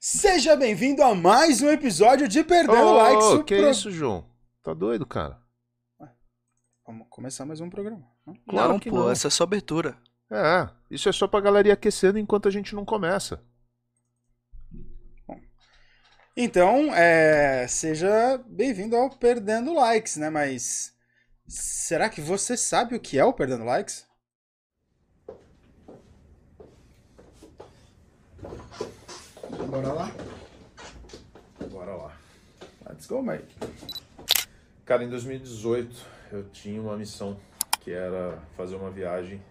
[0.00, 3.26] Seja bem-vindo a mais um episódio de Perdendo Ô, Likes.
[3.26, 4.24] o que pro- isso, João?
[4.62, 5.40] Tá doido, cara?
[6.86, 8.06] Vamos começar mais um programa.
[8.26, 8.34] não?
[8.48, 9.10] Claro não, que pô, não.
[9.10, 9.98] essa é só abertura.
[10.30, 13.42] É, isso é só pra galera ir aquecendo enquanto a gente não começa.
[16.36, 20.30] Então, é, seja bem-vindo ao Perdendo Likes, né?
[20.30, 20.94] Mas
[21.48, 24.06] será que você sabe o que é o Perdendo Likes?
[29.66, 30.12] Bora lá?
[31.70, 32.16] Bora lá.
[32.88, 33.56] Let's go, mate.
[34.84, 37.36] Cara, em 2018 eu tinha uma missão
[37.80, 39.42] que era fazer uma viagem.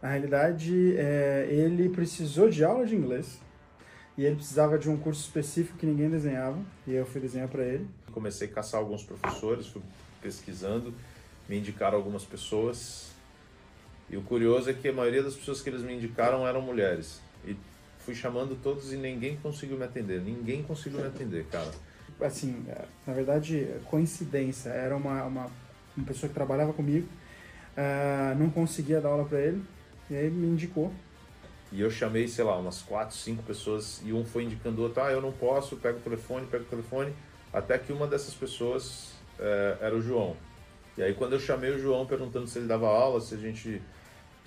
[0.00, 3.40] Na realidade, é, ele precisou de aula de inglês
[4.16, 7.64] e ele precisava de um curso específico que ninguém desenhava e eu fui desenhar para
[7.64, 7.88] ele.
[8.12, 9.82] Comecei a caçar alguns professores, fui
[10.22, 10.94] pesquisando,
[11.48, 13.10] me indicaram algumas pessoas.
[14.08, 17.20] E o curioso é que a maioria das pessoas que eles me indicaram eram mulheres.
[17.44, 17.56] E
[18.06, 20.20] fui chamando todos e ninguém conseguiu me atender.
[20.22, 21.72] Ninguém conseguiu me atender, cara.
[22.20, 24.70] Assim, é, na verdade, coincidência.
[24.70, 25.50] Era uma, uma,
[25.96, 27.08] uma pessoa que trabalhava comigo,
[27.76, 29.60] ah, não conseguia dar aula para ele
[30.08, 30.92] e aí me indicou.
[31.72, 35.02] E eu chamei, sei lá, umas quatro, cinco pessoas e um foi indicando o outro,
[35.02, 37.12] ah, eu não posso, pega o telefone, pega o telefone,
[37.52, 40.36] até que uma dessas pessoas eh, era o João.
[40.96, 43.82] E aí quando eu chamei o João perguntando se ele dava aula, se a gente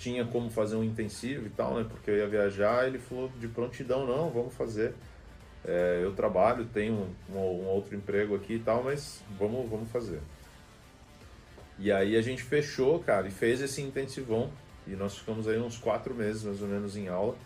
[0.00, 3.46] tinha como fazer um intensivo e tal, né, porque eu ia viajar, ele falou de
[3.46, 4.94] prontidão, não, vamos fazer.
[5.62, 10.20] Eh, eu trabalho, tenho um, um outro emprego aqui e tal, mas vamos, vamos fazer.
[11.78, 14.50] E aí a gente fechou, cara, e fez esse intensivão.
[14.86, 17.36] E nós ficamos aí uns quatro meses, mais ou menos, em aula,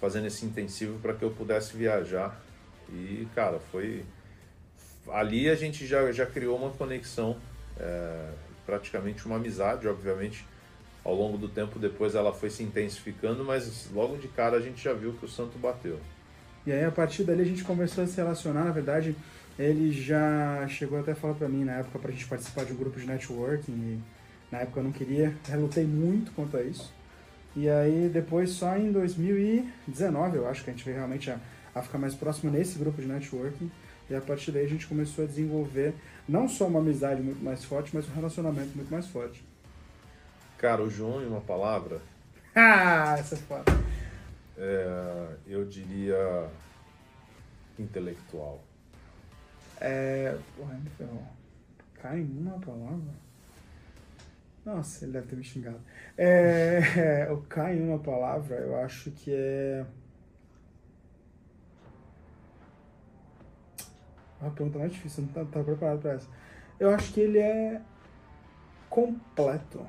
[0.00, 2.40] fazendo esse intensivo para que eu pudesse viajar.
[2.88, 4.04] E, cara, foi.
[5.08, 7.36] Ali a gente já, já criou uma conexão,
[7.76, 8.30] é,
[8.64, 10.46] praticamente uma amizade, obviamente.
[11.08, 14.84] Ao longo do tempo depois ela foi se intensificando, mas logo de cara a gente
[14.84, 15.98] já viu que o santo bateu.
[16.66, 18.64] E aí, a partir dali, a gente começou a se relacionar.
[18.64, 19.16] Na verdade,
[19.58, 22.76] ele já chegou até a falar pra mim na época pra gente participar de um
[22.76, 23.72] grupo de networking.
[23.72, 24.00] E
[24.52, 26.92] na época eu não queria, relutei muito quanto a isso.
[27.56, 31.40] E aí, depois, só em 2019, eu acho que a gente veio realmente a,
[31.74, 33.70] a ficar mais próximo nesse grupo de networking.
[34.10, 35.94] E a partir daí, a gente começou a desenvolver
[36.28, 39.47] não só uma amizade muito mais forte, mas um relacionamento muito mais forte.
[40.58, 42.00] Cara, o João, em uma palavra,
[42.54, 43.72] Ah, essa é foda.
[44.56, 46.48] é, eu diria
[47.78, 48.60] intelectual.
[49.80, 50.36] É.
[50.56, 51.22] Porra, me ferrou.
[51.94, 53.14] Cai em uma palavra?
[54.64, 55.80] Nossa, ele deve ter me xingado.
[56.16, 59.86] É, o cai em uma palavra, eu acho que é.
[64.40, 66.28] Uma pergunta mais difícil, eu não estava preparado para essa.
[66.78, 67.80] Eu acho que ele é
[68.90, 69.86] completo.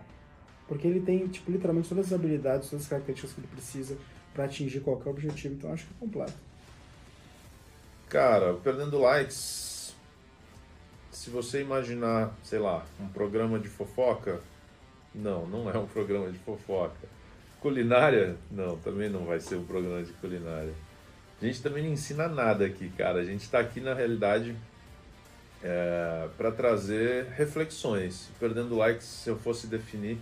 [0.70, 3.98] Porque ele tem, tipo, literalmente todas as habilidades, todas as características que ele precisa
[4.34, 5.56] para atingir qualquer objetivo.
[5.56, 6.34] Então acho que é completo.
[8.08, 9.96] Cara, Perdendo Likes,
[11.12, 14.40] se você imaginar, sei lá, um programa de fofoca,
[15.14, 17.10] não, não é um programa de fofoca.
[17.60, 20.74] Culinária, não, também não vai ser um programa de culinária.
[21.42, 23.20] A gente também não ensina nada aqui, cara.
[23.20, 24.56] A gente está aqui na realidade
[26.38, 28.30] para trazer reflexões.
[28.40, 30.20] Perdendo Likes, se eu fosse definir,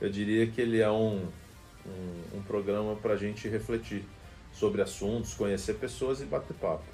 [0.00, 1.26] eu diria que ele é um,
[1.86, 4.04] um, um programa para a gente refletir
[4.52, 6.84] sobre assuntos, conhecer pessoas e bater papo.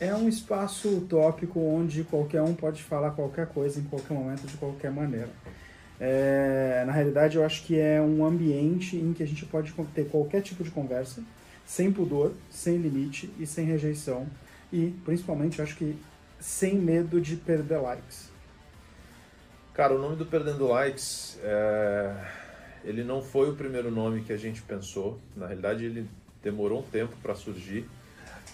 [0.00, 4.56] É um espaço utópico onde qualquer um pode falar qualquer coisa em qualquer momento, de
[4.56, 5.30] qualquer maneira.
[6.00, 10.08] É, na realidade, eu acho que é um ambiente em que a gente pode ter
[10.08, 11.22] qualquer tipo de conversa,
[11.64, 14.26] sem pudor, sem limite e sem rejeição.
[14.72, 15.96] E, principalmente, eu acho que
[16.40, 18.33] sem medo de perder likes.
[19.74, 22.14] Cara, o nome do Perdendo Likes, é...
[22.84, 25.18] ele não foi o primeiro nome que a gente pensou.
[25.36, 26.08] Na realidade, ele
[26.40, 27.84] demorou um tempo para surgir.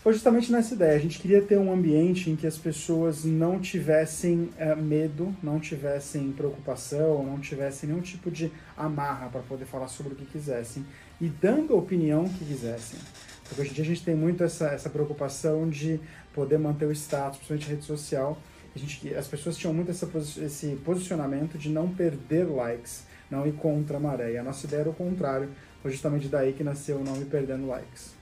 [0.03, 0.97] Foi justamente nessa ideia.
[0.97, 5.61] A gente queria ter um ambiente em que as pessoas não tivessem eh, medo, não
[5.61, 10.87] tivessem preocupação, não tivessem nenhum tipo de amarra para poder falar sobre o que quisessem
[11.21, 12.99] e dando a opinião que quisessem.
[13.45, 16.01] Porque hoje em dia a gente tem muito essa, essa preocupação de
[16.33, 18.39] poder manter o status, principalmente rede social.
[18.75, 23.53] A gente, as pessoas tinham muito essa, esse posicionamento de não perder likes, não ir
[23.53, 24.33] contra a maré.
[24.33, 25.51] E a nossa ideia era o contrário.
[25.83, 28.15] Foi justamente daí que nasceu o nome Perdendo Likes.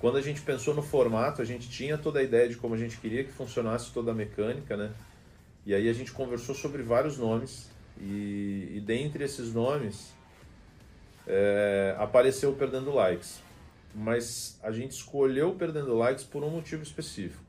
[0.00, 2.78] Quando a gente pensou no formato, a gente tinha toda a ideia de como a
[2.78, 4.92] gente queria que funcionasse toda a mecânica, né?
[5.64, 7.68] E aí a gente conversou sobre vários nomes
[7.98, 10.14] e, e dentre esses nomes
[11.26, 13.40] é, apareceu Perdendo Likes.
[13.94, 17.42] Mas a gente escolheu Perdendo Likes por um motivo específico,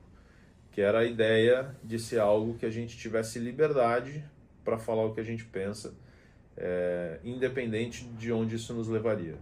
[0.77, 4.23] que era a ideia de ser algo que a gente tivesse liberdade
[4.63, 5.95] para falar o que a gente pensa,
[6.55, 9.39] é, independente de onde isso nos levaria.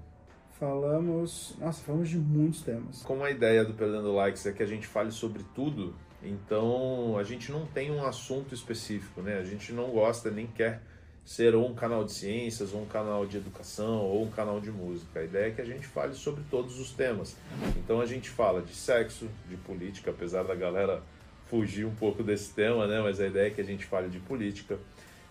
[0.58, 1.54] Falamos.
[1.60, 3.02] Nossa, falamos de muitos temas.
[3.02, 5.94] Como a ideia do Perdendo Likes é que a gente fale sobre tudo,
[6.24, 9.38] então a gente não tem um assunto específico, né?
[9.38, 10.84] A gente não gosta nem quer
[11.26, 14.72] ser ou um canal de ciências, ou um canal de educação, ou um canal de
[14.72, 15.20] música.
[15.20, 17.36] A ideia é que a gente fale sobre todos os temas.
[17.76, 21.04] Então a gente fala de sexo, de política, apesar da galera
[21.50, 23.02] fugir um pouco desse tema, né?
[23.02, 24.78] Mas a ideia é que a gente fale de política.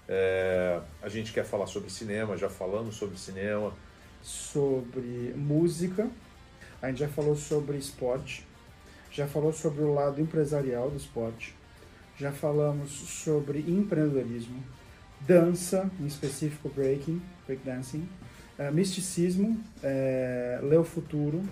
[0.07, 0.81] É...
[1.03, 3.73] a gente quer falar sobre cinema, já falamos sobre cinema.
[4.23, 6.09] Sobre música,
[6.81, 8.47] a gente já falou sobre esporte,
[9.11, 11.55] já falou sobre o lado empresarial do esporte,
[12.19, 14.65] já falamos sobre empreendedorismo,
[15.21, 18.09] dança, em específico breaking, breakdancing,
[18.59, 21.43] uh, misticismo, é, ler o futuro.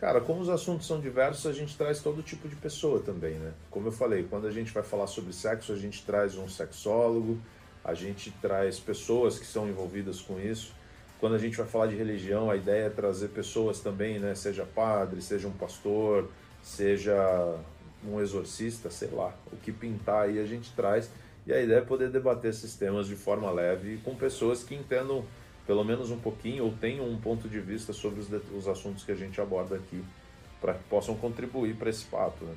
[0.00, 3.52] Cara, como os assuntos são diversos, a gente traz todo tipo de pessoa também, né?
[3.70, 7.38] Como eu falei, quando a gente vai falar sobre sexo, a gente traz um sexólogo,
[7.84, 10.72] a gente traz pessoas que são envolvidas com isso.
[11.20, 14.34] Quando a gente vai falar de religião, a ideia é trazer pessoas também, né?
[14.34, 16.30] Seja padre, seja um pastor,
[16.62, 17.58] seja
[18.02, 21.10] um exorcista, sei lá, o que pintar aí a gente traz
[21.46, 25.26] e a ideia é poder debater esses temas de forma leve com pessoas que entendam
[25.70, 29.12] pelo menos um pouquinho ou tenham um ponto de vista sobre os, os assuntos que
[29.12, 30.02] a gente aborda aqui,
[30.60, 32.44] para que possam contribuir para esse papo.
[32.44, 32.54] Né?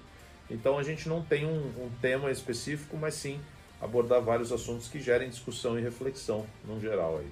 [0.49, 3.39] Então a gente não tem um, um, tema específico, mas sim
[3.79, 7.27] abordar vários assuntos que gerem discussão e reflexão no geral aí.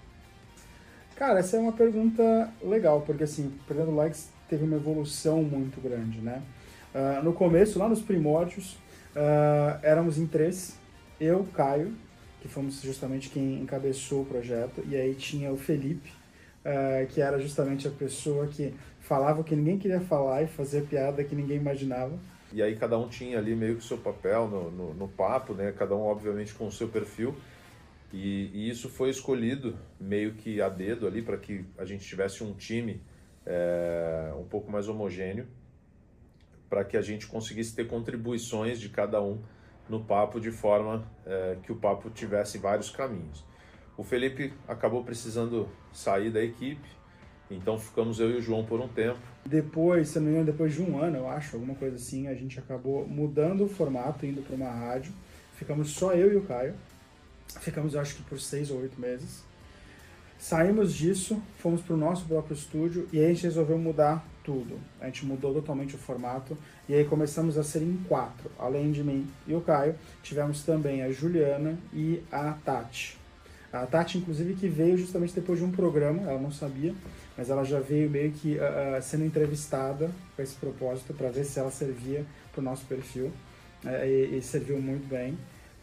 [1.15, 6.19] Cara, essa é uma pergunta legal, porque assim, Perdendo Likes teve uma evolução muito grande,
[6.19, 6.43] né?
[6.93, 8.73] Uh, no começo, lá nos primórdios,
[9.15, 10.77] uh, éramos em três,
[11.19, 11.91] eu, Caio,
[12.41, 16.11] que fomos justamente quem encabeçou o projeto, e aí tinha o Felipe,
[16.65, 20.81] uh, que era justamente a pessoa que falava o que ninguém queria falar e fazia
[20.81, 22.17] piada que ninguém imaginava.
[22.51, 25.53] E aí cada um tinha ali meio que o seu papel no, no, no papo,
[25.53, 25.71] né?
[25.71, 27.35] Cada um obviamente com o seu perfil.
[28.11, 32.43] E, e isso foi escolhido meio que a dedo ali para que a gente tivesse
[32.43, 33.01] um time
[33.45, 35.47] é, um pouco mais homogêneo,
[36.69, 39.41] para que a gente conseguisse ter contribuições de cada um
[39.91, 43.43] no papo de forma é, que o papo tivesse vários caminhos.
[43.97, 46.87] O Felipe acabou precisando sair da equipe,
[47.49, 49.19] então ficamos eu e o João por um tempo.
[49.45, 52.33] Depois, se não me engano, depois de um ano, eu acho, alguma coisa assim, a
[52.33, 55.11] gente acabou mudando o formato, indo para uma rádio.
[55.55, 56.73] Ficamos só eu e o Caio.
[57.59, 59.43] Ficamos, eu acho que por seis ou oito meses.
[60.39, 64.79] Saímos disso, fomos para o nosso próprio estúdio e aí a gente resolveu mudar tudo.
[64.99, 66.57] A gente mudou totalmente o formato
[66.87, 68.51] e aí começamos a ser em quatro.
[68.57, 73.17] Além de mim e o Caio, tivemos também a Juliana e a Tati.
[73.71, 76.93] A Tati, inclusive, que veio justamente depois de um programa, ela não sabia,
[77.37, 81.57] mas ela já veio meio que uh, sendo entrevistada com esse propósito para ver se
[81.57, 83.31] ela servia para o nosso perfil
[83.85, 85.37] uh, e, e serviu muito bem.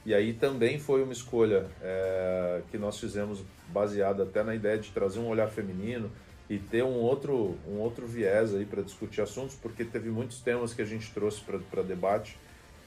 [0.04, 4.90] E aí também foi uma escolha é, que nós fizemos baseada até na ideia de
[4.90, 6.10] trazer um olhar feminino
[6.48, 10.72] e ter um outro, um outro viés aí para discutir assuntos, porque teve muitos temas
[10.72, 12.38] que a gente trouxe para debate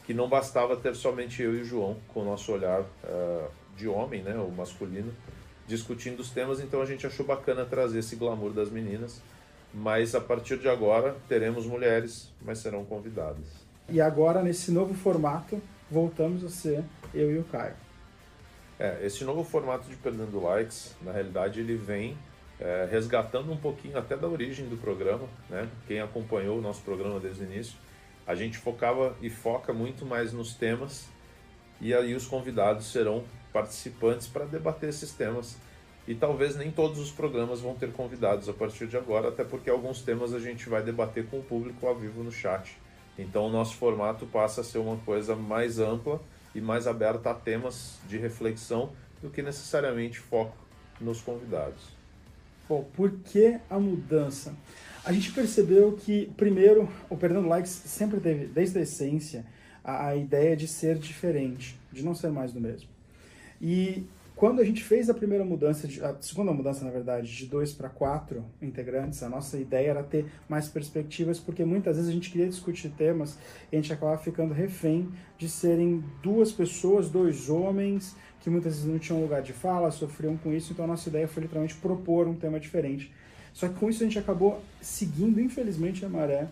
[0.05, 3.45] que não bastava ter somente eu e o João com o nosso olhar é,
[3.77, 5.13] de homem, né, o masculino,
[5.67, 9.21] discutindo os temas, então a gente achou bacana trazer esse glamour das meninas,
[9.73, 13.45] mas a partir de agora teremos mulheres, mas serão convidadas.
[13.89, 16.83] E agora, nesse novo formato, voltamos a ser
[17.13, 17.75] eu e o Caio.
[18.79, 22.17] É, esse novo formato de Perdendo Likes, na realidade, ele vem
[22.61, 25.67] é, resgatando um pouquinho até da origem do programa, né?
[25.87, 27.75] Quem acompanhou o nosso programa desde o início,
[28.25, 31.09] a gente focava e foca muito mais nos temas
[31.81, 35.57] e aí os convidados serão participantes para debater esses temas.
[36.07, 39.69] E talvez nem todos os programas vão ter convidados a partir de agora, até porque
[39.69, 42.77] alguns temas a gente vai debater com o público ao vivo no chat.
[43.17, 46.21] Então o nosso formato passa a ser uma coisa mais ampla
[46.53, 48.91] e mais aberta a temas de reflexão
[49.21, 50.55] do que necessariamente foco
[50.99, 52.00] nos convidados.
[52.71, 54.55] Bom, por que a mudança?
[55.03, 59.45] A gente percebeu que, primeiro, o Perdendo Likes sempre teve, desde a essência,
[59.83, 62.87] a, a ideia de ser diferente, de não ser mais do mesmo.
[63.61, 67.45] E quando a gente fez a primeira mudança, de, a segunda mudança, na verdade, de
[67.45, 72.13] dois para quatro integrantes, a nossa ideia era ter mais perspectivas, porque muitas vezes a
[72.13, 73.37] gente queria discutir temas
[73.71, 78.89] e a gente acabava ficando refém de serem duas pessoas, dois homens, que muitas vezes
[78.89, 82.27] não tinham lugar de fala, sofriam com isso, então a nossa ideia foi literalmente propor
[82.27, 83.13] um tema diferente.
[83.53, 86.47] Só que com isso a gente acabou seguindo, infelizmente, a maré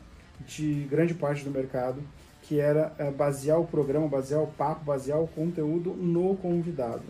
[0.46, 2.04] de grande parte do mercado,
[2.44, 7.04] que era eh, basear o programa, basear o papo, basear o conteúdo no convidado.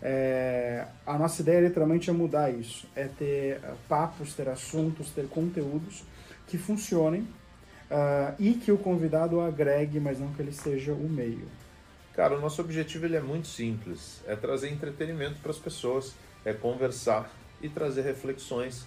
[0.00, 6.04] É, a nossa ideia literalmente é mudar isso, é ter papos, ter assuntos, ter conteúdos
[6.46, 11.48] que funcionem uh, e que o convidado agregue, mas não que ele seja o meio.
[12.14, 16.14] Cara, o nosso objetivo ele é muito simples, é trazer entretenimento para as pessoas,
[16.44, 18.86] é conversar e trazer reflexões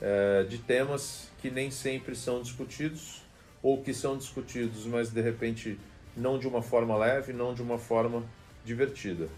[0.00, 3.22] é, de temas que nem sempre são discutidos
[3.62, 5.78] ou que são discutidos, mas de repente
[6.16, 8.24] não de uma forma leve, não de uma forma
[8.64, 9.28] divertida.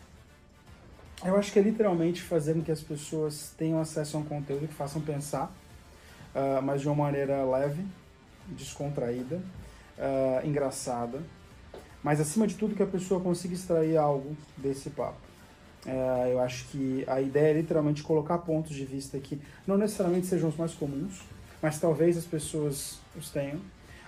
[1.24, 4.68] Eu acho que é literalmente fazer com que as pessoas tenham acesso a um conteúdo
[4.68, 5.50] que façam pensar,
[6.34, 7.82] uh, mas de uma maneira leve,
[8.48, 11.22] descontraída, uh, engraçada,
[12.02, 15.16] mas acima de tudo que a pessoa consiga extrair algo desse papo.
[15.86, 20.26] Uh, eu acho que a ideia é literalmente colocar pontos de vista que não necessariamente
[20.26, 21.22] sejam os mais comuns,
[21.62, 23.62] mas talvez as pessoas os tenham,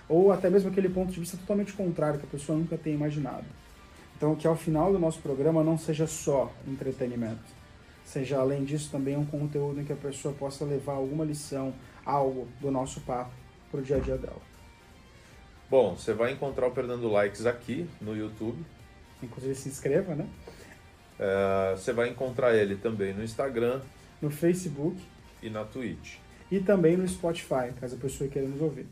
[0.07, 3.45] ou até mesmo aquele ponto de vista totalmente contrário que a pessoa nunca tenha imaginado.
[4.17, 7.53] Então, que ao final do nosso programa não seja só entretenimento,
[8.03, 11.71] seja além disso também um conteúdo em que a pessoa possa levar alguma lição,
[12.03, 13.29] algo do nosso papo
[13.69, 14.41] para o dia a dia dela.
[15.69, 18.57] Bom, você vai encontrar o Perdendo Likes aqui no YouTube.
[19.21, 20.27] Inclusive se inscreva, né?
[21.19, 23.81] É, você vai encontrar ele também no Instagram,
[24.19, 24.99] no Facebook
[25.43, 26.15] e na Twitch.
[26.49, 28.87] E também no Spotify, caso a pessoa queira nos ouvir.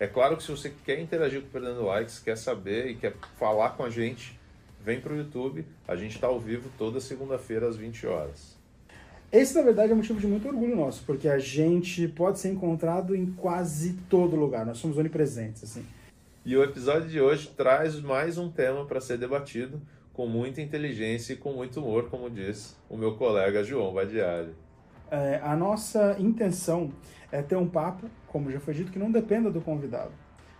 [0.00, 3.14] É claro que se você quer interagir com o Perdendo Likes, quer saber e quer
[3.38, 4.37] falar com a gente,
[4.84, 5.64] vem para o YouTube.
[5.86, 8.56] A gente está ao vivo toda segunda-feira às 20 horas.
[9.30, 12.48] Esse, na verdade, é um motivo de muito orgulho nosso, porque a gente pode ser
[12.48, 14.64] encontrado em quase todo lugar.
[14.64, 15.84] Nós somos onipresentes, assim.
[16.44, 19.82] E o episódio de hoje traz mais um tema para ser debatido
[20.14, 24.54] com muita inteligência e com muito humor, como diz o meu colega João Badiali.
[25.10, 26.90] É, a nossa intenção
[27.30, 30.12] é ter um papo, como já foi dito, que não dependa do convidado,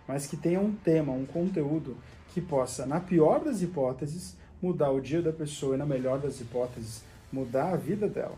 [0.07, 1.97] mas que tenha um tema, um conteúdo
[2.33, 6.39] que possa, na pior das hipóteses, mudar o dia da pessoa e, na melhor das
[6.39, 8.37] hipóteses, mudar a vida dela.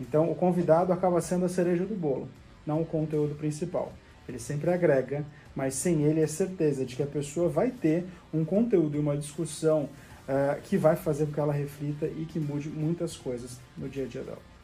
[0.00, 2.28] Então, o convidado acaba sendo a cereja do bolo,
[2.66, 3.92] não o conteúdo principal.
[4.28, 8.44] Ele sempre agrega, mas sem ele é certeza de que a pessoa vai ter um
[8.44, 9.88] conteúdo e uma discussão
[10.28, 14.04] uh, que vai fazer com que ela reflita e que mude muitas coisas no dia
[14.04, 14.54] a dia dela.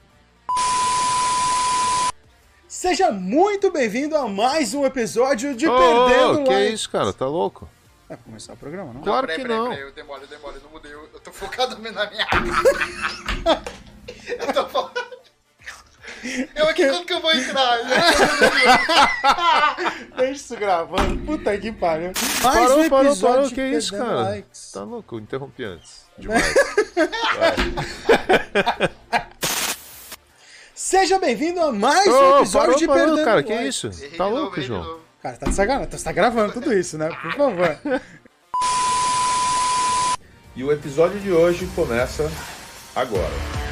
[2.67, 7.13] Seja muito bem-vindo a mais um episódio de oh, Perdendo Que é isso, cara?
[7.13, 7.69] Tá louco?
[8.11, 9.03] Vai começar o programa, não?
[9.03, 9.69] Claro peraí, que peraí, não.
[9.69, 12.27] Peraí, eu demoro, eu demoro, eu não mudei, eu, eu tô focado na minha
[14.27, 15.11] Eu tô falando.
[16.57, 17.79] Eu aqui, quando que eu vou entrar?
[20.19, 21.25] Deixa isso gravando.
[21.25, 22.11] Puta que pariu.
[22.43, 23.49] Mais Parou, um parou, episódio parou.
[23.49, 24.23] de Que isso, Perdendo cara?
[24.31, 24.73] Likes.
[24.73, 25.19] Tá louco?
[25.21, 26.07] Interrompi antes.
[26.19, 26.55] Demais.
[30.75, 33.43] Seja bem-vindo a mais um Ô, episódio parou, de parou, Perdendo cara.
[33.45, 33.85] Que Likes.
[33.85, 34.05] isso?
[34.05, 34.99] Errei Tá novo, louco, de João?
[35.23, 35.91] Cara, tá de sacanagem.
[35.91, 37.09] Você tá gravando tudo isso, né?
[37.09, 37.79] Por favor.
[40.57, 42.31] E o episódio de hoje começa
[42.95, 43.70] agora.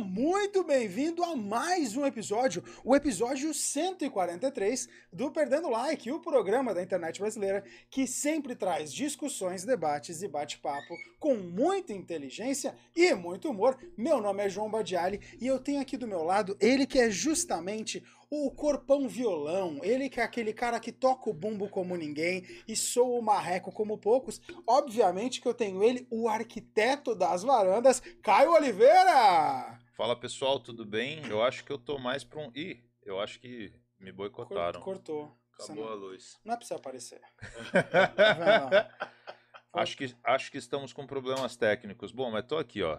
[0.00, 6.82] Muito bem-vindo a mais um episódio, o episódio 143 do Perdendo Like, o programa da
[6.82, 13.76] internet brasileira que sempre traz discussões, debates e bate-papo com muita inteligência e muito humor.
[13.96, 17.10] Meu nome é João Badiali e eu tenho aqui do meu lado ele que é
[17.10, 22.46] justamente o corpão violão, ele que é aquele cara que toca o bumbo como ninguém
[22.66, 24.40] e soa o marreco como poucos.
[24.66, 29.80] Obviamente que eu tenho ele, o arquiteto das varandas, Caio Oliveira!
[30.00, 31.22] Fala pessoal, tudo bem?
[31.26, 32.50] Eu acho que eu tô mais pra um.
[32.54, 34.80] Ih, eu acho que me boicotaram.
[34.80, 35.30] Cortou.
[35.52, 36.40] Acabou a não, luz.
[36.42, 37.20] não é pra você aparecer.
[39.72, 42.10] Acho que, acho que estamos com problemas técnicos.
[42.10, 42.98] Bom, mas tô aqui, ó.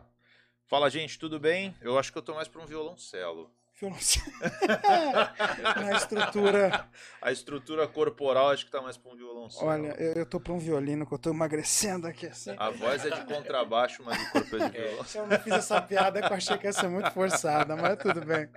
[0.68, 1.76] Fala, gente, tudo bem?
[1.82, 3.52] Eu acho que eu tô mais pra um violoncelo.
[5.76, 6.88] Na estrutura.
[7.22, 9.68] A estrutura corporal acho que tá mais pra um violoncelo.
[9.70, 12.54] Olha, eu, eu tô pra um violino que eu tô emagrecendo aqui assim.
[12.58, 15.26] A voz é de contrabaixo, mas o corpo é de violoncelo.
[15.26, 18.24] Eu não fiz essa piada que eu achei que ia ser muito forçada, mas tudo
[18.26, 18.48] bem.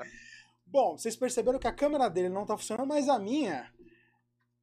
[0.67, 3.73] Bom, vocês perceberam que a câmera dele não tá funcionando, mas a minha.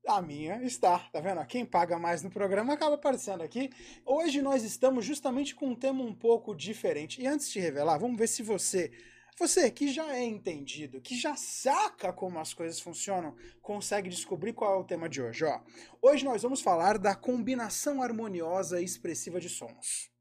[0.07, 1.45] A minha está, tá vendo?
[1.45, 3.69] Quem paga mais no programa acaba aparecendo aqui.
[4.05, 7.21] Hoje nós estamos justamente com um tema um pouco diferente.
[7.21, 8.91] E antes de revelar, vamos ver se você,
[9.37, 14.75] você que já é entendido, que já saca como as coisas funcionam, consegue descobrir qual
[14.75, 15.45] é o tema de hoje.
[15.45, 15.61] Ó,
[16.01, 20.11] hoje nós vamos falar da combinação harmoniosa e expressiva de sons.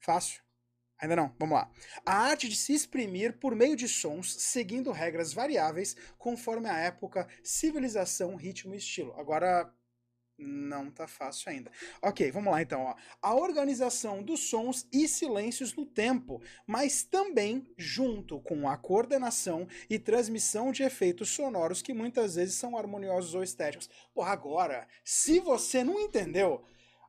[0.00, 0.46] Fácil?
[0.98, 1.70] Ainda não, vamos lá.
[2.06, 7.28] A arte de se exprimir por meio de sons, seguindo regras variáveis conforme a época,
[7.44, 9.12] civilização, ritmo e estilo.
[9.18, 9.70] Agora
[10.38, 11.70] não tá fácil ainda.
[12.02, 12.82] Ok, vamos lá então.
[12.82, 12.94] Ó.
[13.22, 19.98] A organização dos sons e silêncios no tempo, mas também junto com a coordenação e
[19.98, 23.88] transmissão de efeitos sonoros que muitas vezes são harmoniosos ou estéticos.
[24.14, 26.64] Porra, agora, se você não entendeu,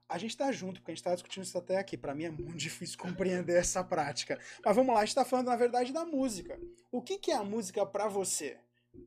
[0.10, 1.98] a gente tá junto, porque a gente tá discutindo isso até aqui.
[1.98, 4.39] Para mim é muito difícil compreender essa prática.
[4.63, 6.57] Mas vamos lá, a gente tá falando, na verdade, da música.
[6.91, 8.57] O que, que é a música para você?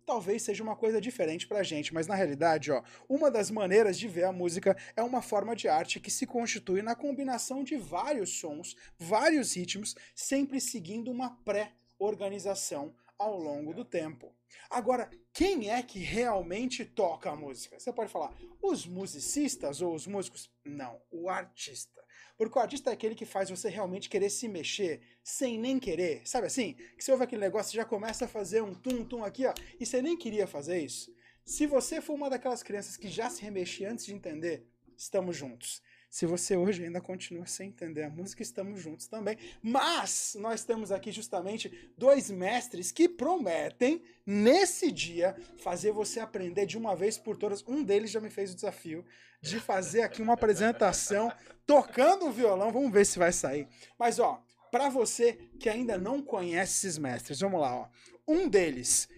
[0.06, 4.08] Talvez seja uma coisa diferente pra gente, mas na realidade, ó, uma das maneiras de
[4.08, 8.38] ver a música é uma forma de arte que se constitui na combinação de vários
[8.38, 14.34] sons, vários ritmos, sempre seguindo uma pré-organização ao longo do tempo.
[14.68, 17.78] Agora, quem é que realmente toca a música?
[17.78, 20.50] Você pode falar, os musicistas ou os músicos?
[20.64, 21.99] Não, o artista.
[22.40, 26.22] Porque o artista é aquele que faz você realmente querer se mexer sem nem querer.
[26.24, 26.72] Sabe assim?
[26.96, 29.84] Que você ouve aquele negócio e já começa a fazer um tum-tum aqui, ó, e
[29.84, 31.14] você nem queria fazer isso.
[31.44, 34.66] Se você for uma daquelas crianças que já se remexia antes de entender,
[34.96, 35.82] estamos juntos.
[36.10, 39.38] Se você hoje ainda continua sem entender a música, estamos juntos também.
[39.62, 46.76] Mas nós temos aqui justamente dois mestres que prometem, nesse dia, fazer você aprender de
[46.76, 47.64] uma vez por todas.
[47.66, 49.04] Um deles já me fez o desafio
[49.40, 51.32] de fazer aqui uma apresentação
[51.64, 52.72] tocando o violão.
[52.72, 53.68] Vamos ver se vai sair.
[53.96, 57.88] Mas, ó, para você que ainda não conhece esses mestres, vamos lá, ó.
[58.26, 59.08] Um deles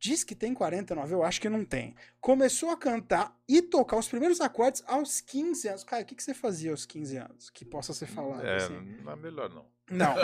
[0.00, 1.94] diz que tem 49, eu acho que não tem.
[2.20, 5.84] Começou a cantar e tocar os primeiros acordes aos 15 anos.
[5.84, 7.50] Cara, o que, que você fazia aos 15 anos?
[7.50, 8.44] Que possa ser falado.
[8.44, 8.98] É, assim?
[9.04, 9.66] não é melhor não.
[9.90, 10.14] Não.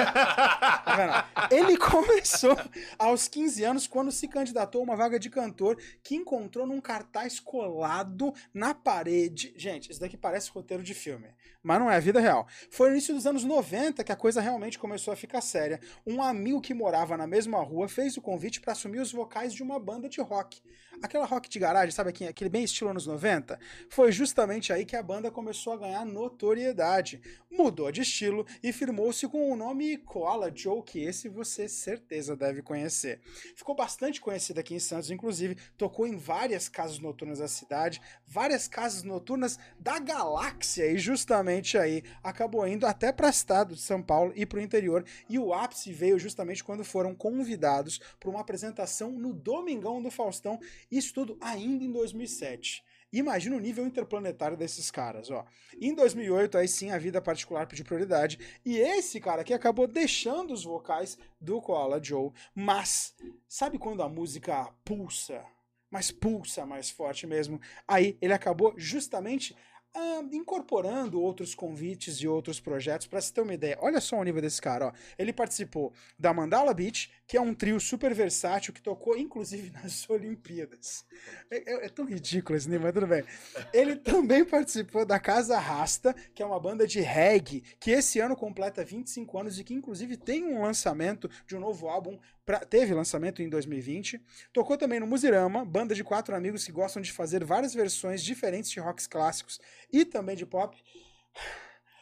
[1.51, 2.57] Ele começou
[2.97, 7.41] aos 15 anos quando se candidatou a uma vaga de cantor que encontrou num cartaz
[7.41, 9.53] colado na parede.
[9.57, 11.29] Gente, isso daqui parece roteiro de filme,
[11.63, 12.47] mas não é a vida real.
[12.71, 15.81] Foi no início dos anos 90 que a coisa realmente começou a ficar séria.
[16.07, 19.63] Um amigo que morava na mesma rua fez o convite para assumir os vocais de
[19.63, 20.63] uma banda de rock.
[21.03, 23.59] Aquela rock de garagem, sabe aquele bem estilo anos 90?
[23.91, 27.21] Foi justamente aí que a banda começou a ganhar notoriedade.
[27.51, 32.61] Mudou de estilo e firmou-se com o nome Koala Joe, que esse você certeza deve
[32.61, 33.23] conhecer.
[33.57, 38.69] Ficou bastante conhecido aqui em Santos, inclusive tocou em várias casas noturnas da cidade, várias
[38.69, 44.03] casas noturnas da galáxia e justamente aí acabou indo até para o estado de São
[44.03, 45.07] Paulo e para o interior.
[45.27, 50.61] E o ápice veio justamente quando foram convidados para uma apresentação no Domingão do Faustão
[50.91, 52.85] isso tudo ainda em 2007.
[53.13, 55.45] Imagina o nível interplanetário desses caras, ó.
[55.81, 60.53] Em 2008, aí sim, a vida particular pediu prioridade, e esse cara aqui acabou deixando
[60.53, 63.15] os vocais do Koala Joe, mas
[63.49, 65.45] sabe quando a música pulsa?
[65.91, 67.61] Mas pulsa mais forte mesmo.
[67.87, 69.57] Aí ele acabou justamente
[69.99, 73.07] ah, incorporando outros convites e outros projetos.
[73.07, 74.89] Para você ter uma ideia, olha só o nível desse cara.
[74.89, 74.93] Ó.
[75.19, 80.09] Ele participou da Mandala Beach, que é um trio super versátil que tocou inclusive nas
[80.09, 81.05] Olimpíadas.
[81.51, 83.25] É, é, é tão ridículo esse nível, mas tudo bem.
[83.73, 88.37] Ele também participou da Casa Rasta, que é uma banda de reggae, que esse ano
[88.37, 92.19] completa 25 anos e que inclusive tem um lançamento de um novo álbum.
[92.45, 94.21] Pra, teve lançamento em 2020.
[94.53, 98.71] Tocou também no Musirama, banda de quatro amigos que gostam de fazer várias versões diferentes
[98.71, 99.61] de rocks clássicos
[99.93, 100.77] e também de pop.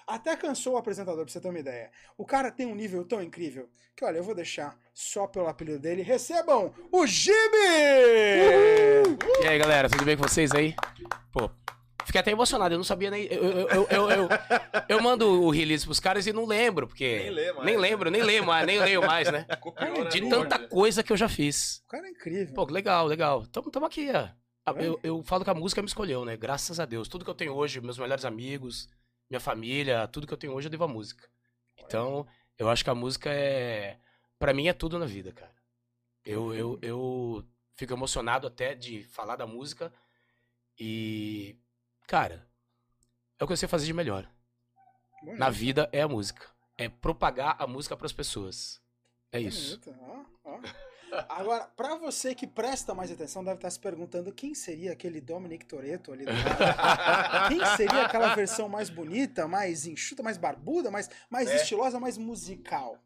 [0.07, 1.90] Até cansou o apresentador, pra você ter uma ideia.
[2.17, 5.79] O cara tem um nível tão incrível que, olha, eu vou deixar só pelo apelido
[5.79, 6.03] dele.
[6.03, 7.35] Recebam o Jimmy!
[9.43, 10.75] E aí, galera, tudo bem com vocês aí?
[11.33, 11.51] Pô,
[12.05, 13.25] fiquei até emocionado, eu não sabia nem.
[13.27, 14.29] Eu, eu, eu, eu, eu,
[14.88, 17.19] eu mando o release pros caras e não lembro, porque.
[17.21, 17.64] Nem lê mais.
[17.64, 19.47] Nem lembro, nem leio mais, nem leio mais, né?
[19.61, 20.11] Copiou, né?
[20.11, 21.83] De tanta coisa que eu já fiz.
[21.87, 22.55] O cara é incrível.
[22.55, 23.47] Pô, legal, legal.
[23.47, 24.29] Tamo, tamo aqui, ó.
[24.67, 24.87] Ah, É?
[24.87, 26.37] Eu, eu falo que a música me escolheu, né?
[26.37, 27.09] Graças a Deus.
[27.09, 28.88] Tudo que eu tenho hoje, meus melhores amigos,
[29.28, 31.28] minha família, tudo que eu tenho hoje eu devo à música.
[31.76, 32.26] Então,
[32.58, 33.98] eu acho que a música é.
[34.38, 35.54] Pra mim é tudo na vida, cara.
[36.24, 37.44] Eu, eu, eu
[37.76, 39.92] fico emocionado até de falar da música.
[40.78, 41.56] E.
[42.06, 42.46] Cara,
[43.38, 44.28] é o que eu sei fazer de melhor.
[45.22, 46.46] Bonito, Na vida é a música.
[46.76, 48.80] É propagar a música pras pessoas.
[49.32, 49.78] É isso.
[49.78, 49.96] bonito.
[50.00, 50.60] Ó, ó.
[51.29, 55.64] Agora, pra você que presta mais atenção, deve estar se perguntando quem seria aquele Dominic
[55.66, 56.35] Toretto ali do lado.
[57.48, 61.57] Quem seria aquela versão mais bonita, mais enxuta, mais barbuda, mais, mais É.
[61.57, 62.98] estilosa, mais musical?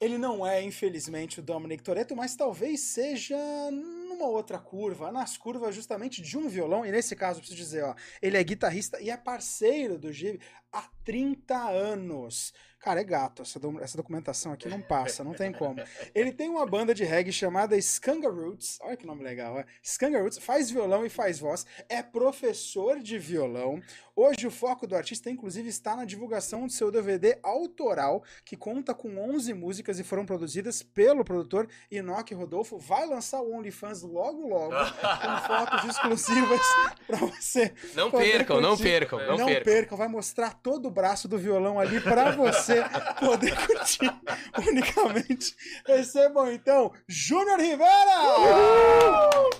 [0.00, 3.36] Ele não é, infelizmente, o Dominic Toretto, mas talvez seja
[3.72, 7.94] numa outra curva, nas curvas justamente de um violão, e nesse caso, preciso dizer, ó,
[8.22, 10.40] ele é guitarrista e é parceiro do Gibi
[10.72, 12.52] há 30 anos.
[12.80, 15.82] Cara, é gato, essa, do- essa documentação aqui não passa, não tem como.
[16.14, 19.66] Ele tem uma banda de reggae chamada Skanga Roots, olha que nome legal, é?
[19.82, 23.82] Skanga Roots, faz violão e faz voz, é professor de violão.
[24.14, 28.94] Hoje o foco do artista, inclusive, está na divulgação do seu DVD autoral, que conta
[28.94, 32.78] com 11 músicas e foram produzidas pelo produtor Enoque Rodolfo.
[32.78, 36.60] Vai lançar o OnlyFans logo logo, com fotos exclusivas
[37.06, 37.72] pra você.
[37.94, 39.64] Não poder percam, não percam, não, Não percam.
[39.64, 42.82] percam, vai mostrar todo o braço do violão ali pra você
[43.20, 44.10] poder curtir
[44.68, 45.56] unicamente.
[45.86, 47.88] Recebam então Júnior Rivera!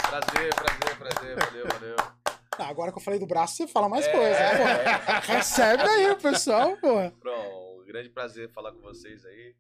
[0.09, 1.37] Prazer, prazer, prazer.
[1.37, 1.97] Valeu, valeu.
[2.59, 4.39] Ah, agora que eu falei do braço, você fala mais É, coisa.
[4.39, 5.33] pô.
[5.33, 5.37] é.
[5.37, 6.99] Recebe aí o pessoal, pô.
[6.99, 9.55] Um grande prazer falar com vocês aí.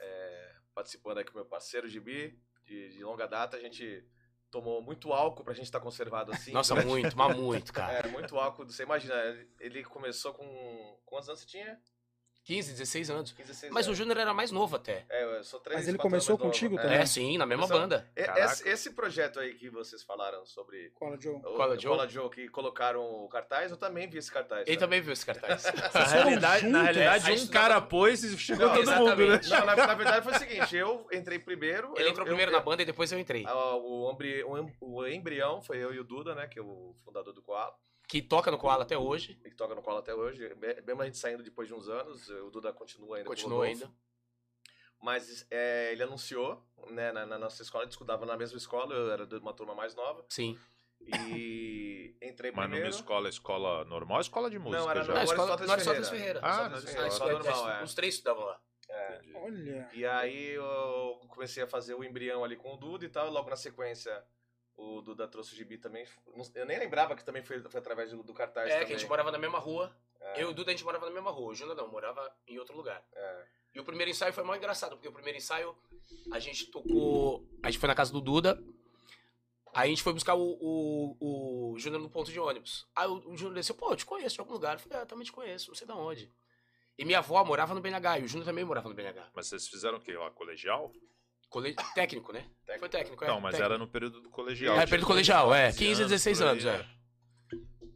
[0.00, 3.56] É, participando aqui com meu parceiro Gibi, de, de longa data.
[3.56, 4.04] A gente
[4.50, 6.52] tomou muito álcool pra gente estar conservado assim.
[6.52, 8.06] Nossa, durante- muito, mas muito, cara.
[8.06, 8.64] É, muito álcool.
[8.66, 9.14] Você imagina,
[9.60, 10.98] ele começou com.
[11.04, 11.80] Quantos anos você tinha?
[12.48, 13.32] 15, 16 anos.
[13.32, 13.98] 15, 16 Mas o anos.
[13.98, 15.04] Júnior era mais novo até.
[15.10, 16.50] É, eu sou três, Mas ele começou mais novo.
[16.50, 16.82] contigo É.
[16.82, 16.96] também?
[16.96, 18.10] É, sim, na mesma Começou- banda.
[18.16, 21.34] Esse, esse projeto aí que vocês falaram sobre Cola, Joe.
[21.36, 21.90] o Cola Joe?
[21.94, 24.62] Cola Joe, que colocaram o cartaz, eu também vi esse cartaz.
[24.62, 24.78] Ele sabe?
[24.78, 25.62] também viu esse cartaz.
[25.92, 29.24] Na realidade, na realidade É, a um cara pôs e chegou Não, todo mundo, né?
[29.36, 29.50] exatamente.
[29.50, 31.92] Não, na, na verdade foi o seguinte, eu entrei primeiro.
[31.96, 33.44] Ele eu- entrou eu- primeiro eu- na banda e depois eu entrei.
[33.46, 34.18] Ah, O, o
[34.80, 36.46] o embrião foi eu e o Duda, né?
[36.46, 37.74] Que é o fundador do Koala,
[38.08, 39.34] Que toca no Koala até hoje.
[39.34, 40.52] que toca no Koala até hoje.
[40.56, 43.36] Me- Mesmo a gente saindo depois de uns anos, o Duda continua ainda com o
[43.36, 43.90] Continua ainda.
[45.00, 47.12] Mas é, ele anunciou, né?
[47.12, 49.74] Na, na nossa escola, a gente estudava na mesma escola, eu era de uma turma
[49.74, 50.24] mais nova.
[50.28, 50.58] Sim.
[51.00, 52.88] E entrei Mas numa primeiro.
[52.88, 55.12] escola, escola normal ou escola de música era já?
[55.14, 56.40] Não, Agora escola, não Aristóteles Ferreira.
[56.40, 56.40] Ferreira.
[56.42, 57.84] Ah, não, Ferreira, escola escola normal, é.
[57.84, 58.60] Os três estudavam lá.
[58.90, 59.32] Entendi.
[59.36, 59.90] Olha.
[59.92, 63.30] E aí eu comecei a fazer o embrião ali com o Duda e tal.
[63.30, 64.24] Logo na sequência,
[64.78, 66.06] o Duda trouxe o gibi também.
[66.54, 68.86] Eu nem lembrava que também foi, foi através do, do cartaz É, também.
[68.86, 69.94] que a gente morava na mesma rua.
[70.20, 70.42] É.
[70.42, 71.50] Eu e o Duda, a gente morava na mesma rua.
[71.50, 73.04] O Júnior não, morava em outro lugar.
[73.12, 73.44] É.
[73.74, 75.76] E o primeiro ensaio foi mais engraçado, porque o primeiro ensaio
[76.32, 77.44] a gente tocou.
[77.60, 78.62] A gente foi na casa do Duda.
[79.74, 82.86] Aí a gente foi buscar o, o, o Júnior no ponto de ônibus.
[82.94, 84.74] Aí o, o Júnior desceu, pô, eu te conheço de algum lugar.
[84.74, 86.32] Eu falei, ah, também te conheço, não sei de onde.
[86.96, 89.30] E minha avó morava no BNH, e o Júnior também morava no BNH.
[89.34, 90.16] Mas vocês fizeram o quê?
[90.16, 90.92] Lá, colegial?
[91.48, 91.74] Cole...
[91.94, 92.44] Técnico, né?
[92.66, 92.78] Técnico.
[92.80, 93.28] Foi técnico, é.
[93.28, 93.72] Não, mas técnico.
[93.72, 94.74] era no período do colegial.
[94.74, 95.68] É, tinha período colegial, é.
[95.72, 96.98] 15 15 a 16 por aí, anos, é.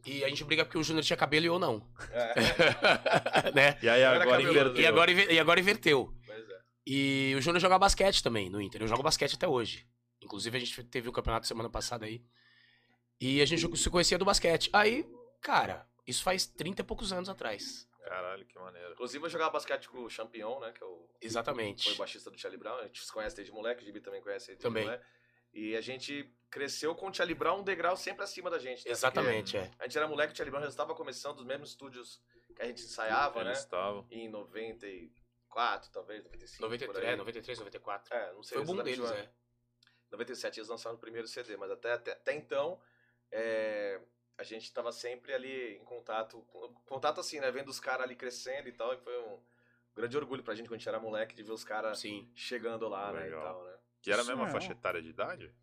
[0.05, 1.87] E a gente briga porque o Júnior tinha cabelo e eu não.
[2.11, 3.51] É.
[3.55, 3.77] né?
[3.81, 4.81] E aí Era agora inverteu.
[4.81, 6.13] E agora, e agora inverteu.
[6.25, 6.61] Pois é.
[6.85, 8.81] E o Júnior joga basquete também no Inter.
[8.81, 9.87] Eu jogo basquete até hoje.
[10.21, 12.21] Inclusive, a gente teve o campeonato semana passada aí.
[13.19, 14.69] E a gente se conhecia do basquete.
[14.73, 15.05] Aí,
[15.41, 17.87] cara, isso faz 30 e poucos anos atrás.
[18.15, 18.91] Caralho, que maneiro.
[18.93, 20.71] Inclusive, eu jogava basquete com o Champion, né?
[20.71, 21.83] Que é o, Exatamente.
[21.85, 22.77] foi o baixista do Charlie Brown.
[22.77, 24.83] A gente se conhece desde moleque, o Gibi também conhece desde Também.
[24.85, 25.03] moleque.
[25.53, 28.85] E a gente cresceu com o Charlie Brown um degrau sempre acima da gente.
[28.85, 28.91] né?
[28.91, 29.61] Exatamente, é.
[29.67, 32.21] Porque A gente era moleque, o Charlie Brown já estava começando os mesmos estúdios
[32.55, 33.59] que a gente ensaiava, Eles né?
[33.59, 34.07] estavam.
[34.11, 36.57] Em 94, talvez, 95.
[36.57, 37.13] por 93, aí.
[37.13, 38.13] é, 93, 94.
[38.15, 39.29] É, não sei Foi o boom deles, é.
[40.11, 42.79] 97 eles lançaram o primeiro CD, mas até, até, até então
[43.31, 43.99] é,
[44.37, 46.41] a gente estava sempre ali em contato,
[46.85, 47.51] contato assim, né?
[47.51, 49.39] Vendo os caras ali crescendo e tal, e foi um
[49.95, 52.01] grande orgulho pra gente quando a gente era moleque de ver os caras
[52.35, 53.21] chegando lá, né?
[53.21, 53.43] E Legal.
[53.43, 53.73] tal, né?
[54.01, 54.51] Que era a mesma é.
[54.51, 55.53] faixa etária de idade?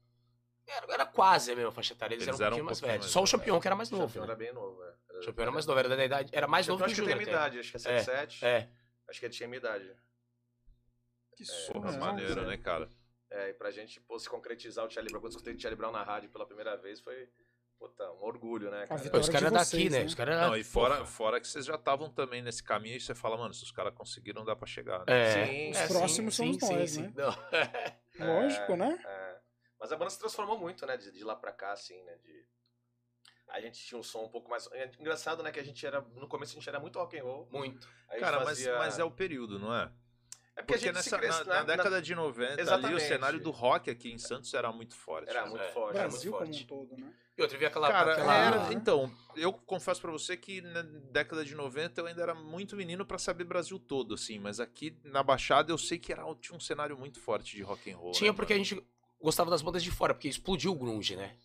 [0.66, 2.14] Era, era quase a mesma faixa etária.
[2.14, 3.04] Eles, Eles eram um eram pouquinho um mais pouquinho velhos.
[3.06, 3.30] mais Só o velhos.
[3.30, 4.06] Champion que era mais O novo.
[4.06, 4.26] Champion né?
[4.28, 4.94] era bem novo, é.
[5.09, 6.30] Era- O Champion era mais novo, era da idade.
[6.33, 7.28] Era mais novo que o acho que tem Júnior.
[7.28, 8.44] idade, acho que é 77.
[8.46, 8.70] É.
[9.09, 9.96] Acho que ele tinha minha idade.
[11.37, 12.88] Que Porra, surreal, maneiro, né, cara?
[13.30, 15.76] É, e pra gente pô, se concretizar o Charlie Brown, quando eu escutei o Charlie
[15.76, 17.28] Brown na rádio pela primeira vez, foi
[17.81, 19.01] puta, um orgulho, né, cara?
[19.19, 20.01] os caras é daqui, né?
[20.01, 20.05] né?
[20.05, 23.14] Os caras Não, e fora, fora que vocês já estavam também nesse caminho e você
[23.14, 24.99] fala, mano, se os caras conseguiram, dá pra chegar.
[25.01, 25.05] Né?
[25.09, 27.12] É, Sim, Os é, próximos sim, somos sim, nós, sim, né?
[27.16, 28.27] Não.
[28.43, 29.03] Lógico, né?
[29.03, 29.38] É,
[29.81, 30.99] mas a banda se transformou muito, né?
[30.99, 32.16] De, de lá pra cá, assim, né?
[32.16, 32.47] De...
[33.49, 34.71] A gente tinha um som um pouco mais.
[34.73, 35.51] é Engraçado, né?
[35.51, 36.03] Que a gente era.
[36.03, 37.49] No começo a gente era muito rock and roll.
[37.51, 37.88] Muito.
[38.21, 39.90] Cara, fazia- mas, mas é o período, não é?
[40.57, 42.63] É porque, Porque a gente se nessa, cresce, na, na década de 90 ali, o
[42.63, 43.03] Exatamente.
[43.03, 45.31] cenário do rock aqui em Santos era muito forte.
[45.31, 45.51] Era né?
[45.51, 45.97] muito forte.
[45.97, 46.67] era Brasil muito como um forte.
[46.67, 47.15] todo, né?
[47.39, 47.89] E outra, vi aquela.
[47.89, 48.35] Cara, aquela...
[48.35, 52.77] era- então, eu confesso pra você que na década de 90 eu ainda era muito
[52.77, 56.55] menino pra saber Brasil todo, assim, mas aqui na Baixada eu sei que era, tinha
[56.57, 58.13] um cenário muito forte de rock and roll.
[58.13, 58.65] Tinha né, porque a mano?
[58.65, 58.87] gente
[59.19, 61.37] gostava das bandas de fora, porque explodiu o grunge, né?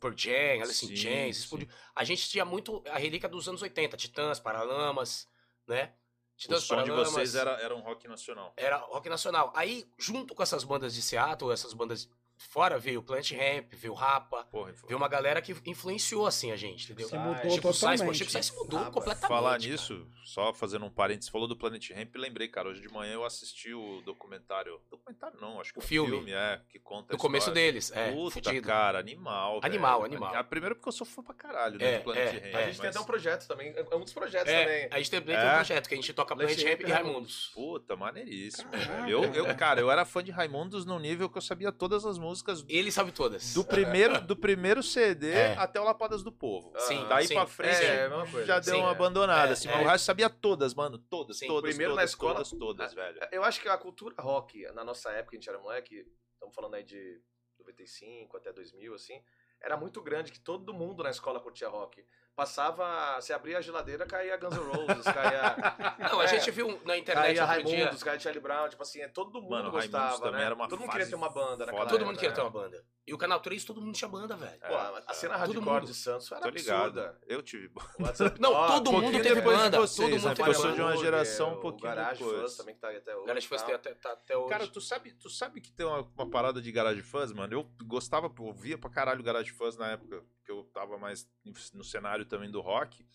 [0.00, 1.42] Por Jam, Alice in Chains, sim.
[1.42, 1.68] explodiu.
[1.94, 5.28] A gente tinha muito a relíquia dos anos 80, Titãs, Paralamas,
[5.68, 5.92] né?
[6.36, 8.52] O Titãs, som de vocês era, era um rock nacional.
[8.58, 9.50] Era rock nacional.
[9.56, 13.92] Aí, junto com essas bandas de Seattle, essas bandas fora, veio o Plant Ramp, veio
[13.92, 17.08] o Rapa, Porra, veio uma galera que influenciou, assim, a gente, entendeu?
[17.08, 18.18] Você Ah, mudou Tipo, Sais, totalmente.
[18.18, 19.28] tipo, Sais mudou Ah, completamente.
[19.28, 19.70] Falar cara.
[19.70, 23.24] nisso, só fazendo um parênteses, falou do Planet Ramp, lembrei, cara, hoje de manhã eu
[23.24, 26.10] assisti o documentário, documentário não, acho que O um filme.
[26.10, 28.12] filme, é, que conta No começo deles, é.
[28.12, 28.66] Puta, fudido.
[28.66, 30.12] cara, animal, Animal, velho.
[30.14, 30.34] animal.
[30.36, 32.36] A, primeiro porque eu sou fã pra caralho, É, né, do Planet é, Ramp.
[32.36, 33.74] A gente tem mas- até um projeto também.
[33.76, 34.88] É um dos projetos É, também.
[34.90, 35.50] a gente tem, tem É.
[35.52, 37.50] um projeto que a gente toca Plant Plant Ramp e Raimundos.
[37.54, 39.08] Puta, maneiríssimo, velho.
[39.08, 42.18] Eu, eu, cara, eu era fã de Raimundos no nível que eu sabia todas as
[42.18, 42.25] músicas
[42.68, 43.52] Ele sabe todas.
[43.54, 45.54] do primeiro, do primeiro CD É.
[45.54, 46.72] até o Lapadas do Povo.
[46.80, 47.34] Sim, Daí sim.
[47.34, 48.92] pra frente É, é já deu Sim, uma é.
[48.92, 49.72] abandonada, É, assim, é.
[49.72, 52.94] mas o resto sabia todas, mano, todas, Sim, todas, primeiro todas, na escola- todas, todas,
[52.94, 53.18] velho.
[53.32, 56.74] Eu acho que a cultura rock, na nossa época, a gente era moleque, estamos falando
[56.74, 57.20] aí de
[57.58, 59.20] 95 até 2000, assim,
[59.60, 62.04] era muito grande, que todo mundo na escola curtia rock.
[62.36, 65.56] Passava, você abria a geladeira, caía Guns N' Roses, caía...
[66.12, 66.28] Não, a É.
[66.28, 67.76] gente viu na internet Caía outro dia.
[67.78, 70.44] Raimundos, caía Charlie Brown, tipo assim, é, todo mundo Mano, gostava, Raimundos né?
[70.44, 72.46] era uma todo mundo queria ter uma banda naquela Todo mundo queria ter né?
[72.46, 72.84] uma banda.
[73.06, 74.58] E o Canal 3 todo mundo tinha banda, velho.
[74.58, 75.86] Pô, a cena Todo hardcore mundo.
[75.86, 76.98] de Santos era Tô ligado.
[77.00, 77.20] absurda.
[77.28, 77.70] Eu tive.
[78.00, 80.34] WhatsApp- Não, todo um mundo teve banda, vocês, todo mundo né?
[80.34, 80.74] teve Porque eu sou banda.
[80.74, 82.40] de uma geração um pouquinho Garage depois.
[82.40, 83.26] Fuzz também que tá até hoje.
[83.28, 83.66] Garage Fuzz tá?
[83.66, 84.48] tem até, tá até hoje.
[84.50, 87.52] Cara, tu sabe, tu sabe que tem uma, uma parada de Garage Fuzz, mano?
[87.54, 91.28] Eu gostava, pô, ouvia pra caralho Garage Fuzz na época que eu tava mais
[91.74, 93.06] no cenário também do rock.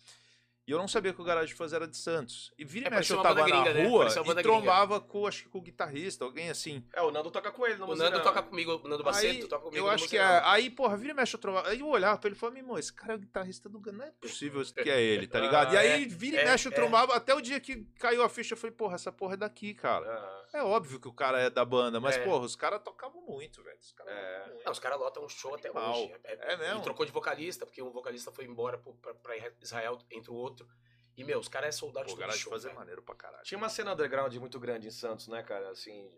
[0.67, 2.53] E eu não sabia que o Garage Fuzz era de Santos.
[2.57, 3.87] E vira e É, mexe parecia eu uma tava na gringa, né?
[3.87, 4.41] rua uma e banda gringa.
[4.43, 6.85] trombava com, acho que com o guitarrista, alguém assim.
[6.93, 9.63] É, o Nando toca com ele no O Nando toca comigo, o Nando Baceto toca
[9.65, 9.77] comigo.
[9.85, 10.41] eu acho que é.
[10.45, 11.69] Aí, porra, vira e mexe eu trombava.
[11.69, 13.81] Aí eu olhava pra ele e falava, meu irmão, esse cara é o guitarrista do
[13.91, 15.73] Não é possível que é ele, tá ligado?
[15.73, 16.75] e Ah, aí é, vira é, e mexe eu é.
[16.75, 17.15] trombava.
[17.15, 20.05] Até o dia que caiu a ficha, eu falei, porra, essa porra é daqui, cara.
[20.07, 22.23] Ah, É óbvio que o cara é da banda, mas, É.
[22.23, 23.77] porra, os caras tocavam muito, velho.
[23.79, 24.17] Os caras É.
[24.33, 24.65] tocavam muito.
[24.65, 25.93] Não, os caras lotam um show até Animal.
[26.03, 26.15] hoje.
[26.25, 26.79] É mesmo?
[26.79, 30.35] E trocou de vocalista, porque um vocalista foi embora pro- pra, pra Israel, entre o
[30.35, 30.67] outro.
[31.15, 32.75] E, meu, os caras é soldado Pô, de o todo Garage show, é velho.
[32.75, 33.43] maneiro pra caralho.
[33.43, 35.69] Tinha uma cena underground muito grande em Santos, né, cara?
[35.69, 36.11] Assim.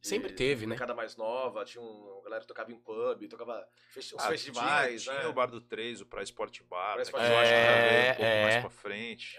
[0.00, 0.76] Sempre teve, né?
[0.76, 2.18] Cada mais nova, tinha um.
[2.20, 5.20] A galera que tocava em pub, tocava festi- uns Ah, festivais, tinha, né?
[5.20, 7.50] tinha o Bar do 3, o Pra Sport Bar, Pra né, Sport que eu acho
[7.50, 7.64] que Bar.
[7.66, 8.42] já veio um É, pouco é.
[8.44, 9.38] mais pra frente.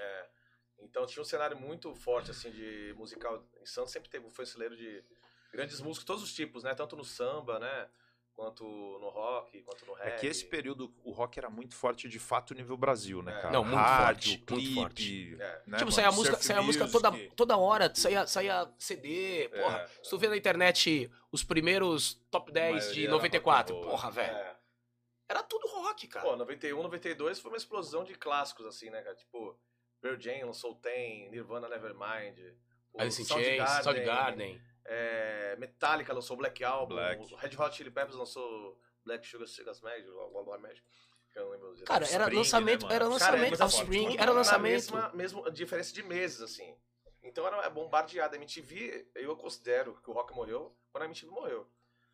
[0.89, 3.43] Então tinha um cenário muito forte, assim, de musical.
[3.61, 5.03] Em Santos sempre teve, foi celeiro de
[5.51, 6.73] grandes músicos, todos os tipos, né?
[6.73, 7.87] Tanto no samba, né?
[8.33, 10.19] Quanto no rock, quanto no É reggae.
[10.21, 13.41] que esse período o rock era muito forte de fato nível Brasil, né, É.
[13.41, 13.51] cara?
[13.51, 15.37] Não, muito Rádio, forte, muito clipe, forte.
[15.41, 15.61] É.
[15.67, 19.79] né, tipo, saía a música, saía a música toda, toda hora, saía, saía CD, porra.
[19.79, 19.87] É.
[20.01, 23.89] Se tu vê na internet os primeiros top 10 maioria de era 94, rock and
[23.89, 23.97] roll.
[23.99, 24.33] porra, velho.
[24.37, 24.55] É.
[25.27, 26.25] Era tudo rock, cara.
[26.25, 29.15] Pô, 91, 92 foi uma explosão de clássicos, assim, né, cara?
[29.17, 29.59] Tipo,
[30.01, 32.39] Pearl Jam lançou Ten, Nirvana Nevermind.
[32.93, 34.61] o Alice in Chains, Soundgarden.
[34.85, 36.95] É, Metallica lançou Black Album.
[36.95, 37.35] Black.
[37.35, 39.75] Red Hot Chili Peppers lançou Black Sugar Sugar
[40.59, 40.83] Magic.
[41.31, 43.05] que eu não lembro os Cara, era Spring, lançamento, né, era?
[43.05, 44.71] Cara, lançamento, mas assim, tudo era lançamento.
[44.71, 46.75] Mesma, mesmo diferença de meses, assim.
[47.21, 48.35] Então era é bombardeada.
[48.35, 51.69] A MTV, eu considero que o rock morreu quando a MTV morreu.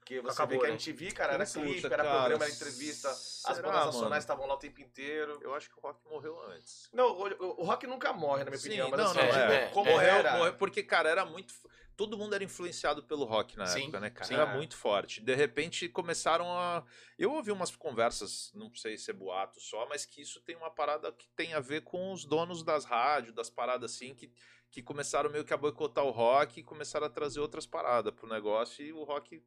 [0.05, 0.75] Porque você Acabou, vê que a né?
[0.75, 3.09] MTV, cara, era Puta, clipe, era cara, programa, era entrevista.
[3.09, 5.39] As será, bandas nacionais estavam lá o tempo inteiro.
[5.41, 6.87] Eu acho que o rock morreu antes.
[6.93, 8.91] Não, o, o rock nunca morre, na minha Sim, opinião.
[8.91, 9.93] Mas não, assim, não, tipo, é, como é.
[9.93, 10.37] morreu, era.
[10.37, 11.55] morreu porque, cara, era muito.
[11.97, 14.25] Todo mundo era influenciado pelo rock na Sim, época, né, cara?
[14.27, 14.35] sim.
[14.35, 15.21] Era muito forte.
[15.21, 16.85] De repente começaram a.
[17.17, 20.69] Eu ouvi umas conversas, não sei se é boato só, mas que isso tem uma
[20.69, 24.31] parada que tem a ver com os donos das rádios, das paradas assim, que,
[24.69, 28.29] que começaram meio que a boicotar o rock e começaram a trazer outras paradas pro
[28.29, 29.41] negócio e o rock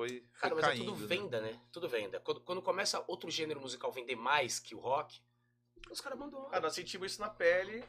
[0.00, 0.82] foi, foi Cara, mas caindo.
[0.82, 1.06] é tudo né?
[1.06, 1.60] venda, né?
[1.70, 2.20] Tudo venda.
[2.20, 5.20] Quando, quando começa outro gênero musical vender mais que o rock,
[5.90, 6.48] os caras mandam.
[6.50, 7.84] Ah, nós sentimos isso na pele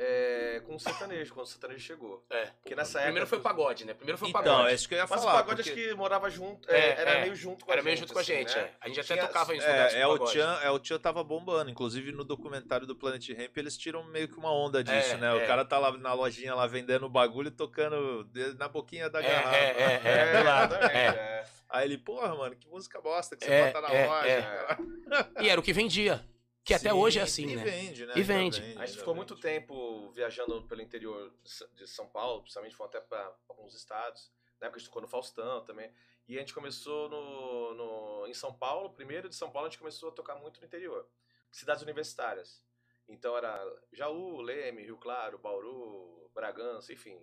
[0.00, 2.24] é, com o sertanejo, quando o sertanejo chegou.
[2.30, 2.46] É.
[2.62, 3.04] Porque nessa época.
[3.06, 3.94] Primeiro foi o pagode, né?
[3.94, 4.70] Primeiro foi o Então, pagode.
[4.70, 5.32] é isso que eu ia Mas falar.
[5.32, 7.20] o pagode porque- acho que morava junto, É, é, era é.
[7.22, 7.86] meio junto com a Era gente.
[7.86, 8.62] meio junto com a assim, gente, né?
[8.62, 8.70] é.
[8.80, 10.18] A gente até Tinha- tocava em É, é, o.
[10.20, 11.68] Tchan, é, o Tchan tava bombando.
[11.70, 15.34] Inclusive no documentário do Planet Ramp eles tiram meio que uma onda disso, É, né?
[15.34, 19.20] O cara tá lá na lojinha lá vendendo o bagulho e tocando na boquinha da
[19.20, 19.56] garrafa.
[19.56, 20.74] é, é, é, do lado.
[20.74, 21.06] exatamente, É.
[21.08, 21.44] é.
[21.70, 24.28] Aí ele, porra, mano, que música bosta que você É, bota na é, loja.
[24.28, 25.42] é.
[25.44, 26.24] E era o que vendia.
[26.68, 27.64] Que até Sim, hoje é assim, e né?
[27.64, 28.12] Vende, né?
[28.16, 28.60] E vende.
[28.60, 29.42] A gente ainda ficou muito vende.
[29.42, 31.32] tempo viajando pelo interior
[31.74, 34.30] de São Paulo, principalmente fomos até para alguns estados.
[34.60, 35.90] Na época a gente tocou no Faustão também.
[36.28, 39.78] E a gente começou no, no- em São Paulo, primeiro de São Paulo a gente
[39.78, 41.08] começou a tocar muito no interior.
[41.50, 42.62] Cidades universitárias.
[43.08, 47.18] Então era Jaú, Leme, Rio Claro, Bauru, Bragança, enfim.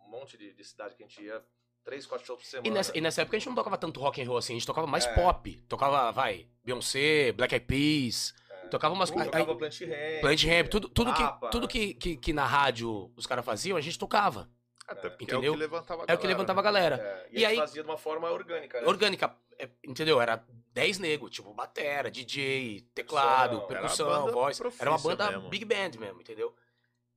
[0.00, 1.44] Um monte de, de cidade que a gente ia.
[1.84, 2.66] Três, quatro shows por semana.
[2.66, 4.56] E nessa, e nessa época a gente não tocava tanto rock and roll assim, a
[4.58, 5.14] gente tocava mais É.
[5.14, 5.56] pop.
[5.68, 8.34] Tocava, vai, Beyoncé, Black Eyed Peas.
[8.70, 9.30] Tocava umas coisas.
[9.30, 10.20] tocava Plant Ramp.
[10.20, 13.80] Plant Ramp, tudo, tudo, que, tudo que, que, que na rádio os caras faziam, a
[13.80, 14.48] gente tocava.
[14.88, 15.52] Até porque Entendeu?
[15.52, 16.64] é o que levantava a É o que galera, levantava a né?
[16.64, 16.96] galera.
[16.96, 18.86] É, e, E a gente aí- fazia de uma forma orgânica, né?
[18.86, 20.20] Orgânica, é, entendeu?
[20.20, 24.60] Era 10 nego, tipo, batera, DJ, teclado, Percussão, percussão, voz.
[24.78, 25.48] Era uma banda mesmo.
[25.48, 26.54] big band mesmo, entendeu?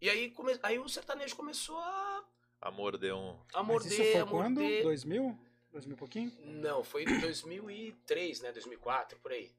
[0.02, 0.58] E aí, come...
[0.64, 2.24] aí o sertanejo começou a,
[2.62, 3.38] Amor deu um.
[3.54, 4.60] a Mas morder, isso foi a quando?
[4.62, 4.84] morder.
[4.84, 5.40] 2000?
[5.72, 6.32] 2000 e pouquinho?
[6.46, 8.52] Não, foi em 2003, né?
[8.52, 9.52] 2004, por aí.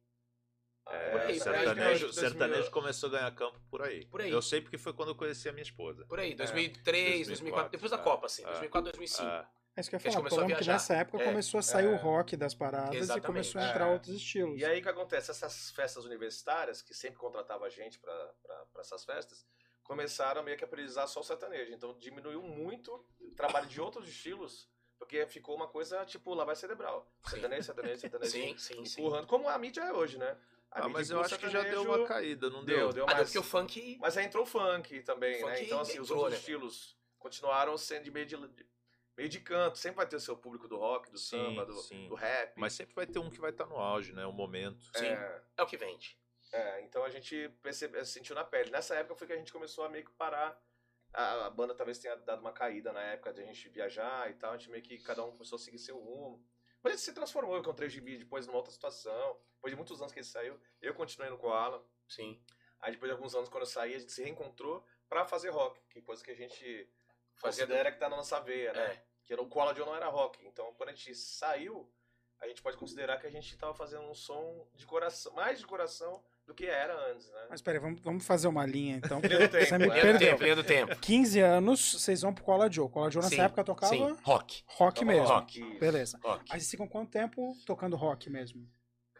[0.91, 4.05] É, por aí, o por aí, sertanejo, sertanejo começou a ganhar campo por aí.
[4.07, 4.31] Por aí.
[4.31, 6.05] Eu sei porque foi quando eu conheci a minha esposa.
[6.07, 9.23] Por aí, 2003, 2004, 2004, depois da é, Copa, assim, é, 2004, 2005.
[9.29, 11.89] Ah, É isso que eu ia falar, que nessa época É, começou a sair é.
[11.89, 13.25] o rock das paradas Exatamente.
[13.25, 13.71] e começou a É.
[13.71, 14.61] entrar outros estilos.
[14.61, 15.31] E aí o que acontece?
[15.31, 18.35] Essas festas universitárias, que sempre contratava a gente para
[18.81, 19.47] essas festas,
[19.85, 21.73] começaram meio que a priorizar só o sertanejo.
[21.73, 26.57] Então diminuiu muito o trabalho de outros estilos, porque ficou uma coisa tipo lá vai
[26.57, 27.09] cerebral.
[27.29, 28.31] Sertanejo, sertanejo, sertanejo.
[28.33, 29.01] Sim, sim, sim.
[29.01, 30.37] Empurrando, como a mídia é hoje, né?
[30.73, 32.93] Ah, mas eu acho o que já deu uma caída, não Deu, deu?
[32.93, 33.29] deu Ah, deu mais.
[33.29, 33.99] porque o funk.
[34.01, 35.63] Mas aí entrou o funk também, Funk né?
[35.65, 38.37] Então, assim, os entrou, outros né, estilos continuaram sendo de meio de,
[39.17, 39.79] meio de canto.
[39.79, 42.07] Sempre vai ter o seu público do rock, do Sim, samba, do, sim.
[42.09, 42.53] do rap.
[42.57, 44.25] Mas sempre vai ter um que vai estar no auge, né?
[44.27, 44.85] O momento.
[44.97, 45.07] Sim.
[45.07, 46.17] É, É o que vende.
[46.53, 48.71] É, então a gente percebe, sentiu na pele.
[48.71, 50.61] Nessa época foi que a gente começou a meio que parar.
[51.13, 54.35] A, a banda talvez tenha dado uma caída na época de a gente viajar e
[54.35, 54.53] tal.
[54.53, 56.45] A gente meio que cada um começou a seguir seu rumo.
[56.83, 57.55] Mas a gente se transformou.
[57.55, 59.37] Eu encontrei o Gibi depois numa outra situação.
[59.61, 61.85] Depois de muitos anos que ele saiu, eu continuei no Koala.
[62.09, 62.41] Sim.
[62.81, 65.79] Aí depois de alguns anos, quando eu saí, a gente se reencontrou pra fazer rock.
[65.91, 66.89] Que coisa que a gente
[67.37, 68.81] Fazia considera que tá na nossa veia, né?
[68.85, 69.03] É.
[69.23, 70.43] Que era o Koala Joe não era rock.
[70.47, 71.93] Então, quando a gente saiu,
[72.41, 75.67] a gente pode considerar que a gente tava fazendo um som de coração, mais de
[75.67, 77.47] coração do que era antes, né?
[77.51, 79.21] Mas peraí, vamos, vamos fazer uma linha então.
[79.21, 80.19] Linha do tempo, Você me do perdeu.
[80.31, 80.97] tempo, linha do tempo.
[80.97, 82.89] 15 anos, vocês vão pro Cola Joe.
[82.89, 84.65] Cola Joe nessa Sim, época tocava Sim, rock.
[84.69, 85.27] rock mesmo.
[85.29, 85.79] rock.
[85.79, 86.19] Beleza.
[86.25, 86.45] rock.
[86.51, 88.67] Aí vocês ficam quanto tempo tocando rock mesmo?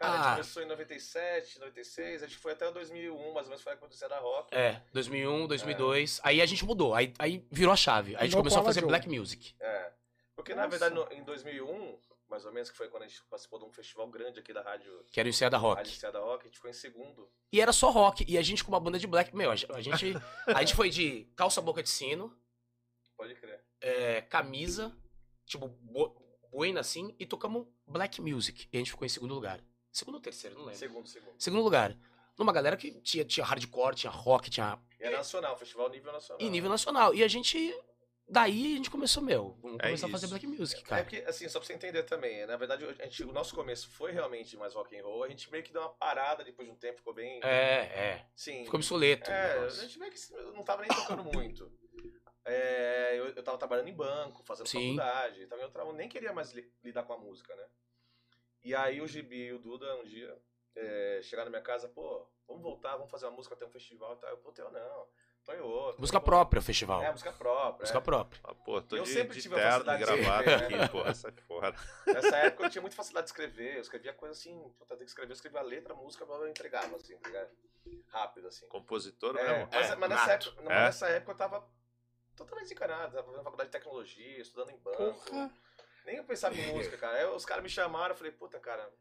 [0.01, 0.23] Cara, a Ah.
[0.23, 3.93] gente começou em 97, 96, a gente foi até 2001, mais ou menos foi quando
[3.93, 4.53] você era rock.
[4.55, 6.19] É, 2001, 2002.
[6.23, 6.95] Aí a gente mudou.
[6.95, 8.15] Aí, aí virou a chave.
[8.15, 9.55] Aí a gente No começou a fazer black music.
[9.59, 9.91] É.
[10.35, 10.69] Porque, na Nossa.
[10.79, 13.71] verdade, no- em 2001, mais ou menos, que foi quando a gente participou de um
[13.71, 15.89] festival grande aqui da rádio, Que era o Enseada Rádio Rock.
[15.89, 17.29] Estrada Rock, a gente ficou em segundo.
[17.51, 18.25] E era só rock.
[18.27, 19.35] E a gente com uma banda de black.
[19.35, 22.35] Meu, a gente, a gente, a gente foi de calça boca de sino,
[23.15, 23.63] Pode crer.
[23.81, 24.91] é, camisa,
[25.45, 26.15] tipo, bo-
[26.49, 28.67] boina assim, e tocamos black music.
[28.73, 29.59] E a gente ficou em segundo lugar.
[29.91, 30.79] Segundo ou terceiro, não lembro.
[30.79, 31.33] Segundo, segundo.
[31.37, 31.95] Segundo lugar.
[32.37, 34.79] Numa galera que tinha, tinha hardcore, tinha rock, tinha.
[34.99, 36.41] Era nacional, festival nível nacional.
[36.41, 37.13] E nível nacional.
[37.13, 37.73] E a gente.
[38.27, 39.57] Daí a gente começou, meu.
[39.61, 40.33] Vamos É começar a fazer isso.
[40.33, 41.03] black music, É cara.
[41.03, 44.55] porque, assim, só pra você entender também, na verdade, gente- o nosso começo foi realmente
[44.55, 46.99] mais rock and roll, a gente meio que deu uma parada depois de um tempo,
[46.99, 47.41] ficou bem...
[47.43, 48.25] É, é.
[48.33, 48.63] Sim.
[48.63, 49.29] Ficou obsoleto.
[49.29, 50.19] É, a gente meio que
[50.55, 51.69] não tava nem tocando muito.
[52.45, 54.95] É, eu, eu tava trabalhando em banco, fazendo Sim.
[54.95, 57.63] faculdade, então eu nem queria mais li- lidar com a música, né?
[58.63, 60.37] E aí o Gibi e o Duda, um dia,
[60.75, 64.13] é, chegaram na minha casa, pô, vamos voltar, vamos fazer uma música, ter um festival
[64.13, 64.29] e tal.
[64.29, 65.07] Eu, pô, eu não,
[65.43, 65.99] tô em outro.
[65.99, 67.03] Música Pô, própria, o festival.
[67.03, 67.81] É, música própria.
[67.81, 68.01] Música é.
[68.01, 68.41] própria.
[68.43, 70.83] Ah, pô, tô Eu de, sempre de tive a facilidade de gravata escrever, né?
[70.83, 71.75] aqui, porra, sai fora.
[72.07, 75.11] Nessa época eu tinha muita facilidade de escrever, eu escrevia coisa assim, puta, tem que
[75.11, 77.49] escrever, eu escrevia a letra, a música, eu entregava, assim, tá ligado?
[78.09, 78.67] Rápido, assim.
[78.67, 79.69] Compositor É, mesmo?
[79.71, 80.65] mas, É, mas nessa, época, É?
[80.65, 81.69] nessa época eu tava
[82.35, 84.97] totalmente desencanado, tava fazendo faculdade de tecnologia, estudando em banco.
[84.97, 85.51] Porra.
[86.05, 87.17] Nem eu pensava em música, cara.
[87.17, 88.91] Aí os caras me chamaram, eu falei, puta, cara,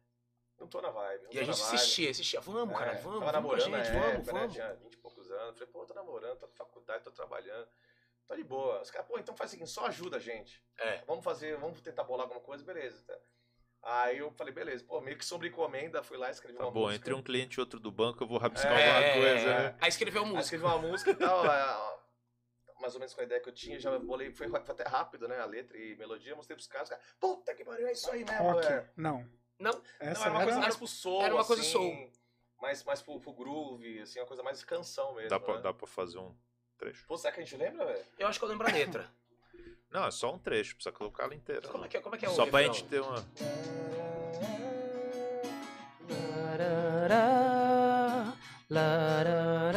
[0.59, 1.25] não tô na vibe.
[1.25, 2.41] Não E a gente assistia, assistia.
[2.41, 4.39] Vamos, É, cara, vamos, tava vamos namorando gente, vamos, época, né?
[4.41, 4.55] vamos.
[4.55, 5.55] Tinha 20 e poucos anos.
[5.59, 7.69] Falei, pô, tô namorando, tô na faculdade, tô trabalhando.
[8.29, 8.81] Tô de boa.
[8.83, 10.63] Os caras, pô, então faz o seguinte, só ajuda a gente.
[10.79, 10.99] É.
[11.07, 13.03] Vamos fazer, vamos tentar bolar alguma coisa, beleza.
[13.05, 13.19] tá.
[13.83, 16.81] Aí eu falei, beleza, pô, meio que sobre encomenda, fui lá escrevi Tá uma bom,
[16.83, 16.97] música.
[16.97, 19.77] entre um cliente e outro do banco eu vou rabiscar É, alguma coisa, né?
[19.81, 20.43] Aí escreveu Aí música.
[20.45, 21.43] escrevi uma música e tal,
[22.81, 25.29] mais ou menos com a ideia que eu tinha, já bolei, foi, foi até rápido,
[25.29, 28.11] né, a letra e melodia, mostrei pros caras, os caras, puta que pariu, é isso
[28.11, 28.66] aí mesmo, Rock?
[28.66, 28.90] é.
[28.97, 29.27] Não.
[29.59, 30.61] Não, Essa Não, era uma coisa era...
[30.62, 32.12] mais pro soul, era uma coisa assim, soul.
[32.61, 35.61] Mais, mais pro, pro groove, assim, uma coisa mais canção mesmo, Dá pra, né?
[35.61, 36.35] dá pra fazer um
[36.79, 37.07] trecho.
[37.07, 38.05] Pô, será que a gente lembra, velho?
[38.19, 39.11] eu acho que eu lembro a letra.
[39.90, 41.69] Não, é só um trecho, precisa colocar ela inteira.
[41.69, 42.75] Como é que é, como é, que é o Só pra refrão?
[42.75, 43.27] gente ter uma.
[47.01, 48.35] Larará,
[48.69, 49.70] larará,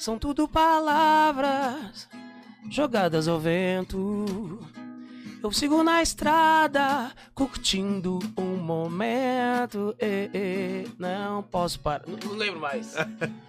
[0.00, 2.08] São tudo palavras
[2.70, 4.58] jogadas ao vento.
[5.42, 9.94] Eu sigo na estrada, curtindo um momento.
[9.98, 12.06] eh, eh, não posso parar.
[12.06, 12.94] Não, não lembro mais.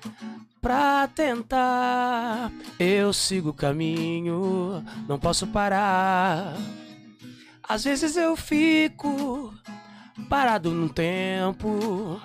[0.62, 6.58] pra tentar, eu sigo o caminho, não posso parar.
[7.64, 9.54] Às vezes eu fico
[10.28, 12.20] parado no tempo,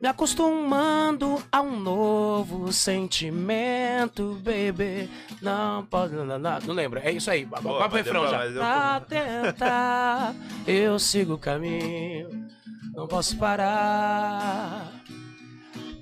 [0.00, 5.10] me acostumando a um novo sentimento, baby.
[5.40, 6.14] Não pode.
[6.14, 7.44] Não, não, não, lembro, é isso aí.
[7.44, 8.40] Vai pro refrão já.
[8.52, 10.34] Pra tentar,
[10.66, 12.46] eu sigo o caminho,
[12.94, 14.92] não posso parar.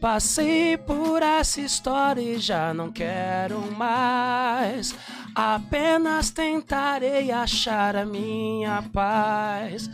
[0.01, 4.95] Passei por essa história e já não quero mais.
[5.35, 9.89] Apenas tentarei achar a minha paz.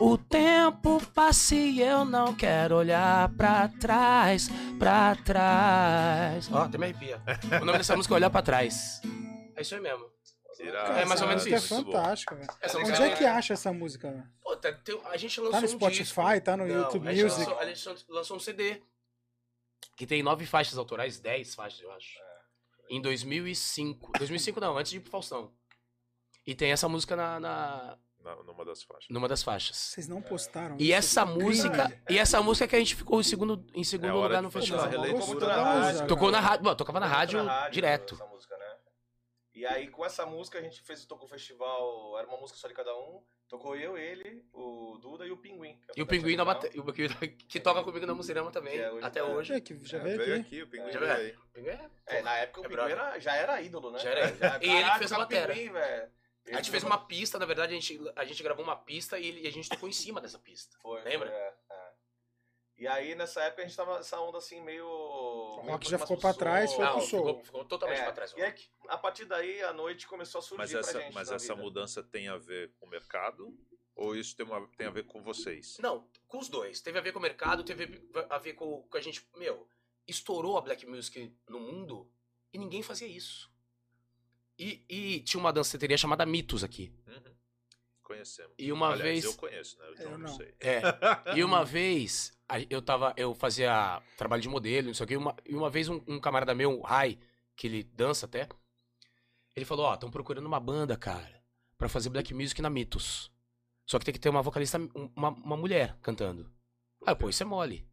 [0.00, 6.48] O tempo passa e eu não quero olhar pra trás, pra trás.
[6.52, 7.20] Ó, até me arrepia.
[7.60, 9.00] O nome dessa música é Olhar Pra Trás.
[9.54, 10.06] É isso aí mesmo.
[10.58, 10.92] Irado.
[10.98, 11.54] É mais ou menos isso.
[11.54, 12.48] é fantástica, velho.
[12.76, 14.10] Onde música é que acha essa música?
[14.10, 14.24] velho?
[14.42, 16.40] Pô, tá- tem- a gente lançou Tá no um Spotify, disco.
[16.44, 17.40] tá no Não, YouTube A Music.
[17.40, 18.80] lançou, a gente lançou um CD
[19.96, 22.25] que tem nove faixas autorais, dez faixas, eu acho.
[22.88, 24.12] Em 2005.
[24.18, 25.52] 2005 não, antes de ir pro Faustão.
[26.46, 29.08] E tem essa música na, na- Na- numa das faixas.
[29.10, 29.76] numa das faixas.
[29.76, 31.44] Vocês não postaram E essa Incrível.
[31.44, 34.50] música, e essa música que a gente ficou em segundo, em segundo É lugar no
[34.50, 34.88] festival.
[34.88, 35.86] Tocou na rádio.
[35.88, 36.06] música.
[36.06, 37.40] Tocou na rádio, bom, tocava na rádio,
[37.72, 38.14] direto.
[38.14, 38.55] Essa música?
[39.56, 42.68] E aí, com essa música, a gente fez, tocou o festival, era uma música só
[42.68, 43.22] de cada um.
[43.48, 45.78] Tocou eu, ele, o Duda e o Pinguim.
[45.80, 46.46] que é E o Pinguim na Original.
[46.46, 46.78] bate...
[46.78, 49.22] o Pinguim que toca comigo na Musirama também, Que é hoje- até é.
[49.22, 49.54] hoje.
[49.54, 50.40] É, que já É, veio veio aqui.
[50.46, 51.10] aqui, o pinguim Já veio
[51.68, 53.98] é- É, na época o É Pinguim era, já era ídolo, né?
[53.98, 54.38] Já era ídolo.
[54.40, 55.54] Já- E ele Caraca, fez a cara, batera.
[55.54, 56.10] Pinguim, velho.
[56.48, 59.26] A gente fez uma pista, na verdade, a gente, a gente gravou uma pista e,
[59.26, 60.76] ele- e a gente tocou em cima dessa pista.
[60.82, 61.30] Foi, Lembra?
[61.30, 61.85] é, é.
[62.78, 64.86] E aí, nessa época, a gente tava nessa onda assim, meio.
[64.86, 67.26] O rock já ficou pra trás, foi Não, pro soul.
[67.28, 68.32] ficou, ficou totalmente É, pra trás.
[68.36, 68.68] E aí, rock.
[68.88, 71.14] a partir daí, a noite começou a surgir Mas pra essa, gente.
[71.14, 71.62] mas na essa vida.
[71.64, 73.56] mudança tem a ver com o mercado?
[73.94, 75.78] Ou isso tem, uma, tem a ver com vocês?
[75.80, 76.82] Não, com os dois.
[76.82, 79.26] Teve a ver com o mercado, teve a ver com, com a gente.
[79.36, 79.66] Meu,
[80.06, 82.06] estourou a Black Music no mundo
[82.52, 83.50] e ninguém fazia isso.
[84.58, 86.92] E, e tinha uma danceteria chamada Mitos aqui.
[87.06, 87.35] Uhum.
[88.06, 88.52] Conhecemos.
[88.56, 89.24] E uma Aliás, vez.
[89.24, 89.86] eu conheço, né?
[89.94, 90.36] Então Eu não, não.
[90.36, 90.54] sei.
[90.60, 90.80] É.
[91.34, 92.32] E uma vez,
[92.70, 93.12] eu tava.
[93.16, 95.14] Eu fazia trabalho de modelo, não sei o quê.
[95.14, 97.18] E uma, e uma vez um, um camarada meu, o Rai,
[97.56, 98.48] que ele dança até,
[99.56, 101.42] ele falou, ó, estão procurando uma banda, cara,
[101.76, 103.30] pra fazer black music na Mitos.
[103.84, 106.48] Só que tem que ter uma vocalista, um- uma, uma mulher cantando.
[107.04, 107.88] Ah, pô, isso é mole.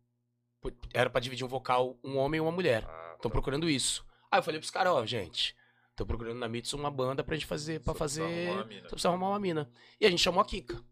[0.93, 2.85] Era pra dividir um vocal, um homem e uma mulher.
[2.87, 3.33] Ah, Estão tá.
[3.33, 4.05] procurando isso.
[4.31, 5.55] Aí eu falei pros caras, ó, gente,
[5.95, 8.47] tô procurando na Mitos uma banda pra gente fazer, precisa fazer...
[8.83, 9.71] Só precisa arrumar uma mina.
[9.99, 10.83] E a gente chamou a Kika.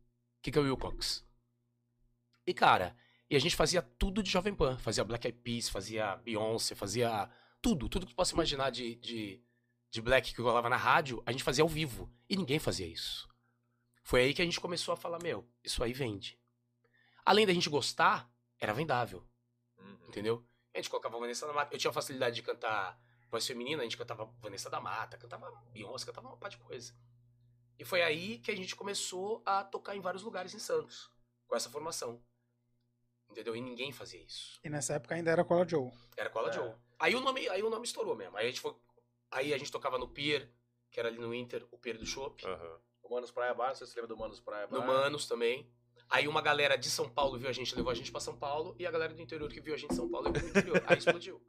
[0.42, 1.26] Kika Wilcox.
[2.46, 2.96] E, cara,
[3.30, 4.78] e a gente fazia tudo de Jovem Pan.
[4.78, 7.30] Fazia Black Eyed Peas, fazia Beyoncé, fazia
[7.62, 7.88] tudo.
[7.88, 9.42] Tudo que tu possa imaginar de, de,
[9.90, 12.12] de Black que rolava na rádio, a gente fazia ao vivo.
[12.30, 13.30] E ninguém fazia isso.
[14.04, 16.40] Foi aí que a gente começou a falar, meu, isso aí vende.
[17.24, 18.30] Além da gente gostar,
[18.60, 19.26] era vendável.
[19.78, 20.08] Uhum.
[20.08, 20.46] Entendeu?
[20.74, 21.74] A gente colocava Vanessa da Mata.
[21.74, 23.00] Eu tinha facilidade de cantar
[23.32, 26.94] voz feminina, a gente cantava Vanessa da Mata, cantava Beyoncé, cantava uma parte de coisa.
[27.80, 31.10] E foi aí que a gente começou a tocar em vários lugares em Santos,
[31.48, 32.22] com essa formação.
[33.30, 33.56] Entendeu?
[33.56, 34.60] E ninguém fazia isso.
[34.64, 35.90] E nessa época ainda era Cola Joe.
[36.18, 36.54] Era Cola É.
[36.54, 36.74] Joe.
[37.00, 38.36] Aí o nome, aí o nome estourou mesmo.
[38.38, 38.76] Aí a gente foi,
[39.32, 40.52] aí a gente tocava no Pier,
[40.92, 42.46] que era ali no Inter, o Pier do Chopp.
[42.46, 42.80] Aham.
[43.02, 44.80] O Manos Praia Bar, não sei se você lembra do Manos Praia Bar.
[44.80, 45.72] No Manos também.
[46.10, 48.76] Aí uma galera de São Paulo viu a gente, levou a gente pra São Paulo,
[48.78, 50.84] e a galera do interior que viu a gente em São Paulo levou pro interior.
[50.86, 51.42] Aí explodiu.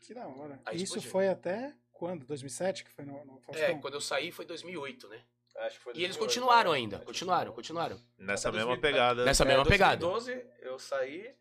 [0.00, 0.60] Que da hora.
[0.64, 1.10] Aí Isso explodiu.
[1.10, 2.24] foi até quando?
[2.26, 3.64] 2007 que foi no, no Faustão?
[3.66, 5.24] É, quando eu saí foi 2008, né?
[5.56, 6.98] Acho que foi E eles 2008, continuaram né?
[7.00, 8.00] que continuaram, continuaram.
[8.16, 9.24] Nessa mesma 2000, pegada.
[9.24, 9.96] Nessa É, mesma pegada.
[9.96, 11.34] 2012 eu saí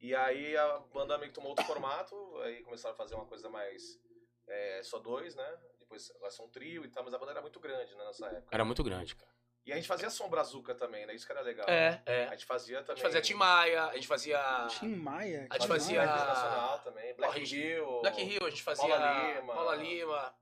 [0.00, 3.48] e aí a banda meio que tomou outro formato, aí começaram a fazer uma coisa
[3.48, 4.00] mais
[4.48, 5.58] é, só dois, né?
[5.78, 8.26] Depois agora são um trio e tal, mas a banda era muito grande né, nessa
[8.26, 8.48] época.
[8.50, 9.29] Era muito grande, cara.
[9.66, 11.14] E a gente fazia som brazuca também, né?
[11.14, 11.68] Isso que era legal.
[11.68, 12.26] É, é.
[12.26, 12.96] A gente fazia A também.
[12.96, 14.66] gente fazia Tim Maia, a gente fazia.
[14.78, 15.46] Tim Maia.
[15.50, 16.02] A gente fazia-.
[16.04, 18.00] Internacional também, Black a gente- Hill.
[18.00, 18.88] Black Hill, a gente fazia.
[18.88, 19.54] Paula Lima.
[19.54, 20.34] Paula Lima.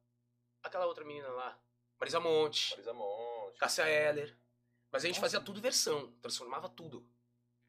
[0.63, 1.59] Aquela outra menina lá.
[1.99, 2.71] Marisa Monte.
[2.71, 3.59] Marisa Monte.
[3.59, 4.37] Cássia Eller.
[4.91, 7.07] Mas a gente fazia tudo versão, transformava tudo.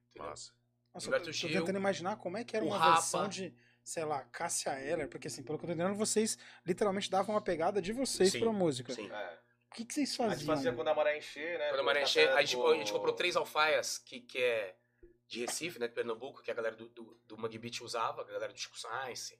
[0.09, 0.29] Entendeu?
[0.29, 0.53] Nossa,
[0.97, 2.93] Gilberto eu tô Gil, tentando imaginar como é que era uma Rapa.
[2.93, 7.09] versão de, sei lá, Cássia Eller, porque assim, pelo que eu tô entendendo, vocês literalmente
[7.09, 8.93] davam uma pegada de vocês Sim, pra música.
[8.93, 9.11] Sim.
[9.11, 9.37] É.
[9.71, 10.55] O que, que vocês A gente faziam?
[10.55, 11.69] fazia quando a maré encher, né?
[11.69, 14.75] Quando a maré encher, a gente, a gente comprou três alfaias, que, que é
[15.27, 18.25] de Recife, né, de Pernambuco, que a galera do, do, do Mangue Beat usava, a
[18.25, 19.39] galera do Chico Science,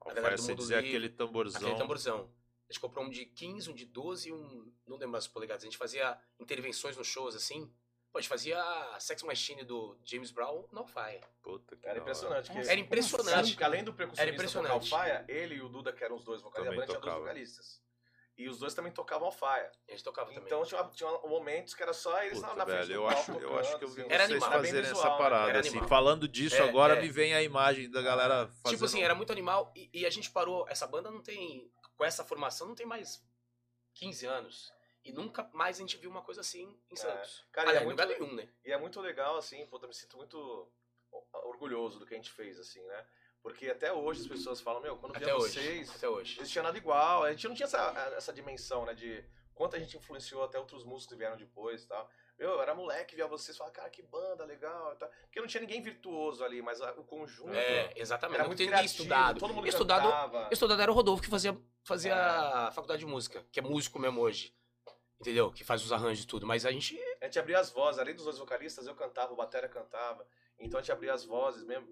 [0.00, 1.60] A galera do você Mundo Livre, aquele tamborzão.
[1.60, 2.32] aquele tamborzão.
[2.68, 4.72] A gente comprou um de 15, um de 12 e um.
[4.86, 5.62] Não lembro mais as polegadas.
[5.62, 7.70] A gente fazia intervenções nos shows assim.
[8.10, 8.58] Pô, a gente fazia
[8.98, 11.20] Sex Machine do James Brown na alfaia.
[11.42, 12.50] Puta que Era impressionante.
[12.50, 13.34] que- Era impressionante.
[13.34, 14.72] Acho que além do percussionista Era impressionante.
[14.92, 17.82] alfaia, ele e o Duda, que eram os dois vocalistas, a tinha dois vocalistas.
[18.38, 19.72] E os dois também tocavam alfaia.
[19.88, 20.44] A gente tocava também.
[20.44, 23.02] Então tinha, tinha momentos que era só eles Puta, na, na frente velho, do eu
[23.02, 24.50] palco acho, eu acho que eu vi tocando, Era vocês animal.
[24.58, 25.18] Fazerem visual, essa né?
[25.18, 25.58] parada.
[25.60, 25.88] Assim.
[25.88, 27.00] Falando disso, É, agora é.
[27.00, 28.70] me vem a imagem da galera fazendo...
[28.70, 30.68] Tipo assim, era muito animal e, e a gente parou.
[30.68, 31.72] Essa banda não tem.
[31.96, 33.24] Com essa formação não tem mais
[33.94, 34.72] 15 anos.
[35.02, 37.46] E nunca mais a gente viu uma coisa assim em Santos.
[37.52, 38.48] Cara, e Aliás, é muito, lugar nenhum, né?
[38.64, 40.68] e é muito legal, assim, pô, eu me sinto muito
[41.32, 43.06] orgulhoso do que a gente fez, assim, né?
[43.46, 45.52] Porque até hoje as pessoas falam, meu, quando Até hoje.
[45.54, 46.36] vocês, Até hoje.
[46.40, 47.22] eles tinham nada igual.
[47.22, 49.24] A gente não tinha essa, essa dimensão, né, de
[49.54, 52.10] quanto a gente influenciou até outros músicos que vieram depois e tal.
[52.36, 55.08] Meu, eu era moleque, via vocês, falava, cara, que banda legal e tal.
[55.22, 58.40] Porque não tinha ninguém virtuoso ali, mas o conjunto É, exatamente.
[58.40, 59.38] era muito criativo, estudado.
[59.38, 60.48] todo mundo estudado, cantava.
[60.50, 62.16] estudado era o Rodolfo que fazia, fazia
[62.74, 64.52] faculdade de música, que é músico mesmo hoje.
[65.20, 65.52] Entendeu?
[65.52, 66.44] Que faz os arranjos e tudo.
[66.48, 67.00] Mas a gente.
[67.22, 70.26] A gente abria as vozes, além dos dois vocalistas, eu cantava, o Batera cantava.
[70.58, 71.86] Então a gente abria as vozes mesmo,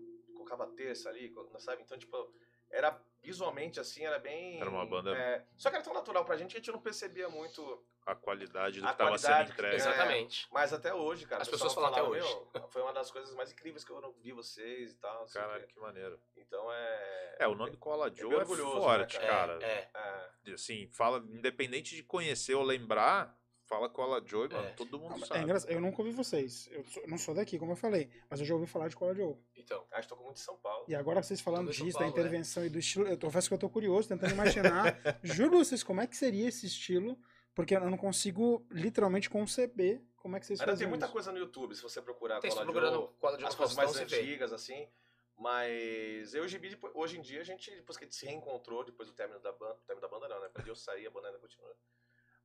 [0.57, 1.83] colocava terça ali, sabe?
[1.83, 2.33] Então, tipo,
[2.71, 4.61] era visualmente assim, era bem.
[4.61, 6.81] Era uma banda- é, só que era tão natural pra gente que a gente não
[6.81, 7.85] percebia muito.
[8.07, 9.73] A qualidade do A que tava qualidade sendo que- entregue.
[9.73, 9.77] É.
[9.77, 10.47] Exatamente.
[10.53, 11.41] Mas até hoje, cara.
[11.41, 14.33] As pessoas falam até "Meu, foi uma das coisas mais incríveis que eu não vi
[14.33, 15.25] vocês e tal.
[15.33, 16.21] Caralho, quê." que maneiro.
[16.37, 17.37] Então é.
[17.41, 19.59] É, o nome Cola Joe bem é orgulhoso, forte, né, cara.
[19.63, 20.31] É, é.
[20.51, 23.35] É, Assim, fala, independente de conhecer ou lembrar,
[23.75, 24.71] fala Cola Joe, mano, É.
[24.73, 25.41] todo mundo É sabe.
[25.43, 26.69] engraçado, eu nunca ouvi vocês.
[26.71, 29.15] Eu sou- não sou daqui, como eu falei, mas eu já ouvi falar de Cola
[29.15, 29.37] Joe.
[29.57, 29.85] Então.
[29.93, 30.85] acho que tocou muito em São Paulo.
[30.89, 33.59] E agora vocês falando disso, Paulo, da intervenção e do estilo, eu confesso que eu
[33.59, 34.85] tô curioso, tentando imaginar.
[35.23, 37.19] Juro vocês, como é que seria esse estilo?
[37.55, 41.13] Porque eu não consigo literalmente conceber como é que vocês Ainda tem muita isso.
[41.13, 43.91] coisa no YouTube, se você procurar Tem Cola procurando Joe, quadro de as coisas mais
[43.91, 44.17] você vê.
[44.21, 44.89] antigas, assim.
[45.37, 48.85] Mas eu e Gibi, hoje em dia, a gente, depois que a gente se reencontrou,
[48.85, 50.49] depois do término da banda, término da banda não, né?
[50.53, 51.75] Quando eu saí, a banda ainda continua.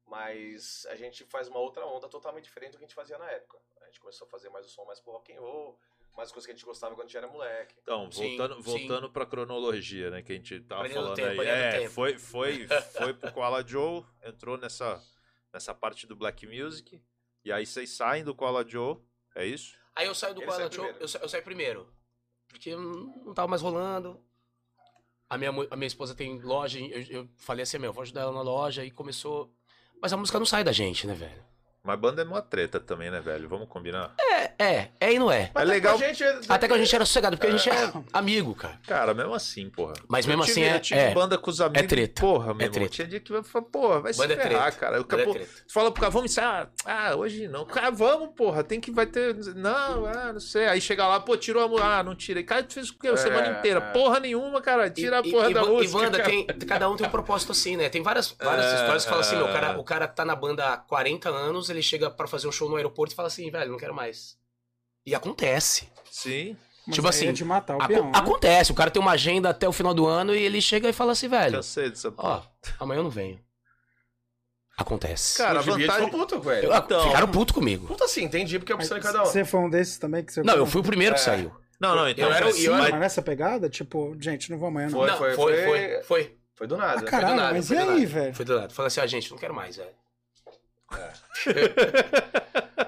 [0.09, 3.29] Mas a gente faz uma outra onda totalmente diferente do que a gente fazia na
[3.29, 3.57] época.
[3.81, 5.79] A gente começou a fazer mais o som mais pro rock and roll,
[6.15, 7.75] mais coisas que a gente gostava quando a gente era moleque.
[7.81, 8.61] Então, Sim, voltando, sim.
[8.61, 11.47] voltando pra cronologia, né, que a gente tava falando tempo, aí.
[11.47, 11.93] É, tempo.
[11.93, 15.01] foi, foi, foi pro Koala Joe, entrou nessa,
[15.53, 17.01] nessa parte do Black Music,
[17.45, 18.97] e aí vocês saem do Koala Joe,
[19.35, 19.77] é isso?
[19.95, 20.97] Aí eu saio do Ele Koala primeiro.
[20.99, 21.93] eu, sa- eu saio primeiro.
[22.47, 24.23] Porque não tava mais rolando.
[25.29, 28.31] A minha, a minha esposa tem loja, eu, eu falei assim, meu, vou ajudar ela
[28.31, 29.53] na loja, e começou.
[30.01, 31.48] Mas a música não sai da gente, né, velho?
[31.81, 33.47] Mas banda é uma treta também, né, velho?
[33.47, 34.13] Vamos combinar?
[34.19, 35.49] É, é, é e não é.
[35.55, 35.95] É legal.
[35.95, 38.77] A gente, Até que a gente era sossegado, porque a gente é amigo, cara.
[38.85, 39.93] Cara, mesmo assim, porra.
[40.07, 41.13] Mas Eu mesmo tive- assim é- Eu tive é.
[41.13, 41.87] banda com os amigos.
[41.87, 42.21] treta.
[42.21, 42.89] Porra, meu É treta.
[42.89, 44.77] Tinha dia que vai falar, porra, vai se Banda é ferrar, treta.
[44.77, 45.01] cara.
[45.01, 45.49] O Banda é treta.
[45.67, 46.69] Tu fala pro cara, vamos ensaiar.
[46.85, 47.65] Ah, hoje não.
[47.65, 48.61] Cara, vamos, porra.
[48.63, 49.33] Tem que vai ter.
[49.55, 50.67] Não, ah, não sei.
[50.67, 51.87] Aí chega lá, pô, tirou a música.
[51.87, 52.43] Ah, não tirei.
[52.43, 53.07] Cara, tu fez o quê?
[53.07, 53.79] A É, semana inteira.
[53.79, 53.93] é.
[53.93, 54.89] Porra nenhuma, cara.
[54.89, 55.97] Tira a E- porra e, da e, música.
[55.97, 56.29] E banda cara.
[56.29, 56.45] tem.
[56.67, 57.87] Cada um tem um propósito assim, né?
[57.89, 59.53] Tem várias, várias É, histórias que falam assim, meu, o é.
[59.53, 62.69] cara, o cara tá na banda há 40 anos, ele chega pra fazer um show
[62.69, 64.37] no aeroporto e fala assim, velho, não quero mais.
[65.05, 65.89] E acontece.
[66.11, 66.55] Sim.
[66.87, 68.11] Mas Tipo aí assim, é de matar o peão, né?
[68.15, 70.93] Acontece, o cara tem uma agenda até o final do ano e ele chega e
[70.93, 72.41] fala assim, velho, Cansei dessa ó,
[72.79, 73.39] amanhã eu não venho.
[74.77, 75.37] Acontece.
[75.37, 76.05] Cara, a vantagem.
[76.05, 76.65] ficou puto ele.
[76.67, 77.85] Eu- então- Ficaram puto comigo.
[77.87, 79.25] Puta assim, entendi porque é opção de cada um.
[79.25, 81.51] Você foi um desses também que você Não, eu fui o primeiro que saiu.
[81.79, 82.25] Não, não, então.
[82.27, 84.99] Eu era- mas- eu era- mas- nessa pegada, tipo, gente, não vou amanhã não.
[84.99, 86.37] Foi, não, foi, foi, foi- foi, foi.
[86.55, 87.03] Foi do Ah, nada.
[87.03, 88.07] caralho, nada, mas foi e do aí, nada.
[88.07, 88.35] velho?
[88.35, 88.73] Foi do lado.
[88.73, 89.89] Falei assim, ah, gente, não quero mais, velho.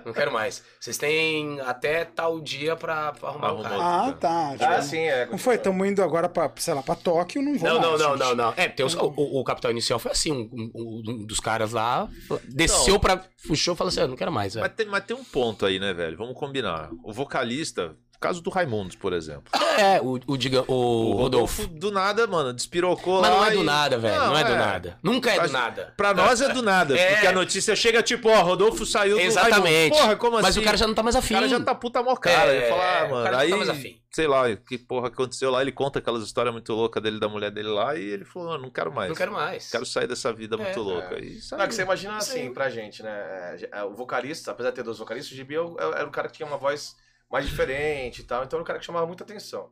[0.05, 0.63] Não quero mais.
[0.79, 3.81] Vocês têm até tal dia pra, pra arrumar o Arrumar cara.
[4.09, 4.49] Ah, tá.
[4.51, 5.25] Ah, tipo, sim, é.
[5.27, 8.01] Não foi, estamos indo agora pra, sei lá, pra Tóquio, não vou Não, não, mais,
[8.01, 8.19] não, gente.
[8.19, 8.53] não, não.
[8.57, 12.09] É, tem os- o, o Capital Inicial foi assim, um, um- um dos caras lá
[12.49, 13.23] desceu pra.
[13.47, 14.65] puxou e falou assim: ah, não quero mais, velho.
[14.65, 16.17] Mas tem, mas tem um ponto aí, né, velho?
[16.17, 16.89] Vamos combinar.
[17.03, 19.43] O vocalista, caso do Raimundos, por exemplo.
[19.77, 21.65] É, o, o, diga, o, Rodolfo.
[21.67, 23.37] do nada, mano, despirocou Mas lá.
[23.37, 24.15] não é do e- nada, velho.
[24.15, 24.57] Não, é do é.
[24.57, 24.97] nada.
[25.01, 25.93] Nunca é do Mas- nada.
[25.97, 27.13] Pra nós é do nada, É.
[27.13, 29.63] porque a notícia chega tipo, ó, Rodolfo saiu do Exatamente.
[29.65, 29.97] Raimundos.
[29.99, 30.43] Porra, como assim?
[30.43, 31.33] Mas o cara já não tá mais afim.
[31.33, 32.53] O cara já tá puta mó cara.
[32.53, 34.01] É, ele fala, ah, o mano, cara já aí, tá mais afim.
[34.11, 35.61] sei lá, que porra aconteceu lá.
[35.61, 38.63] Ele conta aquelas histórias muito loucas dele, da mulher dele lá, e ele falou, não,
[38.63, 39.09] não quero mais.
[39.09, 39.71] Não quero mais.
[39.71, 41.15] Quero sair dessa vida É, muito louca.
[41.15, 41.21] é.
[41.21, 41.63] E Não, saiu.
[41.63, 43.57] é que você imagina assim, pra gente, né?
[43.71, 46.27] é, O vocalista, apesar de ter dois vocalistas, o Gibi é o- era o cara
[46.27, 46.95] que tinha uma voz
[47.31, 49.71] mais diferente e tal, então era o cara que chamava muita atenção.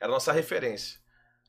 [0.00, 0.98] Era a nossa referência.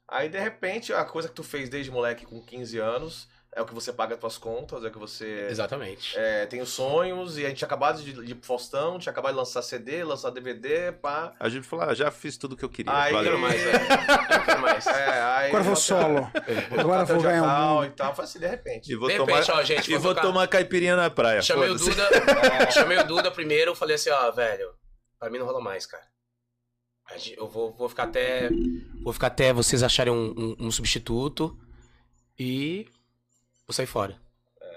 [0.07, 3.65] Aí, de repente, a coisa que tu fez desde moleque com 15 anos é o
[3.65, 6.17] que você paga as tuas contas, é o que você Exatamente.
[6.17, 9.11] é, tem os sonhos, e a gente tinha acabado de, de ir pro Faustão, tinha
[9.11, 11.33] acabado de lançar CD, lançar DVD, pá.
[11.39, 12.91] A gente falou, ah, já fiz tudo que eu queria.
[12.93, 13.31] Aí- valeu.
[13.31, 13.79] quero mais, velho.
[14.29, 14.87] Não quero mais.
[14.87, 16.31] É, aí Agora eu vou solo.
[16.79, 17.85] Agora eu vou ganhar um tal mundo.
[17.85, 18.15] e tal.
[18.15, 18.91] Foi assim, de repente.
[18.91, 21.41] E vou De tomar, repente, ó, gente, e vou tomar caipirinha na praia.
[21.41, 21.75] Chamei o.
[21.75, 22.07] Duda.
[22.71, 24.73] chamei o Duda primeiro, falei assim, ó, velho,
[25.19, 26.03] pra mim não rola mais, cara.
[27.35, 28.49] Eu vou, vou ficar até.
[29.03, 31.57] Vou ficar até vocês acharem um, um- um substituto
[32.37, 32.87] e
[33.67, 34.15] vou sair fora.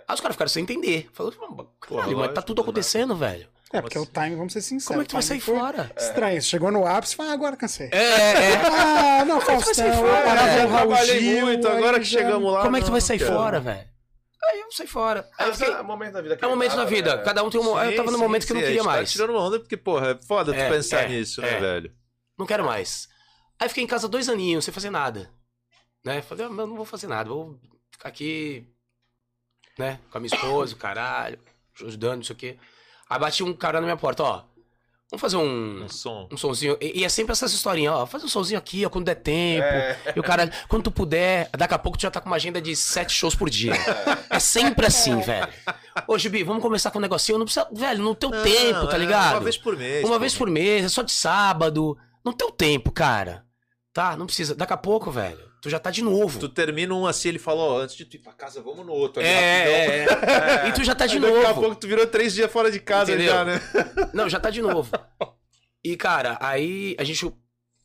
[0.09, 1.09] Aí os caras ficaram sem entender.
[1.13, 1.33] Falou,
[1.81, 3.47] caralho, mas tá tudo do acontecendo, velho.
[3.73, 4.87] É, porque o time, vamos ser sinceros.
[4.87, 5.91] Como é que tu vai sair fora?
[5.97, 6.41] Estranho.
[6.43, 7.89] Você Chegou no ápice e falou, ah, agora cansei.
[7.93, 8.57] É, é, é.
[9.21, 10.69] Ah, não, vai Faustão, sair eu fora, parava velho?
[10.69, 12.63] o Raul Trabalhei Gil, muito, agora que já- chegamos lá.
[12.63, 13.89] Como é que tu vai sair fora, velho?
[14.45, 15.29] Aí eu saí fora.
[15.39, 16.91] Aí É, eu fiquei- é um momento da vida que É um momento da acaba,
[16.91, 17.17] vida.
[17.17, 17.23] né?
[17.23, 17.79] Cada um tem um.
[17.81, 19.09] eu Sim, tava no sim, momento que eu não sim, queria gente mais.
[19.09, 21.45] Tá tirando uma onda porque, porra, é foda É, tu pensar é, nisso, é.
[21.53, 21.97] né, velho?
[22.39, 23.09] Não quero mais.
[23.59, 25.31] Aí fiquei em casa dois aninhos, sem fazer nada.
[26.05, 26.21] Né?
[26.23, 27.61] Falei, ah, mas eu não vou fazer nada, vou
[27.93, 28.67] ficar aqui,
[29.79, 31.39] né, com a minha esposa, o caralho,
[31.81, 32.59] ajudando, não sei o quê.
[33.09, 34.45] Aí bati um cara na minha porta, ó,
[35.13, 36.29] vamos fazer um, Um som.
[36.33, 36.77] um sonzinho.
[36.81, 39.67] E, e é sempre essas historinhas, ó, faz um sonzinho aqui, ó, quando der tempo.
[39.67, 39.99] É.
[40.17, 42.61] E o cara, quando tu puder, daqui a pouco tu já tá com uma agenda
[42.63, 43.75] de sete shows por dia.
[44.31, 45.47] É sempre assim, velho.
[46.09, 48.97] Ô, Gibi, vamos começar com um negocinho, não precisa, velho, no teu Não, tempo, tá
[48.97, 49.33] é, ligado?
[49.35, 50.09] Uma vez por mês.
[50.09, 51.97] Uma vez por mês, é só de sábado.
[52.25, 53.45] Não tem o tempo, cara.
[53.93, 54.17] Tá?
[54.17, 54.55] Não precisa.
[54.55, 55.52] Daqui a pouco, velho.
[55.63, 56.41] Tu já tá de novo.
[56.41, 58.93] Tu termina um assim, ele falou, ó, antes de tu ir pra casa, vamos no
[58.93, 59.23] outro.
[59.23, 60.29] É, rapidão.
[60.35, 60.69] é, é.
[60.69, 61.61] E tu já tá de Aí Daqui a novo.
[61.61, 63.33] pouco tu virou três dias fora de casa Entendeu?
[63.33, 63.61] já, né?
[64.13, 64.91] Não, já tá de novo.
[65.85, 67.33] E, cara, aí a gente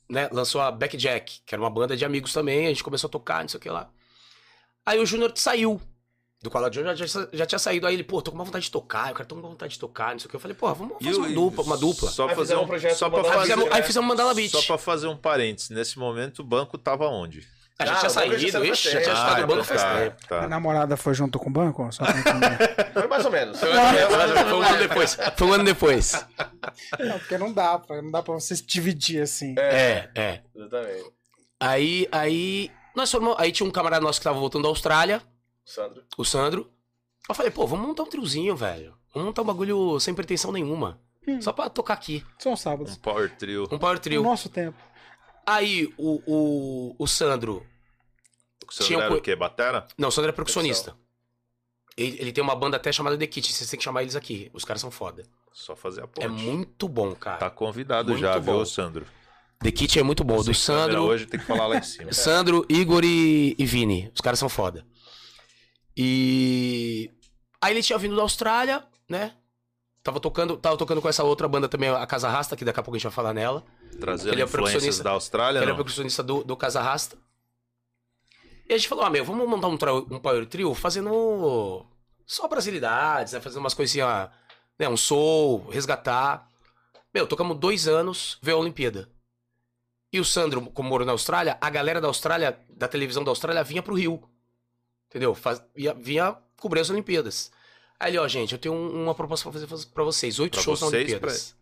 [0.09, 2.65] né, lançou a Back Jack, que era uma banda de amigos também.
[2.65, 3.91] A gente começou a tocar, não sei o que lá.
[4.83, 5.79] Aí o Júnior saiu.
[6.41, 7.85] Do Cola John já, já, já tinha saído.
[7.85, 9.09] Aí ele, pô, tô com uma vontade de tocar.
[9.09, 10.35] Eu quero tô com vontade de tocar, não sei o que.
[10.35, 11.63] Eu falei, pô, vamos fazer uma dupla.
[11.63, 12.09] Uma dupla.
[12.11, 13.75] Só Aí fazer um, um projeto só pra Mandala Aí fazer, fizemos, né?
[13.75, 14.51] aí fizemos Mandala Beat.
[14.51, 15.69] só pra fazer um parênteses.
[15.71, 17.47] Nesse momento o banco tava onde?
[17.79, 19.81] A gente Ah, tinha banco já saído, saiu ixi, já tinha estado no banco faz
[19.83, 20.15] tá, tempo.
[20.21, 20.47] A tá.
[20.47, 21.91] namorada foi junto com o banco?
[21.91, 22.03] Só.
[22.93, 23.59] Foi mais ou menos.
[23.59, 25.17] Foi um ano depois.
[25.35, 26.25] Foi um ano depois.
[26.99, 29.53] não, porque não dá, pra, não dá pra você se dividir assim.
[29.59, 30.41] É, é.
[30.55, 31.11] Exatamente.
[31.59, 32.71] Aí, aí.
[32.95, 33.37] Nós formamos.
[33.39, 35.21] Aí tinha um camarada nosso que tava voltando da Austrália,
[35.63, 36.03] Sandro.
[36.17, 36.71] o Sandro.
[37.29, 38.95] Eu falei, pô, vamos montar um triozinho, velho.
[39.13, 40.99] Vamos montar um bagulho sem pretensão nenhuma.
[41.27, 41.39] Hum.
[41.41, 42.25] Só pra tocar aqui.
[42.39, 42.97] São Um sábados.
[42.97, 43.67] power trio.
[43.71, 44.23] Um power No trio.
[44.23, 44.77] nosso tempo.
[45.47, 47.65] Aí o, o, o Sandro.
[48.67, 49.33] O seu Tinha era o quê?
[49.33, 49.87] Batera?
[49.97, 50.93] Não, o Sandro é percussionista.
[51.95, 53.53] Ele, ele tem uma banda até chamada The Kit.
[53.53, 54.51] Vocês têm que chamar eles aqui.
[54.53, 55.23] Os caras são foda.
[55.53, 56.25] Só fazer a ponte.
[56.25, 57.37] É muito bom, cara.
[57.37, 58.57] Tá convidado Muito já, bom.
[58.57, 59.07] viu, Sandro?
[59.59, 60.43] The Kit é muito bom.
[60.43, 62.11] Do Sandro, Hoje tem que falar lá em cima.
[62.13, 64.11] Sandro, Igor e, e Vini.
[64.13, 64.85] Os caras são foda.
[65.95, 67.09] E
[67.61, 69.33] aí ele tinha vindo da Austrália, né?
[70.03, 72.83] Tava tocando, tava tocando com essa outra banda também, a Casa Rasta, que daqui a
[72.83, 73.65] pouco a gente vai falar nela.
[73.99, 77.17] Trazendo Ele é influências da Austrália, Ele é percussionista do, do Casa Rasta.
[78.69, 81.85] E a gente falou, ah, meu, vamos montar um, um power trio fazendo
[82.25, 83.39] só brasilidades, né?
[83.39, 84.29] Fazendo umas coisinhas,
[84.77, 84.89] né?
[84.89, 86.49] Um soul, resgatar.
[87.13, 89.09] Meu, tocamos dois anos, veio a Olimpíada.
[90.11, 93.63] E o Sandro, como morou na Austrália, a galera da Austrália, da televisão da Austrália,
[93.63, 94.21] vinha pro Rio.
[95.09, 95.33] Entendeu?
[95.33, 97.51] Faz, vinha, vinha cobrir as Olimpíadas.
[97.99, 100.39] Aí ele, ó, gente, eu tenho um- uma proposta pra fazer pra vocês.
[100.39, 101.55] Oito Pra shows na vocês, Olimpíadas.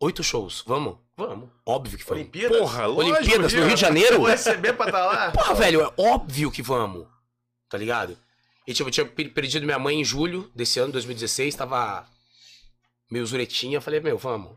[0.00, 0.64] Oito shows.
[0.66, 0.96] Vamos?
[1.16, 1.50] Vamos.
[1.66, 2.20] Óbvio que vamos.
[2.22, 2.58] Olimpíadas?
[2.58, 4.16] Porra, lógico, Olimpíadas no Rio de Janeiro?
[4.18, 5.30] Vou receber pra estar lá?
[5.32, 7.06] Porra, velho, é óbvio que vamos.
[7.68, 8.16] Tá ligado?
[8.66, 12.06] E tipo, eu tinha per- perdido minha mãe em julho desse ano, 2016, tava
[13.10, 13.80] meio zuretinha.
[13.80, 14.56] Falei, meu, vamos.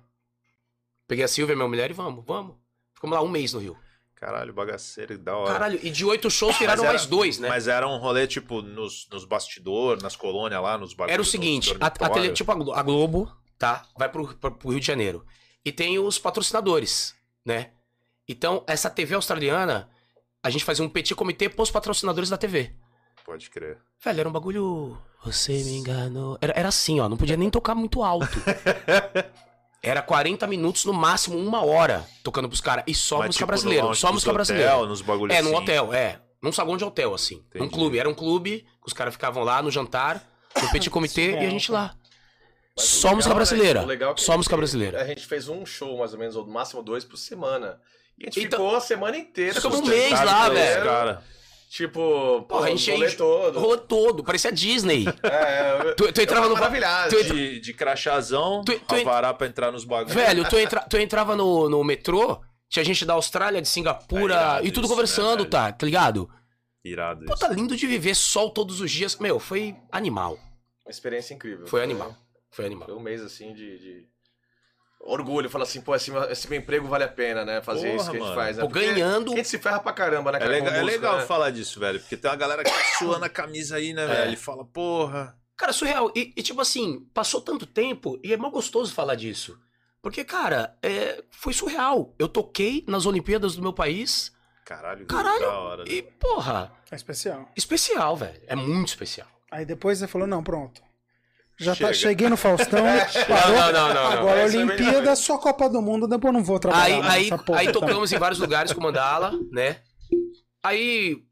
[1.07, 2.55] Peguei a Silvia, minha mulher, e vamos, vamos.
[2.95, 3.77] Ficamos lá um mês no Rio.
[4.15, 5.51] Caralho, bagaceiro, da hora.
[5.51, 7.49] Caralho, e de oito shows era- mais dois, né?
[7.49, 11.13] Mas era um rolê, tipo, nos, nos bastidores, nas colônias lá, nos bagulhos.
[11.13, 13.29] Era o seguinte, a, a tele- tipo a Globo,
[13.64, 13.86] tá?
[13.97, 15.26] Vai pro, pro, Rio de Janeiro.
[15.64, 17.70] E tem os patrocinadores, né?
[18.28, 19.89] Então, essa TV australiana,
[20.43, 22.76] a gente fazia um petit comitê pros patrocinadores da TV.
[23.26, 23.78] Pode crer.
[24.03, 24.97] Velho, era um bagulho.
[25.24, 26.38] Você me enganou.
[26.41, 27.07] Era, era assim, ó.
[27.07, 28.28] Não podia nem tocar muito alto.
[29.82, 32.86] Era 40 minutos, no máximo uma hora, tocando pros caras.
[32.88, 33.84] E só Mas, música tipo, brasileira.
[33.84, 34.86] lounge Só música hotel, brasileira.
[34.86, 35.57] nos bagulhos É, num assim.
[35.57, 36.22] hotel, é.
[36.41, 37.36] Num saguão de hotel, assim.
[37.53, 37.70] Num Entendi.
[37.74, 37.99] clube.
[37.99, 40.26] Era um clube, que os caras ficavam lá no jantar,
[40.61, 41.95] no petit comitê, e a gente lá.
[42.76, 43.82] Mas Só legal, música né, brasileira.
[43.84, 45.01] o legal é que Só a gente música fez- brasileira.
[45.01, 47.80] A gente fez um show, mais ou menos, ou no máximo dois por semana.
[48.17, 49.53] E a gente Então- ficou a semana inteira.
[49.55, 50.84] Ficamos um mês lá, velho.
[50.86, 51.24] Cara,
[51.69, 53.59] Tipo, pô, Porra, a gente rolê todo.
[53.59, 55.05] Rolou todo, parecia Disney.
[55.24, 56.53] É, eu, Tu, tu entrava no.
[56.53, 57.09] maravilhado.
[57.09, 60.13] Tu entra- de, de crachazão, Tu- tu- alvará pra entrar nos bagulhos.
[60.13, 64.67] Velho, tu, entra, tu entrava no, no metrô, tinha gente da Austrália, de Singapura, É
[64.67, 65.71] e tudo isso, conversando, né, tá?
[65.71, 66.30] Tá ligado?
[66.86, 67.41] Irado Pô, isso.
[67.41, 69.15] tá lindo de viver sol todos os dias.
[69.17, 70.38] Meu, foi animal.
[70.86, 71.65] Uma experiência incrível.
[71.65, 72.15] Foi animal.
[72.54, 72.89] Foi Foi animal.
[72.91, 73.78] um mês assim de.
[73.80, 74.08] de...
[75.06, 77.62] Orgulho, fala assim, pô, esse, meu- esse meu emprego vale a pena, né?
[77.62, 78.36] Fazer Porra, isso que a gente mano.
[78.36, 78.64] faz, né?
[78.64, 79.34] Pô, ganhando.
[79.34, 80.51] A gente se ferra pra caramba, né, É cara?
[80.51, 81.26] legal, com é música, legal né?
[81.26, 81.99] falar disso, velho.
[81.99, 84.32] Porque tem uma galera que tá suando a camisa aí, né, velho?
[84.34, 85.38] E fala, porra.
[85.58, 86.10] Cara, surreal.
[86.16, 89.60] E, e, tipo assim, passou tanto tempo e é mó gostoso falar disso.
[90.01, 92.16] Porque, cara, é, foi surreal.
[92.18, 94.32] Eu toquei nas Olimpíadas do meu país
[94.66, 95.84] Caralho, Caralho, da hora.
[95.84, 95.91] né?
[95.91, 97.49] e, porra, É especial.
[97.58, 98.41] especial, velho.
[98.47, 99.28] É muito especial.
[99.51, 100.82] Aí depois você falou, não, pronto.
[101.60, 101.88] Já Chega.
[101.89, 102.84] tá, cheguei no Faustão,
[103.28, 103.56] parou.
[103.56, 104.12] Não, não, não, não.
[104.12, 107.38] Agora Essa é Olimpíada, só Copa do Mundo, depois eu não vou trabalhar Aí, aí,
[107.45, 109.82] porra aí tocamos em vários lugares com Mandala, né?
[110.64, 111.24] Aí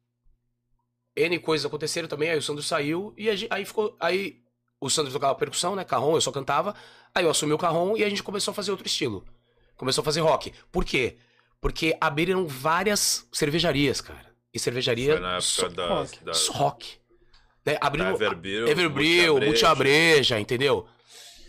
[1.15, 3.95] N coisas aconteceram também, aí o Sandro saiu e a gen- aí ficou.
[3.99, 4.37] Aí
[4.79, 5.83] o Sandro tocava percussão, né?
[5.83, 6.75] Carrom, eu só cantava.
[7.13, 9.25] Aí eu assumi o carrom e a gente começou a fazer outro estilo.
[9.75, 10.53] Começou a fazer rock.
[10.71, 11.17] Por quê?
[11.59, 14.31] Porque abriram várias cervejarias, cara.
[14.53, 15.13] E cervejaria.
[15.13, 16.23] Foi na época só, da, rock.
[16.23, 17.00] da, só rock.
[17.65, 17.77] Né?
[17.79, 20.87] Da Everbril, Everbril, entendeu?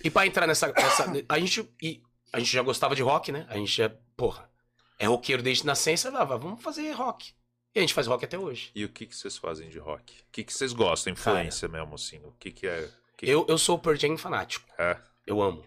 [0.05, 2.03] E pra entrar nessa, nessa- a gente e
[2.33, 3.47] a gente já gostava de rock, né?
[3.49, 4.51] A gente é, porra,
[4.99, 7.33] é roqueiro desde nascença, ah, vamos fazer rock.
[7.75, 8.71] E a gente faz rock até hoje.
[8.75, 10.13] E o que, que vocês fazem de rock?
[10.13, 11.13] O que, que vocês gostam?
[11.13, 12.19] Influência mesmo, assim?
[12.25, 12.89] O que, que é.
[13.17, 14.69] Que Eu, eu sou o Pearl Jam fanático.
[14.79, 14.97] É,
[15.27, 15.65] Eu amo.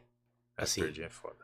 [0.58, 1.44] Assim, Perdi é foda.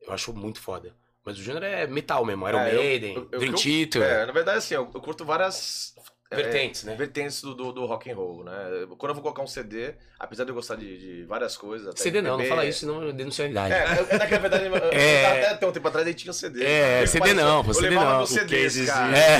[0.00, 0.94] eu acho muito foda.
[1.24, 4.26] Mas o gênero é metal mesmo, Iron É, Maiden, eu- eu- Dream eu- Theater, É,
[4.26, 5.94] na verdade, assim, eu, eu curto várias
[6.30, 6.94] é, vertentes, né?
[6.94, 8.52] vertentes do, do, do rock and roll, né?
[8.98, 11.88] Quando eu vou colocar um CD, apesar de eu gostar de, de várias coisas...
[11.88, 13.72] até CD não, não fala isso, senão eu denuncio a idade.
[13.72, 15.26] É, é que na verdade, É.
[15.26, 16.64] até, até um tempo atrás ele tinha um CD.
[16.64, 18.22] É, CD não, pô, CD não.
[18.22, 18.86] O CDs, casezinho.
[18.88, 19.18] cara.
[19.18, 19.38] É,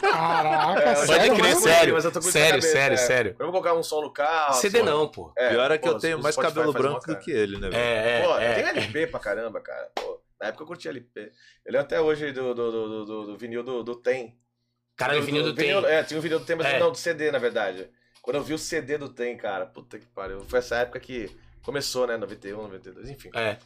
[0.00, 1.60] Caraca, É, pode sério, crer, mano?
[1.60, 1.94] sério.
[1.94, 2.96] mas eu tô com isso na Sério, cabeça, sério, é.
[2.96, 3.36] sério.
[3.38, 4.54] Eu vou colocar um som no carro.
[4.54, 5.32] CD não, pô.
[5.36, 7.58] É, Pior é que pô, eu tenho o mais Spotify cabelo branco do que ele,
[7.58, 7.76] né, velho?
[7.76, 8.68] É, Pô, é, tem é.
[8.70, 9.90] LP pra caramba, cara.
[9.94, 11.20] Pô, na época eu curti LP.
[11.64, 14.34] Eu lembro até hoje do, do, do, do, do vinil do, do Tem.
[15.00, 15.70] Caralho, o vinil do Tem.
[15.86, 16.78] É, tinha um vinil do Tem, mas É.
[16.78, 17.88] não, do CD, na verdade.
[18.22, 20.44] Quando eu vi o CD do Tem, cara, puta que pariu.
[20.44, 22.16] Foi essa época que começou, né?
[22.18, 23.30] 91, 92, enfim.
[23.34, 23.56] É.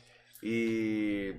[0.43, 1.35] E.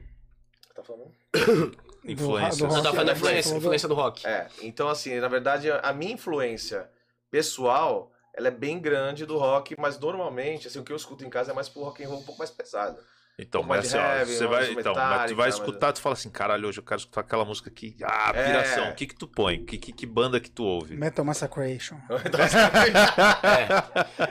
[0.76, 1.10] Tá falando?
[2.04, 2.58] Influências.
[2.58, 2.84] do Não, rock.
[2.84, 4.28] tá falando da influência, do- influência do rock.
[4.28, 6.90] É, então assim, na verdade, a minha influência
[7.32, 11.30] pessoal, ela é bem grande do rock, mas normalmente, assim, o que eu escuto em
[11.30, 13.00] casa é mais pro rock and roll um pouco mais pesado.
[13.38, 15.56] Então, Um pouco mas assim, de ó, heavy, você vai, então, mas tu vai mas-
[15.56, 18.46] escutar, tu fala assim, caralho, hoje eu quero escutar aquela música que, ah, É.
[18.46, 19.66] piração, o que que tu põe?
[19.66, 20.96] Que, que, que banda que tu ouve?
[20.96, 21.98] Metal Massacration.
[22.26, 22.58] Então, assim,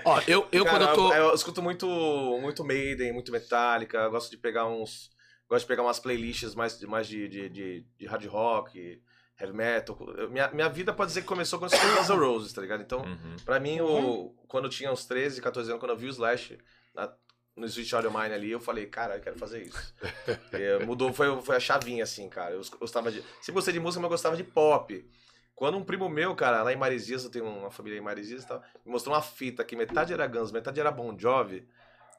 [0.04, 1.12] Ó, eu, eu Cara, quando eu tô.
[1.14, 1.86] eu escuto muito,
[2.40, 5.10] muito Maiden, muito Metallica, eu gosto de pegar uns.
[5.48, 9.00] Gosto de pegar umas playlists mais, mais de, de, de, de hard rock,
[9.38, 9.98] heavy metal.
[10.16, 12.62] Eu- minha, minha vida pode dizer que começou quando eu escutei Guns N' Roses, tá
[12.62, 12.82] ligado?
[12.82, 13.36] Então, Uhum.
[13.44, 16.56] pra mim, o, quando eu tinha uns 13, 14 anos, quando eu vi o Slash
[16.94, 17.12] na-
[17.56, 19.94] no Switch Audio Mine ali, eu falei, cara, eu quero fazer isso.
[20.52, 22.54] E, mudou, foi, foi a chavinha, assim, cara.
[22.54, 23.22] Eu gostava de.
[23.40, 25.04] Sempre gostei de música, mas eu gostava de pop.
[25.54, 28.46] Quando um primo meu, cara, lá em Marizias, eu tenho uma família em Marizias e
[28.46, 31.66] tal, me mostrou uma fita que metade era Guns, metade era Bon Jovi.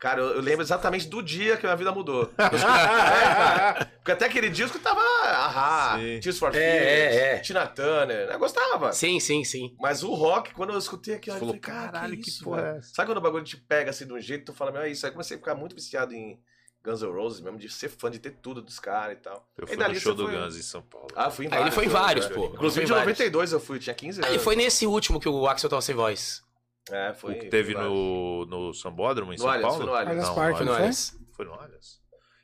[0.06, 2.32] Cara, eu, eu lembro exatamente do dia que a minha vida mudou.
[2.38, 5.98] É, cara, porque até aquele disco tava Ahá.
[6.22, 7.40] Tears for É, Fears, é, é.
[7.40, 8.30] Tina Turner.
[8.30, 8.94] Eu gostava.
[8.94, 9.76] Sim, sim, sim.
[9.80, 12.62] Mas o rock, quando eu escutei aquilo, eu falei, caralho, "Caralho, que, que isso, porra
[12.62, 12.82] velho?" é?
[12.84, 15.08] Sabe quando o bagulho te pega assim de um jeito, tu fala, meu, é isso.
[15.08, 16.40] Aí comecei a ficar muito viciado em
[16.84, 19.50] Guns N' Roses mesmo, de ser fã, de ter tudo dos caras e tal.
[19.58, 21.08] Eu fui no show do foi- Guns em São Paulo.
[21.16, 22.36] Ah, fui em Ah, ele foi em vários, né?
[22.36, 22.46] pô.
[22.46, 23.18] Inclusive de em vários.
[23.18, 24.32] 92 eu fui, tinha 15 anos.
[24.32, 26.45] Ah, e foi nesse último que o Axel tava sem voz.
[26.92, 27.34] É, foi.
[27.34, 29.78] o que teve foi no, no Sambódromo em No São Allianz, Paulo?
[29.78, 30.28] foi no Allianz.
[30.28, 30.80] Não, Parque, Foi no foi?
[30.80, 31.20] Allianz.
[31.32, 32.02] Foi no Allianz?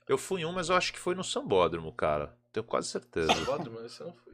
[0.07, 2.35] Eu fui em um, mas eu acho que foi no Sambódromo, cara.
[2.51, 3.33] Tenho quase certeza.
[3.33, 4.30] Sambódromo, esse eu não fui.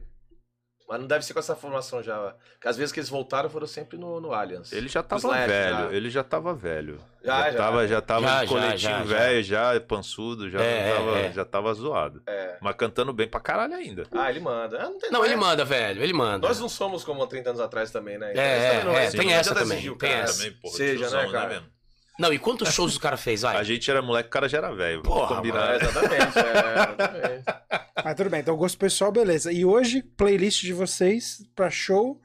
[0.88, 2.34] Mas não deve ser com essa formação já.
[2.54, 4.72] Porque às vezes que eles voltaram foram sempre no, no Allianz.
[4.72, 5.92] Ele já tava Slash, velho, já.
[5.92, 6.98] ele já tava velho.
[7.22, 7.58] Já, já, já.
[7.58, 9.04] tava, já tava Já, com já, coletinho já, já.
[9.04, 11.32] velho, já, pançudo, já, É, tava, é.
[11.32, 12.22] já tava zoado.
[12.26, 12.56] É.
[12.62, 14.04] Mas cantando bem pra caralho ainda.
[14.12, 14.78] Ah, ele manda.
[14.80, 16.02] Ah, não, tem Não, ele é- manda, velho.
[16.02, 16.48] Ele manda.
[16.48, 18.32] Nós não somos como há 30 anos atrás também, né?
[18.34, 20.14] É, também não é, isso tem não essa também, tem cara.
[20.22, 20.38] essa.
[20.38, 21.48] Também, porra, Seja, tiozão, né, cara?
[21.50, 21.66] mesmo?
[22.18, 23.56] Não, e quantos shows o cara fez, vai?
[23.56, 25.02] A gente era moleque, o cara já era velho.
[25.02, 25.76] Porra, combinar.
[25.80, 27.44] Exatamente, é, exatamente.
[28.04, 29.52] Mas tudo bem, então gosto pessoal, beleza.
[29.52, 32.20] E hoje, playlist de vocês pra show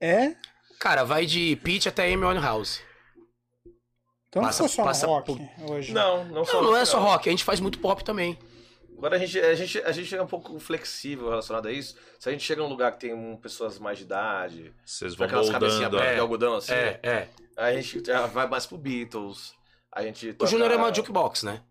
[0.00, 0.34] é.
[0.78, 2.80] Cara, vai de Pitch até Amy Winehouse.
[4.28, 5.36] Então Passa- não só passa rock
[5.68, 5.92] hoje.
[5.92, 6.62] Não, não só.
[6.62, 8.38] Não, não é só rock, a gente faz muito pop também.
[9.02, 11.96] Agora a gente, a, gente, a gente é um pouco flexível relacionado a isso.
[12.20, 15.18] Se a gente chega num lugar que tem um, pessoas mais de idade, Vocês com
[15.18, 15.98] vão aquelas cabecinhas ó.
[15.98, 17.28] de algodão assim, É, é.
[17.56, 19.54] a gente já vai mais pro Beatles.
[19.90, 21.62] A gente O toca- Júnior é uma jukebox, né?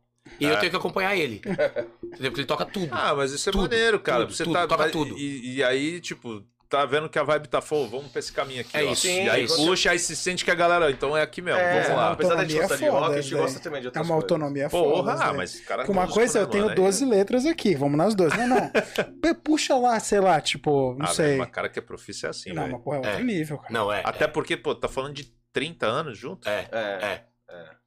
[0.42, 0.52] E É.
[0.52, 1.42] eu tenho que acompanhar ele.
[2.04, 2.32] Entendeu?
[2.32, 2.90] Porque ele toca tudo.
[2.92, 4.26] Ah, mas isso é Tudo, maneiro, cara.
[4.26, 5.18] tudo, Você tudo, tá, toca mas- tudo.
[5.18, 8.62] E, e aí, tipo, tá vendo que a vibe tá foda, vamos pra esse caminho
[8.62, 8.92] aqui, É ó.
[8.94, 9.58] isso, e sim, aí é isso.
[9.58, 12.12] puxa, aí se sente que a galera, então é aqui mesmo, É, vamos lá.
[12.14, 14.06] apesar da gente Autonomia gostar é de rock, a gente gosta também de É outras
[14.08, 14.24] uma coisas.
[14.32, 14.90] autonomia foda.
[14.90, 15.38] Porra, ah, velho.
[15.38, 16.76] mas o cara Com uma coisa, né, eu tenho mano?
[16.76, 18.34] 12 letras aqui, vamos nas duas.
[18.38, 18.72] Não, não.
[19.44, 21.36] Puxa lá, sei lá, tipo, não Ah, sei.
[21.38, 22.74] mas cara que é profício é assim, não, velho.
[22.76, 23.24] mas porra, é outro É.
[23.24, 23.74] nível, cara.
[23.74, 24.02] Não, é.
[24.06, 26.48] Até porque, pô, tá falando de 30 anos junto?
[26.48, 27.24] É, É, é.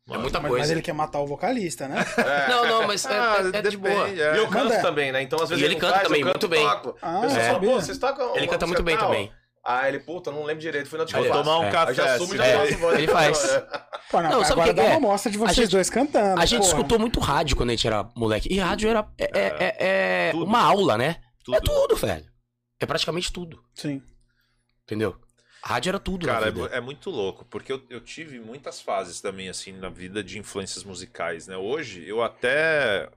[0.07, 0.23] É Mano.
[0.23, 0.63] muita Mas, coisa.
[0.65, 2.05] mas ele quer matar o vocalista, né?
[2.19, 2.49] é.
[2.49, 4.09] Não, não, mas é, Ah, é- é de boa.
[4.09, 4.13] é.
[4.35, 4.83] E eu canto Manda.
[4.83, 5.23] também, né?
[5.23, 6.69] Então às vezes E ele não canta faz, também, eu canto muito bem.
[6.69, 6.99] toco.
[7.01, 7.45] Ah, O pessoal é.
[7.45, 7.71] fala, sabia.
[7.71, 9.09] pô, vocês tocam Ele canta muito bem tal?
[9.09, 9.33] também.
[9.67, 11.71] Ah, ele, puta, não lembro direito, fui na Vou tomar um é.
[11.71, 11.95] Café.
[11.95, 12.99] já assume se já É, faço voz.
[12.99, 13.63] ele faz.
[14.11, 14.87] Pô, não, Não, sabe o agora que dá é?
[14.89, 16.39] uma amostra de vocês gente- dois cantando.
[16.39, 16.71] A gente porra.
[16.73, 18.53] escutou muito rádio quando a gente era moleque.
[18.53, 21.17] E rádio era é, é- é- é uma aula, né?
[21.43, 21.57] Tudo.
[21.57, 22.27] É tudo, velho.
[22.79, 23.59] É praticamente tudo.
[23.75, 24.03] Sim.
[24.85, 25.17] Entendeu?
[25.67, 29.49] Rádio era tudo Cara, é, é muito louco, porque eu, eu tive muitas fases também,
[29.49, 31.57] assim, na vida de influências musicais, né?
[31.57, 33.09] Hoje, eu até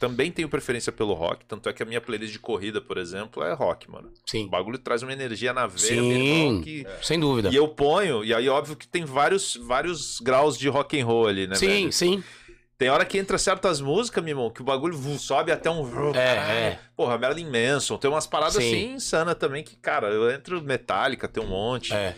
[0.00, 3.44] também tenho preferência pelo rock, tanto é que a minha playlist de corrida, por exemplo,
[3.44, 4.08] é rock, mano.
[4.08, 6.62] O Sim, bagulho traz uma energia na veia, Sim.
[6.64, 6.86] que...
[7.02, 7.50] sem dúvida.
[7.50, 11.28] E eu ponho, e aí óbvio que tem vários, vários graus de rock and roll
[11.28, 11.92] ali, né, sim, velho?
[11.92, 12.24] sim.
[12.80, 15.86] Tem hora que entra certas músicas, meu irmão, que o bagulho sobe até um...
[16.14, 16.20] É,
[16.70, 16.78] é.
[16.96, 18.70] Porra, Marilyn Manson, tem umas paradas Sim.
[18.70, 21.92] assim insana também que, cara, eu entro Metallica, tem um monte.
[21.92, 22.16] É.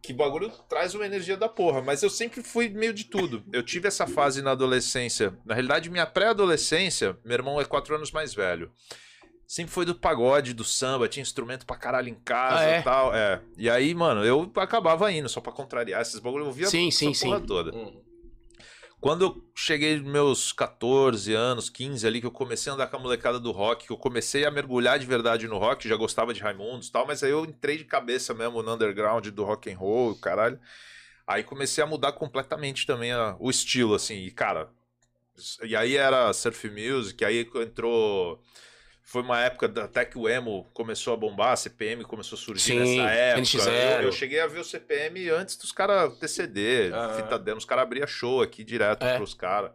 [0.00, 3.42] Que bagulho traz uma energia da porra, mas eu sempre fui meio de tudo.
[3.52, 5.36] Eu tive essa fase na adolescência.
[5.44, 8.70] Na realidade, minha pré-adolescência, meu irmão é quatro anos mais velho.
[9.44, 12.78] Sempre foi do pagode, do samba, tinha instrumento pra caralho em casa Ah, é?
[12.78, 13.12] e tal.
[13.12, 13.40] É.
[13.58, 16.42] E aí, mano, eu acabava indo só pra contrariar esses bagulho.
[16.42, 17.26] Eu ouvia Sim, sim, sim.
[17.26, 17.74] porra toda.
[17.74, 18.05] Uhum.
[19.00, 22.98] Quando eu cheguei meus 14 anos, 15 ali, que eu comecei a andar com a
[23.00, 26.40] molecada do rock, que eu comecei a mergulhar de verdade no rock, já gostava de
[26.40, 29.76] Raimundos e tal, mas aí eu entrei de cabeça mesmo no underground do rock and
[29.78, 30.58] roll, caralho.
[31.26, 34.70] Aí comecei a mudar completamente também a- o estilo, assim, e cara.
[35.62, 38.42] E aí era surf music, aí entrou.
[39.08, 42.40] Foi uma época da- até que o emo começou a bombar, a CPM começou a
[42.40, 43.40] surgir Sim, nessa época.
[43.42, 44.00] NX0.
[44.00, 47.14] Eu, eu cheguei a ver o CPM antes dos caras ter CD, Aham.
[47.14, 49.16] fita demo, os caras abriam show aqui direto É.
[49.16, 49.70] pros caras.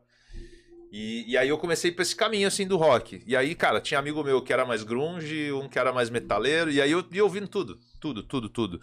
[0.91, 3.23] E, e aí eu comecei pra esse caminho assim do rock.
[3.25, 6.69] E aí, cara, tinha amigo meu que era mais grunge, um que era mais metaleiro,
[6.69, 8.82] e aí eu ia ouvindo tudo, tudo, tudo, tudo.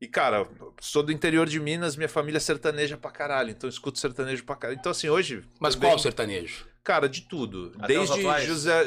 [0.00, 0.46] E, cara,
[0.80, 4.54] sou do interior de Minas, minha família é sertaneja pra caralho, então escuto sertanejo pra
[4.56, 4.78] caralho.
[4.78, 5.44] Então, assim, hoje.
[5.60, 6.66] Mas também- qual sertanejo?
[6.88, 7.70] Cara, de tudo.
[7.78, 8.22] Até Desde?
[8.46, 8.82] José,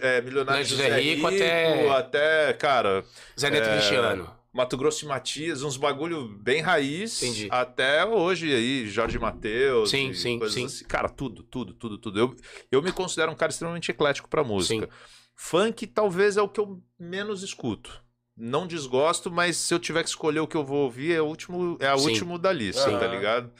[0.00, 3.04] é, Milionário Né, José, José Rico, Rico até- até, cara,
[3.38, 4.30] Zé Neto É, Cristiano.
[4.50, 7.22] Mato Grosso e Matias, uns bagulho bem raiz.
[7.22, 7.48] Entendi.
[7.50, 9.90] Até hoje aí, Jorge Mateus.
[9.90, 10.64] Sim, e sim, sim.
[10.64, 10.84] assim.
[10.86, 12.18] Cara, tudo, tudo, tudo, tudo.
[12.18, 12.34] Eu,
[12.70, 14.86] eu me considero um cara extremamente eclético pra música.
[14.86, 14.90] Sim.
[15.36, 18.00] Funk talvez é o que eu menos escuto.
[18.34, 21.26] Não desgosto, mas se eu tiver que escolher o que eu vou ouvir, é o
[21.26, 22.08] último, é a Sim.
[22.08, 22.98] último da lista, Sim.
[22.98, 23.50] tá ligado?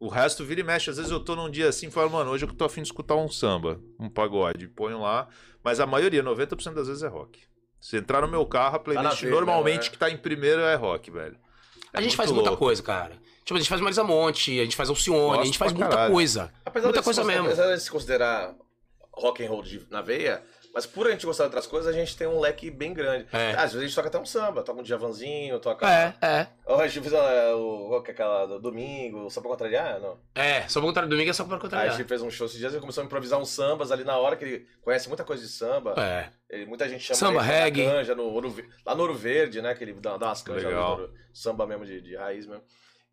[0.00, 0.88] O resto vira e mexe.
[0.90, 2.88] Às vezes eu tô num dia assim e falo, mano, hoje eu tô afim de
[2.88, 4.66] escutar um samba, um pagode.
[4.66, 5.28] Ponho lá.
[5.62, 7.38] Mas a maioria, 90% das vezes é rock.
[7.78, 9.90] Se entrar no meu carro, a playlist veia, normalmente né?
[9.90, 11.36] que tá em primeiro é rock, velho.
[11.92, 12.64] A gente faz muita louco.
[12.64, 13.12] coisa, cara.
[13.44, 15.88] Tipo, a gente faz Marisa Monte, a gente faz Alcione, a Gosto gente faz muita
[15.90, 16.12] caralho.
[16.14, 16.52] coisa.
[16.64, 17.46] Apesar Muita de coisa se, mesmo.
[17.46, 18.54] Apesar de se considerar
[19.12, 20.42] rock and roll de- na veia,
[20.74, 23.26] mas por a gente gostar de outras coisas, a gente tem um leque bem grande.
[23.32, 23.50] É.
[23.52, 25.86] Às vezes a gente toca até um samba, toca um Djavanzinho, toca...
[25.90, 26.46] É, é.
[26.88, 30.18] Gente fez uh, o, qual que é aquela do domingo, só pra contrariar, não?
[30.34, 31.96] É, só pra contrário domingo é só pra Aí a contrariar.
[31.96, 34.36] gente fez um show esses dias e começou a improvisar uns sambas ali na hora,
[34.36, 35.94] que ele conhece muita coisa de samba.
[35.98, 36.28] É.
[36.48, 37.84] Ele- muita gente chama Samba, ele reggae.
[37.86, 38.54] canja no Ouro,
[38.86, 39.74] lá no Ouro Verde, né?
[39.74, 41.08] Que ele dá, dá umas canjas no Legal.
[41.32, 42.62] Samba mesmo de, de raiz mesmo.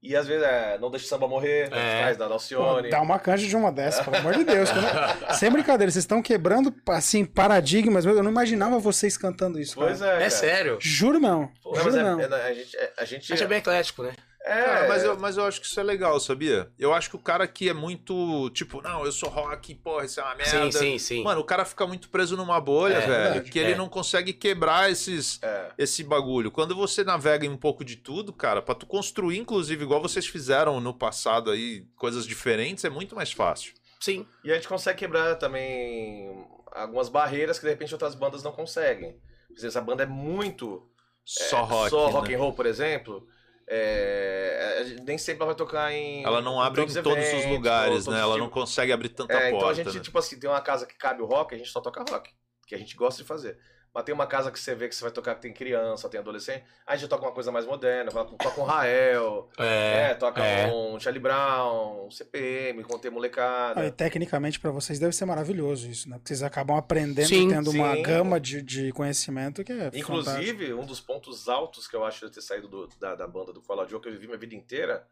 [0.02, 2.04] E às vezes é, não deixa o samba morrer, É.
[2.04, 2.90] faz da Pô, Alcione.
[2.90, 4.70] dá uma canja de uma dessa, pelo amor de Deus.
[4.72, 8.06] não- Sem brincadeira, vocês estão quebrando, assim, paradigmas.
[8.06, 9.76] Eu não imaginava vocês cantando isso.
[9.76, 10.12] Pois cara.
[10.12, 10.16] é.
[10.16, 10.30] É cara.
[10.30, 10.78] sério.
[10.80, 11.48] Juro não.
[11.64, 12.20] Pô, mas Juro é- não.
[12.22, 12.78] é- a gente.
[12.78, 14.12] é- A gente A gente é bem eclético, né?
[14.48, 16.72] É, Cara, mas eu, mas eu acho que isso é legal, sabia?
[16.80, 20.20] Eu acho que o cara que é muito, tipo, não, eu sou rock, porra, isso
[20.20, 20.52] é uma merda.
[20.52, 21.24] Sim, sim, sim.
[21.24, 23.52] Mano, o cara fica muito preso numa bolha, É, velho, verdade.
[23.52, 23.76] que ele É.
[23.76, 25.72] não consegue quebrar esses, é.
[25.78, 26.50] esse bagulho.
[26.52, 30.26] Quando você navega em um pouco de tudo, cara, pra tu construir, inclusive, igual vocês
[30.28, 33.74] fizeram no passado aí, coisas diferentes, é muito mais fácil.
[34.00, 34.26] Sim.
[34.44, 39.14] E a gente consegue quebrar também algumas barreiras que de repente outras bandas não conseguem.
[39.48, 40.88] Por exemplo, essa banda é muito
[41.26, 41.90] Só rock.
[41.90, 42.14] só né?
[42.14, 43.28] rock and roll, por exemplo.
[43.70, 46.24] É, nem sempre ela vai tocar em.
[46.24, 48.20] Ela não abre em todos todos os eventos, lugares, todos né?
[48.20, 49.56] Ela não consegue abrir tanta É, porta.
[49.58, 50.02] então a gente, né?
[50.02, 52.32] tipo assim, tem uma casa que cabe o rock, a gente só toca rock.
[52.66, 53.58] Que a gente gosta de fazer.
[53.98, 56.20] Mas tem uma casa que você vê que você vai tocar que tem criança, tem
[56.20, 56.64] adolescente.
[56.86, 60.12] Aí a gente toca uma coisa mais moderna, toca um Rael, É.
[60.12, 60.72] é, toca é.
[60.72, 63.82] um Charlie Brown, um CPM, conter molecada.
[63.82, 66.18] Ah, e tecnicamente pra vocês deve ser maravilhoso isso, né?
[66.18, 68.04] Porque vocês acabam aprendendo Sim, tendo uma sim.
[68.04, 69.98] gama de, de conhecimento que é fantástico.
[70.12, 73.52] Inclusive, um dos pontos altos que eu acho de ter saído do- da, da banda
[73.52, 75.08] do Fall Out Joe, que eu vivi minha vida inteira,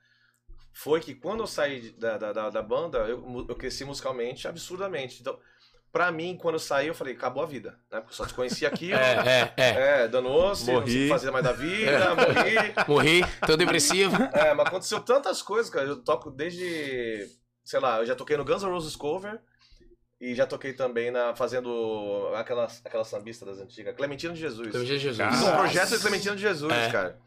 [0.71, 5.21] foi que quando eu saí da, da, da, da banda, eu, eu cresci musicalmente absurdamente.
[5.21, 5.39] Então,
[5.95, 8.01] pra mim, quando eu saí, eu falei, acabou a vida, né?
[8.01, 9.69] Porque eu só te conhecia aqui, É, é, é.
[10.03, 10.91] é, danou-se, não sei o Morri.
[10.93, 12.55] que fazer mais da vida, morri.
[12.85, 14.13] Morri, tô depressivo.
[14.33, 15.85] É, mas aconteceu tantas coisas, cara.
[15.87, 17.25] Eu toco desde,
[17.63, 19.39] sei lá, eu já toquei no Guns N' Roses cover
[20.19, 24.67] e já toquei também na fazendo aquela aquela sambista das antigas, Clementina de Jesus.
[24.67, 25.29] Clementina de Jesus.
[25.29, 26.91] Fiz um projeto de Clementina de Jesus, É.
[26.91, 27.17] cara.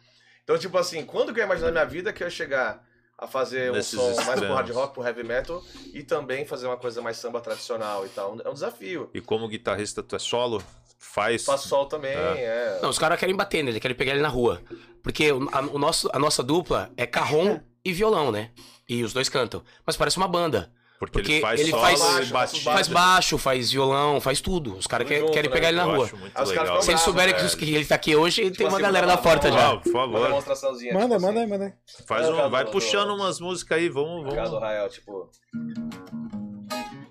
[0.45, 2.87] Então, tipo assim, quando que eu ia imaginar na minha vida que eu ia chegar
[3.19, 4.57] a fazer um som mais pro extremos.
[4.57, 5.63] hard rock, pro heavy metal
[5.93, 8.37] e também fazer uma coisa mais samba tradicional e tal.
[8.45, 9.11] É um desafio.
[9.13, 10.63] E como guitarrista, tu é solo?
[11.01, 11.45] Faz.
[11.45, 12.79] Faço sol também, é.
[12.81, 14.63] Não, os caras querem bater nele, querem pegar ele na rua.
[15.03, 18.51] Porque o, a, o nosso, a nossa dupla é carrom e violão, né?
[18.89, 19.63] E os dois cantam.
[19.85, 20.73] Mas parece uma banda.
[20.99, 22.63] Porque, Porque ele faz ele solo faz- Baixo, bate.
[22.65, 24.77] faz baixo, faz violão, faz tudo.
[24.77, 25.49] Os caras querem né?
[25.49, 26.07] pegar ele na Eu rua.
[26.09, 27.57] Se eles bravo, souberem que, velho.
[27.57, 29.77] que ele tá aqui hoje, tem Tipo uma assim, galera na porta já.
[29.77, 30.27] por favor.
[30.27, 30.93] demonstraçãozinha.
[30.95, 31.53] Manda, tipo manda aí, assim.
[31.53, 31.73] manda aí.
[32.05, 34.61] Faz um, vai do- puxando umas músicas aí, vamos, vamos.
[34.61, 35.31] Rael, tipo.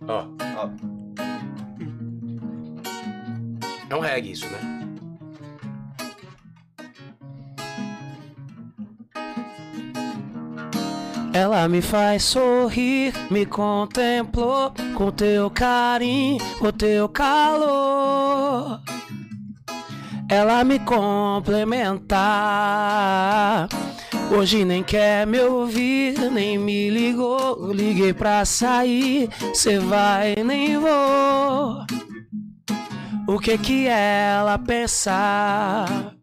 [0.06, 0.26] Ó,
[0.58, 0.70] ó,
[3.90, 4.77] é um reggae isso, né?
[11.40, 18.82] Ela me faz sorrir, me contemplou com teu carinho, com teu calor.
[20.28, 23.68] Ela me complementar.
[24.36, 27.72] Hoje nem quer me ouvir, nem me ligou.
[27.72, 31.86] Liguei pra sair, cê vai, nem vou.
[33.28, 36.16] O que que ela pensar?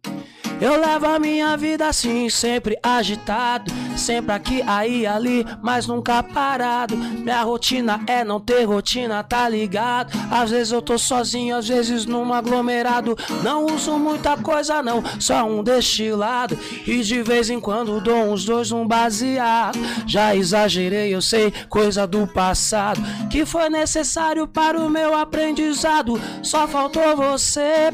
[0.65, 3.71] Eu levo a minha vida assim, sempre agitado.
[3.99, 6.97] Sempre aqui, aí, ali, mas nunca parado.
[6.97, 10.19] Minha rotina é não ter rotina, tá ligado?
[10.31, 13.15] Às vezes eu tô sozinho, às vezes num aglomerado.
[13.43, 16.59] Não uso muita coisa, não, só um destilado.
[16.87, 19.79] E de vez em quando dou uns dois, um baseado.
[20.07, 23.03] Já exagerei, eu sei, coisa do passado.
[23.31, 26.19] Que foi necessário para o meu aprendizado.
[26.43, 27.93] Só faltou você.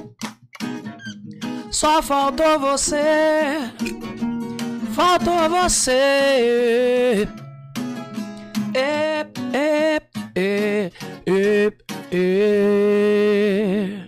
[1.70, 3.02] Só faltou você.
[4.94, 7.26] Faltou você.
[8.74, 10.00] É, é,
[10.34, 10.90] é,
[11.26, 11.72] é,
[12.12, 14.06] é.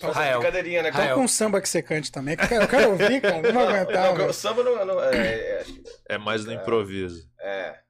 [0.00, 0.38] Faz Rael.
[0.40, 0.88] brincadeirinha, né?
[0.90, 1.08] Rael.
[1.10, 2.36] Toca um samba que você cante também.
[2.36, 3.40] que Eu quero, ouvir, cara.
[3.42, 4.14] Não vou aguentar.
[4.18, 4.84] Não, o samba não.
[4.84, 5.64] não- é, é,
[6.10, 7.28] É mais no improviso.
[7.40, 7.80] é.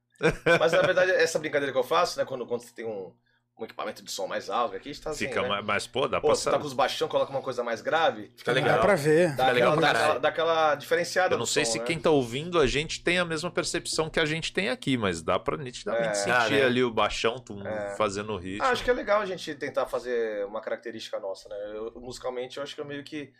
[0.60, 2.24] Mas na verdade, essa brincadeira que eu faço, né?
[2.24, 3.12] Quando, quando você tem um,
[3.59, 5.28] um equipamento de som mais alto, aqui a gente tá assim.
[5.28, 5.61] Fica né?
[5.62, 8.32] mais, pô, dá Pô, pra você tá com os baixão, coloca uma coisa mais grave,
[8.36, 8.76] fica Tá legal.
[8.76, 9.36] Dá pra ver.
[9.36, 11.84] Dá, legal dá, dá aquela diferenciada Eu não sei som, se né?
[11.84, 15.22] quem tá ouvindo a gente tem a mesma percepção que a gente tem aqui, mas
[15.22, 16.14] dá pra nitidamente É.
[16.14, 16.64] sentir Ah, né?
[16.64, 17.94] ali o baixão tu É.
[17.96, 18.64] fazendo o ritmo.
[18.64, 21.57] Ah, acho que é legal a gente tentar fazer uma característica nossa, né?
[21.74, 23.32] Eu, musicalmente, eu acho que eu meio que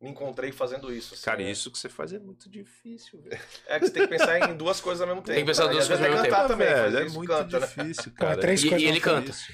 [0.00, 1.14] me encontrei fazendo isso.
[1.14, 1.50] assim, Cara, né?
[1.50, 3.40] isso que você faz é muito difícil, velho.
[3.66, 5.34] É que você tem que pensar em duas coisas ao mesmo tempo.
[5.34, 5.70] Tem que pensar né?
[5.70, 7.60] em E duas coisas ao é mesmo Puta, também, velho, faz é isso, muito canta,
[7.60, 7.66] né?
[7.66, 8.40] difícil, Pô, é cara.
[8.40, 9.30] três E, coisas e ele canta.
[9.30, 9.52] Isso.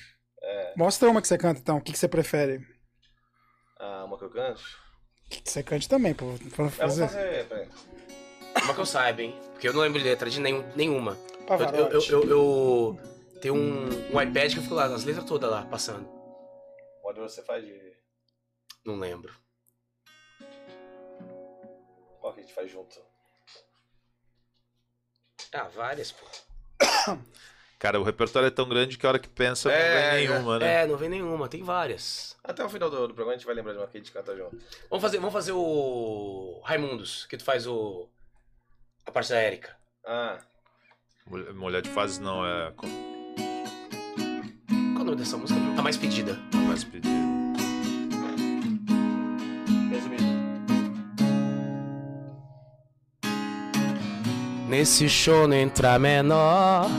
[0.77, 1.79] Mostra uma que você canta, então.
[1.79, 2.67] O que, que você prefere?
[3.79, 4.63] Ah, uma que eu canto?
[5.31, 6.27] Que você cante também, pô.
[6.55, 7.09] Pra vou fazer.
[7.09, 7.69] fazer, peraí.
[8.63, 9.35] Uma que eu saiba, hein?
[9.53, 11.17] Porque eu não lembro de letra de nenhum, nenhuma.
[11.49, 12.99] Eu, eu, eu, eu, eu
[13.41, 16.09] tenho um, um iPad que eu fico lá, as letras todas lá, passando.
[17.05, 17.75] Onde você faz de.
[18.85, 19.33] Não lembro.
[22.25, 22.99] Qual que a gente faz junto?
[25.53, 26.25] Ah, várias, pô.
[27.79, 30.59] Cara, o repertório é tão grande que a hora que pensa não É, vem nenhuma,
[30.59, 30.85] né?
[30.85, 32.35] É, não vem nenhuma, tem várias.
[32.43, 34.11] Até o final do, do programa a gente vai lembrar de uma que a gente
[34.11, 34.57] canta junto.
[34.89, 38.09] Vamos fazer, vamos fazer o Raimundos, que tu faz o.
[39.05, 39.77] A parte da Érica.
[40.07, 40.39] Ah,
[41.27, 42.91] Mulher- Mulher de fases não é Qual
[45.03, 45.61] o nome dessa música?
[45.79, 46.39] A mais pedida.
[46.55, 47.44] a mais pedida.
[54.77, 56.91] Nesse show não entra menor.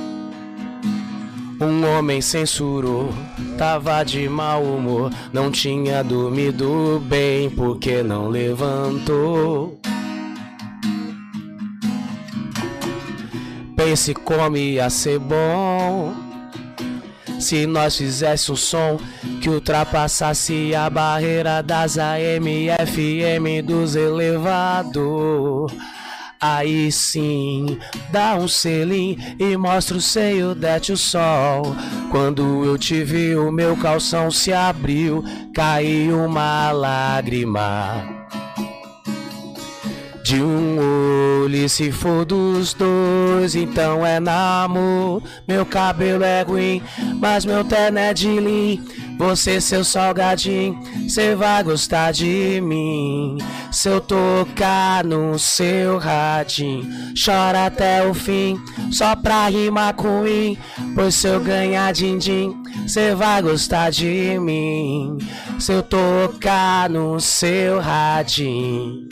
[1.59, 3.09] Um homem censurou,
[3.57, 9.77] tava de mau humor, não tinha dormido bem porque não levantou.
[13.75, 16.15] Pense como ia ser bom
[17.41, 18.97] se nós fizesse um som
[19.41, 25.69] que ultrapassasse a barreira das AM FM dos elevador.
[26.47, 27.79] Aí sim,
[28.11, 31.75] dá um selim e mostra o seio, dete o sol.
[32.11, 35.23] Quando eu te vi, o meu calção se abriu,
[35.55, 38.05] caiu uma lágrima.
[40.23, 40.77] De um
[41.45, 45.23] olho, e se for dos dois, então é namor.
[45.47, 46.81] Meu cabelo é ruim,
[47.19, 48.85] mas meu terno é de lim.
[49.17, 50.77] Você, seu salgadinho,
[51.09, 53.37] cê vai gostar de mim.
[53.71, 58.59] Se eu tocar no seu radinho, chora até o fim,
[58.91, 60.57] só pra rimar com mim.
[60.93, 62.55] Pois se eu ganhar din-din,
[62.87, 65.17] cê vai gostar de mim.
[65.59, 69.07] Se eu tocar no seu radinho.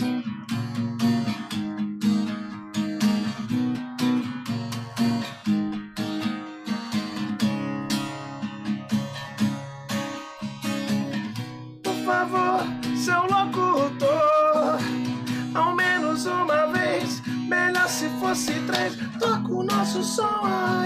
[20.20, 20.83] O nosso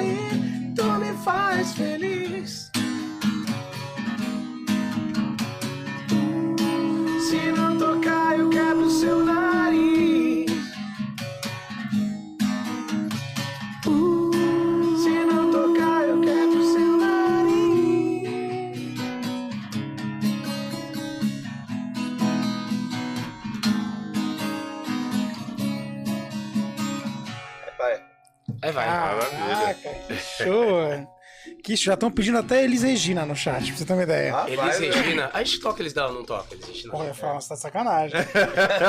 [31.67, 34.33] Que isso, já estão pedindo até Elis Regina no chat, pra você ter uma ideia.
[34.33, 35.29] Ah, Eles vai, Regina.
[35.33, 36.53] A gente toca eles dão, não toca?
[36.53, 36.91] Eles Regina.
[36.93, 38.15] Porra, eu falo, você tá de sacanagem.
[38.23, 38.31] Mas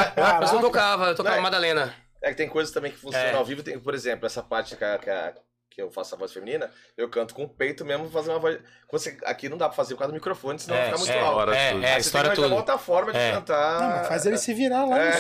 [0.07, 0.59] eu Caraca.
[0.61, 1.93] tocava, eu tocava Não, é- Madalena.
[2.23, 3.35] É que tem coisas também que funcionam É.
[3.35, 3.65] ao vivo.
[3.65, 5.35] Tem, por exemplo, essa parte que, a- que, a-
[5.69, 8.61] que eu faço a voz feminina, eu canto com o peito mesmo, fazer uma voz.
[8.93, 11.21] Você, aqui não dá pra fazer por causa do microfone, senão É, fica muito é,
[11.21, 11.51] alto.
[11.53, 13.33] É, é, você história uma outra forma de É.
[13.33, 13.81] cantar.
[13.81, 14.99] Não, mas faz ele se virar lá.
[15.01, 15.11] É.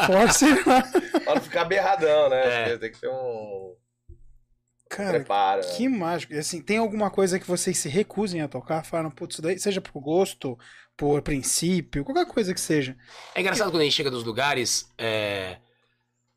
[0.00, 0.82] no Force ele lá.
[1.24, 2.72] Pra não ficar berradão, né?
[2.72, 2.76] É.
[2.76, 3.74] Tem que ter um
[4.92, 5.62] Cara, preparo.
[5.74, 6.34] que mágico.
[6.34, 8.84] E assim, tem alguma coisa que vocês se recusem a tocar?
[8.84, 10.58] Falaram, putz, isso daí, seja por gosto,
[10.94, 12.94] por princípio, qualquer coisa que seja.
[13.34, 15.56] É engraçado quando a gente chega nos lugares, é,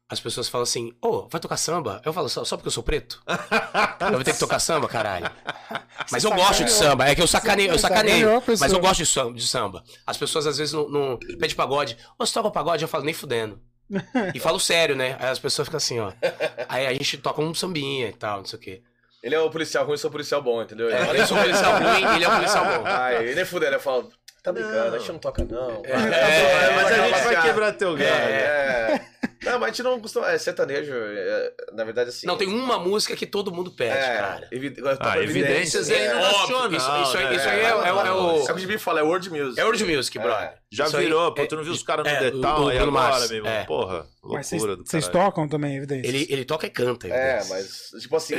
[0.07, 2.01] as pessoas falam assim, ô, vai tocar samba?
[2.05, 3.21] Eu falo, só, só porque eu sou preto?
[3.99, 5.29] eu vou ter que tocar samba, caralho.
[6.09, 8.39] Mas eu gosto de samba, é que eu sacaneio, eu sacaneio.
[8.39, 8.57] Pessoa.
[8.61, 9.83] Mas eu gosto de samba.
[10.07, 11.97] As pessoas às vezes não, não pedem pagode.
[12.17, 12.83] Ô, você toca pagode?
[12.83, 13.59] Eu falo, nem fudendo.
[14.33, 15.15] E falo sério, né?
[15.19, 16.11] Aí as pessoas ficam assim, ó.
[16.67, 18.81] Aí a gente toca um sambinha e tal, não sei o quê.
[19.21, 20.89] Ele é o policial ruim, eu sou o policial bom, entendeu?
[20.89, 22.83] É, eu sou um policial ruim, ele é um policial bom.
[22.85, 24.11] Aí, ele é fudendo, eu falo,
[24.43, 25.81] tá brincando, a gente não toca não.
[25.83, 28.11] É, É, mas a gente vai quebrar teu galho.
[28.11, 29.01] É.
[29.45, 30.29] Não, mas a gente não costuma.
[30.31, 32.25] É sertanejo, é, na verdade, assim.
[32.27, 34.47] Não, tem uma música que todo mundo pede, é, cara.
[34.51, 37.35] evi- toco Ah, evidências é É óbvio, isso- isso aí- né?
[37.35, 39.29] isso aí é- é o- é o- É o que o Gibi fala, é world
[39.29, 39.59] music.
[39.59, 40.53] É World Music, brother.
[40.71, 42.69] Já Isso aí virou, pô, é- tu não viu os caras no é, detal do
[42.69, 43.51] aí agora, meu irmão?
[43.51, 43.63] é.
[43.63, 46.07] Porra, loucura vocês tocam também, evidência.
[46.09, 47.07] Ele, ele toca e canta.
[47.07, 47.55] É, evidência.
[47.55, 48.35] mas, tipo assim,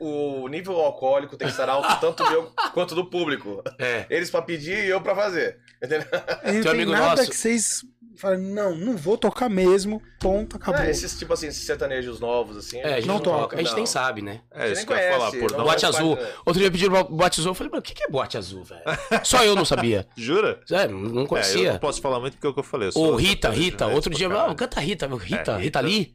[0.00, 3.62] o, o nível alcoólico tem que estar alto tanto meu quanto do público.
[3.78, 4.06] É.
[4.08, 5.58] Eles pra pedir e eu pra fazer.
[5.82, 6.06] Entendeu?
[6.12, 7.82] Não Teu tem amigo nada nosso- que vocês
[8.16, 10.80] falam, não, não vou tocar mesmo, ponto, acabou.
[10.80, 12.78] É, esses, tipo assim, esses sertanejos novos, assim.
[12.78, 13.56] É, a gente Não não, toca, toca.
[13.56, 13.76] A gente não.
[13.76, 14.40] nem sabe, né?
[14.50, 15.64] É, isso que eu ia falar, por não não.
[15.64, 16.16] Boate azul.
[16.16, 17.50] parte- Outro dia pediram bo- boate azul.
[17.50, 18.82] Eu falei, mano, o que que é boate azul, velho?
[19.24, 20.06] Só eu não sabia.
[20.16, 20.60] Jura?
[20.70, 21.72] É, não É, eu conhecia.
[21.72, 22.88] não posso falar muito porque é o que eu falei.
[22.88, 23.84] eu Ô, sou Rita, sertanejo Rita.
[23.84, 25.08] raiz Outro dia, ah, canta Rita.
[25.08, 25.80] meu, Rita, É, Rita Rita.
[25.80, 26.14] Lee?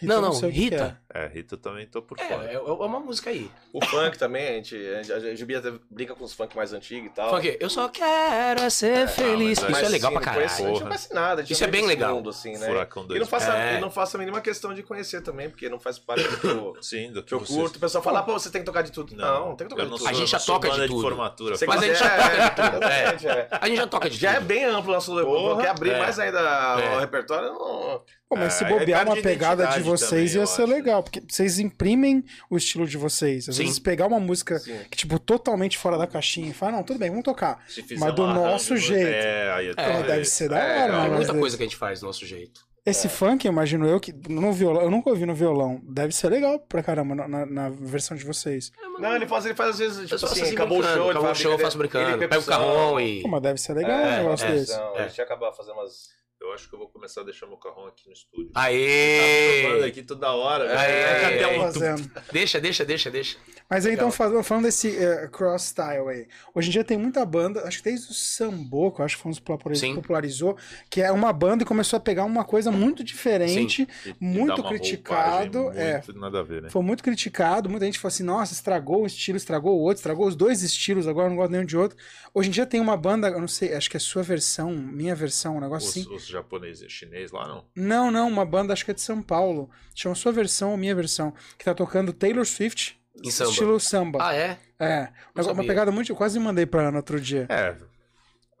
[0.00, 0.99] Rita, não, não, Rita.
[1.12, 2.44] É, Rita eu também tô por É, fora.
[2.48, 3.50] é, é uma música aí.
[3.72, 5.44] O funk também, a gente, a gente, a gente
[5.90, 7.30] brinca com os funk mais antigos e tal.
[7.30, 9.58] Funk, eu só quero é ser feliz.
[9.58, 10.70] mas Isso é legal pra assim, não conhece- caralho.
[10.70, 11.42] A gente não conhece nada.
[11.42, 12.14] a Isso não é bem legal.
[12.14, 12.64] Mundo, assim, né?
[12.66, 13.20] Furacão E dois.
[13.20, 13.76] não, faça, É.
[13.76, 16.46] e não faça a mínima questão de conhecer também, porque não faz parte do que
[16.46, 17.76] eu, Sim, do que eu vocês- curto.
[17.76, 19.16] O pessoal fala, pô, você tem que tocar de tudo.
[19.16, 20.08] Não, não tem que tocar de não tudo.
[20.08, 21.02] A gente já não toca de tudo.
[21.02, 21.56] formatura.
[21.56, 22.84] Você Mas a quiser- gente já toca de tudo.
[22.84, 23.00] É.
[23.40, 23.48] É.
[23.60, 24.46] A gente já toca de Já é tudo.
[24.46, 25.12] bem amplo o nosso
[25.60, 25.98] Quer abrir é.
[25.98, 26.38] mais ainda
[26.80, 26.96] É.
[26.96, 27.48] o repertório?
[27.48, 28.02] Não...
[28.28, 30.70] Pô, mas se É, bobear é uma pegada de vocês ia ser acho.
[31.00, 33.48] Legal, porque vocês imprimem o estilo de vocês.
[33.48, 33.64] Às Sim.
[33.64, 34.78] vezes pegar uma música Sim.
[34.90, 37.64] que, tipo, totalmente fora da caixinha e falar, não, tudo bem, vamos tocar.
[37.98, 39.06] Mas do um nosso arranjo, jeito.
[39.08, 41.76] É, aí É, deve ser da É, hora, mas muita desse- coisa que a gente
[41.76, 42.68] faz do nosso jeito.
[42.86, 45.82] Esse funk, imagino eu, que no violão, eu nunca ouvi no violão.
[45.84, 48.72] Deve ser legal pra caramba na, na- na versão de vocês.
[48.98, 51.20] Não, ele faz, ele faz às vezes, tipo assim, assim, acabou o show, ele acabou
[51.22, 52.18] o faz show, eu faço brincando.
[52.18, 53.20] Pega o carrão e.
[53.20, 54.72] Pô, mas deve ser legal um É, negócio é, desse.
[54.72, 55.02] Então, É.
[55.04, 56.08] A gente ia acabar fazendo umas...
[56.40, 58.50] Eu acho que eu vou começar a deixar meu carrão aqui no estúdio.
[58.54, 59.62] Aê!
[59.62, 60.64] Tá tocando aqui toda hora.
[60.64, 61.00] É, né?
[61.16, 62.22] é, Cadê é, um- Fazendo.
[62.32, 63.38] Deixa, deixa, deixa, deixa.
[63.70, 66.26] Mas aí, então, falando, desse eh, cross style aí.
[66.52, 69.22] Hoje em dia tem muita banda, acho que desde o Sambo, que eu acho que
[69.22, 69.94] foi um dos populariz- Sim.
[69.94, 70.56] popularizou,
[70.90, 74.60] que é uma banda e começou a pegar uma coisa muito diferente, E- e muito
[74.60, 75.92] uma criticado, roupagem é.
[75.94, 76.68] Muito nada a ver, né?
[76.68, 80.26] foi muito criticado, muita gente falou assim, nossa, estragou o estilo, estragou o outro, estragou
[80.26, 81.96] os dois estilos, agora eu não gosto nenhum de outro.
[82.34, 85.14] Hoje em dia tem uma banda, eu não sei, acho que é sua versão, minha
[85.14, 86.12] versão, um negócio Os, assim.
[86.14, 87.64] os japoneses, chinês lá, não?
[87.76, 90.94] Não, não, uma banda, acho que é de São Paulo, chama sua versão ou minha
[90.94, 92.99] versão, que tá tocando Taylor Swift,
[93.30, 93.50] samba.
[93.50, 94.18] estilo samba.
[94.20, 94.58] Ah, é?
[94.78, 96.10] É, uma, uma pegada muito.
[96.10, 97.46] Eu quase mandei pra Ana outro dia.
[97.48, 97.76] É.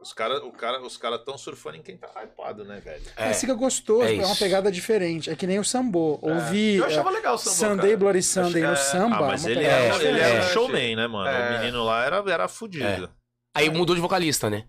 [0.00, 3.02] Os caras o cara, os cara tão surfando em quem tá hypado, né, velho?
[3.16, 3.26] É.
[3.26, 5.28] Mas fica gostoso, é é, uma pegada diferente.
[5.28, 6.18] É que nem o Sambô.
[6.22, 7.96] Ouvi Eu é, achava legal o samba, Sunday cara.
[7.98, 8.76] Bloody Sunday no é.
[8.76, 9.16] samba.
[9.16, 10.20] Ah, mas uma ele, é, ele diferente.
[10.20, 10.48] era é.
[10.48, 11.28] showman, né, mano?
[11.28, 11.50] É.
[11.50, 13.10] O menino lá era, era fudido.
[13.54, 14.64] Aí mudou de vocalista, né?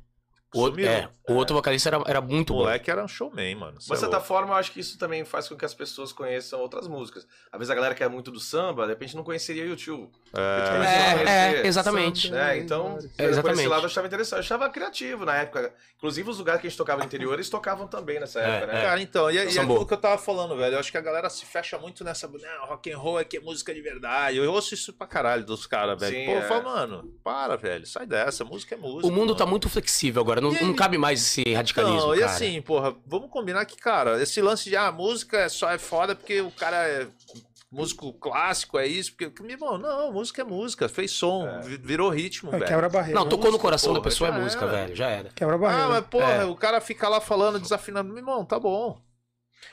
[0.53, 0.91] O, outro- Sumiu.
[0.91, 2.59] é, o outro vocalista era, era muito O bom.
[2.63, 3.73] moleque era um showman, mano.
[3.75, 4.27] Mas de é certa louco.
[4.27, 7.25] forma, eu acho que isso também faz com que as pessoas conheçam outras músicas.
[7.51, 10.11] Às vezes a galera que é muito do samba, de repente não conheceria YouTube.
[10.33, 12.33] É, É, é, exatamente.
[12.33, 13.59] É, então, É, por exatamente.
[13.59, 14.33] esse lado eu achava interessante.
[14.37, 15.73] Eu achava criativo na época.
[15.97, 18.73] Inclusive os lugares que a gente tocava no interior, eles tocavam também nessa É, época,
[18.73, 18.81] né?
[18.81, 21.29] Cara, então, e, e aquilo que eu tava falando, velho, eu acho que a galera
[21.29, 22.27] se fecha muito nessa.
[22.27, 24.37] Não, rock and roll é que é música de verdade.
[24.37, 26.15] Eu ouço isso pra caralho dos caras, velho.
[26.15, 26.47] Sim, Pô, eu é.
[26.47, 29.05] falo, mano, para, velho, sai dessa, música é música.
[29.07, 29.51] O mundo tá mano.
[29.51, 30.63] muito flexível agora, não, aí?
[30.63, 32.31] não cabe mais esse radicalismo, Não, e cara.
[32.31, 36.15] assim, porra, vamos combinar que, cara, esse lance de ah, música é só é foda
[36.15, 37.07] porque o cara é
[37.71, 42.09] músico clássico, é isso, porque, meu irmão, não, música é música, fez som, vi- virou
[42.09, 42.65] ritmo, É, velho.
[42.67, 43.19] Quebra a barreira.
[43.19, 44.71] Não, tocou no coração da porra, pessoa é música, era.
[44.73, 45.29] velho, já era.
[45.33, 45.85] Quebra a barreira.
[45.85, 46.45] Ah, mas porra, É.
[46.45, 48.99] o cara fica lá falando, desafinando, meu irmão, tá bom.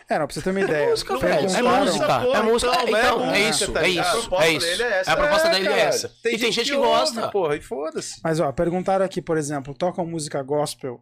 [0.08, 0.90] É, não, pra você ter uma ideia.
[0.90, 1.12] música.
[1.14, 1.58] É música.
[1.58, 2.04] É música.
[2.04, 3.72] então, É, é então, é música, isso.
[3.72, 4.06] tá É ligado?
[4.06, 4.18] isso.
[4.18, 4.66] A proposta É isso.
[4.66, 5.12] dele é essa.
[5.12, 6.14] A proposta É, dele é essa.
[6.26, 7.20] E tem gente que gosta.
[7.20, 8.20] ouve, porra, e foda-se.
[8.22, 11.00] Mas, ó, perguntaram aqui, por exemplo, tocam música gospel.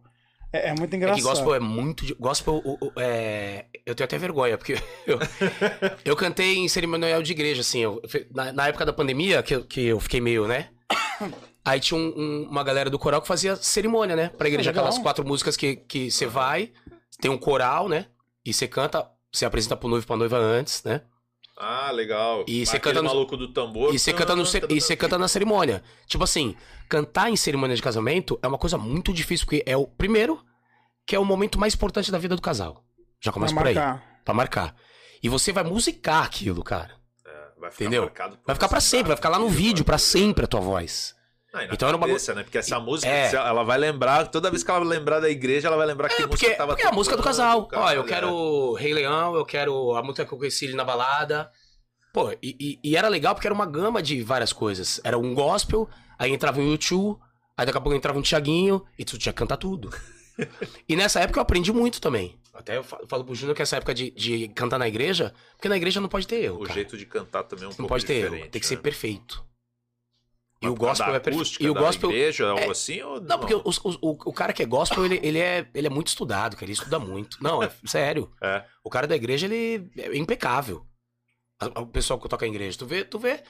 [0.51, 1.17] É, é muito É engraçado.
[1.17, 2.15] que gospel é muito.
[2.19, 2.63] Gospel
[2.97, 3.65] é.
[3.85, 4.73] Eu tenho até vergonha, porque
[5.05, 5.19] eu,
[6.05, 7.79] eu cantei em cerimonial de igreja, assim.
[7.79, 8.01] eu-
[8.33, 10.69] na, na época da pandemia, que, eu- que eu fiquei meio, né?
[11.65, 14.29] Aí tinha um- um- uma galera do coral que fazia cerimônia, né?
[14.29, 14.69] Pra igreja.
[14.69, 14.85] legal.
[14.85, 16.71] Aquelas quatro músicas que que você vai,
[17.19, 18.05] tem um coral, né?
[18.45, 21.01] E você canta, você apresenta pro noivo e pra noiva antes, né?
[21.59, 22.45] Ah, legal.
[22.47, 23.93] E você canta no- maluco do tambor.
[23.93, 25.83] E você canta, no, e você canta na cerimônia.
[26.05, 26.55] Tipo assim,
[26.87, 30.39] cantar em cerimônia de casamento é uma coisa muito difícil, porque é o primeiro,
[31.05, 32.83] que é o momento mais importante da vida do casal.
[33.19, 33.73] Já Pra começa por aí.
[33.73, 34.03] marcar.
[34.23, 34.75] Pra marcar.
[35.23, 36.91] E você vai musicar aquilo, cara.
[37.25, 38.01] É, vai ficar Entendeu?
[38.03, 40.59] marcado por Vai ficar pra sempre, vai ficar lá no vídeo, pra sempre a tua
[40.59, 41.15] voz.
[41.53, 42.43] Não, Então era uma cabeça, né?
[42.43, 43.33] Porque essa música, É.
[43.33, 46.25] ela vai lembrar, toda vez que ela lembrar da igreja, ela vai lembrar que É,
[46.27, 47.67] música porque, tava porque é a música do casal.
[47.73, 48.05] Ó, eu é.
[48.05, 51.49] quero Rei Leão, eu quero a música que eu conheci ele na balada.
[52.13, 54.99] Pô, e, e- e era legal porque era uma gama de várias coisas.
[55.03, 55.89] Era um gospel,
[56.19, 57.17] aí entrava um YouTube,
[57.55, 59.89] aí daqui a pouco entrava um Tiaguinho, e tu tinha que cantar tudo.
[60.87, 62.37] e nessa época eu aprendi muito também.
[62.53, 65.69] Até eu fa- falo pro Júnior que essa época de, de cantar na igreja, porque
[65.69, 66.73] na igreja não pode ter erro, O cara.
[66.73, 68.63] jeito de cantar também é um não pouco pode ter erro, tem que né?
[68.63, 69.45] ser perfeito.
[70.61, 73.37] E o gospel é acústica E o da gospel igreja, algo é- assim, ou Não,
[73.39, 76.55] porque os- o, o cara que é gospel, ele, ele, é, ele é muito estudado,
[76.55, 76.65] cara.
[76.65, 77.37] Ele estuda muito.
[77.43, 78.31] Não, é sério.
[78.41, 78.63] É.
[78.83, 80.85] O cara da igreja, ele é impecável.
[81.59, 83.41] A- O pessoal que toca em igreja, tu vê, tu vê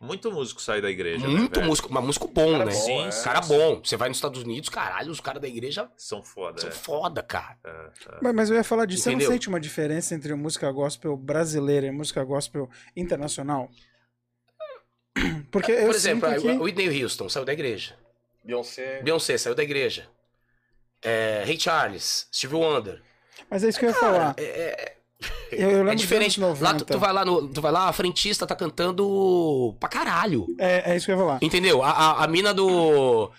[0.00, 1.68] Muito músico sai da igreja, né, muito velho?
[1.68, 2.72] músico, mas músico bom, Cara né?
[2.72, 3.10] bom, Sim, é.
[3.10, 3.56] sim, Cara sim.
[3.56, 3.80] bom.
[3.82, 6.72] Você vai nos Estados Unidos, caralho, os caras da igreja São foda, são é.
[6.72, 7.56] foda, cara.
[7.64, 8.18] É, é.
[8.20, 9.04] Mas, mas eu ia falar disso.
[9.04, 9.28] Você Entendeu?
[9.28, 13.70] não sente uma diferença entre música gospel brasileira e música gospel internacional?
[15.50, 16.58] Porque eu Por exemplo, sinto que...
[16.58, 17.94] Whitney Houston saiu da igreja.
[18.44, 19.00] Beyoncé.
[19.02, 20.06] Beyoncé saiu da igreja.
[21.02, 23.02] É, Ray Charles, Steve Wonder.
[23.50, 24.34] Mas é isso que eu ia falar.
[24.36, 24.96] É, é-
[25.50, 26.38] Eu, eu lembro é diferente.
[26.38, 26.84] dos anos Lá 90.
[26.84, 30.46] tu, tu vai lá no, tu vai lá, a frentista tá cantando pra caralho.
[30.58, 31.38] É, é isso que eu ia falar.
[31.42, 31.82] Entendeu?
[31.82, 33.30] A, a, a mina do.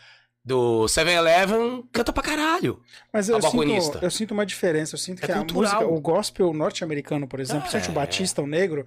[0.48, 2.80] Do 7-Eleven canta pra caralho.
[3.12, 4.96] Mas eu A sinto, eu sinto uma diferença.
[4.96, 5.62] Eu sinto É que a cultural.
[5.82, 7.70] música, o gospel norte-americano, por exemplo, É.
[7.70, 8.86] principalmente o Batista, o negro,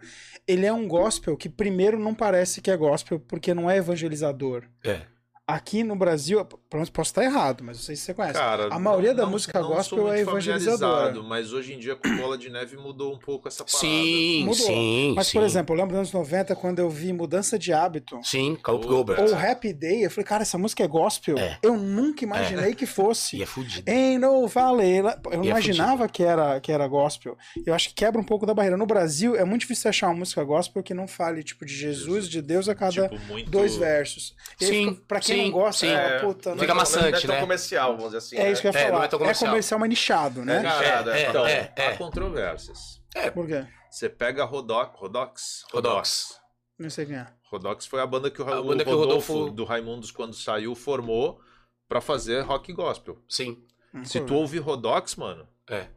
[0.49, 4.65] ele é um gospel que primeiro não parece que é gospel porque não é evangelizador.
[4.83, 5.03] É.
[5.47, 8.35] Aqui no Brasil, pelo menos posso estar errado, mas não sei se você conhece.
[8.35, 11.23] Cara, a maioria da não- música não sou gospel muito é evangelizadora.
[11.23, 13.79] Mas hoje em dia com Bola de Neve mudou um pouco essa parada.
[13.81, 14.55] Sim, Mudou.
[14.67, 15.39] sim, Mas, sim.
[15.39, 18.85] por exemplo, eu lembro dos anos 90, quando eu vi Mudança de Hábito, Sim, Calp
[18.85, 19.21] Ou- Gilbert.
[19.21, 21.37] ou Happy Day, eu falei, cara, essa música é gospel?
[21.39, 21.59] É.
[21.63, 23.37] Eu nunca imaginei que fosse.
[23.41, 23.91] E é fudido.
[23.91, 25.21] Em no Valela.
[25.27, 27.37] Eu não E é imaginava que era, que era gospel.
[27.67, 28.77] Eu acho que quebra um pouco da barreira.
[28.77, 32.29] No Brasil, é muito difícil achar uma música gospel que não fale, tipo, de Jesus,
[32.29, 33.51] de Deus a cada Tipo, muito...
[33.51, 34.35] dois versos.
[34.61, 35.93] E Sim, pra quem sim, não gosta, sim.
[35.93, 37.41] fala, É, puta, não não Fica é maçante, não é tão né?
[37.41, 38.37] comercial, vamos dizer assim.
[38.37, 38.99] É isso que eu ia É, falar.
[38.99, 39.79] não é tão comercial.
[39.79, 40.63] mas nichado, né?
[40.63, 41.87] É, é, então, é, é.
[41.89, 43.01] há controvérsias.
[43.35, 43.67] Por quê?
[43.91, 46.41] Você pega Rodox, Rodox, Rodox.
[46.79, 47.27] Não sei quem é.
[47.51, 50.11] Rodox foi a banda que o, A o banda que o Rodolfo, Rodolfo- do Raimundos,
[50.13, 51.41] quando saiu, formou
[51.89, 53.19] pra fazer rock gospel.
[53.29, 53.63] Sim.
[53.93, 55.81] Nunca Se tu ouvir Rodox, mano, É.
[55.81, 55.89] Não,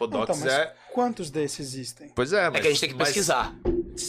[0.00, 0.76] Rodox tá, mas é...
[0.98, 2.08] quantos desses existem?
[2.12, 2.56] Pois é, mas...
[2.58, 3.54] É que a gente tem que mas- pesquisar.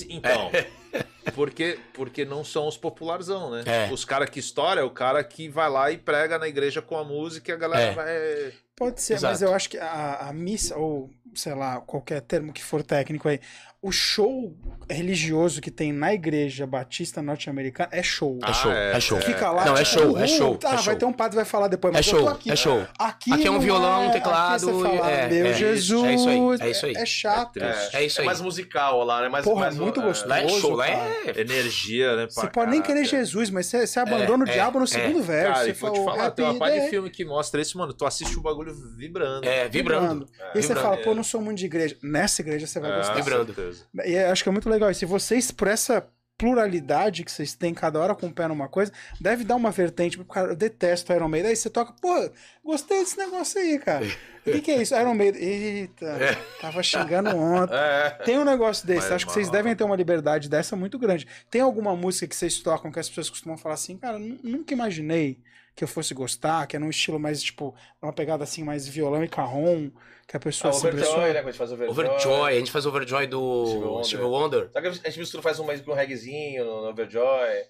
[0.10, 0.50] Então,
[1.36, 3.64] porque, porque não são os popularzão, né?
[3.68, 3.94] É.
[3.94, 6.98] Os caras que estouram é o cara que vai lá e prega na igreja com
[6.98, 7.94] a música e a galera É.
[7.94, 8.54] vai...
[8.76, 9.34] Pode ser, Exato.
[9.34, 13.28] mas eu acho que a, a missa, ou sei lá, qualquer termo que for técnico
[13.28, 13.40] aí,
[13.82, 14.54] o show
[14.90, 18.38] religioso que tem na igreja batista norte-americana é show.
[18.44, 19.22] É show, é, é show.
[19.22, 19.64] Fica lá.
[19.66, 20.58] Não, é tipo, show, é uhul, show.
[20.58, 20.96] Tá, é vai show.
[20.96, 22.52] ter um padre que vai falar depois, É mas eu tô show, aqui.
[22.52, 22.88] é show.
[22.98, 26.04] Aqui, Aqui é um violão, um aqui teclado, você fala, é, meu é, Jesus.
[26.04, 26.94] é isso aí, é isso aí.
[26.98, 27.60] É chato.
[27.94, 28.26] É isso aí.
[28.26, 29.30] mais musical lá, né?
[29.30, 30.28] Mais, Porra, mais, muito é, gostoso.
[30.30, 31.34] Lá é show, lá é.
[31.38, 32.28] Energia, né?
[32.30, 33.06] Você pode nem querer.
[33.06, 34.88] Jesus, mas você, você abandona o é, diabo no é.
[34.88, 35.54] segundo verso.
[35.54, 37.78] Cara, você vou te "Oh, falar, tem uma parte de day", filme que mostra isso,
[37.78, 37.94] mano.
[37.94, 39.48] Tu assiste o bagulho vibrando.
[39.48, 40.28] É, vibrando.
[40.54, 41.04] E aí você fala, é.
[41.04, 41.96] pô, eu não sou muito de igreja.
[42.04, 43.14] Nessa igreja você vai É, gostar.
[43.14, 43.69] Vibrando.
[43.74, 43.88] Certeza.
[44.06, 44.90] E acho que é muito legal.
[44.92, 48.70] E se vocês, por essa pluralidade que vocês têm, cada hora com o pé numa
[48.70, 50.18] coisa, deve dar uma vertente.
[50.24, 51.50] Cara, eu detesto Iron Maiden.
[51.50, 52.32] Aí você toca, pô,
[52.64, 54.06] gostei desse negócio aí, cara.
[54.48, 54.96] O que, que é isso?
[54.96, 55.40] Iron Maiden.
[55.44, 56.18] Eita,
[56.62, 57.76] tava xingando ontem.
[57.78, 58.10] É.
[58.24, 59.02] Tem um negócio desse.
[59.04, 59.58] Mas, acho que vocês mano.
[59.58, 61.28] devem ter uma liberdade dessa muito grande.
[61.52, 64.74] Tem alguma música que vocês tocam que as pessoas costumam falar assim, cara, nu- nunca
[64.74, 65.38] imaginei
[65.80, 69.24] que eu fosse gostar, que é num estilo mais, tipo, uma pegada assim, mais violão
[69.24, 69.90] e carrom,
[70.28, 71.28] que a Ah, pessoa se Overjoy, impressiona.
[71.28, 71.34] né?
[71.36, 71.90] Quando a gente faz Overjoy.
[72.06, 74.04] Overjoy, a gente faz Overjoy do Wonder.
[74.06, 74.70] Steve Wonder.
[74.74, 77.64] Sabe que a gente mistura, faz um mais com um reggaezinho no, no Overjoy.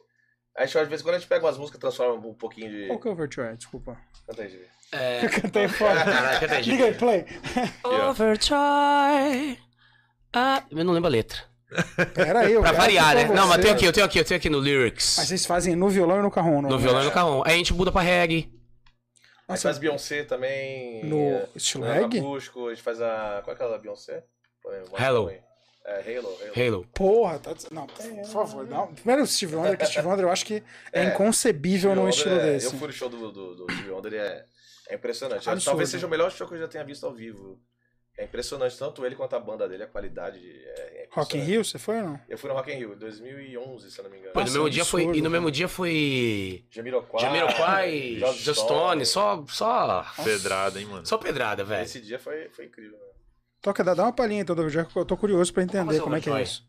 [0.57, 2.87] A gente, às vezes, quando a gente pega umas músicas, transforma um pouquinho de.
[2.87, 3.55] Qual que é o Overjoy?
[3.57, 3.95] Desculpa.
[4.25, 4.65] Canta aí, Gibi.
[4.91, 5.27] É.
[5.39, 6.03] Cantei fora.
[6.61, 7.25] Liga aí, play.
[8.09, 9.57] Overjoy.
[10.33, 11.43] Ah, eu não lembro a letra.
[12.13, 13.33] Pera aí, eu Pra variar, pra né?
[13.35, 15.15] Não, mas tem aqui, eu tenho aqui, eu tenho aqui no lyrics.
[15.17, 16.69] Mas vocês fazem no violão e no carrom, não?
[16.69, 17.43] No violão e no carrom.
[17.45, 18.37] Aí a gente muda pra reggae.
[18.37, 18.53] A gente
[19.47, 21.03] Nossa, faz Beyoncé também.
[21.05, 22.19] no é, estilo no reggae?
[22.19, 23.41] acústico, a gente faz a.
[23.43, 24.23] Qual é aquela Beyoncé?
[24.67, 25.25] É, Hello.
[25.27, 25.33] pra.
[25.85, 26.29] É, Halo.
[26.29, 26.37] Halo.
[26.55, 26.87] Halo.
[26.93, 27.51] Porra, tá...
[27.71, 28.67] Não, por favor.
[28.67, 28.93] Não.
[28.93, 30.61] Primeiro o Steve Wonder, que o Steve Wonder eu acho que
[30.93, 32.67] é, É, inconcebível num estilo é- desse.
[32.67, 34.45] Eu fui no show do, do, do Stevie Wonder, ele é,
[34.89, 35.49] é impressionante.
[35.49, 35.65] Absurdo.
[35.65, 37.59] Talvez seja o melhor show que eu já tenha visto ao vivo.
[38.19, 41.41] É impressionante, tanto ele quanto a banda dele, a qualidade é, é Rock in.
[41.41, 42.19] Rio, você foi ou não?
[42.27, 44.33] Eu fui no Rock in Rio em 2011, se eu não me engano.
[44.33, 45.51] Pô, no Nossa, mesmo dia foi, e no mesmo cara.
[45.53, 51.05] dia foi Jamiroquai, Jamiroquai, Joss Just Stone, só só Pedrada, hein, mano?
[51.05, 51.81] só pedrada, velho.
[51.81, 52.97] Esse dia foi, foi incrível.
[52.97, 53.05] Né?
[53.61, 56.29] Toca, dá, dá uma palhinha então que eu tô curioso pra entender como é que
[56.29, 56.67] é isso.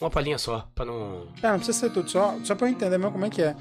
[0.00, 2.96] Uma palhinha só, pra não É, não precisa ser tudo, só, só pra eu entender
[2.96, 3.56] mesmo como é que é.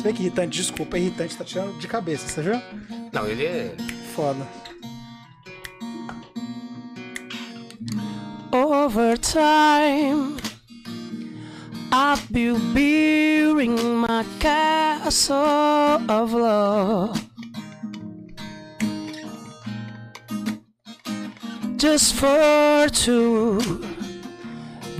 [0.00, 2.62] Você vê que irritante, desculpa, é irritante, tá tirando de cabeça, você viu?
[3.12, 3.76] Não, ele é
[4.14, 4.48] Foda.
[8.50, 10.38] Over time,
[11.92, 15.36] I've been building my castle
[16.08, 17.20] of love.
[21.76, 23.58] Just for two,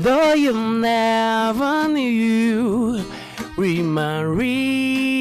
[0.03, 3.03] though you never knew,
[3.61, 5.21] reason.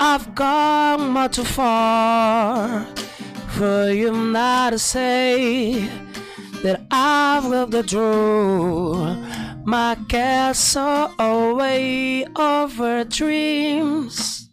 [0.00, 2.86] I've gone much too far
[3.48, 5.88] for you not to say
[6.62, 9.26] that I've lived a dream.
[9.64, 14.48] My castle away over dreams.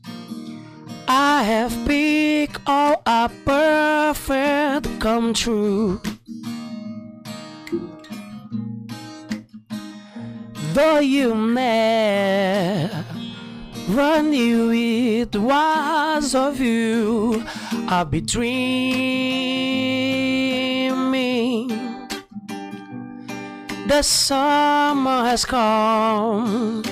[1.07, 6.01] I have picked all a perfect come true.
[10.75, 13.05] Though you never
[14.21, 17.45] knew it was of you,
[17.87, 18.49] I'll be dreaming.
[23.87, 26.83] The summer has come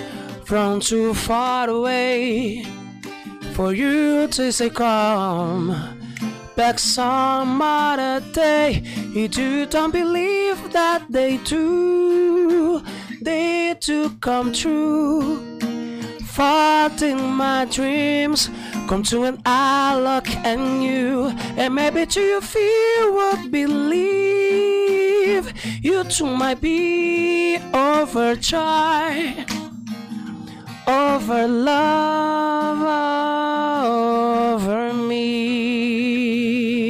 [0.45, 2.63] from too far away
[3.51, 5.75] for you to say come
[6.55, 8.81] back some other day.
[9.11, 12.81] You do don't believe that they do.
[13.23, 15.39] Day to come true.
[16.25, 18.49] Fought in my dreams,
[18.87, 24.73] come to an I look and you, and maybe to you feel what believe
[25.81, 29.45] you too might be overjoyed
[30.87, 32.81] over love
[34.65, 36.82] over me.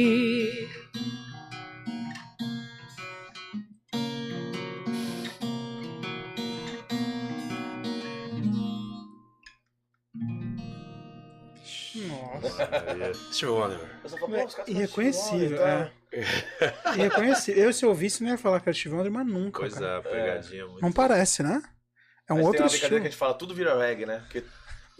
[13.32, 13.78] Steve Wonder.
[14.02, 15.92] Eu só falo, pô, os caras Irreconhecível, é.
[16.96, 17.64] Irreconhecível.
[17.64, 19.98] Eu, se eu ouvisse, não ia falar que era Steve Wonder, mas nunca, Pois cara.
[19.98, 20.82] é, pegadinha muito.
[20.82, 21.62] Não parece, né?
[22.28, 23.00] É um Mas outro tem uma brincadeira estilo.
[23.00, 24.18] que a gente fala, tudo vira reggae, né?
[24.20, 24.44] Porque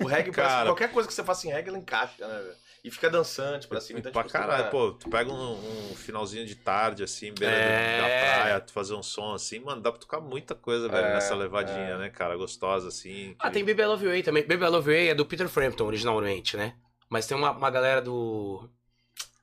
[0.01, 0.67] o reggae, parece que Cara.
[0.67, 2.39] qualquer coisa que você faça em reggae, ela encaixa, né?
[2.43, 2.65] velho?
[2.85, 3.99] E fica dançante pra cima.
[3.99, 7.55] E Então, pra tipo, caralho, pô, tu pega um, um finalzinho de tarde, assim, beira
[7.55, 7.97] É.
[7.97, 8.05] da
[8.43, 11.35] praia, tu fazer um som assim, mano, dá pra tocar muita coisa, velho, É, nessa
[11.35, 11.97] levadinha, é.
[11.99, 13.35] né, cara, gostosa, assim.
[13.39, 14.43] Ah, que- tem Baby I Love You Way também.
[14.47, 16.75] Baby I Love You Way é do Peter Frampton, originalmente, né?
[17.15, 18.69] Mas tem uma, uma galera do.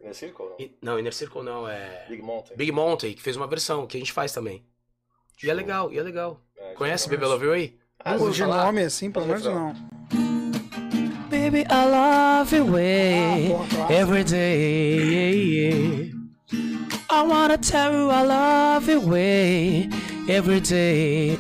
[0.02, 0.58] Inner Circle, não?
[0.82, 2.06] Não, Inner Circle não, é.
[2.10, 2.58] Big Mountain.
[2.58, 4.62] Big Mountain, que fez uma versão, que a gente faz também.
[5.42, 6.42] E é legal, e é legal.
[6.58, 7.80] É, Conhece Baby I Love You Way?
[8.04, 8.66] Ah, Não, de falar.
[8.66, 9.74] nome assim, pelo menos não.
[11.30, 13.94] Baby, I love your Ah, way claro.
[13.94, 16.12] every day.
[17.10, 19.90] I wanna tell you I love your way
[20.28, 21.38] every day.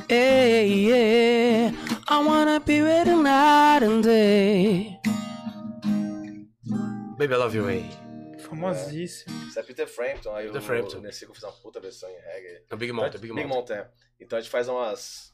[2.07, 4.97] I wanna be with you night and day.
[7.21, 7.87] Baby, I love your way.
[8.39, 9.47] Famosíssimo.
[9.47, 10.95] Isso é Peter Frampton, aí Peter o, Frampton.
[10.95, 12.63] o Inner Circle fez uma puta versão em reggae.
[12.67, 13.77] É Big Mountain, Big Big Mountain.
[13.77, 13.93] Mountain.
[14.19, 15.31] Então a gente faz umas,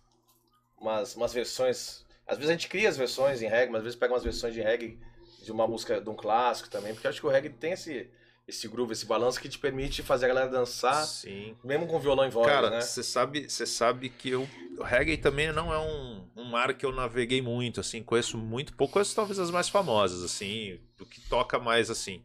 [0.77, 2.05] umas, umas versões.
[2.27, 4.53] Às vezes a gente cria as versões em reggae, mas às vezes pega umas versões
[4.53, 4.99] de reggae
[5.41, 8.11] de uma música, de um clássico também, porque eu acho que o reggae tem esse,
[8.47, 11.55] esse groove, esse balanço que te permite fazer a galera dançar, Sim.
[11.63, 12.79] mesmo com violão em voz, Cara, né?
[12.79, 14.47] você sabe, você sabe que eu,
[14.77, 18.73] o reggae também não é um, um mar que eu naveguei muito, assim, conheço muito
[18.73, 22.23] pouco, conheço talvez as mais famosas, assim, do que toca mais, assim.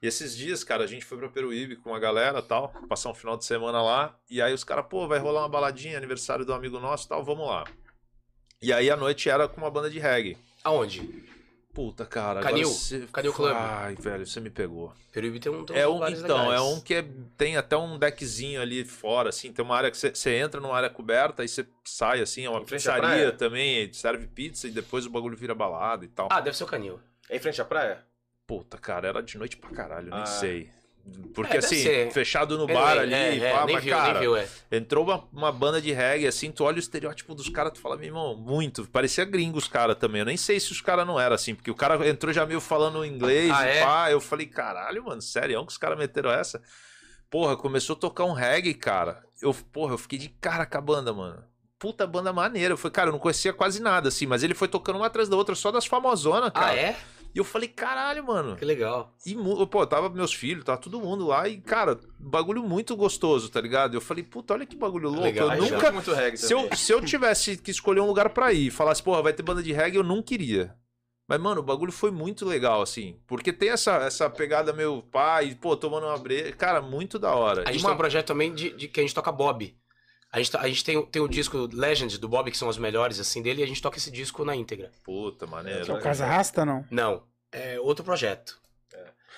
[0.00, 3.14] E esses dias, cara, a gente foi pra Peruíbe com a galera tal, passar um
[3.14, 6.54] final de semana lá, e aí os caras, pô, vai rolar uma baladinha, aniversário do
[6.54, 7.64] amigo nosso tal, vamos lá.
[8.62, 10.38] E aí a noite era com uma banda de reggae.
[10.62, 11.26] Aonde?
[11.78, 12.40] Puta, cara.
[12.40, 12.68] Canil?
[12.68, 13.52] você- Cadê o clube?
[13.54, 14.92] Ai, velho, você me pegou.
[15.12, 16.58] Peruíbe tem um tem É um, então, legais.
[16.58, 17.04] é um que é-
[17.36, 20.74] tem até um deckzinho ali fora, assim, tem uma área que você- você entra numa
[20.76, 25.10] área coberta e você sai, assim, é uma pizzaria também, serve pizza e depois o
[25.10, 26.26] bagulho vira balada e tal.
[26.32, 26.98] Ah, deve ser o Canil.
[27.30, 28.04] É em frente à praia?
[28.44, 30.26] Puta, cara, era de noite pra caralho, nem Ah.
[30.26, 30.68] sei.
[31.34, 34.36] Porque É, assim, fechado no É, bar é, ali, é, pá, mas viu, cara, viu,
[34.36, 34.48] é.
[34.72, 37.96] entrou uma, uma banda de reggae, assim, tu olha o estereótipo dos caras, tu fala,
[37.96, 41.18] meu irmão, muito, parecia gringo os caras também, eu nem sei se os caras não
[41.20, 43.84] eram assim, porque o cara entrou já meio falando inglês, Ah, e é?
[43.84, 46.60] pá, eu falei, caralho, mano, sério, que os caras meteram essa?
[47.30, 50.80] Porra, começou a tocar um reggae, cara, eu, porra, eu fiquei de cara com a
[50.80, 51.44] banda, mano.
[51.78, 52.72] Puta banda maneira.
[52.72, 55.28] Eu falei, cara, eu não conhecia quase nada, assim, mas ele foi tocando uma atrás
[55.28, 56.72] da outra, só das famosonas, cara.
[56.72, 56.96] Ah, é?
[57.34, 58.56] E eu falei, caralho, mano.
[58.56, 59.14] Que legal.
[59.24, 59.36] E,
[59.66, 63.94] pô, tava meus filhos, tava todo mundo lá e, cara, bagulho muito gostoso, tá ligado?
[63.94, 65.24] Eu falei, puta, olha que bagulho louco.
[65.24, 65.52] Legal.
[65.54, 65.92] Eu nunca.
[65.92, 69.02] muito reggae Se eu, se eu tivesse que escolher um lugar pra ir e falasse,
[69.02, 70.74] porra, vai ter banda de reggae, eu não queria.
[71.28, 73.16] Mas, mano, o bagulho foi muito legal, assim.
[73.26, 76.52] Porque tem essa, essa pegada meio pai, pô, tomando uma breja.
[76.52, 77.64] Cara, muito da hora.
[77.66, 79.76] A E gente uma- tem um projeto também de, de que a gente toca Bob.
[80.30, 82.76] A gente, tá- a gente tem, tem o disco Legend do Bob, que são os
[82.76, 84.90] melhores, assim, dele, e a gente toca esse disco na íntegra.
[85.04, 85.84] Puta, maneiro.
[85.84, 86.84] Que é o Casa Rasta, não?
[86.90, 88.58] Não, é outro projeto.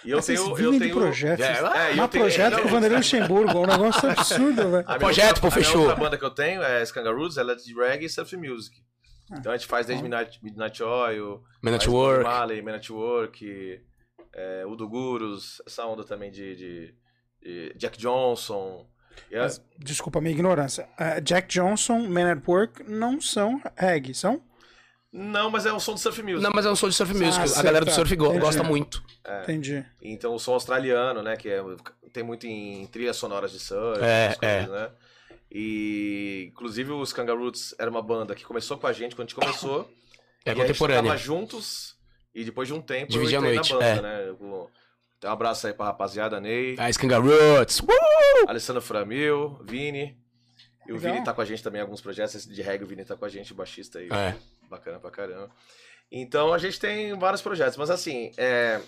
[0.05, 0.95] E eu Mas vocês tenho, vivem eu de tenho...
[0.97, 1.45] projetos.
[1.45, 4.71] É, É, Mas eu tenho- projeto não, com o Vanderlei Luxemburgo, é um negócio absurdo,
[4.71, 4.85] velho.
[4.89, 5.81] A Projeto, outra, pô, a fechou.
[5.83, 8.83] outra banda que eu tenho é Skangaroos, ela é de reggae e surf music.
[9.31, 10.03] Ah, Então a gente faz desde.
[10.03, 12.63] Midnight, Midnight Oil, Man at faz Work.
[12.63, 13.81] Man at Work,
[14.33, 16.95] é, Udo Gurus, essa onda também de, de-
[17.43, 18.89] de Jack Johnson.
[19.31, 20.89] E a- Mas, desculpa a minha ignorância.
[20.99, 24.41] É, Jack Johnson, Man at Work não são reggae, são?
[25.13, 26.41] Não, mas é um som de surf music.
[26.41, 27.43] Não, mas é um som de surf music.
[27.43, 28.39] a certo, galera do surf Entendi.
[28.39, 29.03] gosta muito.
[29.43, 29.85] Entendi.
[30.01, 31.37] Então o som australiano, né?
[31.37, 31.61] Que é,
[32.13, 34.91] tem muito em trilhas sonoras de surf, É, coisas, né?
[35.51, 39.35] E inclusive os Kangaroos era uma banda que começou com a gente quando a gente
[39.35, 39.91] começou.
[40.45, 41.03] É e a gente contemporânea.
[41.03, 41.97] tocava juntos
[42.33, 44.03] e depois de um tempo Dividia eu a entrei noite, na banda, é.
[44.03, 44.29] né?
[44.29, 44.71] Eu-
[45.21, 47.81] Então, um abraço aí pra rapaziada, Ney, Ah, Skangaroots.
[47.81, 48.49] Uh!
[48.49, 50.17] Alessandro Framil, Vini.
[50.89, 51.13] E o Legal.
[51.13, 53.27] Vini tá com a gente também em alguns projetos de reggae, o Vini tá com
[53.27, 54.09] a gente, baixista aí.
[54.11, 54.35] É.
[54.71, 55.51] Bacana pra caramba.
[56.11, 58.81] Então a gente tem vários projetos, mas assim, é...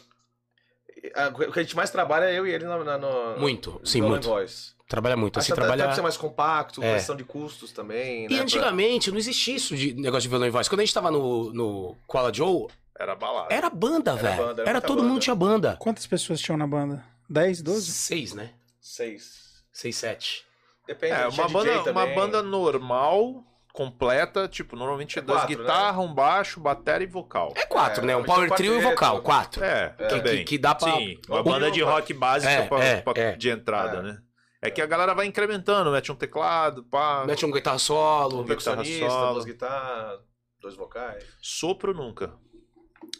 [1.48, 4.00] o que a gente mais trabalha é eu e ele na, na, no, Muito, sim,
[4.00, 4.26] no muito.
[4.26, 4.72] Voice.
[4.88, 5.38] Trabalha muito.
[5.38, 5.84] Assim, até, até trabalha...
[5.84, 6.94] pra ser mais compacto, É.
[6.94, 8.20] questão de custos também.
[8.24, 10.66] E né, pra- antigamente não existia isso de negócio de violão e voz.
[10.66, 13.54] Quando a gente tava no, no Koala Joe, Era balada.
[13.54, 14.36] era banda, velho.
[14.36, 15.08] banda, era Era todo banda.
[15.08, 15.76] mundo tinha banda.
[15.78, 17.04] Quantas pessoas tinham na banda?
[17.28, 17.90] 10, 12?
[17.90, 18.50] Seis, né?
[18.80, 19.64] Seis.
[19.72, 20.44] Seis, sete.
[20.86, 23.42] Depende, É, uma banda, uma banda normal
[23.72, 27.52] completa, tipo, normalmente é, É duas quatro, guitarras, um baixo, bateria e vocal.
[27.56, 28.16] É quatro, É, né?
[28.16, 28.90] Um é power trio e quarteto.
[28.90, 29.64] vocal, quatro.
[29.64, 30.36] É, Que- também.
[30.38, 30.92] que, que dá pra.
[30.92, 33.32] Sim, uma Um- banda de rock básica É, pra- é, pra- é.
[33.36, 34.02] de entrada, É.
[34.02, 34.18] né?
[34.60, 37.24] É que a galera vai incrementando, mete um teclado, pá.
[37.26, 39.32] Mete um guitarra solo, Um guitarra solo.
[39.32, 40.20] duas guitarras,
[40.60, 41.24] dois vocais.
[41.40, 42.34] Sopro nunca.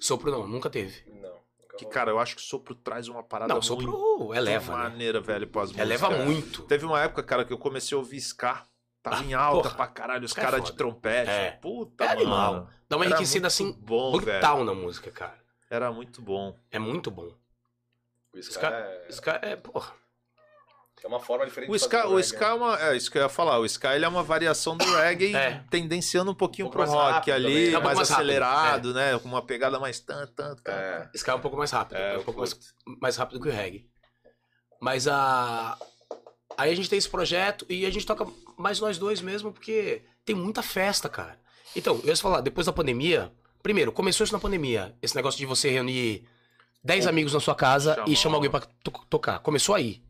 [0.01, 1.03] Sopro não, nunca teve.
[1.07, 1.33] Não.
[1.61, 4.83] nunca Que, cara, eu acho que sopro traz uma parada Não, muito sopro eleva, né?
[4.85, 5.85] maneira, velho, pras músicas.
[5.87, 6.63] Eleva muito.
[6.65, 8.65] Teve uma época, cara, que eu comecei a ouvir ska.
[9.03, 9.75] Tava em alta porra.
[9.75, 11.29] pra caralho, os Ska é caras de trompete.
[11.31, 11.51] É.
[11.53, 12.21] Puta, É mano.
[12.21, 12.71] animal.
[12.89, 14.65] Dá uma Era enriquecida muito assim, bom, brutal velho.
[14.67, 15.43] na música, cara.
[15.69, 16.57] Era muito bom.
[16.71, 17.35] É muito bom.
[18.33, 19.93] O ska, Ska- é, Ska é, porra.
[21.07, 22.81] É uma forma diferente O de ska, fazer o reggae, ska é uma.
[22.81, 23.59] É isso que eu ia falar.
[23.59, 25.63] O ska ele é uma variação do reggae, É.
[25.71, 27.73] tendenciando um pouquinho Um pro rock rápido ali, né?
[27.75, 29.19] É um mais mais rápido, acelerado, né?
[29.19, 30.73] Com uma pegada mais tanto, tanto, né?
[30.75, 31.11] É.
[31.17, 31.97] Ska é um pouco mais rápido.
[31.97, 32.57] É, É, um pouco mais,
[33.01, 33.87] mais rápido que o reggae.
[34.81, 35.77] Mas a.
[36.57, 38.27] Aí a gente tem esse projeto e a gente toca
[38.59, 41.39] mais nós dois mesmo, porque tem muita festa, cara.
[41.75, 43.33] Então, eu ia falar, depois da pandemia.
[43.63, 44.95] Primeiro, começou isso na pandemia.
[45.01, 46.29] Esse negócio de você reunir
[46.85, 49.39] 10 amigos na sua casa Chamar e chamar alguém pra to- tocar.
[49.39, 50.03] Começou aí.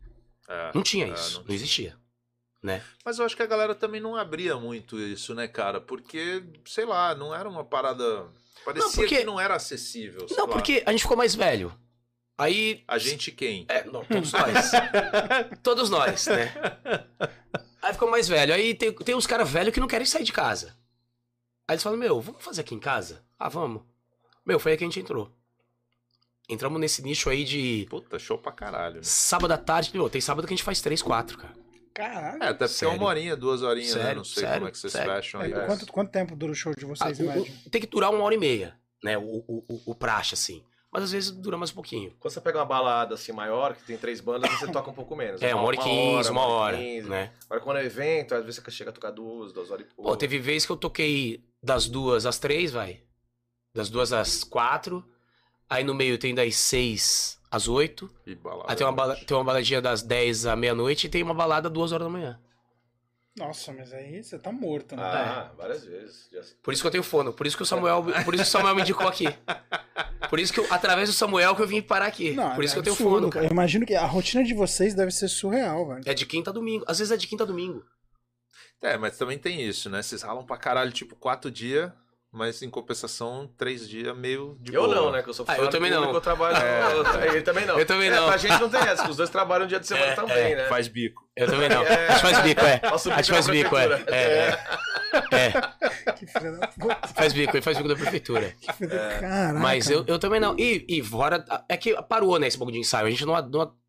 [0.48, 0.70] É.
[0.74, 1.38] Não tinha É, isso.
[1.40, 1.96] não não, existia.
[2.62, 2.82] Né?
[3.04, 5.80] Mas eu acho que a galera também não abria muito isso, né, cara?
[5.80, 8.28] Porque, sei lá, não era uma parada.
[8.64, 10.26] Parecia porque- que não era acessível.
[10.30, 10.52] Não, lá.
[10.52, 11.76] porque a gente ficou mais velho.
[12.38, 12.84] Aí.
[12.86, 13.66] A gente quem?
[13.68, 14.70] É, não, todos nós.
[15.62, 16.52] todos nós, né?
[17.82, 18.54] Aí ficou mais velho.
[18.54, 20.76] Aí tem, tem uns caras velhos que não querem sair de casa.
[21.66, 23.24] Aí eles falam, meu, vamos fazer aqui em casa?
[23.38, 23.82] Ah, vamos.
[24.46, 25.32] Meu, foi aí que a gente entrou.
[26.52, 28.96] Entramos nesse nicho aí de Puta, show pra caralho.
[28.96, 29.00] né?
[29.02, 29.90] sábado à tarde.
[29.94, 31.54] Meu, tem sábado que a gente faz três, quatro, cara.
[31.94, 32.42] Caralho.
[32.42, 34.02] É, até porque é uma horinha, duas horinhas, né?
[34.02, 35.14] Sério, Não sei sério, como é que vocês sério.
[35.14, 35.52] fecham aí.
[35.52, 38.22] É, quanto, quanto tempo dura o show de Ah, vocês, o- tem que durar uma
[38.24, 39.18] hora e meia, né?
[39.18, 40.62] O, o, o, o praxe, assim.
[40.90, 42.14] Mas às vezes dura mais um pouquinho.
[42.20, 45.16] Quando você pega uma balada assim maior, que tem três bandas, você toca um pouco
[45.16, 45.40] menos.
[45.40, 47.08] É, uma hora e quinze, uma hora, quinze.
[47.08, 47.32] né?
[47.46, 50.10] Agora quando é evento, às vezes você chega a tocar duas, duas horas e pouco.
[50.10, 53.00] Pô, teve vez que eu toquei das duas às três, vai.
[53.74, 55.02] Das duas às quatro.
[55.72, 58.10] Aí no meio tem das seis às oito.
[58.26, 58.70] E balada.
[58.70, 61.70] Aí tem uma, bala- tem uma baladinha das dez à meia-noite e tem uma balada
[61.70, 62.38] duas horas da manhã.
[63.34, 65.02] Nossa, mas aí você tá morto, né?
[65.02, 66.28] Ah, várias vezes.
[66.30, 67.32] Já- Por isso que eu tenho fono.
[67.32, 69.26] Por isso que o Samuel, por isso que o Samuel me indicou aqui.
[70.28, 72.32] Por isso que eu, através do Samuel que eu vim parar aqui.
[72.32, 73.46] Não, por isso é que eu tenho absurdo, fono, cara.
[73.46, 76.02] Eu imagino que a rotina de vocês deve ser surreal, velho.
[76.04, 76.84] É de quinta a domingo.
[76.86, 77.82] Às vezes é de quinta a domingo.
[78.82, 80.02] É, mas também tem isso, né?
[80.02, 81.90] Vocês ralam pra caralho, tipo, quatro dias,
[82.32, 84.94] mas em compensação, três dias meio de Eu boa.
[84.94, 85.22] não, né?
[85.22, 86.14] Que eu sou Ah, eu também público, não.
[86.14, 86.56] Eu trabalho.
[87.30, 87.78] Ele também não.
[87.78, 88.26] Eu também É, não.
[88.26, 90.64] Pra gente não tem essa, os dois trabalham um dia de semana É, também, né?
[90.68, 91.22] Faz bico.
[91.36, 91.82] Eu também não.
[91.84, 92.08] É.
[92.08, 92.80] A gente faz bico, é.
[92.82, 93.84] A gente faz bico, é.
[94.06, 94.58] É, é.
[95.30, 97.08] É, Que filha da puta.
[97.14, 98.54] faz bico, ele faz bico da prefeitura.
[98.60, 99.18] Que filha da...
[99.20, 99.58] Caraca.
[99.58, 100.56] Mas eu, eu também não.
[100.58, 101.44] E, e fora.
[101.68, 103.06] É que parou, né, esse bagulho de ensaio.
[103.06, 103.34] A gente não.
[103.48, 103.81] não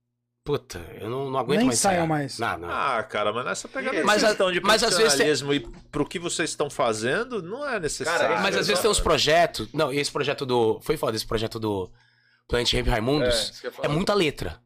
[0.43, 2.05] Puta, eu não, não aguento Nem mais ensaiar.
[2.05, 2.37] mais.
[2.37, 2.69] Não, não.
[2.69, 5.59] Ah, cara, mas nessa pegada Mas de a- questão de mas às vezes tem- e
[5.89, 8.27] pro que vocês estão fazendo, não é necessário.
[8.27, 9.69] Cara, Mas é às vezes tem uns projetos.
[9.73, 10.81] Não, e esse projeto do.
[10.81, 11.89] Foi foda, esse projeto do
[12.47, 13.63] Planet Ramp É, Raimundos.
[13.63, 13.87] É, falar.
[13.89, 14.59] muita letra.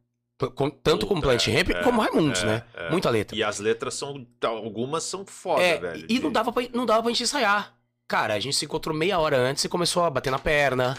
[0.55, 2.63] Com- tanto como Puta, Planet Ramp é, como Raimundos, é, né?
[2.75, 2.89] é.
[2.89, 3.37] Muita letra.
[3.37, 4.25] E as letras são.
[4.43, 6.05] Algumas são foda, é, velho.
[6.09, 7.73] e de- não dava, pra, não dava pra gente ensaiar.
[8.07, 10.97] Cara, a gente se encontrou meia hora antes e começou a bater na perna.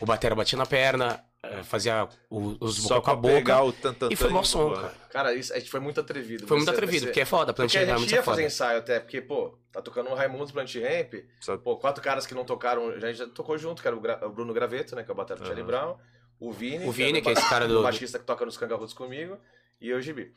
[0.00, 1.20] O batera batia na perna,
[1.64, 3.68] fazia o- os Só vocal com a pegar boca.
[3.68, 4.94] o tantantã E foi mó som, cara.
[5.10, 6.46] Cara, isso, a gente foi muito atrevido.
[6.46, 8.44] Foi muito Você- atrevido, você- porque é foda, Porque a gente Raimundos ia é fazer
[8.46, 11.14] ensaio até, porque, pô, tá tocando um Raimundos Plant Ramp,
[11.62, 14.30] pô, quatro caras que não tocaram, já, já tocou junto, que era o, Gra- o
[14.30, 15.70] Bruno Graveto, né, que é o batera do Charlie Aham.
[15.70, 15.96] Brown,
[16.40, 18.56] o Vini, O Vini, o que é esse cara do- o baixista que toca nos
[18.56, 19.38] Cangarrudos comigo,
[19.80, 20.32] e eu, Gibi.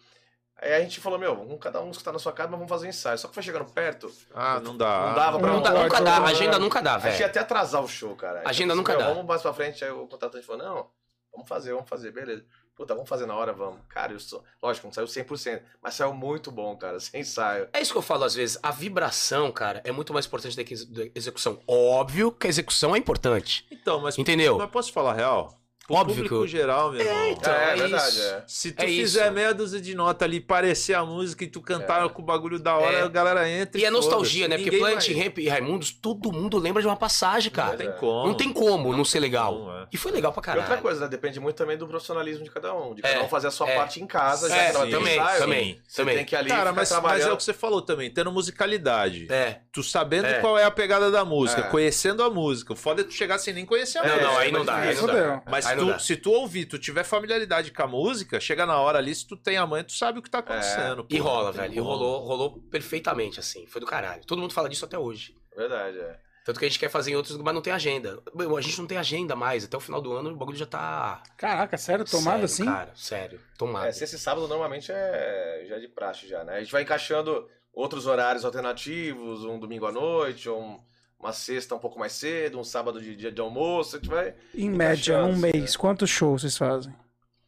[0.60, 2.88] Aí a gente falou, meu, vamos cada um escutar na sua casa, mas vamos fazer
[2.88, 3.18] ensaio.
[3.18, 5.08] Só que foi chegando perto, Ah, não dá.
[5.08, 7.06] não dava pra não dá- pode, nunca dá, não a agenda nunca dá, A gente
[7.12, 7.26] ia velho.
[7.26, 8.40] até atrasar o show, cara.
[8.40, 9.14] Aí Agenda eu nunca falei, dá.
[9.14, 9.86] "Meu, Vamos mais pra frente.
[9.86, 10.90] Aí o contratante falou, não,
[11.32, 12.44] vamos fazer, vamos fazer, beleza.
[12.76, 13.80] Puta, vamos fazer na hora, vamos.
[13.90, 14.44] Cara, eu sou...
[14.62, 17.68] lógico, não saiu 100%, mas saiu muito bom, cara, sem ensaio.
[17.74, 18.58] É isso que eu falo às vezes.
[18.64, 21.60] A vibração, cara, é muito mais importante do que a execução.
[21.68, 23.66] Óbvio que a execução é importante.
[23.72, 24.18] Então, mas.
[24.18, 24.58] Entendeu?
[24.58, 25.60] Mas posso falar a real?
[25.88, 27.28] Pro Óbvio público que eu- geral, meu irmão.
[27.30, 28.22] então, é, é é verdade, isso.
[28.28, 28.44] é.
[28.46, 29.32] Se tu É fizer isso.
[29.34, 32.10] meia dúzia de nota ali, parecer a música e tu cantar É.
[32.10, 33.02] com o bagulho da hora, É.
[33.04, 34.58] a galera entra E é nostalgia, né?
[34.58, 37.70] Porque Planet vai- Ramp e Raimundos, todo mundo lembra de uma passagem, cara.
[37.70, 37.92] Não tem É.
[37.94, 38.28] como.
[38.28, 39.54] Não tem como não, ser legal.
[39.58, 39.88] como, é.
[39.90, 40.62] E foi legal pra E caralho.
[40.68, 41.08] outra coisa, né?
[41.08, 42.94] Depende muito também do profissionalismo de cada um.
[42.94, 43.76] De cada É, um fazer a sua é.
[43.78, 45.40] parte em casa, já É, não vai sim, também, ensaio.
[45.40, 46.16] também, Você também.
[46.18, 49.28] tem que ali Cara, ficar mas, mas é o que você falou também, tendo musicalidade.
[49.32, 49.60] É.
[49.72, 50.42] Tu sabendo É.
[50.42, 51.64] qual é a pegada da música, É.
[51.70, 52.74] conhecendo a música.
[52.74, 54.26] O foda é tu chegar sem nem conhecer a Não, música.
[54.26, 55.42] não, aí não aí não dá.
[55.50, 58.98] Mas não tu- se tu ouvir, tu tiver familiaridade com a música, chega na hora
[58.98, 61.06] ali, se tu tem a mãe, tu sabe o que tá acontecendo.
[61.10, 61.74] E pô, rola, velho.
[61.74, 63.66] E rolou, rolou perfeitamente, assim.
[63.68, 64.24] Foi do caralho.
[64.26, 65.36] Todo mundo fala disso até hoje.
[65.56, 66.20] Verdade, é.
[66.46, 68.24] Tanto que a gente quer fazer em outros, mas não tem agenda.
[68.58, 69.66] A gente não tem agenda mais.
[69.66, 71.22] Até o final do ano o bagulho já tá.
[71.36, 72.06] Caraca, sério?
[72.06, 72.64] Tomado sério, assim?
[72.66, 73.42] Cara, sério.
[73.58, 73.88] Tomado.
[73.88, 76.56] É, se esse sábado normalmente é já é de praxe já, né?
[76.56, 80.80] A gente vai encaixando outros horários alternativos, um domingo à noite, ou um-
[81.20, 84.36] uma sexta um pouco mais cedo, um sábado de dia de almoço, a gente vai.
[84.54, 86.94] Em média, chance, num mês, quantos shows vocês fazem?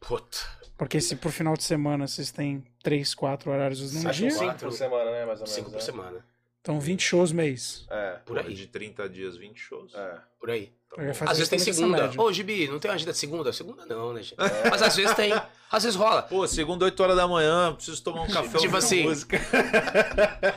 [0.00, 0.38] Puta.
[0.76, 4.72] Porque se pro final de semana vocês têm três, quatro horários num dia, cinco por
[4.72, 5.26] semana, né?
[5.26, 5.50] Mais ou menos.
[5.50, 5.82] Cinco por né?
[5.82, 6.24] semana.
[6.60, 7.86] Então 20 shows mês.
[7.90, 8.54] É, Por aí.
[8.54, 9.94] De 30 dias, 20 shows.
[9.94, 10.18] é.
[10.38, 10.72] Por aí.
[11.14, 12.10] Faço Às vezes tem segunda.
[12.20, 13.52] Ô, Gibi, não tem uma agenda de segunda?
[13.52, 14.34] Segunda não, né, gente?
[14.68, 15.32] Mas às vezes tem.
[15.70, 16.20] Às vezes rola.
[16.22, 19.38] Pô, segunda, 8 horas da manhã, preciso tomar um café Tipo assim, música.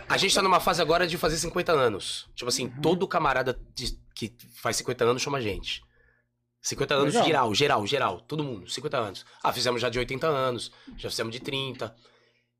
[0.09, 2.27] A gente tá numa fase agora de fazer 50 anos.
[2.34, 2.81] Tipo assim, Uhum.
[2.81, 5.84] todo camarada de- que faz 50 anos chama a gente.
[6.61, 7.27] 50 anos Legal.
[7.27, 8.21] geral, geral, geral.
[8.21, 9.25] Todo mundo, 50 anos.
[9.43, 11.93] Ah, fizemos já de 80 anos, já fizemos de 30.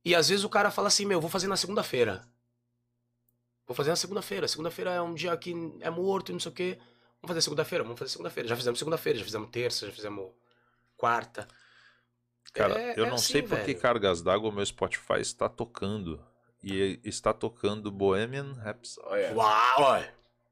[0.04, 2.22] E às vezes o cara fala assim, meu, vou fazer na segunda-feira.
[3.66, 4.46] Vou fazer na segunda-feira.
[4.48, 6.78] Segunda-feira é um dia que é morto e não sei o quê.
[7.22, 7.82] Vamos fazer segunda-feira?
[7.84, 8.48] Vamos fazer segunda-feira.
[8.48, 10.30] Já fizemos segunda-feira, já fizemos terça, já fizemos
[10.96, 11.48] quarta.
[12.52, 15.48] Cara, É- eu é não assim, sei por que cargas d'água o meu Spotify está
[15.48, 16.20] tocando.
[16.62, 19.06] E está tocando Bohemian Rhapsody.
[19.06, 19.34] Olha.
[19.34, 20.04] Uau!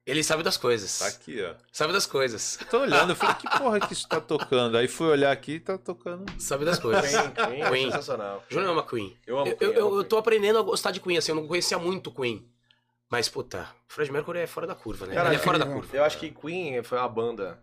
[0.04, 0.98] Ele sabe das coisas.
[0.98, 1.54] Tá aqui, ó.
[1.72, 2.58] Sabe das coisas.
[2.68, 4.76] Tô olhando, eu falei, que porra que isso tá tocando?
[4.76, 6.24] Aí fui olhar aqui e tá tocando.
[6.40, 7.08] Sabe das coisas.
[7.08, 7.84] Queen, Queen, é Queen.
[7.90, 8.44] sensacional.
[8.48, 9.16] Júnior ama Queen.
[9.26, 9.70] Eu amo Eu, Queen.
[9.70, 12.10] eu, eu, amo eu tô aprendendo a gostar de Queen, assim, eu não conhecia muito
[12.10, 12.44] Queen.
[13.12, 15.12] Mas, puta, o Fred Mercury é fora da curva, né?
[15.12, 15.94] Cara, Ele é fora da curva.
[15.94, 17.62] Eu acho que Queen foi uma banda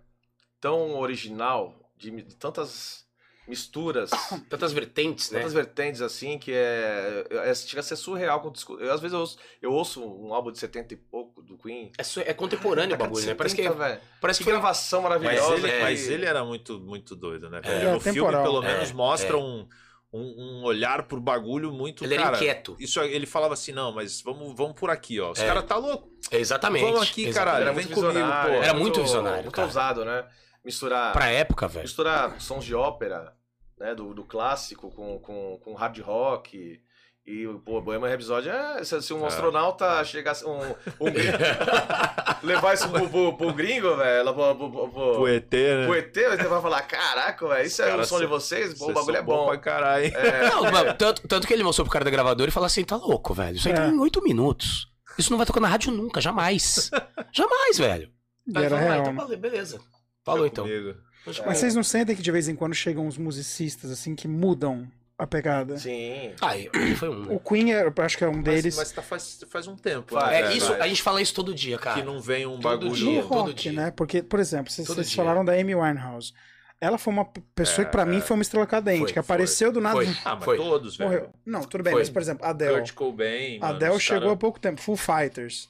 [0.62, 3.04] tão original, de, de tantas
[3.48, 4.12] misturas,
[4.48, 5.40] Tantas vertentes, né?
[5.40, 7.56] tantas vertentes assim, que é, é.
[7.56, 8.42] Chega a ser surreal.
[8.42, 11.58] quando Eu, às vezes eu ouço, eu ouço um álbum de 70 e pouco do
[11.58, 11.92] Queen.
[11.98, 13.34] É, é contemporâneo o bagulho, né?
[13.34, 14.02] Parece que, 70, velho.
[14.22, 15.56] parece Que que foi gravação Mas maravilhosa.
[15.56, 15.82] ele, é.
[15.82, 17.60] mas ele era muito, muito doido, né?
[17.64, 18.44] É, no filme, temporal.
[18.44, 19.40] pelo menos, É, mostra é.
[19.40, 19.68] Um,
[20.12, 22.04] um, um olhar pro bagulho muito.
[22.04, 22.76] ele era cara, inquieto.
[22.80, 25.32] Isso, ele falava assim, não, mas vamos, vamos por aqui, ó.
[25.32, 25.46] Os É.
[25.48, 26.10] caras tá louco.
[26.32, 26.84] Exatamente.
[26.86, 27.34] Vamos aqui, exatamente.
[27.36, 27.62] caralho.
[27.64, 28.54] Era vem muito comigo, visionário.
[28.58, 28.64] pô.
[28.64, 29.68] Era muito visionário, Muito cara.
[29.68, 30.28] ousado, né?
[30.64, 31.84] Misturar, Pra época, velho.
[31.84, 33.34] misturar sons de ópera,
[33.78, 33.96] né?
[33.96, 36.82] Do, do clássico com, com, com hard rock.
[37.28, 38.84] E, pô, Bohemian Rhapsody é...
[38.84, 39.28] Se, se um É.
[39.28, 40.44] astronauta chegasse...
[40.46, 40.58] Um,
[41.00, 41.38] um gringo-
[42.42, 44.34] levar isso pro, pro, pro gringo, velho...
[44.34, 45.86] Pro, pro, pro, pro, O ET, né?
[45.86, 48.74] pro ET, você vai falar, caraca, velho, isso é o som de vocês?
[48.74, 49.46] Pô, o bagulho é bom bom.
[49.48, 50.06] pra caralho.
[50.06, 50.12] hein?
[50.16, 52.84] É, Não, mas tanto, tanto que ele mostrou pro cara da gravadora e falou assim:
[52.84, 53.58] tá louco, velho.
[53.58, 53.90] Isso aí tá É.
[53.90, 54.88] em oito minutos.
[55.18, 56.90] Isso não vai tocar na rádio nunca, jamais.
[57.32, 58.10] jamais, velho.
[58.48, 59.36] E Aí era falou, ah, real, então, né?
[59.36, 59.80] beleza.
[60.26, 60.64] Falou então.
[60.66, 60.96] comigo.
[61.46, 64.90] Mas vocês não sentem que de vez em quando chegam uns musicistas assim que mudam
[65.20, 65.78] a pegada?
[65.78, 66.32] sim.
[66.42, 66.54] Ah,
[66.98, 67.26] foi um.
[67.26, 67.36] né?
[67.36, 68.76] O Queen, é- eu acho que é um Mas, deles.
[68.78, 70.16] mas tá faz, faz um tempo.
[70.16, 70.58] Vai, né, É, velho?
[70.58, 70.82] isso, vai.
[70.82, 72.00] a gente fala isso todo dia, cara.
[72.00, 72.92] Que não vem um Todo bagulho.
[72.96, 73.22] dia.
[73.22, 73.72] todo rock, dia.
[73.74, 73.92] né?
[73.92, 76.34] Porque, por exemplo, vocês, vocês falaram da Amy Winehouse.
[76.82, 79.82] Ela foi uma pessoa que pra mim foi uma estrela cadente, Foi, que apareceu do
[79.82, 79.98] nada.
[79.98, 80.08] Foi.
[80.24, 80.56] Ah, mas Foi.
[80.56, 81.10] todos, velho.
[81.12, 81.30] Morreu.
[81.46, 82.02] Não, tudo bem, Foi.
[82.02, 82.76] mas por exemplo, Adele.
[82.76, 83.60] Kurt Cobain.
[83.60, 84.80] mano, Adele chegou cara- há pouco tempo.
[84.80, 85.68] Full Fighters.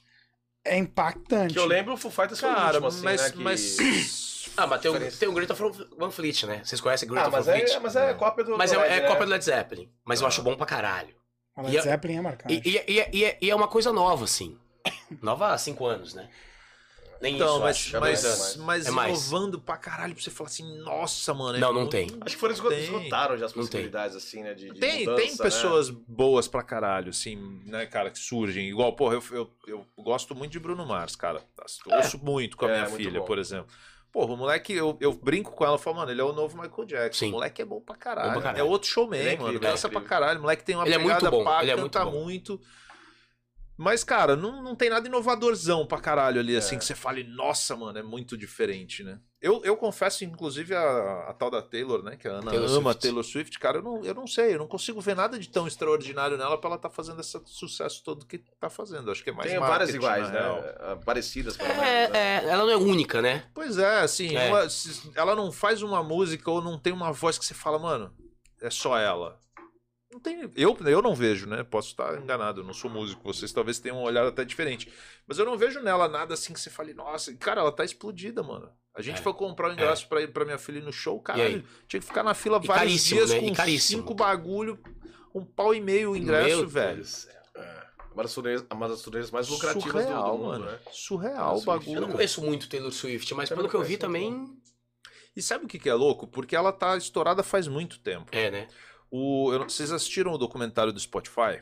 [0.63, 1.53] É impactante.
[1.55, 3.29] Que eu lembro, o Foo Fighters foi o Cara, último, assim, mas, né?
[3.31, 3.77] que- mas
[4.57, 6.61] Ah, mas tem, o- tem o Greta Van Fleet, né?
[6.63, 7.71] Vocês conhecem o Greta Ah, Van mas Fleet?
[7.71, 9.07] é, mas é cópia do Mas do é, Led, é né?
[9.07, 9.89] cópia do Led Zeppelin.
[10.05, 11.15] Mas eu acho bom pra caralho.
[11.55, 12.61] A E Led a- Zeppelin é marcante.
[12.65, 14.57] E, e, e, e- e é uma coisa nova, assim.
[15.21, 16.29] Nova há cinco anos, né?
[17.21, 17.99] Nem Então, isso, mas, acho.
[17.99, 18.55] Mas, anos.
[18.57, 19.09] mas É mais.
[19.29, 21.57] inovando pra caralho pra você falar assim, nossa, mano.
[21.57, 22.07] é Não, não muito- tem.
[22.21, 23.63] Acho que foram esgotaram já as Não tem.
[23.63, 24.53] possibilidades, assim, né?
[24.53, 25.37] De, de Tem, mudança, tem né?
[25.37, 27.35] pessoas boas pra caralho, assim,
[27.65, 28.69] né, cara, que surgem.
[28.69, 31.43] Igual, porra, eu, eu, eu gosto muito de Bruno Mars, cara.
[31.85, 33.67] Eu ouço muito com a É, minha filha, por exemplo.
[34.11, 36.57] Porra, o moleque, eu, eu brinco com ela e falo, mano, ele é o novo
[36.59, 37.19] Michael Jackson.
[37.25, 37.29] Sim.
[37.29, 38.27] O moleque é bom pra caralho.
[38.29, 38.59] Bom pra caralho.
[38.59, 39.49] É outro showman, Ele é mano.
[39.49, 40.39] incrível, Dança é pra caralho.
[40.39, 42.23] O moleque tem uma Ele é muito pegada bom, pá, ele é canta muito bom.
[42.23, 42.61] muito.
[43.77, 46.57] Mas, cara, não, não tem nada inovadorzão pra caralho ali, É.
[46.57, 49.19] assim, que você fale, nossa, mano, é muito diferente, né?
[49.41, 52.17] Eu, eu confesso, inclusive, a, a tal da Taylor, né?
[52.17, 53.01] Que a Ana Taylor ama Swift.
[53.01, 55.65] Taylor Swift, cara, eu não, eu não sei, eu não consigo ver nada de tão
[55.65, 59.09] extraordinário nela pra ela estar fazendo esse sucesso todo que tá fazendo.
[59.09, 60.39] Acho que é mais Tem várias iguais, né?
[60.41, 60.63] real.
[60.79, 61.83] Ah, Parecidas, pelo menos.
[61.83, 62.19] É, né?
[62.45, 63.47] é, ela não é única, né?
[63.53, 64.49] Pois é, assim, É.
[64.49, 67.79] uma- se- ela não faz uma música ou não tem uma voz que você fala,
[67.79, 68.13] mano,
[68.61, 69.39] é só ela.
[70.11, 71.63] Não tem, eu, eu não vejo, né?
[71.63, 74.91] Posso estar enganado, eu não sou músico, vocês talvez tenham um olhar até diferente.
[75.25, 78.43] Mas eu não vejo nela nada assim que você fale, nossa, cara, ela tá explodida,
[78.43, 78.69] mano.
[78.95, 79.21] A gente É.
[79.21, 81.63] foi comprar o ingresso pra ir pra minha filha ir no show, caralho.
[81.87, 83.39] Tinha que ficar na fila E vários dias né?
[83.39, 84.79] Com cinco bagulho,
[85.33, 86.95] um pau e meio o ingresso, Meu velho.
[86.97, 87.39] Deus do céu.
[88.13, 90.65] Uma das turnês, uma das turnês mais lucrativas do- Surreal, do, mundo, mano.
[90.65, 90.79] né?
[90.91, 91.65] Surreal o Swift.
[91.67, 91.95] bagulho.
[91.97, 94.45] Eu não conheço muito Taylor Swift, mas Eu pelo que eu vi também.
[95.35, 96.27] E sabe o que, que é louco?
[96.27, 98.25] Porque ela tá estourada faz muito tempo.
[98.31, 98.67] É, né?
[99.09, 101.59] O, eu vocês assistiram o documentário do Spotify?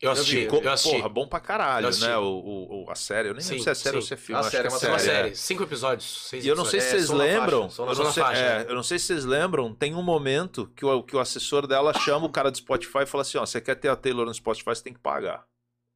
[0.00, 0.96] Eu assisti, Co- eu assisti.
[0.96, 2.16] Porra, bom pra caralho, Eu né?
[2.18, 3.28] O, o- a série.
[3.30, 4.08] Eu nem Sim, lembro se é série ou sim.
[4.08, 4.36] se é filme.
[4.36, 5.16] A acho série que é uma É uma série.
[5.22, 6.28] série, cinco episódios.
[6.28, 6.90] Seis E eu não sei episódios.
[7.08, 7.62] se É, vocês na lembram.
[7.70, 8.66] faixa, eu, não sei, Faixa, é, é.
[8.70, 9.74] eu não sei se vocês lembram.
[9.74, 13.06] Tem um momento que o, que o assessor dela chama o cara do Spotify e
[13.06, 15.46] fala assim: ó, você quer ter a Taylor no Spotify, você tem que pagar.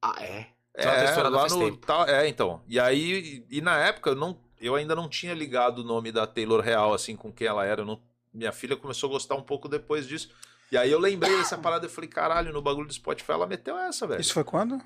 [0.01, 0.47] Ah, é?
[0.73, 1.77] Então tá É, lá no.
[1.77, 2.63] tal- é, então.
[2.67, 6.11] E aí, e, e na época, eu, não, eu ainda não tinha ligado o nome
[6.11, 7.81] da Taylor real, assim, com quem ela era.
[7.81, 8.01] Eu não-
[8.33, 10.31] minha filha começou a gostar um pouco depois disso.
[10.71, 13.77] E aí eu lembrei dessa parada e falei, caralho, no bagulho do Spotify ela meteu
[13.77, 14.21] essa, velho.
[14.21, 14.81] Isso foi quando?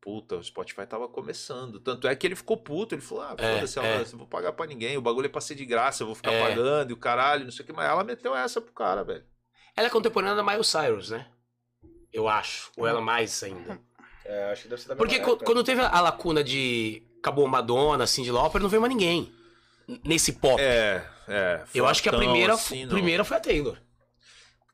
[0.00, 1.80] puta, o Spotify tava começando.
[1.80, 3.82] Tanto é que ele ficou puto, ele falou, ah, É, foda-se, é.
[3.82, 6.06] ela- eu não vou pagar pra ninguém, o bagulho é pra ser de graça, eu
[6.06, 6.48] vou ficar É.
[6.48, 9.24] pagando e o caralho, não sei o que, mas ela meteu essa pro cara, velho.
[9.76, 11.26] Ela é contemporânea da Miley Cyrus, né?
[12.12, 12.70] Eu acho.
[12.76, 13.80] Ou ela mais ainda.
[14.24, 15.44] É, acho que deve ser da Porque época.
[15.44, 17.02] quando teve a lacuna de.
[17.18, 19.32] Acabou Madonna, Cindy Lauper, não veio mais ninguém.
[20.04, 20.62] Nesse pop.
[20.62, 21.64] É, é.
[21.74, 23.76] Eu acho que a primeira, assim, primeira foi a Taylor.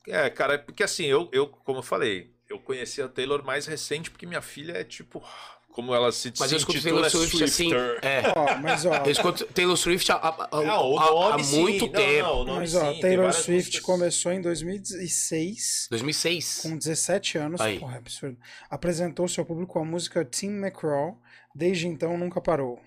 [0.08, 3.66] É, cara, é porque assim, eu, eu, como eu falei, eu conheci a Taylor mais
[3.66, 5.22] recente porque minha filha é tipo.
[5.70, 7.70] Como ela se Mas eu se escuto intitula, Taylor Swift assim.
[7.70, 7.98] Swifter.
[8.04, 8.22] É.
[8.36, 11.44] Ó, mas ó, Eu escuto Taylor Swift há, há- há- Não, o há- nome há
[11.44, 11.60] sim.
[11.62, 12.28] muito Não, tempo.
[12.28, 13.80] não, o nome mas ó, Taylor Swift músicas.
[13.80, 16.60] começou em 2006, 2006.
[16.62, 17.78] com 17 anos, Aí.
[17.78, 18.38] porra, é absurdo.
[18.68, 21.18] Apresentou seu público com a música Tim McGraw,
[21.54, 22.78] desde então nunca parou.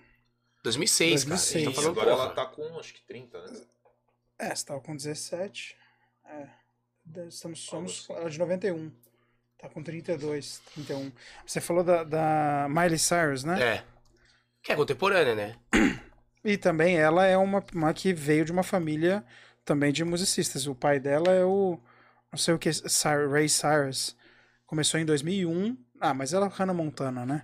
[0.62, 1.34] 2006, cara.
[1.34, 1.64] A 2006.
[1.64, 2.24] gente tá falando, Agora porra.
[2.26, 3.60] ela tá com acho que 30, né?
[4.38, 5.76] É, você tava com 17.
[6.24, 6.46] É.
[7.06, 8.90] de- Estamos, somos ela é de 91.
[9.58, 11.10] Tá com 32, 31.
[11.46, 13.62] Você falou da, da Miley Cyrus, né?
[13.76, 13.84] É.
[14.62, 15.56] Que é contemporânea, né?
[16.44, 19.24] E também ela é uma, uma que veio de uma família
[19.64, 20.66] também de musicistas.
[20.66, 21.80] O pai dela é o.
[22.30, 22.70] Não sei o que.
[22.72, 24.14] Cy- Ray Cyrus.
[24.66, 25.76] Começou em 2001.
[26.00, 27.42] Ah, mas ela é Hannah Montana, né?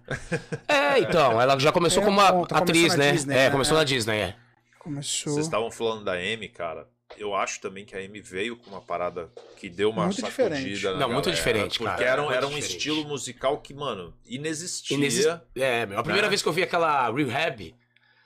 [0.68, 1.40] É, então.
[1.40, 3.12] Ela já começou É, como uma atriz, começou né?
[3.12, 3.50] Disney, é, né?
[3.50, 3.80] começou É.
[3.80, 4.36] na Disney, é.
[4.78, 5.32] Começou.
[5.32, 6.86] Vocês estavam falando da Amy, cara.
[7.16, 10.54] Eu acho também que a Amy veio com uma parada que deu uma Muito sacudida
[10.56, 10.84] diferente.
[10.84, 12.04] na Não, muito galera, diferente, porque cara.
[12.10, 12.76] Era, um- Muito era um diferente.
[12.76, 14.96] estilo musical que, mano, inexistia.
[14.96, 15.28] Inexist...
[15.54, 15.98] É, meu.
[15.98, 16.30] A primeira Né?
[16.30, 17.74] vez que eu vi aquela Rehab,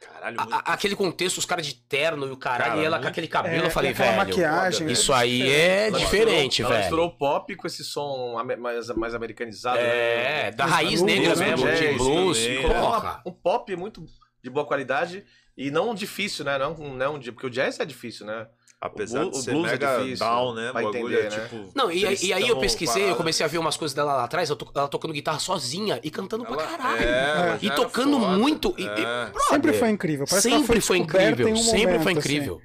[0.00, 0.54] Caralho, a- muito...
[0.56, 3.12] a- aquele contexto, os caras de terno e o caralho, Cara, e ela com muito-
[3.12, 4.16] aquele cabelo, É, eu falei, velho.
[4.16, 4.90] maquiagem.
[4.90, 6.80] Isso aí é Ela diferente, misturou- Ela velho.
[6.84, 9.78] misturou o pop com esse som mais, mais americanizado.
[9.78, 10.50] É, né?
[10.52, 11.46] da raiz blues, negra né?
[11.50, 12.38] mesmo, Jazz de blues.
[12.62, 12.78] Porra.
[12.80, 14.06] uma- um pop muito
[14.42, 15.24] de boa qualidade
[15.56, 16.56] e não difícil, né?
[16.58, 18.46] Não, não, de- porque o jazz é difícil, né?
[18.81, 20.69] Apesar o de o ser é mega difícil down, né?
[20.69, 21.48] O pra bagulho entender, é né?
[21.48, 21.70] tipo.
[21.74, 24.24] Não, e, aí- e aí eu pesquisei, eu comecei a ver umas coisas dela lá
[24.24, 27.03] atrás, eu to- ela tocando guitarra sozinha e cantando pra Ela- caralho.
[27.03, 28.36] é, E tocando foda.
[28.36, 28.74] muito.
[28.77, 29.32] E, e- É.
[29.48, 30.27] Sempre foi incrível.
[30.28, 31.48] Parece sempre foi descoberta incrível.
[31.48, 32.19] em um sempre momento, foi assim.
[32.20, 32.61] incrível.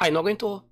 [0.00, 0.64] Aí não aguentou.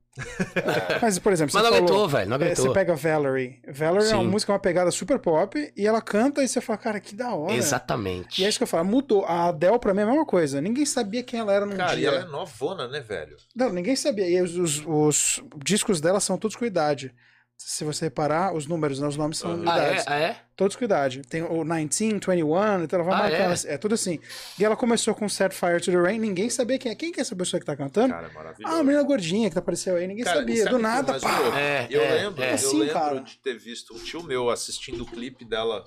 [1.01, 2.29] Mas, por exemplo, Mas você não falou, aguentou, velho.
[2.31, 2.73] Não é, Você aguentou.
[2.73, 3.61] pega Valerie.
[3.69, 4.29] Valerie é uma Sim.
[4.31, 7.55] música, uma pegada super pop, e ela canta e você fala, cara, que da hora.
[7.55, 8.43] Exatamente.
[8.43, 9.25] E é isso que eu falo, mudou.
[9.25, 10.61] A Adele pra mim é a mesma coisa.
[10.61, 12.09] Ninguém sabia quem ela era num Cara, e dia.
[12.09, 13.37] ela é novona, né, velho?
[13.55, 14.29] Não, ninguém sabia.
[14.29, 17.15] E os, os- os discos dela são todos com idade.
[17.63, 19.65] Se você reparar, os números, né, os nomes são Aham.
[19.67, 19.87] Ah, é?
[19.87, 20.05] idades.
[20.09, 20.37] Ah, é?
[20.57, 21.21] Todos com idade.
[21.29, 23.67] Tem o 19, 21, então ela vai Ah, marcando.
[23.69, 23.75] é?
[23.75, 23.79] É?
[23.79, 24.19] tudo assim.
[24.59, 26.95] E ela começou com Set Fire to the Rain, ninguém sabia quem é.
[26.95, 28.15] Quem que é essa pessoa que tá cantando?
[28.15, 28.75] Cara, é ah, maravilhoso.
[28.75, 30.65] a menina gordinha que apareceu aí, ninguém Cara, sabia.
[30.65, 31.59] Do o que nada, pá.
[31.59, 32.51] É, Eu é, lembro, é.
[32.51, 33.21] eu Assim, lembro cara.
[33.21, 35.85] de ter visto um tio meu assistindo o clipe dela.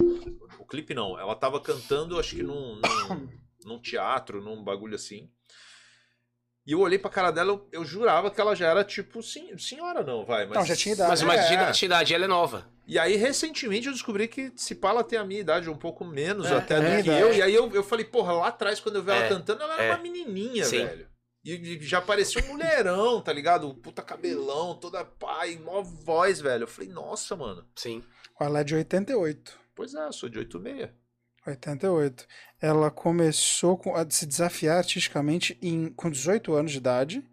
[0.60, 2.76] O clipe não, ela tava cantando, acho que num,
[3.10, 3.30] num,
[3.66, 5.28] num teatro, num bagulho assim.
[6.66, 9.58] E eu olhei pra cara dela, eu, eu jurava que ela já era tipo sen-
[9.58, 10.46] senhora, não, vai.
[10.46, 11.10] Mas, Não, já tinha idade.
[11.10, 11.56] Mas, É, mas de é.
[11.56, 12.72] idade- de idade, ela é nova.
[12.88, 16.06] E aí, recentemente, eu descobri que se pá, ela tem a minha idade, um pouco
[16.06, 17.34] menos É, até é do que eu.
[17.34, 19.74] E aí eu, eu falei, porra, lá atrás, quando eu vi ela É, cantando, ela
[19.74, 19.92] era é.
[19.92, 20.86] uma menininha, Sim.
[20.86, 21.08] velho.
[21.46, 23.74] E, e já parecia um mulherão, tá ligado?
[23.76, 26.64] Puta cabelão, toda pai, mó voz, velho.
[26.64, 27.66] Eu falei, nossa, mano.
[27.76, 28.02] Sim.
[28.40, 29.60] Ela é de 88.
[29.76, 30.90] Pois é, eu sou de 86.
[31.46, 32.26] 88.
[32.62, 37.24] Ela começou com- a se desafiar artisticamente em, com 18 anos de idade.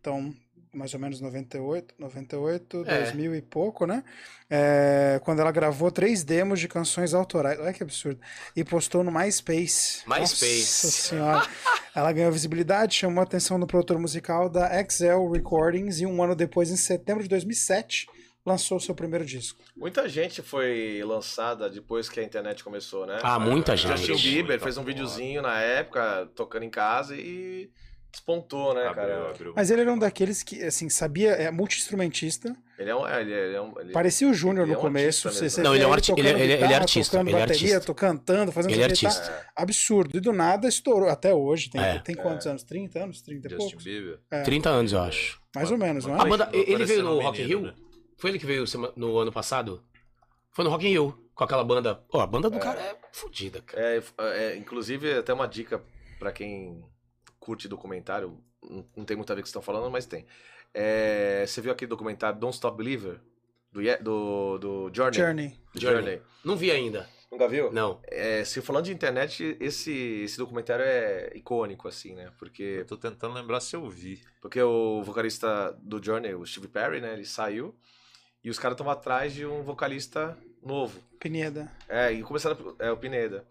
[0.00, 0.34] Então,
[0.72, 3.02] mais ou menos 98, 98, É.
[3.04, 4.02] 2000 e pouco, né?
[4.50, 7.58] É, quando ela gravou três demos de canções autorais.
[7.60, 8.20] Olha que absurdo.
[8.56, 10.02] E postou no MySpace.
[10.06, 10.84] MySpace.
[10.86, 11.48] Nossa senhora.
[11.94, 16.34] ela ganhou visibilidade, chamou a atenção do produtor musical da XL Recordings e um ano
[16.34, 18.08] depois, em setembro de 2007,
[18.44, 19.62] lançou seu primeiro disco.
[19.76, 23.18] Muita gente foi lançada depois que a internet começou, né?
[23.22, 23.96] Ah, muita gente.
[24.06, 27.70] Justin Bieber fez um videozinho na época, tocando em casa e
[28.12, 29.30] despontou, né, abriu, cara?
[29.30, 29.52] abriu.
[29.56, 32.54] Mas ele era um daqueles que, assim, sabia, é multi-instrumentista.
[32.78, 33.06] Ele é um.
[33.06, 35.26] é, Ele é, ele é um ele- Parecia o Júnior ele no é um começo.
[35.28, 35.64] artista Você, você né?
[35.68, 37.40] Não, ele é um arti- tocando ele é- ele é guitarra, artista, Tocando ele é
[37.40, 37.86] bateria, artista.
[37.86, 39.46] tô cantando, fazendo Ele é tá artista.
[39.56, 40.16] Absurdo.
[40.16, 41.08] E do nada estourou.
[41.08, 41.70] Até hoje.
[41.70, 41.98] Tem, É.
[42.00, 42.62] tem quantos anos?
[42.62, 43.20] 30 anos?
[43.22, 43.84] 30 e Justin poucos?
[43.84, 44.18] Bieber.
[44.44, 45.40] 30 anos, eu acho.
[45.54, 46.28] Mais ou menos, não A é?
[46.28, 47.62] banda, ele veio no Rock Rio?
[47.62, 47.74] né?
[48.16, 48.64] Foi ele que veio
[48.96, 49.82] no ano passado?
[50.52, 51.94] Foi no Rock in Rio, com aquela banda.
[51.94, 53.82] Pô, a banda do cara é fodida, cara.
[53.82, 55.82] É, é, inclusive, até uma dica
[56.18, 56.84] pra quem
[57.40, 60.06] curte documentário, não, não tem muito a ver com o que vocês estão falando, mas
[60.06, 60.26] tem.
[60.72, 63.20] É, você viu aquele documentário Don't Stop Believer?
[63.72, 65.18] Do, do, do Journey?
[65.18, 65.60] Journey.
[65.74, 66.02] Journey.
[66.02, 66.22] Journey.
[66.44, 67.08] Não vi ainda.
[67.30, 67.72] Nunca viu?
[67.72, 68.00] Não.
[68.04, 69.92] É, se falando de internet, esse,
[70.22, 72.30] esse documentário é icônico, assim, né?
[72.38, 74.22] Porque, Eu tô tentando lembrar se eu vi.
[74.40, 77.12] porque o vocalista do Journey, o Steve Perry, né?
[77.12, 77.74] Ele saiu
[78.44, 81.00] e os caras estavam atrás de um vocalista novo.
[81.18, 81.70] Pineda.
[81.88, 83.44] É, e começaram é, o Pineda.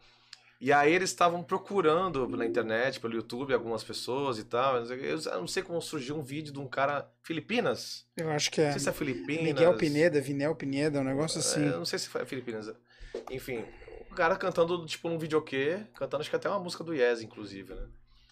[0.62, 4.78] E aí eles estavam procurando na internet, pelo YouTube, algumas pessoas e tal.
[4.86, 7.06] Eu não sei como surgiu um vídeo de um cara.
[7.22, 8.06] Filipinas?
[8.16, 8.72] Eu acho que Não é.
[8.72, 9.44] sei se é Filipinas.
[9.44, 11.66] Miguel Pineda, Vinel Pineda, um negócio É, assim.
[11.66, 12.72] eu não sei se foi Filipinas.
[13.30, 13.66] Enfim,
[14.10, 17.74] O cara cantando, tipo, num videokê, cantando acho que até uma música do Yes, inclusive,
[17.74, 17.88] né?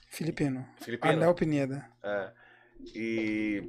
[0.10, 0.66] Filipino.
[0.80, 1.14] Filipino.
[1.14, 1.86] Anel Pineda.
[2.04, 2.30] É.
[2.96, 3.64] E,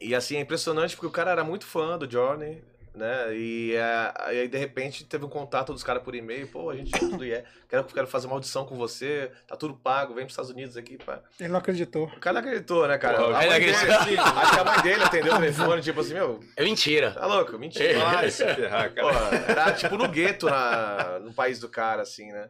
[0.00, 2.62] e assim, é impressionante porque o cara era muito fã do Johnny,
[2.94, 3.34] né?
[3.36, 6.48] E, é, aí, de repente, teve um contato dos caras por e-mail.
[6.48, 7.44] Pô, a gente é tudo é.
[7.68, 9.30] Quero, quero fazer uma audição com você.
[9.46, 10.96] Tá tudo pago, vem pros Estados Unidos aqui.
[10.96, 11.20] Pá.
[11.38, 12.06] Ele não acreditou.
[12.06, 13.18] O cara não acreditou, né, cara?
[13.18, 14.24] Pô, a ele mãe dele, acreditou.
[14.24, 17.10] acho que a mãe dele atendeu o telefone, tipo assim, meu, É mentira.
[17.12, 17.58] tá louco?
[17.58, 17.98] Mentira.
[17.98, 19.36] Vai se ferrar, Pô, cara.
[19.46, 22.48] era tipo no gueto na, no país do cara, assim, né?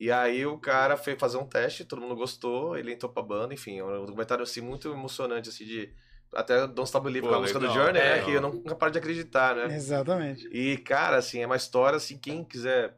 [0.00, 3.52] E aí o cara foi fazer um teste, todo mundo gostou, ele entrou pra banda,
[3.52, 5.92] enfim, é um documentário assim muito emocionante, assim, de.
[6.34, 8.12] Até Don't Stop Believe, Pô, com a música do Journey, né?
[8.14, 8.26] legal.
[8.26, 9.74] Que eu nunca paro de acreditar, né?
[9.74, 10.46] Exatamente.
[10.48, 12.94] E, cara, assim, é uma história, assim, quem quiser.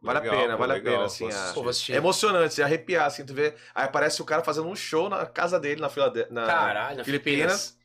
[0.00, 1.28] Vale Legal, a pena, pô, vale legal, a pena, assim.
[1.30, 1.94] a-.
[1.94, 3.54] É emocionante, se arrepiar, assim, tu vê.
[3.74, 6.26] Aí aparece o cara fazendo um show na casa dele, na Filade...
[6.30, 7.78] na Caralho, na Filipinas,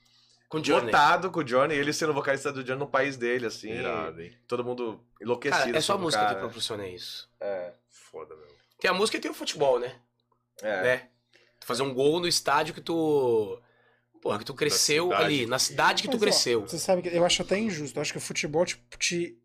[0.49, 0.85] Com o Johnny.
[0.85, 3.71] lotado com o Johnny, ele sendo vocalista do Johnny no país dele, assim.
[3.71, 4.21] Irado?
[4.47, 5.65] Todo mundo enlouquecido.
[5.65, 6.39] Cara, é só a assim, música que cara.
[6.39, 7.29] proporciona isso.
[7.39, 8.47] É, Foda, meu.
[8.79, 9.95] Tem a música e tem o futebol, né?
[10.61, 10.81] é.
[10.81, 11.09] né?
[11.59, 13.59] Tu fazer um gol no estádio que tu.
[14.25, 15.23] Porra, que tu cresceu cidade.
[15.23, 16.61] ali, na cidade que tu Mas, ó, cresceu.
[16.61, 17.95] Você sabe que eu acho até injusto.
[17.99, 19.37] Eu acho que o futebol te, te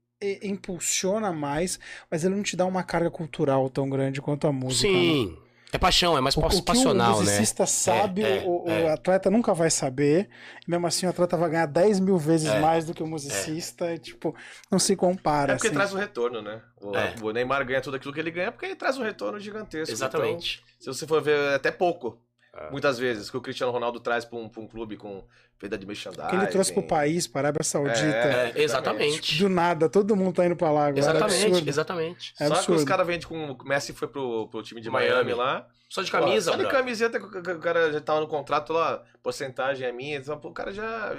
[0.43, 1.79] impulsiona mais,
[2.11, 4.91] mas ele não te dá uma carga cultural tão grande quanto a música.
[4.91, 4.99] né?
[4.99, 5.39] Sim.
[5.73, 7.31] É paixão, é mais O, o que o passional, né?
[7.31, 8.91] musicista sabe, É, é, o, o é.
[8.91, 10.31] atleta nunca vai saber.
[10.67, 12.59] E mesmo assim, o atleta vai ganhar 10 mil vezes É.
[12.59, 13.93] mais do que o musicista.
[13.95, 14.35] E, tipo,
[14.71, 15.53] não se compara.
[15.53, 15.77] É porque assim.
[15.77, 16.63] traz um retorno, né?
[16.81, 17.15] O, É.
[17.23, 19.93] o Neymar ganha tudo aquilo que ele ganha porque ele traz um retorno gigantesco.
[19.93, 20.63] Exatamente.
[20.81, 22.19] Então, se você for ver, é até pouco.
[22.53, 22.71] É.
[22.71, 25.25] Muitas vezes, que o Cristiano Ronaldo traz pra um, pra um clube com
[25.61, 26.27] venda de merchandising.
[26.27, 28.01] O que ele trouxe pro país, para a Arábia Saudita.
[28.01, 29.39] É, É, exatamente.
[29.39, 30.97] Do nada, todo mundo tá indo pra lá agora.
[30.97, 31.69] É Exatamente, absurdo.
[31.69, 32.35] exatamente.
[32.41, 32.79] É Só que absurdo.
[32.79, 33.53] os caras vendem com.
[33.53, 35.13] O Messi foi pro, pro time de Miami.
[35.13, 35.67] Miami, lá.
[35.89, 36.73] Só de Pô, camisa, Só de bro.
[36.73, 40.17] camiseta, que o o cara já tava no contrato lá, porcentagem é minha.
[40.19, 41.15] Então, pô, o cara já.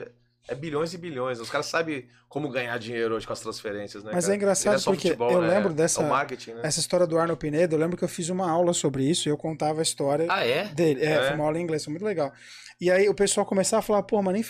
[0.48, 1.40] É bilhões e bilhões.
[1.40, 4.12] Os caras sabem como ganhar dinheiro hoje com as transferências, né?
[4.14, 4.34] Mas cara?
[4.34, 5.48] é engraçado só porque futebol, eu né?
[5.50, 6.62] lembro dessa- É o marketing, né?
[6.64, 9.32] Essa história do Arno Pinedo, eu lembro que eu fiz uma aula sobre isso e
[9.32, 10.66] eu contava a história Ah, é?
[10.66, 11.04] dele.
[11.06, 11.28] É, É?
[11.28, 12.32] foi uma aula em inglês, foi muito legal.
[12.80, 14.44] E aí o pessoal começava a falar, pô, mas nem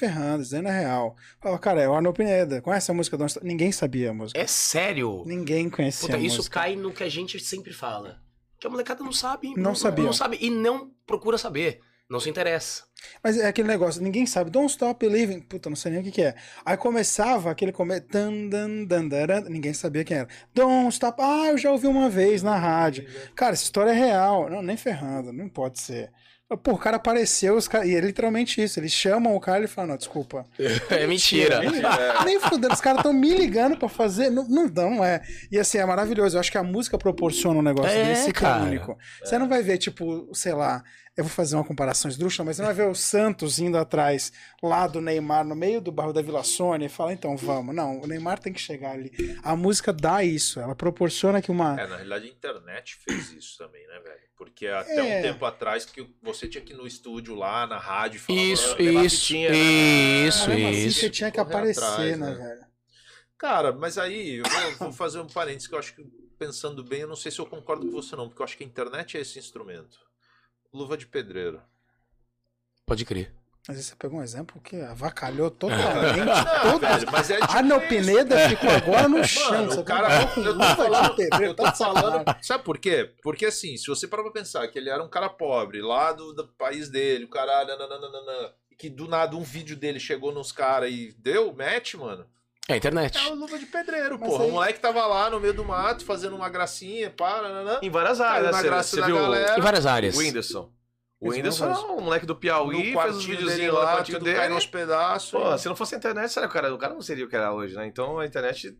[0.49, 1.15] daí não é real.
[1.41, 2.61] Falava, cara, é o Arno Pineda.
[2.61, 3.17] Conhece a música?
[3.17, 3.45] Don't Stop?
[3.45, 4.39] Ninguém sabia a música.
[4.39, 5.23] É sério?
[5.25, 6.61] Ninguém conhecia Puta, a isso música.
[6.61, 8.21] cai no que a gente sempre fala.
[8.57, 9.53] Que a molecada não sabe.
[9.57, 10.05] Não sabia.
[10.05, 11.81] Não sabe e não procura saber.
[12.11, 12.83] Não se interessa.
[13.23, 14.51] Mas é aquele negócio, ninguém sabe.
[14.51, 15.39] Don't Stop Believing.
[15.39, 16.35] Puta, não sei nem o que, que é.
[16.65, 18.01] Aí começava aquele come...
[18.01, 20.27] dan, dan, dan, ninguém sabia quem era.
[20.53, 21.21] Don't Stop.
[21.21, 23.07] Ah, eu já ouvi uma vez na rádio.
[23.33, 24.49] Cara, essa história é real.
[24.49, 26.11] Não, nem ferrando, não pode ser.
[26.61, 27.85] Pô, o cara apareceu, os cara...
[27.85, 28.77] e é literalmente isso.
[28.77, 30.45] Eles chamam o cara e falam, não, desculpa.
[30.91, 31.61] É mentira.
[32.25, 34.29] Nem fudendo, os caras estão me ligando pra fazer.
[34.29, 35.21] Não, não, não é.
[35.49, 36.35] E assim, é maravilhoso.
[36.35, 38.63] Eu acho que a música proporciona um negócio É, desse que é cara.
[38.63, 38.97] único.
[39.23, 40.83] Você não vai ver, tipo, sei lá,
[41.17, 44.31] eu vou fazer uma comparação esdrúxula, mas você não vai ver o Santos indo atrás
[44.63, 47.75] lá do Neymar no meio do bairro da Vila Sônia e falar, então vamos.
[47.75, 49.11] Não, o Neymar tem que chegar ali.
[49.43, 51.79] A música dá isso, ela proporciona que uma.
[51.79, 54.21] É, na realidade a internet fez isso também, né, velho?
[54.37, 55.19] Porque até É.
[55.19, 58.39] um tempo atrás que você tinha que ir no estúdio lá, na rádio, falar.
[58.39, 59.57] Isso, levar isso, fitinha, né?
[60.27, 60.99] isso, Mas mesmo assim, isso.
[61.01, 62.35] você tinha que aparecer, atrás, né, né?
[62.35, 62.65] velho?
[63.37, 66.03] Cara, mas aí eu vou, vou fazer um parênteses que eu acho que,
[66.39, 68.63] pensando bem, eu não sei se eu concordo com você não, porque eu acho que
[68.63, 69.99] a internet é esse instrumento.
[70.73, 71.61] Luva de pedreiro.
[72.85, 73.33] Pode crer.
[73.67, 76.89] Mas aí você pegou um exemplo que avacalhou totalmente Não, todos.
[76.89, 78.05] velho, mas é A Neo difícil.
[78.05, 79.51] Pineda ficou agora no chão.
[79.67, 82.11] Mano, o cara, colocou com eu tô falando, eu tá tô sacanagem.
[82.11, 83.13] falando, sabe por quê?
[83.21, 86.33] Porque assim, se você parar pra pensar que ele era um cara pobre, lá do,
[86.33, 90.51] do país dele, o cara, nananana, e que do nada um vídeo dele chegou nos
[90.51, 92.25] caras e deu match, mano,
[92.71, 93.17] É a internet.
[93.17, 94.43] é uma luva de pedreiro, Mas porra.
[94.45, 97.79] aí- O moleque tava lá no meio do mato, fazendo uma gracinha, pá, nananã.
[97.81, 98.63] Em várias Caiu áreas, né?
[98.63, 99.57] Graça você viu galera.
[99.57, 100.15] Em várias áreas.
[100.15, 100.71] o Whindersson.
[101.19, 104.37] O Whindersson não é um moleque do Piauí, fez os videozinhos lá, quartinho tudo dele.
[104.39, 105.29] caindo aos pedaços.
[105.31, 107.35] Pô, e- se não fosse a internet, sério, cara, o cara não seria o que
[107.35, 107.85] era hoje, né?
[107.85, 108.75] Então a internet.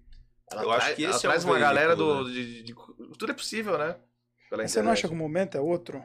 [0.52, 2.32] ela Eu acho que ela esse é traz o uma galera veículo, do.
[2.32, 2.76] De, de-
[3.18, 3.96] tudo é possível, né?
[4.50, 6.04] Pela você não acha que o momento é outro?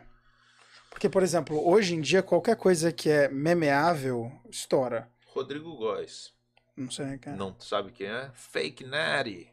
[0.91, 5.09] Porque, por exemplo, hoje em dia, qualquer coisa que é memeável, estoura.
[5.27, 6.33] Rodrigo Góes.
[6.77, 7.31] Não sei é.
[7.37, 8.31] Não sabe quem é?
[8.35, 9.49] Fake Natty.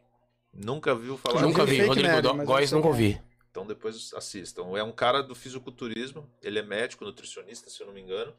[0.52, 3.20] Nunca viu falar Nunca vi Rodrigo mas Góes nunca ouvi.
[3.50, 4.76] Então depois assistam.
[4.76, 8.34] É um cara do fisiculturismo, ele é médico, nutricionista, se eu não me engano.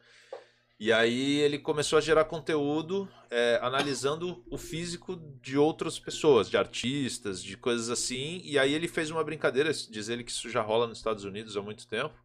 [0.77, 6.57] E aí ele começou a gerar conteúdo é, analisando o físico de outras pessoas, de
[6.57, 8.41] artistas, de coisas assim.
[8.43, 11.55] E aí ele fez uma brincadeira, diz ele que isso já rola nos Estados Unidos
[11.55, 12.15] há muito tempo,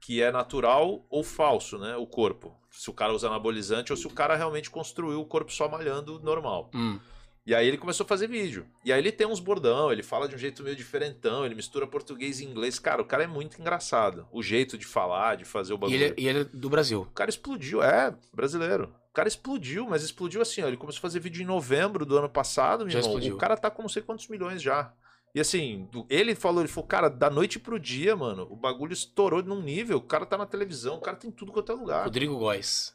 [0.00, 1.94] que é natural ou falso, né?
[1.96, 2.58] O corpo.
[2.76, 6.18] Se o cara usa anabolizante ou se o cara realmente construiu o corpo só malhando
[6.20, 6.70] normal.
[6.74, 6.98] Hum.
[7.46, 8.66] E aí ele começou a fazer vídeo.
[8.84, 11.86] E aí ele tem uns bordão, ele fala de um jeito meio diferentão, ele mistura
[11.86, 12.78] português e inglês.
[12.78, 14.26] Cara, o cara é muito engraçado.
[14.32, 16.02] O jeito de falar, de fazer o E bagulho.
[16.02, 17.02] ele, e ele é do Brasil.
[17.02, 18.94] O cara explodiu, é, brasileiro.
[19.10, 20.68] O cara explodiu, mas explodiu assim, ó.
[20.68, 23.12] Ele começou a fazer vídeo em novembro do ano passado, meu Já irmão.
[23.12, 23.36] explodiu.
[23.36, 24.92] O cara tá com não sei quantos milhões já.
[25.34, 28.92] E assim, do- ele falou, ele falou, cara, da noite pro dia, mano, o bagulho
[28.92, 32.04] estourou num nível, o cara tá na televisão, o cara tem tudo quanto é lugar.
[32.04, 32.94] Rodrigo Góes.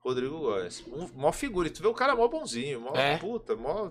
[0.00, 0.84] Rodrigo Góes.
[0.92, 1.68] Um, mó figura.
[1.68, 3.16] E tu vê o cara mó bonzinho, mó É.
[3.16, 3.90] puta, mó.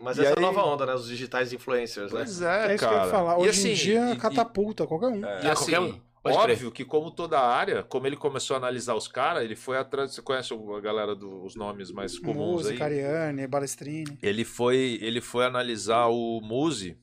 [0.00, 0.94] Mas E essa é aí- a nova onda, né?
[0.94, 2.20] Os digitais influencers, né?
[2.20, 2.96] Pois é, É isso cara.
[2.96, 3.32] que eu ia falar.
[3.38, 5.20] E Hoje assim, em dia e- e- catapulta qualquer um.
[5.20, 6.00] E Ah, assim, qualquer um.
[6.22, 6.52] Pode crer.
[6.54, 10.12] óbvio que como toda área, como ele começou a analisar os caras, ele foi atrás,
[10.14, 13.00] você conhece a galera dos nomes mais comuns Música, aí?
[13.02, 14.18] Ariane, Balestrini.
[14.22, 16.96] Ele foi, ele foi analisar o Muzi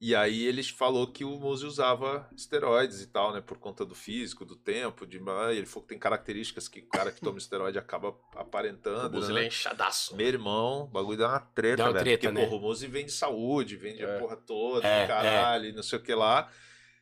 [0.00, 3.94] e aí ele falou que o Muzi usava esteroides e tal, né, por conta do
[3.94, 7.36] físico, do tempo, de ah, ele falou que tem características que o cara que toma
[7.38, 9.34] esteroide acaba O aparentando, Buzz, né?
[9.34, 10.16] ele é inchadaço.
[10.16, 12.04] Meu irmão, o bagulho dá uma treta, Dá uma velho.
[12.04, 12.46] treta, porque, né?
[12.46, 14.16] porra, o Muzi vende saúde, vende É.
[14.16, 16.50] a porra toda, É, caralho, e não sei o que lá.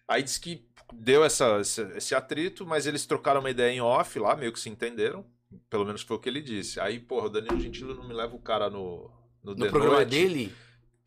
[0.09, 4.19] Aí disse que deu essa, esse, esse atrito, mas eles trocaram uma ideia em off
[4.19, 5.25] lá, meio que se entenderam.
[5.71, 6.81] Pelo menos foi o que ele disse.
[6.81, 9.11] Aí, porra, o Danilo Gentili não me leva o cara no,
[9.43, 10.55] no, No programa Noite, dele,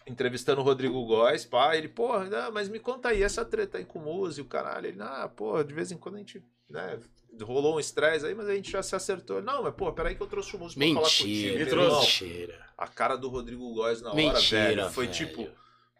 [0.08, 3.86] entrevistando o Rodrigo Góes, pá, ele, porra, não, mas me conta aí, essa treta aí
[3.86, 4.88] com o Muzi, o caralho.
[4.88, 7.00] Ele, ah, porra, de vez em quando a gente, né,
[7.42, 9.42] rolou um estresse aí, mas a gente já se acertou.
[9.42, 11.30] Não, mas, pô, peraí que eu trouxe o Muzi pra falar contigo.
[11.30, 12.24] mentira, trouxe.
[12.26, 12.68] mentira.
[12.78, 15.16] A cara do Rodrigo Góes na hora, Mentira, velho, foi velho.
[15.18, 15.56] tipo, tipo, um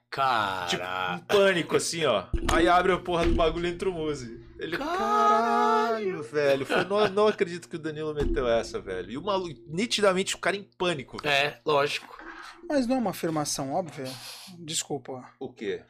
[0.10, 1.22] Cara.
[1.28, 2.26] pânico, assim, ó.
[2.52, 4.42] Aí abre a porra do bagulho entre o Muzi.
[4.60, 6.66] Ele, caralho, velho.
[6.66, 9.10] Foi, não, não acredito que o Danilo meteu essa, velho.
[9.12, 11.18] E o maluco, nitidamente, o cara em pânico.
[11.22, 11.34] velho.
[11.34, 12.21] É, lógico.
[12.68, 14.06] Mas não é uma afirmação óbvia?
[14.60, 15.30] Desculpa.
[15.40, 15.84] O quê?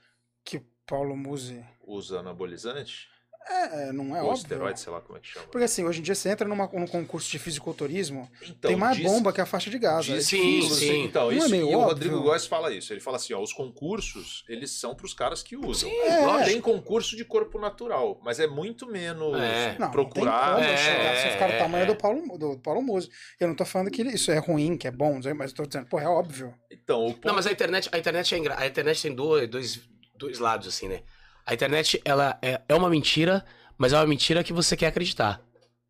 [0.44, 1.64] Que Paulo Musi.
[1.86, 3.11] Usa anabolizante?
[3.50, 4.42] É, não é Ou óbvio.
[4.44, 5.48] esteroide, sei lá como é que chama.
[5.48, 8.96] Porque assim, hoje em dia você entra numa, num concurso de fisiculturismo, Então, tem mais
[8.98, 10.14] diz- bomba que a faixa de Gaza.
[10.14, 10.58] diz Sim, que, sim.
[10.60, 11.88] inclusive, Então, Não é isso, meio e o óbvio?
[11.88, 12.94] Rodrigo Góes fala isso.
[12.94, 15.90] Ele fala assim, ó, os concursos, eles são pros caras que usam.
[15.90, 16.26] É.
[16.26, 19.76] Lógico, Tem concurso de corpo natural, mas é muito menos É.
[19.80, 20.52] Não, procurado.
[20.62, 21.88] não tem como É, chegar, você ficar é, no tamanho é.
[21.88, 23.10] do Paulo, do Paulo Musi.
[23.40, 25.88] Eu não tô falando que isso é ruim, que é bom, mas eu tô dizendo,
[25.88, 26.54] pô, é óbvio.
[26.72, 27.28] Então, o ponto...
[27.28, 28.58] Não, mas a internet, a internet é engra...
[28.60, 29.82] A internet tem dois, dois,
[30.16, 31.02] dois lados, assim, né?
[31.46, 33.46] A internet, ela é, é uma mentira,
[33.78, 35.42] mas é uma mentira que você quer acreditar.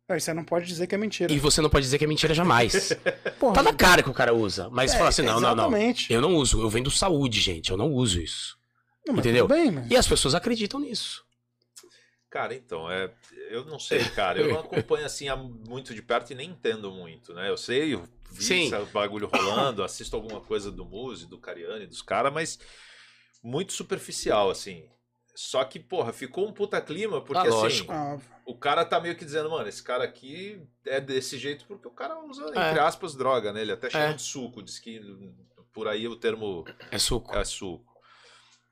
[0.08, 1.32] Aí você não pode dizer que é mentira.
[1.32, 2.92] E você não pode dizer que é mentira jamais.
[3.38, 4.68] Porra, tá na cara que o cara usa.
[4.70, 5.68] Mas é, fala assim, não, não, não.
[5.68, 6.12] Exatamente.
[6.12, 7.70] Eu não uso, eu vendo saúde, gente.
[7.70, 8.58] Eu não uso isso.
[9.06, 9.48] Não, entendeu?
[9.48, 9.90] Bem, mas...
[9.90, 11.24] E as pessoas acreditam nisso.
[12.28, 13.10] Cara, então, é,
[13.50, 14.40] eu não sei, cara.
[14.40, 15.26] Eu não acompanho assim
[15.68, 17.48] muito de perto e nem entendo muito, né?
[17.48, 18.74] Eu sei, eu vi Sim.
[18.74, 22.58] esse bagulho rolando, assisto alguma coisa do Muzi, do Cariani, dos caras, mas
[23.42, 24.84] muito superficial, assim.
[25.34, 27.92] Só que, porra, ficou um puta clima, porque Ah, assim, lógico.
[27.92, 31.88] Ah, o cara tá meio que dizendo, mano, esse cara aqui é desse jeito porque
[31.88, 32.48] o cara usa, É.
[32.48, 33.62] entre aspas, droga, né?
[33.62, 34.12] Ele até chama É.
[34.12, 35.00] de suco, diz que
[35.72, 37.34] por aí o termo É suco.
[37.34, 37.90] é suco.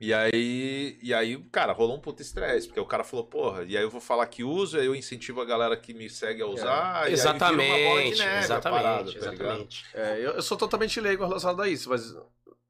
[0.03, 3.77] E aí, e aí, cara, rolou um puta estresse, porque o cara falou, porra, e
[3.77, 6.47] aí eu vou falar que uso, aí eu incentivo a galera que me segue a
[6.47, 9.85] usar, e uma bola de exatamente, neve a exatamente, parada, tá exatamente.
[9.93, 12.15] É, eu, eu sou totalmente leigo relacionado a isso, mas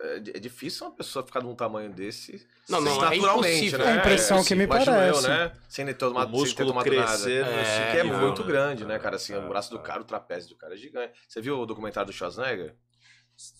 [0.00, 3.78] é, é difícil uma pessoa ficar de um tamanho desse Não, não, é naturalmente, impossível.
[3.80, 3.84] né?
[3.84, 5.24] É a impressão que me Imagino parece.
[5.24, 5.52] eu, né?
[5.68, 6.84] Sem ter tomado, O sem ter músculo nada.
[6.84, 8.48] crescer no É, Que é nível, muito né?
[8.48, 9.16] grande, né, cara?
[9.16, 9.82] Assim, É, o braço do é.
[9.82, 11.12] cara, o trapézio do cara é gigante.
[11.28, 12.74] Você viu o documentário do Schwarzenegger?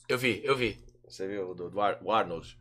[0.08, 0.82] Eu vi, eu vi.
[1.08, 2.56] Você viu o do, do Ar- o Arnold?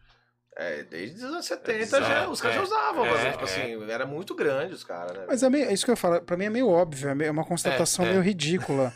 [0.58, 2.04] É, desde os anos 70 bizarro.
[2.06, 3.44] já, os caras É, já usavam, é, mas, tipo é.
[3.46, 5.26] assim, era muito grande os caras, né?
[5.28, 7.30] Mas é, meio, é isso que eu falo, pra mim é meio óbvio, é, meio-
[7.30, 8.12] é uma constatação É, é.
[8.12, 8.94] meio ridícula.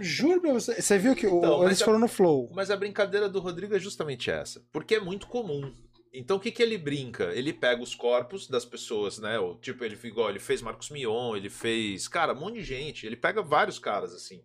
[0.00, 0.80] Juro pra você.
[0.80, 2.50] Você viu que o- Então, mas eles a- foram no Flow.
[2.52, 5.72] Mas a brincadeira do Rodrigo é justamente essa, porque é muito comum.
[6.12, 7.24] Então o que, que ele brinca?
[7.34, 9.38] Ele pega os corpos das pessoas, né?
[9.38, 12.06] O, tipo, ele, igual, ele fez Marcos Mion, ele fez.
[12.08, 13.04] Cara, um monte de gente.
[13.06, 14.42] Ele pega vários caras, assim.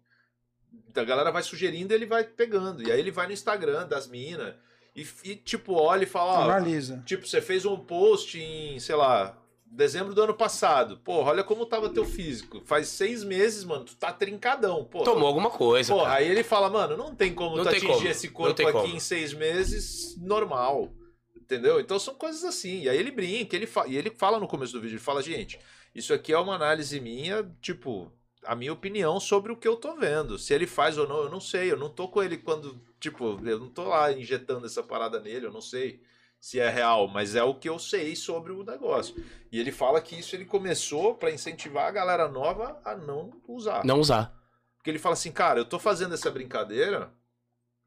[0.95, 2.81] A galera vai sugerindo e ele vai pegando.
[2.87, 4.55] E aí ele vai no Instagram das minas
[5.01, 7.01] e, e, tipo, olha e fala: ó, Analisa.
[7.05, 10.97] Tipo, você fez um post em, sei lá, dezembro do ano passado.
[10.97, 12.61] Porra, olha como tava teu físico.
[12.65, 14.83] Faz seis meses, mano, tu tá trincadão.
[14.83, 16.17] Porra, Tomou alguma coisa, Porra, cara.
[16.17, 18.71] aí ele fala, mano, não tem como Não tu tem atingir como, esse corpo aqui
[18.71, 18.95] como.
[18.95, 20.91] em seis meses normal.
[21.35, 21.79] Entendeu?
[21.79, 22.83] Então são coisas assim.
[22.83, 23.87] E aí ele brinca, ele fa...
[23.87, 25.59] e ele fala no começo do vídeo, ele fala, gente,
[25.95, 28.11] isso aqui é uma análise minha, tipo,
[28.45, 30.37] a minha opinião sobre o que eu tô vendo.
[30.37, 31.71] Se ele faz ou não, eu não sei.
[31.71, 35.45] Eu não tô com ele quando, tipo, eu não tô lá injetando essa parada nele,
[35.45, 36.01] eu não sei
[36.39, 39.21] se é real, mas é o que eu sei sobre o negócio.
[39.51, 43.83] E ele fala que isso ele começou pra incentivar a galera nova a não usar.
[43.83, 44.33] Não usar.
[44.77, 47.11] Porque ele fala assim, cara, eu tô fazendo essa brincadeira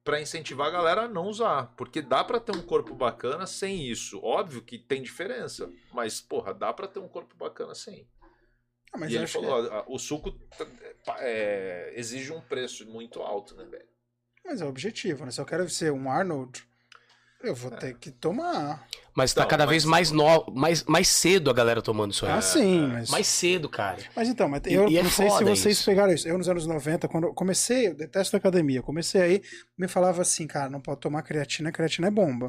[0.05, 1.73] pra incentivar a galera a não usar.
[1.77, 4.21] Porque dá pra ter um corpo bacana sem isso.
[4.23, 5.71] Óbvio que tem diferença.
[5.93, 8.07] Mas, porra, dá pra ter um corpo bacana sem.
[8.93, 10.35] Ah, mas e ele acho que- falou, ó, o suco
[11.19, 13.85] é, exige um preço muito alto, né, velho?
[14.45, 15.31] Mas é o objetivo, né?
[15.31, 16.63] Se eu quero ser um Arnold,
[17.43, 18.87] eu vou ter que tomar.
[19.15, 20.47] Mas tá Então, cada mas- vez mais, no...
[20.53, 22.33] mais, mais cedo a galera tomando isso aí.
[22.33, 23.11] Ah, sim, mas.
[23.11, 23.99] Mais cedo, cara.
[24.17, 25.85] Mas então, mas E- eu e é não sei se vocês isso.
[25.87, 26.27] pegaram isso.
[26.29, 29.43] Eu, nos anos 90, quando eu comecei, eu detesto academia, comecei aí,
[29.79, 32.49] me falava assim, cara, não pode tomar creatina, creatina é bomba.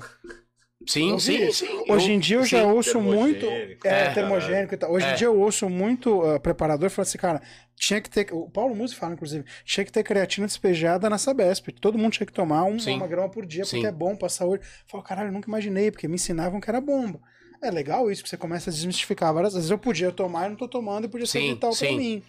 [0.85, 1.85] Sim, Eu sim, sim.
[1.87, 2.65] Hoje em dia eu já sim.
[2.71, 3.39] ouço muito.
[3.45, 4.09] Termogênico, É, É.
[4.13, 4.91] termogênico e tal.
[4.91, 5.13] Hoje em É.
[5.15, 7.41] dia eu ouço muito uh, preparador falando assim, cara,
[7.75, 8.27] tinha que ter.
[8.31, 11.69] O Paulo Musi fala, inclusive, tinha que ter creatina despejada na Sabesp.
[11.79, 13.85] Todo mundo tinha que tomar um, uma grama por dia, porque Sim.
[13.85, 14.63] é bom pra saúde.
[14.65, 17.19] Eu falo, caralho, eu nunca imaginei, porque me ensinavam que era bomba.
[17.61, 19.69] É legal isso, que você começa a desmistificar várias vezes.
[19.69, 22.21] Eu podia tomar e não tô tomando, e podia ser Sim, vital pra mim.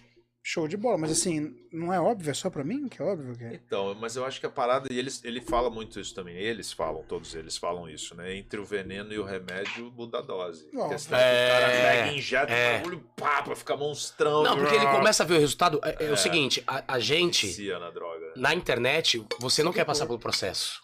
[0.47, 0.95] Show de bola.
[0.95, 3.55] Mas assim, não é óbvio, é só pra mim que é óbvio que é.
[3.55, 6.71] Então, mas eu acho que a parada, e eles, ele fala muito isso também, eles
[6.71, 8.35] falam, todos eles falam isso, né?
[8.35, 10.69] Entre o veneno e o remédio, muda a dose.
[10.79, 12.75] A questão é, é, que o cara pega e injeta é.
[12.75, 14.43] o bagulho, pá, pra ficar monstrão.
[14.43, 15.81] Não, porque ele começa a ver o resultado.
[15.83, 16.11] É, é É.
[16.11, 18.33] o seguinte, a, a gente, na droga.
[18.35, 20.79] na internet, você não quer passar pelo processo.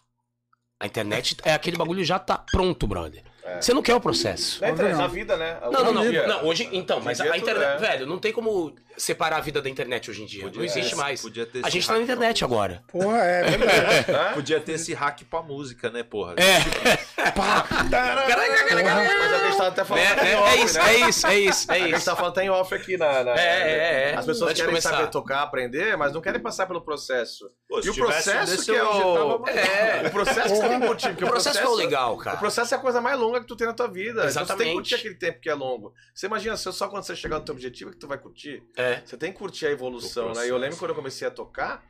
[0.79, 3.23] A internet é aquele bagulho já tá pronto, brother.
[3.43, 3.61] É.
[3.61, 4.59] Você não quer o processo.
[4.61, 5.01] Na, internet, não.
[5.01, 5.59] na vida, né?
[5.71, 6.03] Não, não, não.
[6.27, 7.77] Não, hoje, então, mas a tudo internet, é.
[7.77, 10.43] velho, não tem como separar a vida da internet hoje em dia.
[10.43, 11.21] Podia não existe ter- mais.
[11.21, 12.83] Podia ter A gente tá na internet agora.
[12.87, 14.11] Porra, é verdade.
[14.11, 14.33] Hã?
[14.33, 16.35] Podia ter esse hack pra música, né, porra?
[16.37, 17.21] É.
[17.31, 20.93] Mas a gente tá até É, falando é, é off, isso, né?
[20.95, 23.23] é isso, é isso, é A gente tá falando até em off aqui na.
[23.23, 24.15] na- É, é, é.
[24.15, 24.91] As pessoas Antes querem começar.
[24.91, 27.49] saber tocar, aprender, mas não querem passar pelo processo.
[27.67, 29.45] Pô, e o processo que é o.
[29.47, 31.09] É, o processo que você tem que curtir.
[31.09, 32.37] O processo é o legal, cara.
[32.37, 34.11] O processo é a coisa mais longa que tu tem na tua vida.
[34.11, 34.69] Então você tem Exatamente.
[34.69, 35.93] que curtir aquele tempo que é longo.
[36.13, 38.63] Você imagina, se só quando você chegar no teu objetivo é que tu vai curtir.
[38.77, 38.90] É.
[39.05, 40.45] Você tem que curtir a evolução, O né?
[40.45, 41.83] E eu lembro quando eu comecei a tocar,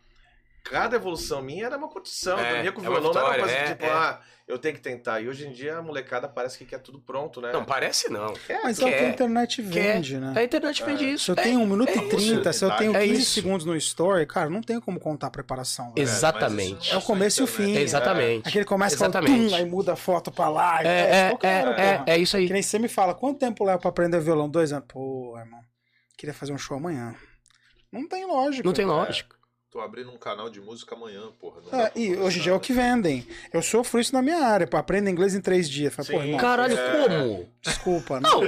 [0.63, 2.37] cada evolução minha era uma curtição.
[2.39, 3.89] É, eu dormia com é uma violão, não era uma coisa é, tipo, é.
[3.89, 5.21] ah, eu tenho que tentar.
[5.21, 7.53] E hoje em dia a molecada parece que quer tudo pronto, né?
[7.53, 8.33] Não, parece não.
[8.63, 9.69] Mas é o que a Quer, internet quer.
[9.69, 10.33] vende, né?
[10.35, 11.25] A internet vende isso.
[11.25, 13.31] Se eu É, tenho 1 minuto é e 30, se eu tenho É 15 isso.
[13.31, 15.93] segundos no story, cara, não tem como contar a preparação.
[15.93, 16.01] velho.
[16.03, 16.93] Exatamente.
[16.93, 17.75] É o começo e o fim.
[17.77, 18.49] Exatamente.
[18.49, 19.49] Aquele começa com Exatamente.
[19.51, 20.83] tum, aí muda a foto pra lá.
[20.83, 22.47] e É, é, é, é, é isso aí.
[22.47, 24.49] Que nem você me fala, quanto tempo leva pra aprender violão?
[24.49, 24.85] Dois anos.
[24.87, 25.61] Pô, irmão,
[26.21, 27.15] queria fazer um show amanhã.
[27.91, 28.63] Não tem lógica.
[28.63, 29.35] Não tem lógica.
[29.71, 31.61] Tô abrindo um canal de música amanhã, porra.
[31.71, 32.61] não É, e hoje em dia é o né?
[32.61, 33.25] que vendem.
[33.53, 34.67] Eu sofro isso na minha área.
[34.67, 35.95] Pô, aprenda inglês em três dias.
[35.95, 36.35] Fala, Sim.
[36.35, 37.07] Caralho, É.
[37.07, 37.49] como?
[37.61, 38.19] desculpa.
[38.19, 38.29] né?
[38.29, 38.43] Não,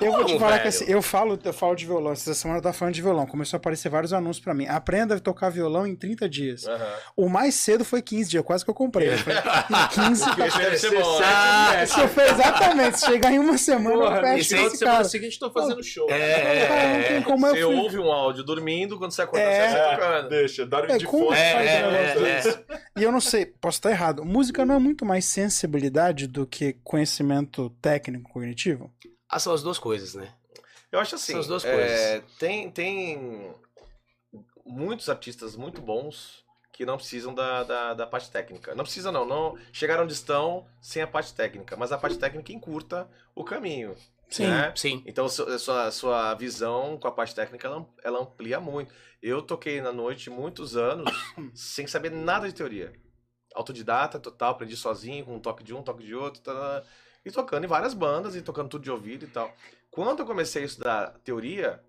[0.00, 2.12] Eu vou te falar que assim, eu falo, eu falo de violão.
[2.12, 3.26] Essa semana eu tava falando de violão.
[3.26, 4.68] Começou a aparecer vários anúncios pra mim.
[4.68, 6.64] Aprenda a tocar violão em 30 dias.
[6.68, 6.92] Aham.
[7.16, 9.08] O mais cedo foi 15 dias, quase que eu comprei.
[9.14, 11.26] Eu falei, em 15 Esse deve ser bom, né?
[11.26, 14.96] Ah, Se eu for exatamente, se chegar em uma semana, eu Porra, fecho esse semana
[14.98, 15.04] cara.
[15.08, 16.08] seguinte tô fazendo show.
[16.08, 17.76] É, Cara, não tem como Você eu fui.
[17.80, 19.68] ouve um áudio dormindo, quando você acorda, É.
[19.70, 20.28] você tá tocando.
[20.28, 21.32] Deixa, É, de como.
[21.32, 22.64] É, é?
[22.96, 24.24] E eu não sei, posso estar errado.
[24.24, 28.92] Música não é muito mais sensibilidade do que conhecimento técnico cognitivo?
[29.28, 30.28] Ah, são as duas coisas, né?
[30.90, 33.54] Eu acho assim, São as duas é, tem, tem
[34.66, 38.74] muitos artistas muito bons que não precisam da, da, da parte técnica.
[38.74, 42.52] Não precisa não, não chegaram onde estão sem a parte técnica, mas a parte técnica
[42.52, 43.94] encurta o caminho.
[44.34, 44.72] Sim, né?
[44.74, 45.02] sim.
[45.06, 45.28] Então a
[45.58, 48.92] sua, sua visão com a parte técnica ela, ela amplia muito.
[49.22, 51.10] Eu toquei na noite muitos anos
[51.54, 52.92] sem saber nada de teoria.
[53.54, 56.82] Autodidata total, aprendi sozinho, com um toque de um, toque de outro, tá,
[57.24, 59.54] e tocando em várias bandas e tocando tudo de ouvido e tal.
[59.90, 61.80] Quando eu comecei a estudar teoria,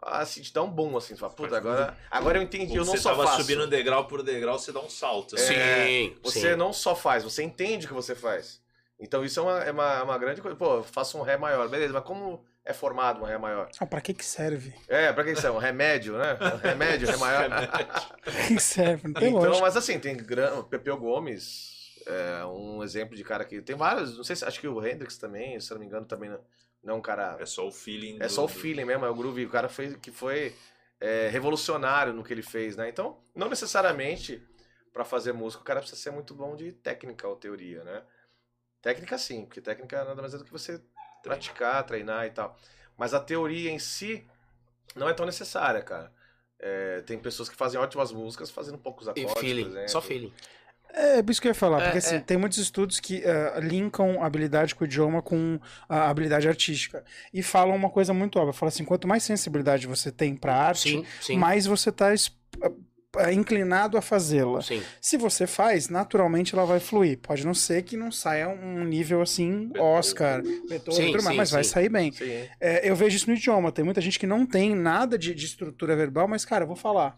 [0.00, 2.92] assim, te dá um boom, assim, você fala, puta, agora, agora eu entendi, eu não
[2.92, 3.42] você só tava faço.
[3.42, 5.36] subindo degrau por degrau, você dá um salto.
[5.36, 5.42] né?
[5.42, 6.56] Sim, Você sim.
[6.56, 8.63] não só faz, você entende o que você faz.
[8.98, 10.56] Então isso é uma, é uma, uma grande coisa.
[10.56, 13.68] Pô, eu faço um Ré maior, beleza, mas como é formado um Ré maior?
[13.78, 14.72] Ah, pra que que serve?
[14.88, 15.50] É, pra que isso é?
[15.50, 16.38] Um remédio, né?
[16.54, 17.48] Um remédio, Ré maior.
[18.22, 19.08] Pra que que serve?
[19.08, 19.60] Não tem então, lógica.
[19.60, 20.62] mas assim, tem gran...
[20.64, 23.60] Pepeu Gomes, é um exemplo de cara que.
[23.60, 24.44] Tem vários, não sei se.
[24.44, 26.40] Acho que o Hendrix também, se eu não me engano, também não,
[26.82, 27.36] não é um cara.
[27.40, 28.16] É só o feeling.
[28.20, 29.44] É do- só o feeling mesmo, é o groove.
[29.44, 30.54] O cara foi, que foi
[31.00, 32.88] é, revolucionário no que ele fez, né?
[32.88, 34.42] Então, não necessariamente
[34.92, 38.02] pra fazer música o cara precisa ser muito bom de técnica ou teoria, né?
[38.84, 40.80] Técnica sim, porque técnica nada mais é do que você
[41.22, 42.56] praticar, treinar e tal.
[42.98, 44.24] Mas a teoria em si
[44.94, 46.12] não é tão necessária, cara.
[46.60, 49.88] É, tem pessoas que fazem ótimas músicas fazendo poucos E acordes, por feeling, exemplo.
[49.88, 50.32] só feeling.
[50.92, 52.20] É, é isso que eu ia falar, porque É, assim, é.
[52.20, 55.58] tem muitos estudos que eh, linkam a habilidade com o idioma com
[55.88, 57.04] a habilidade artística.
[57.32, 60.90] E falam uma coisa muito óbvia, falam assim, quanto mais sensibilidade você tem pra arte,
[60.90, 61.36] Sim, sim.
[61.38, 62.16] mais você tá eh,
[63.32, 64.60] inclinado a fazê-la.
[65.00, 67.18] Se você faz, naturalmente ela vai fluir.
[67.18, 71.64] Pode não ser que não saia um nível assim, Oscar, Beethoven, Sim, sim, mas vai
[71.64, 71.70] sim.
[71.70, 72.12] sair bem.
[72.12, 72.48] Sim.
[72.60, 73.70] É, eu vejo isso no idioma.
[73.72, 76.76] Tem muita gente que não tem nada de, de estrutura verbal, mas, cara, eu vou
[76.76, 77.16] falar.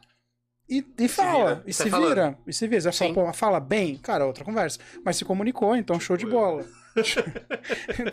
[0.68, 1.62] E, e fala, vira.
[1.66, 2.80] e Sai se vira, e se vira.
[2.80, 3.14] Você vai falar, Sim.
[3.14, 4.80] pô, mas fala bem, cara, outra conversa.
[5.04, 6.64] Mas se comunicou, então show de bola.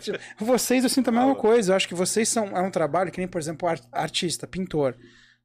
[0.00, 1.72] Tipo, vocês, eu sinto a mesma coisa.
[1.72, 2.56] Eu acho que vocês são.
[2.56, 4.94] É um trabalho que nem, por exemplo, ar- artista, pintor.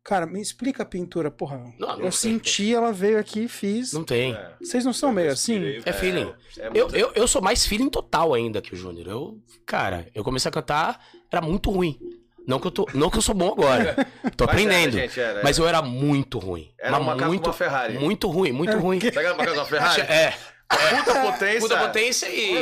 [0.04, 1.58] Cara, me explica a pintura, porra.
[1.78, 2.32] Não, não eu sei.
[2.32, 3.94] senti, ela veio aqui e fiz.
[3.94, 4.34] Não tem.
[4.34, 5.60] É, Vocês não são meio assim?
[5.60, 6.34] Respirei, É feeling.
[6.58, 9.08] é Eu, muito- eu, eu sou mais feeling total ainda que o Júnior.
[9.08, 11.00] Eu, cara, eu comecei a cantar,
[11.32, 12.00] era muito ruim.
[12.48, 13.94] Não que eu, tô, não que eu sou bom agora.
[14.36, 14.92] Tô Mas era, aprendendo.
[14.94, 16.72] gente, era, Mas eu era muito ruim.
[16.80, 18.00] Era um macaco muito, com uma Ferrari.
[18.00, 19.00] muito ruim, muito ruim.
[19.00, 20.02] Sabe aquela macaco com uma Ferrari?
[20.02, 20.34] É,
[20.96, 21.60] puta potência.
[21.60, 22.56] Puta potência e.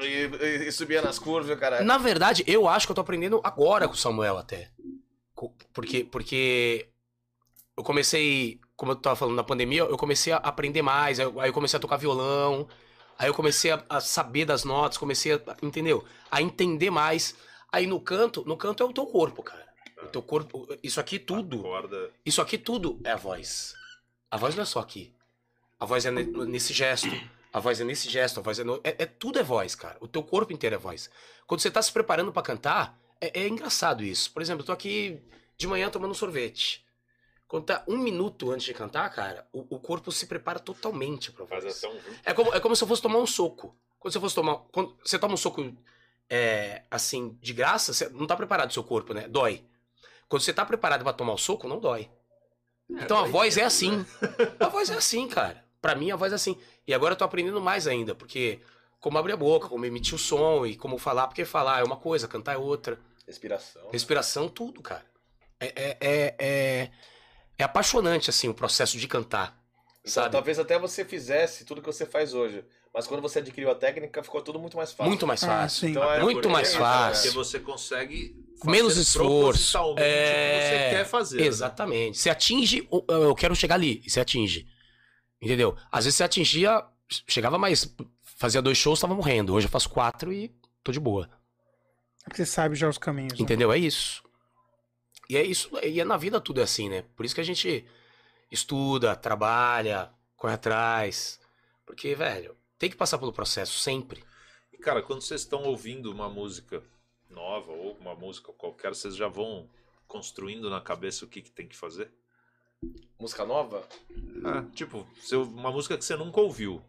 [0.00, 0.30] E,
[0.64, 1.82] e- e subia nas curvas, cara.
[1.82, 4.68] Na verdade, eu acho que eu tô aprendendo agora com o Samuel até.
[5.72, 6.88] Porque, porque
[7.76, 11.52] eu comecei, como eu tava falando na pandemia, eu comecei a aprender mais, aí eu
[11.52, 12.68] comecei a tocar violão,
[13.18, 16.04] aí eu comecei a, a saber das notas, comecei a, entendeu?
[16.30, 17.34] A entender mais.
[17.72, 19.64] Aí no canto, no canto é o teu corpo, cara.
[20.02, 21.62] O teu corpo, isso aqui tudo,
[22.24, 23.74] isso aqui tudo é a voz.
[24.30, 25.12] A voz não é só aqui.
[25.80, 27.08] A voz é ne- nesse gesto.
[27.52, 28.38] A voz é nesse gesto.
[28.40, 28.80] A voz é, no...
[28.84, 29.96] é, é- tudo é voz, cara.
[30.00, 31.10] O teu corpo inteiro é voz.
[31.46, 32.98] Quando você tá se preparando pra cantar,
[33.32, 34.30] é, é engraçado isso.
[34.32, 35.20] Por exemplo, eu tô aqui
[35.56, 36.84] de manhã tomando um sorvete.
[37.46, 41.46] Quando tá um minuto antes de cantar, cara, o, o corpo se prepara totalmente pra
[41.46, 41.84] Faz voz.
[41.84, 42.00] até um.
[42.24, 43.76] É como, é como se eu fosse tomar um soco.
[43.98, 44.56] Quando você fosse tomar.
[44.72, 45.72] Quando você toma um soco
[46.28, 49.28] é, assim, de graça, você não tá preparado o seu corpo, né?
[49.28, 49.62] Dói.
[50.28, 52.10] Quando você tá preparado pra tomar o soco, não dói.
[52.88, 54.04] Então a voz é assim.
[54.58, 55.64] A voz é assim, cara.
[55.80, 56.58] Pra mim a voz é assim.
[56.86, 58.60] E agora eu tô aprendendo mais ainda, porque
[59.00, 61.96] como abrir a boca, como emitir o som e como falar, porque falar é uma
[61.96, 62.98] coisa, cantar é outra.
[63.26, 63.90] Respiração.
[63.90, 65.04] Respiração, tudo, cara.
[65.60, 66.90] É, é, é, é,
[67.58, 69.58] é apaixonante, assim, o processo de cantar.
[70.00, 70.32] Então, Sabe?
[70.32, 72.62] talvez até você fizesse tudo que você faz hoje.
[72.92, 75.06] Mas quando você adquiriu a técnica, ficou tudo muito mais fácil.
[75.08, 75.88] Muito mais Ah, fácil.
[75.88, 77.22] Então, é Muito mais fácil.
[77.32, 78.36] Porque você consegue.
[78.58, 79.76] fazer Menos esforço.
[79.78, 81.40] É, o que você quer fazer.
[81.40, 81.46] né?
[81.46, 82.18] Exatamente.
[82.18, 82.86] Você atinge.
[82.90, 84.00] o- Eu quero chegar ali.
[84.04, 84.66] E você atinge.
[85.42, 85.76] Entendeu?
[85.90, 86.84] Às vezes você atingia.
[87.26, 87.92] Chegava mais.
[88.38, 89.54] Fazia dois shows, tava morrendo.
[89.54, 91.28] Hoje eu faço quatro e tô de boa.
[92.24, 93.32] É Porque você sabe já os caminhos.
[93.32, 93.38] né?
[93.42, 93.72] Entendeu?
[93.72, 94.22] É isso.
[95.28, 95.70] E é isso.
[95.82, 97.04] E é na vida tudo é assim, né?
[97.16, 97.84] Por isso que a gente
[98.50, 101.40] estuda, trabalha, corre atrás.
[101.86, 104.24] Porque, velho, tem que passar pelo processo sempre.
[104.72, 106.82] E, cara, quando vocês estão ouvindo uma música
[107.30, 109.68] nova ou uma música qualquer, vocês já vão
[110.06, 112.10] construindo na cabeça o que, que tem que fazer?
[113.18, 113.86] Música nova?
[114.44, 116.82] Ah, tipo, uma música que você nunca ouviu.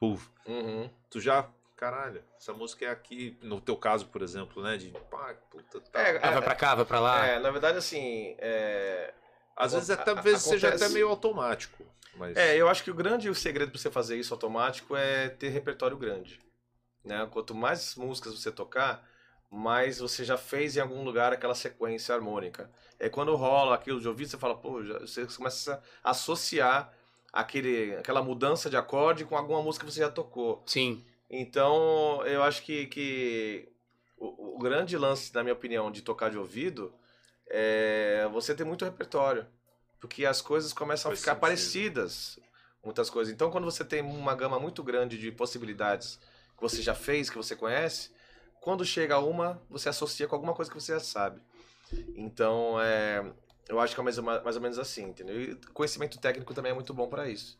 [0.00, 0.90] Puf, Uhum.
[1.10, 1.48] tu já.
[1.78, 4.76] Caralho, essa música é aqui, no teu caso, por exemplo, né?
[4.76, 6.00] De pá, puta, tá.
[6.00, 7.24] É, Ah, vai pra cá, vai pra lá.
[7.24, 8.34] É, na verdade, assim.
[8.38, 9.14] É,
[9.56, 11.84] Às vezes até a- vezes seja até meio automático.
[12.16, 15.50] Mas é, eu acho que o grande segredo pra você fazer isso automático é ter
[15.50, 16.40] repertório grande.
[17.04, 17.26] Né?
[17.30, 19.08] Quanto mais músicas você tocar,
[19.48, 22.68] mais você já fez em algum lugar aquela sequência harmônica.
[22.98, 26.92] É quando rola aquilo de ouvido, você fala, pô, já- você começa a associar
[27.32, 30.62] aquele, aquela mudança de acorde com alguma música que você já tocou.
[30.66, 31.04] Sim.
[31.30, 33.68] Então, eu acho que, que
[34.16, 36.92] o, o grande lance, na minha opinião, de tocar de ouvido
[37.46, 39.46] é você ter muito repertório.
[40.00, 41.40] Porque as coisas começam Faz a ficar sentido.
[41.40, 42.38] parecidas,
[42.84, 43.32] muitas coisas.
[43.34, 46.18] Então, quando você tem uma gama muito grande de possibilidades
[46.56, 48.10] que você já fez, que você conhece,
[48.60, 51.40] quando chega uma, você associa com alguma coisa que você já sabe.
[52.14, 53.24] Então, é,
[53.68, 55.40] eu acho que é mais, ou- mais ou menos assim, entendeu?
[55.40, 57.58] E conhecimento técnico também é muito bom para isso.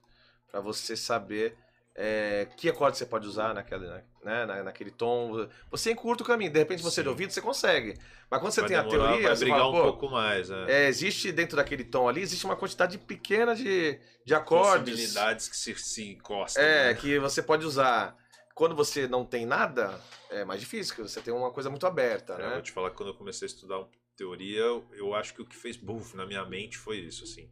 [0.50, 1.58] para você saber
[2.00, 3.88] é, que acorde você pode usar naquele,
[4.22, 5.48] né, na- naquele tom.
[5.68, 6.52] Você encurta o caminho.
[6.52, 7.10] De repente, você de Sim.
[7.10, 7.98] ouvido, você consegue.
[8.30, 10.48] Mas quando você vai tem a demorar, teoria, vai você brigar fala, um pouco mais,
[10.48, 10.66] né?
[10.68, 14.94] é, existe dentro daquele tom ali, existe uma quantidade pequena de, de acordes.
[14.94, 16.62] Possibilidades que se, se encostam.
[16.62, 16.94] É, né?
[16.94, 18.16] que você pode usar.
[18.54, 20.00] Quando você não tem nada,
[20.30, 22.52] é mais difícil, porque você tem uma coisa muito aberta, É, eu né?
[22.54, 23.84] vou te falar que quando eu comecei a estudar
[24.16, 27.50] teoria, eu, eu acho que o que fez buff na minha mente foi isso, assim.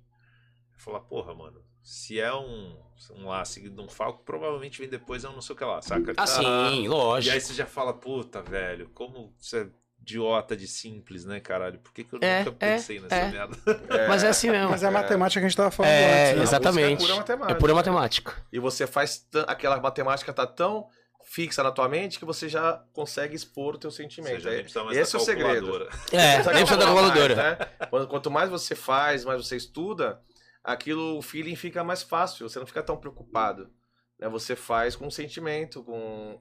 [0.73, 2.77] Eu falar, porra, mano, se é um,
[3.15, 5.65] um lá seguido de um falco, provavelmente vem depois é um não sei o que
[5.65, 6.13] lá, saca?
[6.17, 7.33] Ah, sim, E lógico.
[7.33, 9.67] aí você já fala, puta, velho, como você é
[10.03, 11.79] idiota de simples, né, caralho?
[11.79, 13.29] Por que, que eu É, nunca é, pensei nessa é.
[13.31, 13.57] merda?
[14.09, 14.71] Mas é assim mesmo.
[14.71, 16.43] Mas é a matemática que a gente tava falando É, antes, né?
[16.43, 17.01] exatamente.
[17.01, 17.53] música é pura matemática.
[17.53, 18.47] É pura matemática.
[18.53, 19.25] E você faz.
[19.47, 20.89] Aquela matemática tá tão
[21.25, 24.35] fixa na tua mente que você já consegue expor o teu sentimento.
[24.43, 25.67] seja, É- esse é o segredo.
[25.73, 25.89] calculadora.
[26.13, 27.35] É, nem precisa da calcula mais, calculadora.
[27.37, 28.07] né?
[28.09, 30.21] Quanto mais você faz, mais você estuda,
[30.67, 33.71] aquilo, o feeling fica mais fácil, você não fica tão preocupado.
[34.19, 34.29] Né?
[34.29, 36.41] Você faz com sentimento, com,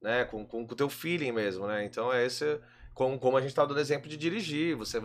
[0.00, 0.24] né?
[0.24, 1.84] com, com, o teu feeling mesmo, né?
[1.84, 2.58] Então é esse,
[2.94, 5.00] como, como a gente estava dando exemplo de dirigir, você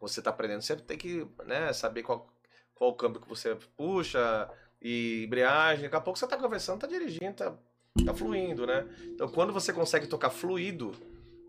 [0.00, 2.28] você está aprendendo, você tem que né, saber qual,
[2.74, 4.50] qual câmbio que você puxa,
[4.80, 7.56] e embreagem, daqui a pouco você está conversando, está dirigindo, tá,
[8.04, 8.84] tá fluindo, né?
[9.04, 10.92] Então quando você consegue tocar fluido,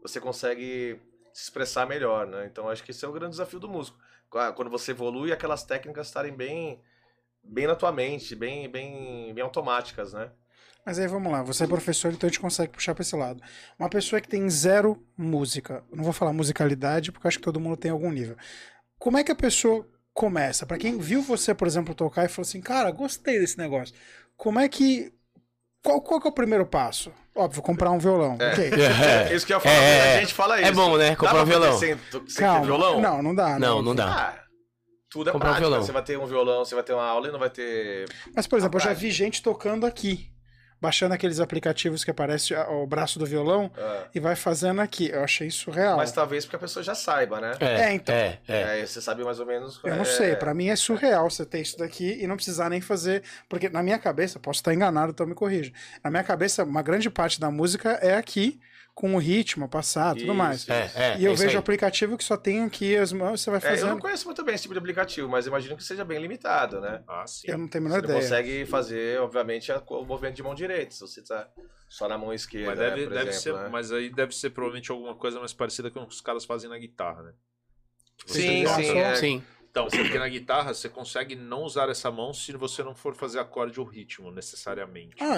[0.04, 1.00] você consegue
[1.34, 2.46] se expressar melhor, né?
[2.46, 3.98] Então acho que esse é o grande desafio do músico.
[4.34, 6.82] Qua- Quando você evolui, aquelas técnicas estarem bem
[7.44, 10.32] bem na tua mente, bem bem bem automáticas, né?
[10.86, 13.42] Mas aí vamos lá, você é professor, então a gente consegue puxar pra esse lado.
[13.80, 17.78] Uma pessoa que tem zero música, não vou falar musicalidade, porque acho que todo mundo
[17.78, 18.36] tem algum nível.
[19.00, 20.66] Como é que a pessoa começa?
[20.66, 23.96] Pra quem viu você, por exemplo, tocar e falou assim, cara, gostei desse negócio.
[24.38, 25.14] Como é que.
[25.84, 27.14] Qual, qual que é o primeiro passo?
[27.36, 28.38] Óbvio, comprar um violão.
[28.40, 28.52] É.
[28.52, 28.70] ok.
[29.32, 30.20] É, Isso que eu ia falar, É, muita é.
[30.20, 30.70] gente fala isso.
[30.70, 31.16] É bom, né?
[31.16, 31.78] Comprar pra um violão.
[31.78, 31.98] Sem,
[32.28, 33.02] sem violão?
[33.02, 33.58] Não, não dá.
[33.60, 34.06] Não, não dá.
[34.38, 34.44] Ah,
[35.10, 35.68] tudo é Comprar um prática.
[35.70, 35.84] violão.
[35.86, 38.06] Você vai ter um violão, você vai ter uma aula e não vai ter.
[38.36, 40.33] Mas, por exemplo, eu já vi gente tocando aqui.
[40.84, 44.02] Baixando aqueles aplicativos que aparece o braço do violão É.
[44.14, 45.10] e vai fazendo aqui.
[45.10, 45.96] Eu achei surreal.
[45.96, 47.54] Mas talvez porque a pessoa já saiba, né?
[47.62, 48.14] É, É, então.
[48.14, 48.64] É, é.
[48.66, 49.80] Aí você sabe mais ou menos.
[49.82, 52.70] Eu não é, sei, pra mim é surreal você ter isso daqui e não precisar
[52.70, 53.24] nem fazer.
[53.48, 55.72] Porque na minha cabeça, posso estar enganado, então me corrija.
[56.04, 58.60] Na minha cabeça, uma grande parte da música é aqui,
[58.94, 60.70] com o ritmo, passar, tudo Isso, mais.
[60.70, 63.60] É, é, E eu é vejo aplicativo que só tem aqui as mãos, você vai
[63.64, 66.20] É, eu não conheço muito bem esse tipo de aplicativo, mas imagino que seja bem
[66.20, 67.04] limitado, né?
[67.08, 67.48] Ah, sim.
[67.48, 68.22] Eu não tenho a Você menor não ideia.
[68.22, 71.50] consegue fazer, obviamente, o movimento de mão direita, se você tá
[71.90, 73.70] só na mão Mas, esquerda, deve, né, por deve exemplo, ser, né?
[73.72, 76.70] mas aí deve ser provavelmente alguma coisa mais parecida com o que os caras fazem
[76.70, 77.34] na guitarra, né?
[78.28, 79.16] Sim, Ah, sim, é.
[79.16, 79.44] Sim.
[79.74, 83.40] Então, porque na guitarra você consegue não usar essa mão se você não for fazer
[83.40, 85.16] acorde ou ritmo, necessariamente.
[85.20, 85.36] Ah,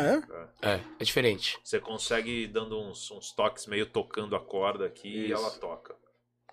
[0.62, 0.74] é?
[0.74, 1.58] É, é diferente.
[1.64, 5.42] Você consegue dando uns, uns toques meio tocando a corda aqui e Isso.
[5.42, 5.96] ela toca.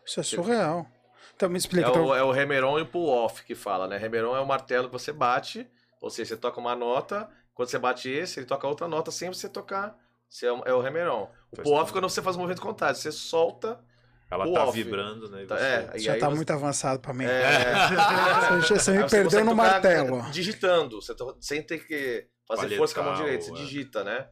[0.07, 0.87] Isso é surreal.
[1.35, 1.89] Então me explica.
[1.89, 3.97] É então- o, é o remeron e o pull-off que fala, né?
[3.97, 5.67] Remeron é o martelo que você bate,
[6.01, 9.29] ou seja, você toca uma nota, quando você bate esse, ele toca outra nota sem
[9.29, 9.99] você tocar.
[10.29, 11.29] Você é, o- é o remeron.
[11.51, 11.99] O pull-off tempo.
[11.99, 13.85] quando você faz o movimento contrário, você solta.
[14.33, 14.73] Ela O tá off.
[14.83, 15.45] vibrando, né?
[15.45, 17.25] Tá- você- é, e já aí tá você- muito avançado pra mim.
[17.27, 17.29] É,
[18.63, 20.23] Você, você me perdeu no martelo.
[20.31, 23.55] Digitando, você to- sem ter que fazer força com a mão direita, você é.
[23.57, 24.29] digita, né?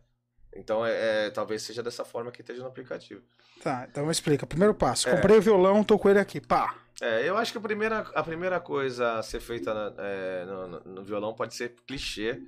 [0.57, 3.21] Então, é, é, talvez seja dessa forma que esteja no aplicativo.
[3.63, 4.47] Tá, então me explica.
[4.47, 5.07] Primeiro passo.
[5.09, 5.15] É.
[5.15, 6.41] Comprei o violão, tô com ele aqui.
[6.41, 6.75] Pá.
[7.01, 10.67] É, eu acho que a primeira, a primeira coisa a ser feita na- é, no,
[10.67, 12.41] no- no violão pode ser clichê,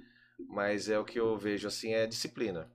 [0.49, 2.67] mas é o que eu vejo assim, é disciplina.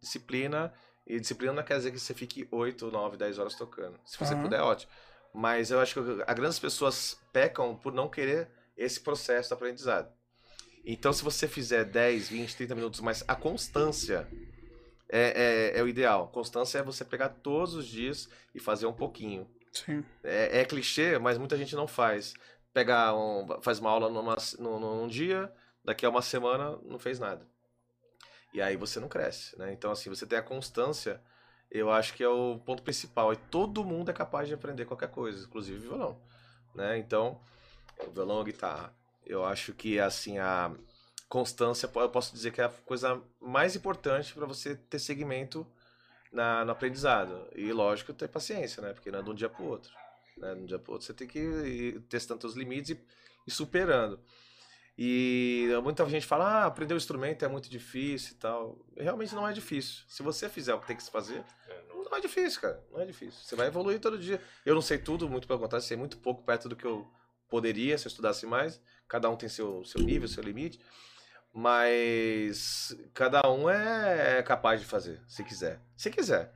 [0.00, 0.72] Disciplina,
[1.10, 3.98] e disciplina não quer dizer que você fique 8, 9, 10 horas tocando.
[4.04, 4.42] Se você Aham.
[4.42, 4.92] puder, é ótimo.
[5.34, 10.08] Mas eu acho que a grandes pessoas pecam por não querer esse processo de aprendizado.
[10.84, 14.26] Então, se você fizer 10, 20, 30 minutos, mas a constância
[15.08, 16.28] é, é, é o ideal.
[16.28, 19.48] Constância é você pegar todos os dias e fazer um pouquinho.
[19.72, 20.04] Sim.
[20.22, 22.34] É, é clichê, mas muita gente não faz.
[22.72, 25.52] Pega um, faz uma aula numa, num, num dia,
[25.84, 27.46] daqui a uma semana não fez nada.
[28.52, 29.72] E aí você não cresce, né?
[29.72, 31.20] Então, assim, você ter a constância,
[31.70, 33.32] eu acho que é o ponto principal.
[33.32, 36.20] E todo mundo é capaz de aprender qualquer coisa, inclusive violão,
[36.74, 36.98] né?
[36.98, 37.40] Então,
[38.12, 38.94] violão, a guitarra.
[39.24, 40.72] Eu acho que, assim, a
[41.28, 45.64] constância, eu posso dizer que é a coisa mais importante para você ter segmento
[46.32, 47.48] na, no aprendizado.
[47.54, 48.92] E, lógico, ter paciência, né?
[48.92, 49.92] Porque não é de um dia para o outro.
[50.36, 50.54] Né?
[50.54, 53.00] De um dia para outro você tem que ir testando seus limites e,
[53.46, 54.18] e superando.
[55.02, 58.78] E muita gente fala, ah, aprender o instrumento é muito difícil e tal.
[58.94, 60.02] Realmente não é difícil.
[60.06, 62.84] Se você fizer o que tem que se fazer, É, não- é difícil, cara.
[62.92, 63.40] Não é difícil.
[63.42, 64.38] Você vai evoluir todo dia.
[64.66, 67.08] Eu não sei tudo, muito pelo contrário, sei muito pouco perto do que eu
[67.48, 68.78] poderia se eu estudasse mais.
[69.08, 70.78] Cada um tem seu, seu nível, seu limite.
[71.54, 75.80] Mas cada um é capaz de fazer, se quiser.
[75.96, 76.52] Se quiser.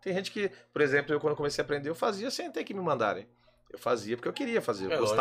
[0.00, 2.72] Tem gente que, por exemplo, eu quando comecei a aprender, eu fazia sem ter que
[2.72, 3.28] me mandarem.
[3.70, 5.16] Eu fazia porque eu queria fazer, eu É, lógico.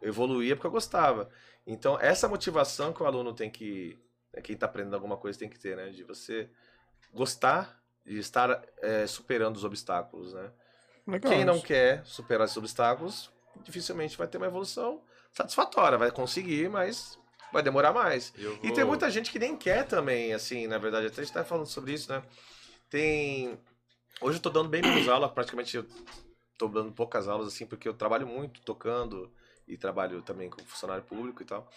[0.00, 1.28] Eu evoluía porque eu gostava.
[1.66, 3.98] Então, essa motivação que o aluno tem que.
[4.32, 5.90] né, Quem está aprendendo alguma coisa tem que ter, né?
[5.90, 6.50] De você
[7.12, 10.50] gostar de estar é, superando os obstáculos, né?
[11.06, 11.32] Legal.
[11.32, 13.30] Quem não quer superar esses obstáculos,
[13.62, 15.02] dificilmente vai ter uma evolução
[15.32, 15.98] satisfatória.
[15.98, 17.18] Vai conseguir, mas
[17.52, 18.32] vai demorar mais.
[18.36, 21.06] Eu E vou- tem muita gente que nem quer também, assim, na verdade.
[21.08, 22.22] Até a gente tá falando sobre isso, né?
[22.88, 23.58] Tem.
[24.20, 25.86] Hoje eu tô dando bem menos aula, praticamente eu
[26.58, 29.30] tô dando poucas aulas, assim, porque eu trabalho muito tocando
[29.68, 31.68] e trabalho também como funcionário público e tal.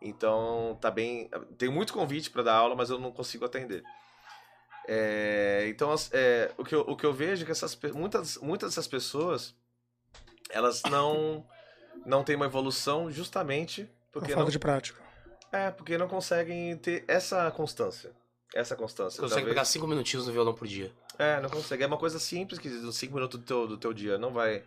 [0.00, 1.30] Então, tá bem.
[1.56, 3.82] Tem muito convite para dar aula, mas eu não consigo atender.
[4.86, 8.70] É, então, é, o, que eu, o que eu vejo é que essas, muitas, muitas
[8.70, 9.54] dessas pessoas
[10.50, 11.46] elas não,
[12.04, 15.00] não têm uma evolução justamente Por porque falta não, de prática.
[15.50, 18.12] é, porque não conseguem ter essa constância.
[18.54, 19.20] Essa constância.
[19.20, 19.54] Consegue talvez.
[19.54, 20.92] pegar cinco minutinhos no violão por dia.
[21.18, 21.82] É, não consegue.
[21.82, 24.62] É uma coisa simples, que 5 minutos do teu, do teu dia não vai,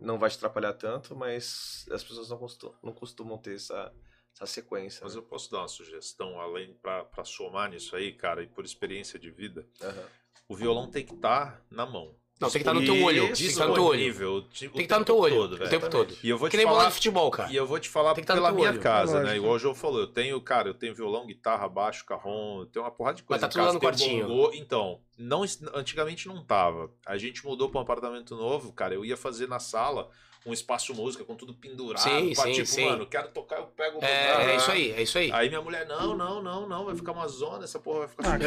[0.00, 3.92] não vai te atrapalhar tanto, mas as pessoas não costumam, não costumam ter essa,
[4.34, 5.00] essa sequência.
[5.02, 5.20] Mas né?
[5.20, 9.30] eu posso dar uma sugestão, além pra somar nisso aí, cara, e por experiência de
[9.30, 9.66] vida.
[9.82, 10.08] Aham.
[10.48, 12.14] O violão tem que estar na mão.
[12.40, 13.24] Não, tem que estar no teu olho.
[13.26, 13.98] Tem que estar no teu olho.
[13.98, 16.14] Disponível, Tem que estar no teu olho Todo, o tempo todo.
[16.22, 17.52] E eu vou Que te nem bola falar, de futebol, cara.
[17.52, 18.80] E eu vou te falar Tem que tá no pela teu minha olho.
[18.80, 19.30] casa, Lógico.
[19.30, 19.36] né?
[19.36, 22.84] Igual o João falou, eu tenho, cara, eu tenho violão, guitarra, baixo, carrom, eu tenho
[22.84, 24.28] uma porrada de coisa tá em tudo lá casa, no quartinho.
[24.28, 24.52] bongô.
[24.54, 25.44] Então, não,
[25.74, 26.90] antigamente não tava.
[27.04, 30.08] A gente mudou para um apartamento novo, cara, eu ia fazer na sala
[30.46, 32.84] um espaço música com tudo pendurado, Sim, pra, sim, tipo, sim.
[32.86, 35.30] mano, quero tocar, eu pego o É, é isso aí, é isso aí.
[35.32, 38.38] Aí minha mulher, não, não, não, não, vai ficar uma zona, essa porra vai ficar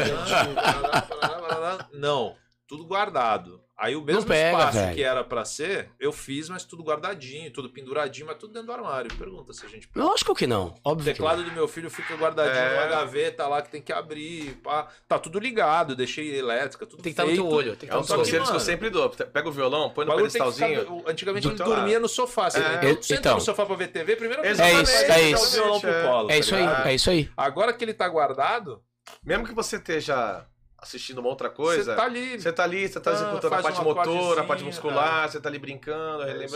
[1.22, 1.88] Ah.
[1.92, 2.34] Não,
[2.66, 3.60] tudo guardado.
[3.82, 4.94] Aí o mesmo pega, espaço velho.
[4.94, 8.72] que era pra ser, eu fiz, mas tudo guardadinho, tudo penduradinho, mas tudo dentro do
[8.72, 9.12] armário.
[9.16, 10.06] Pergunta se a gente pega.
[10.06, 10.66] Lógico que não.
[10.84, 11.28] O Óbvio que não.
[11.28, 12.74] teclado do meu filho fica guardadinho É.
[12.76, 14.54] numa gaveta lá que tem que abrir.
[14.62, 14.86] Pá.
[15.08, 17.42] Tá tudo ligado, deixei elétrica, tudo Tem que estar no feito.
[17.42, 17.74] teu olho.
[17.74, 19.10] Tem que É um dos no conselhos que eu sempre dou.
[19.10, 20.80] Pega o violão, põe O no bagulho tem que pedestalzinho.
[20.98, 22.02] ficar- Antigamente ele teu dormia lado.
[22.02, 22.50] no sofá.
[22.50, 22.74] Você, É.
[22.76, 23.34] então, senta Então.
[23.34, 25.46] no sofá pra ver TV, Exatamente, que É isso, faz é jogar isso.
[25.46, 26.02] o violão pro É.
[26.06, 27.30] colo, É tá isso aí, é isso aí.
[27.36, 28.80] Agora que ele tá guardado,
[29.24, 30.46] mesmo que você esteja
[30.82, 32.40] assistindo uma outra coisa, Você tá ali.
[32.40, 35.48] você tá ali, você tá Ah, executando a parte motora, a parte muscular, você tá
[35.48, 36.46] ali brincando, É.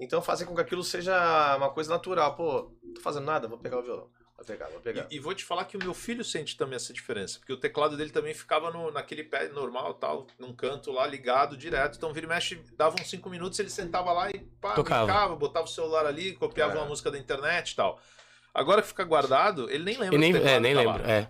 [0.00, 2.34] Então fazer com que aquilo seja uma coisa natural.
[2.36, 4.10] Pô, tô fazendo nada, vou pegar o violão.
[4.36, 5.06] Vou pegar, vou pegar.
[5.10, 7.56] E, e vou te falar que o meu filho sente também essa diferença, porque o
[7.56, 11.96] teclado dele também ficava no, naquele pé normal, tal, num canto lá ligado direto.
[11.96, 15.04] Então vira e mexe, dava uns 5 minutos, ele sentava lá e pá, Tocava.
[15.06, 16.76] brincava, botava o celular ali, copiava É.
[16.76, 18.00] uma música da internet e tal.
[18.54, 20.14] Agora que fica guardado, ele nem lembra.
[20.14, 20.92] E nem, é, nem tá lá.
[20.96, 21.10] lembro.
[21.10, 21.28] É.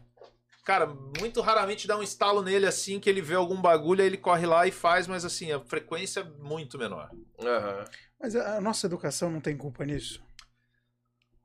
[0.68, 0.86] Cara,
[1.18, 4.44] muito raramente dá um estalo nele assim que ele vê algum bagulho, aí ele corre
[4.44, 7.10] lá e faz, mas assim, a frequência é muito menor.
[7.40, 7.84] Aham.
[8.20, 10.22] Mas a nossa educação não tem culpa nisso?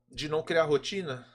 [0.10, 1.26] De não criar rotina,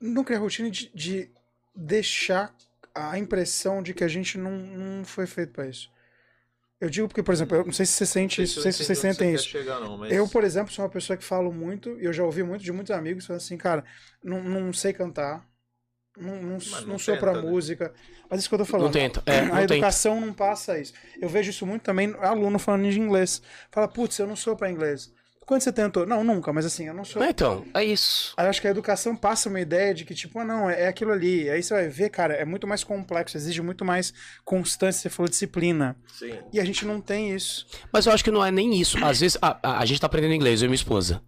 [0.00, 1.32] Não criar rotina de, de
[1.74, 2.54] deixar
[2.94, 5.90] a impressão de que a gente não, não foi feito pra isso.
[6.80, 8.84] Eu digo porque, por exemplo, eu não sei se você sente isso, não sei se
[8.84, 9.50] vocês sentem você isso.
[9.50, 10.12] quer Chegar, não, mas...
[10.12, 12.70] Eu, por exemplo, sou uma pessoa que falo muito, e eu já ouvi muito de
[12.70, 13.84] muitos amigos falando assim, cara,
[14.22, 15.44] não, não sei cantar,
[16.16, 17.40] não, não, não não sou pra né?
[17.40, 17.92] música.
[18.28, 18.86] Mas isso que eu tô falando.
[18.86, 19.22] Não tenta.
[19.26, 19.74] É, a tenta.
[19.74, 20.92] educação não passa isso.
[21.20, 23.42] Eu vejo isso muito também, aluno falando de inglês.
[23.70, 25.12] Fala, putz, eu não sou pra inglês.
[25.44, 26.06] Quando você tentou?
[26.06, 27.20] Não, nunca, mas assim, eu não sou.
[27.20, 28.32] Não, então, é isso.
[28.36, 30.82] Aí eu acho que a educação passa uma ideia de que, tipo, ah, não, é,
[30.82, 31.50] é aquilo ali.
[31.50, 34.14] Aí você vai ver, cara, é muito mais complexo, exige muito mais
[34.44, 35.96] constância, você falou disciplina.
[36.16, 36.38] Sim.
[36.52, 37.66] E a gente não tem isso.
[37.92, 39.04] Mas eu acho que não é nem isso.
[39.04, 41.20] Às vezes, a, a, a gente tá aprendendo inglês, eu e minha esposa.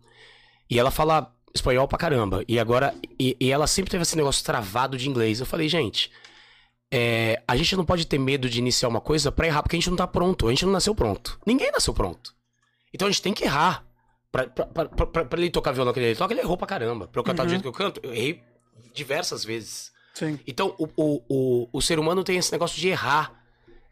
[0.71, 2.45] E ela fala espanhol pra caramba.
[2.49, 5.41] E agora, e, e ela sempre teve esse negócio travado de inglês.
[5.41, 6.11] Eu falei, gente,
[6.93, 9.79] é, a gente não pode ter medo de iniciar uma coisa pra errar, porque a
[9.79, 10.47] gente não tá pronto.
[10.49, 11.39] A gente não nasceu pronto.
[11.47, 12.35] Ninguém nasceu pronto.
[12.93, 13.85] Então a gente tem que errar.
[14.31, 17.07] Pra, pra, pra, pra- pra ele tocar violão que ele toca, ele errou pra caramba.
[17.07, 17.51] Pra eu cantar do Uhum.
[17.51, 18.43] jeito que eu canto, eu errei
[18.93, 19.93] diversas vezes.
[20.13, 20.39] Sim.
[20.47, 23.33] Então, o, o, o, o ser humano tem esse negócio de errar.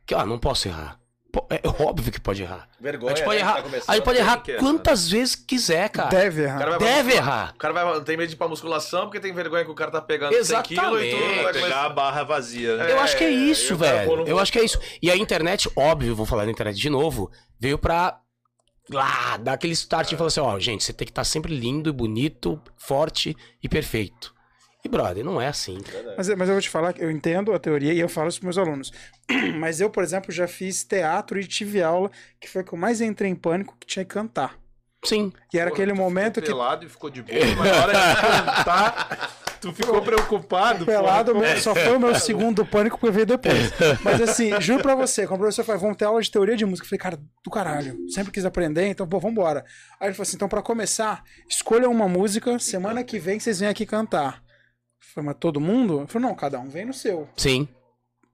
[0.05, 0.99] Que, ah, não posso errar.
[1.33, 2.69] Pô, é óbvio que pode errar.
[2.79, 3.15] Vergonha.
[3.15, 4.61] a gente pode né, errar, tá a gente pode errar que errar.
[4.61, 6.11] quantas vezes quiser, cara.
[6.11, 6.59] Deve errar.
[6.59, 7.53] cara pra Deve errar.
[7.55, 9.91] O cara vai, tem medo de ir pra musculação porque tem vergonha que o cara
[9.91, 11.23] tá pegando 100 quilos e tudo.
[11.23, 11.43] Exatamente.
[11.43, 12.93] Vai pegar a barra vazia, né?
[12.93, 14.17] Eu acho que é É, isso, eu velho.
[14.17, 14.79] no- Eu acho que é isso.
[15.01, 18.19] E a internet, óbvio, vou falar da internet de novo, veio pra
[18.91, 21.89] lá, dar aquele start e falar assim, ó, gente, você tem que estar sempre lindo
[21.89, 24.35] e bonito, forte e perfeito.
[24.85, 25.79] E, brother, não é assim.
[26.17, 28.41] Mas, mas eu vou te falar que eu entendo a teoria e eu falo isso
[28.41, 28.93] pros meus alunos.
[29.59, 32.11] Mas eu, por exemplo, já fiz teatro e tive aula
[32.41, 34.59] que foi que eu mais entrei em pânico que tinha que cantar.
[35.05, 35.33] Sim.
[35.53, 37.93] E era Porra, aquele momento ficou que pelado e ficou de boa, mas na hora
[37.93, 39.31] de cantar,
[39.61, 40.87] tu ficou preocupado.
[40.87, 43.73] pelado meu- só foi o meu segundo pânico que veio depois.
[44.03, 46.65] Mas assim, juro pra você, quando o professor falou, vamos ter aula de teoria de
[46.65, 49.65] música, eu falei, cara, do caralho, sempre quis aprender, então, pô, vambora.
[50.01, 53.69] Aí ele falou assim, então pra começar, escolha uma música, semana que vem vocês vêm
[53.69, 54.42] aqui cantar.
[55.15, 56.01] Falei, mas todo mundo?
[56.01, 57.29] Eu falei, não, cada um vem no seu.
[57.37, 57.69] Sim,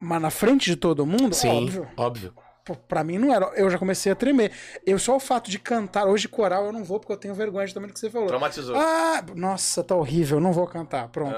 [0.00, 1.88] Mas na frente de todo mundo, sim, óbvio.
[1.96, 2.34] óbvio.
[2.64, 3.46] Pô, Pra mim não era.
[3.56, 4.52] Eu já comecei a tremer.
[4.86, 7.66] Eu só o fato de cantar hoje coral eu não vou porque eu tenho vergonha
[7.66, 8.28] de também do que você falou.
[8.28, 8.76] Traumatizou.
[8.76, 11.08] Ah, nossa, tá horrível, não vou cantar.
[11.08, 11.34] Pronto.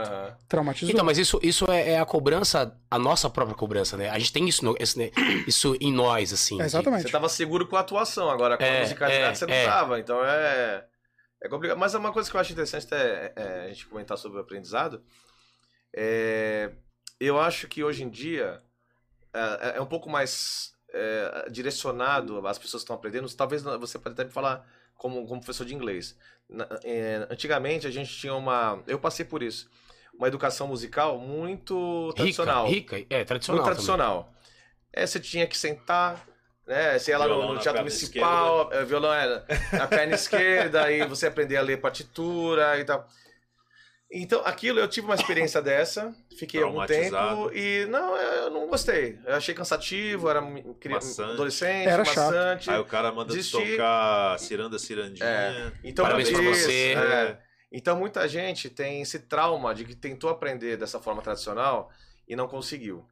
[0.48, 0.92] Traumatizou.
[0.92, 4.10] Então, mas isso, isso é, é a cobrança, a nossa própria cobrança, né?
[4.10, 5.10] A gente tem isso, no- esse, né,
[5.46, 6.56] isso em nós, assim.
[6.56, 7.02] É, de- exatamente.
[7.04, 9.64] Você tava seguro com a atuação, agora com a É, musicalidade é, você não é.
[9.66, 10.00] tava.
[10.00, 10.84] Então é.
[11.42, 11.78] É complicado.
[11.78, 15.00] Mas uma coisa que eu acho interessante é, é a gente comentar sobre o aprendizado.
[15.94, 16.70] É,
[17.18, 18.62] eu acho que hoje em dia
[19.32, 23.28] é, é um pouco mais é, direcionado às pessoas que estão aprendendo.
[23.34, 26.16] Talvez você pode até me falar como, como professor de inglês.
[26.48, 28.82] Na- é, antigamente a gente tinha uma.
[28.86, 29.68] Eu passei por isso.
[30.14, 32.66] Uma educação musical muito Rica, tradicional.
[32.68, 33.62] rica, é, tradicional.
[33.62, 34.34] Muito tradicional.
[34.92, 36.26] É, você tinha que sentar,
[36.66, 36.98] né?
[36.98, 40.84] Você ia lá no, Violão no teatro perna municipal, é, violão era na perna esquerda,
[40.84, 43.08] aí você aprender a ler partitura e tal.
[44.12, 49.16] Então, aquilo eu tive uma experiência dessa, fiquei algum tempo e não, eu não gostei.
[49.24, 50.42] Eu achei cansativo, era
[50.80, 51.30] cri- Maçante.
[51.32, 52.16] adolescente, Era chato.
[52.34, 52.70] maçante.
[52.70, 55.24] Aí o cara manda tocar Ciranda Cirandinha.
[55.28, 55.72] É.
[55.84, 56.92] Então, Parabéns pra isso, você.
[56.94, 57.38] é.
[57.72, 61.88] Então, muita gente tem esse trauma de que tentou aprender dessa forma tradicional
[62.26, 63.04] e não conseguiu.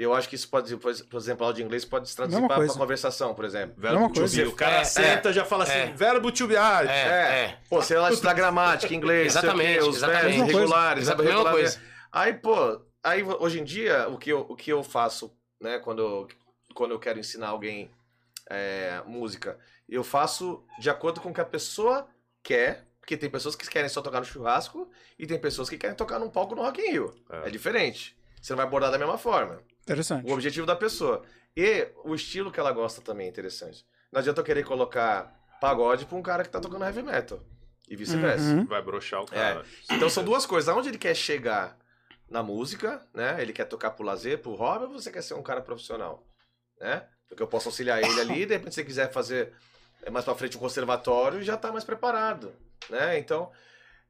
[0.00, 3.34] Eu acho que isso pode, por exemplo, aula de inglês pode se traduzir para conversação,
[3.34, 3.74] por exemplo.
[3.76, 4.42] Verbo to coisa.
[4.42, 4.48] be.
[4.48, 5.86] O cara É, senta e já fala assim, é.
[5.92, 6.56] verbo to be.
[6.56, 7.40] Ah, É, É.
[7.44, 7.58] é.
[7.68, 10.36] Pô, sei lá, estudar gramática, inglês, sei o quê, Exatamente, os exatamente.
[10.36, 11.52] verbos regulares, verbo mesma regular.
[11.54, 11.82] coisa.
[12.12, 16.00] Aí, pô, aí hoje em dia, o que eu, o que eu faço, né, quando
[16.00, 16.28] eu,
[16.74, 17.90] quando eu quero ensinar alguém
[18.48, 19.58] é, música,
[19.88, 22.06] eu faço de acordo com o que a pessoa
[22.42, 24.88] quer, porque tem pessoas que querem só tocar no churrasco
[25.18, 27.14] e tem pessoas que querem tocar num palco no Rock in Rio.
[27.30, 27.48] É.
[27.48, 28.16] É diferente.
[28.40, 29.60] Você não vai abordar da mesma forma.
[29.92, 30.28] Interessante.
[30.28, 31.22] O objetivo da pessoa.
[31.56, 33.84] E o estilo que ela gosta também é interessante.
[34.12, 37.40] Não adianta eu querer colocar pagode pra um cara que tá tocando heavy metal.
[37.88, 38.44] E vice-versa.
[38.44, 38.66] Uhum.
[38.66, 39.64] Vai broxar o cara.
[39.90, 40.68] Então são duas coisas.
[40.68, 41.76] Aonde ele quer chegar
[42.28, 43.40] na música, né?
[43.40, 46.26] Ele quer tocar pro lazer, pro hobby, ou você quer ser um cara profissional,
[46.78, 47.04] né?
[47.28, 49.52] Porque eu posso auxiliar ele ali, de repente se você quiser fazer
[50.02, 52.52] eh, mais pra frente um conservatório, já tá mais preparado,
[52.90, 53.18] né?
[53.18, 53.50] Então,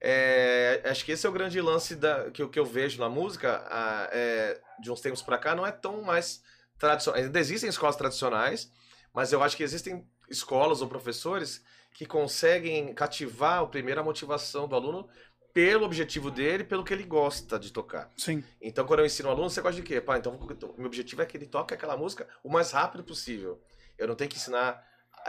[0.00, 3.08] é, acho que esse é o grande lance da, que, eu- que eu vejo na
[3.08, 6.42] música ah, é, de uns tempos pra cá, não é tão mais
[6.78, 7.20] tradicional.
[7.20, 8.70] Ainda existem escolas tradicionais,
[9.12, 14.68] mas eu acho que existem escolas ou professores que conseguem cativar o primeiro a motivação
[14.68, 15.08] do aluno
[15.52, 18.08] pelo objetivo dele, pelo que ele gosta de tocar.
[18.16, 18.44] Sim.
[18.60, 20.00] Então, quando eu ensino o aluno, você gosta de quê?
[20.00, 20.38] Pá, então,
[20.76, 23.60] meu objetivo é que ele toque aquela música o mais rápido possível.
[23.96, 24.80] Eu não tenho que ensinar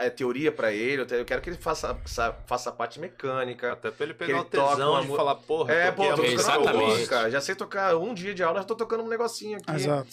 [0.06, 3.72] a teoria pra ele, eu quero que ele faça, sa- faça a parte mecânica.
[3.72, 6.10] Até pra ele pegar ele o tesão uma de mu- falar, porra, É, pô, tô
[6.16, 6.76] tocando Exatamente.
[6.86, 7.30] música.
[7.30, 9.70] Já sei tocar um dia de aula, já tô tocando um negocinho aqui.
[9.72, 10.08] Exato.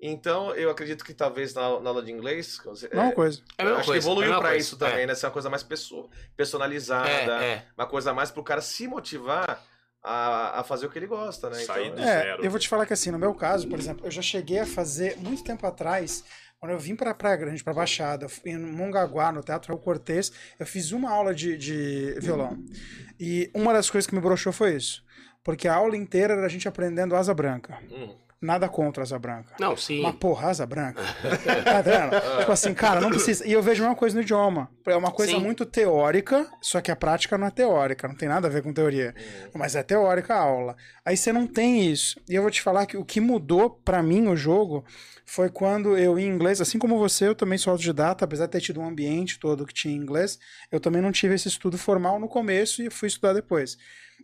[0.00, 2.60] Então, eu acredito que talvez na, na aula de inglês.
[2.64, 3.40] você- Não é uma é, coisa.
[3.58, 4.64] É acho coisa, que evoluiu é a mesma pra coisa.
[4.64, 5.14] isso também, né?
[5.14, 7.08] Ser uma coisa mais perso- personalizada.
[7.44, 7.64] É, é.
[7.76, 9.60] Uma coisa mais pro cara se motivar
[10.02, 11.56] a, a fazer o que ele gosta, né?
[11.64, 12.44] Sair Então, do É, zero.
[12.44, 14.66] eu vou te falar que assim, no meu caso, por exemplo, eu já cheguei a
[14.66, 16.24] fazer muito tempo atrás,
[16.58, 20.66] quando eu vim pra Praia Grande, pra Baixada, em Mongaguá, no Teatro Raul Cortez, eu
[20.66, 22.58] fiz uma aula de, de violão.
[23.18, 25.04] E uma das coisas que me broxou foi isso.
[25.44, 27.78] Porque a aula inteira era a gente aprendendo asa branca.
[27.90, 28.14] hum.
[28.40, 29.54] Nada contra asa branca.
[29.58, 29.98] Não, sim.
[29.98, 31.02] Uma porra, asa branca.
[31.02, 31.82] tá
[32.38, 33.44] tipo assim, cara, não precisa.
[33.44, 34.70] E eu vejo a mesma coisa no idioma.
[34.86, 35.40] É uma coisa Sim.
[35.40, 38.72] muito teórica, só que a prática não é teórica, não tem nada a ver com
[38.72, 39.12] teoria.
[39.52, 40.76] Mas é teórica a aula.
[41.04, 42.20] Aí você não tem isso.
[42.28, 44.84] E eu vou te falar que o que mudou pra mim o jogo
[45.26, 48.60] foi quando eu, em inglês, assim como você, eu também sou autodidata, apesar de ter
[48.60, 50.38] tido um ambiente todo que tinha inglês,
[50.70, 53.76] eu também não tive esse estudo formal no começo e fui estudar depois.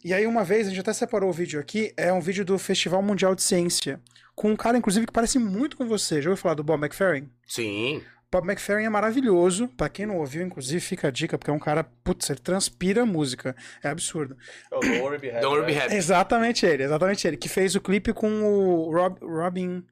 [0.03, 2.59] E aí, uma vez, a gente até separou o vídeo aqui, é um vídeo do
[2.59, 4.01] Festival Mundial de Ciência,
[4.35, 6.21] com um cara, inclusive, que parece muito com você.
[6.21, 7.29] Já ouviu falar do Bob McFerrin?
[7.47, 8.03] Sim.
[8.31, 9.69] Bob McFerrin é maravilhoso.
[9.77, 13.07] Pra quem não ouviu, inclusive, fica a dica, porque é um cara, putz, ele transpira
[13.07, 13.55] música.
[13.83, 14.37] É absurdo.
[14.73, 15.41] É o Don't Worry Be Happy.
[15.41, 15.85] Don't worry, be né?
[15.85, 15.95] happy.
[15.95, 17.37] Exatamente ele, exatamente ele.
[17.37, 19.85] Que fez o clipe com o Rob- Robin,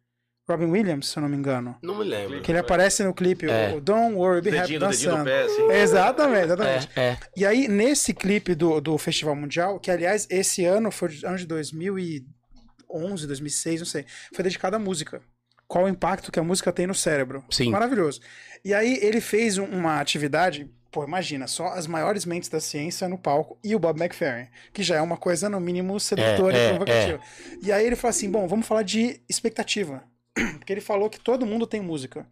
[0.53, 1.77] Robin Williams, se eu não me engano.
[1.83, 2.41] Não me lembro.
[2.43, 3.74] Que ele aparece no clipe, É.
[3.74, 5.24] o Don't Worry Be Happy dançando.
[5.24, 5.70] pé, assim.
[5.73, 6.89] Exatamente, exatamente.
[6.97, 7.19] É, é.
[7.37, 11.37] E aí, nesse clipe do, do Festival Mundial, que aliás, esse ano foi de- ano
[11.37, 14.05] de 2011, 2006, não sei,
[14.35, 15.20] foi dedicado à música.
[15.66, 17.43] Qual o impacto que a música tem no cérebro.
[17.51, 17.70] Sim.
[17.70, 18.20] Maravilhoso.
[18.65, 23.09] E aí, ele fez um- uma atividade, pô, imagina, só as maiores mentes da ciência
[23.09, 26.61] no palco e o Bob McFerrin, que já é uma coisa, no mínimo, sedutora É,
[26.61, 27.20] e é, provocativa.
[27.62, 30.05] E aí ele falou assim: bom, vamos falar de expectativa.
[30.59, 32.27] Porque ele falou que todo mundo tem música.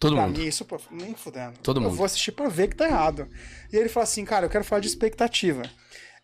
[0.00, 0.38] Todo Pra mundo.
[0.40, 1.58] mim, isso, pô, nem fudendo.
[1.62, 1.94] Todo eu mundo.
[1.94, 3.28] vou assistir pra ver que tá errado.
[3.72, 5.62] E ele fala assim, cara, eu quero falar de expectativa.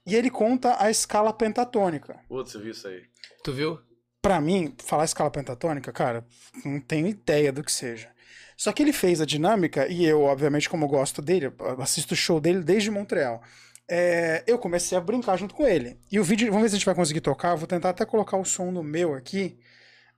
[0.06, 2.18] E ele conta a escala pentatônica.
[2.28, 3.02] Putz, eu vi isso aí.
[3.44, 3.78] Tu viu?
[4.20, 6.26] Pra mim, falar escala pentatônica, cara,
[6.64, 8.10] não tenho ideia do que seja.
[8.56, 12.12] Só que ele fez a dinâmica, e eu, obviamente, como eu gosto dele, eu assisto
[12.12, 13.40] o show dele desde Montreal.
[13.88, 15.96] é, eu comecei a brincar junto com ele.
[16.12, 17.52] E o vídeo, vamos ver se a gente vai conseguir tocar.
[17.52, 19.58] Eu vou tentar até colocar o som no meu aqui.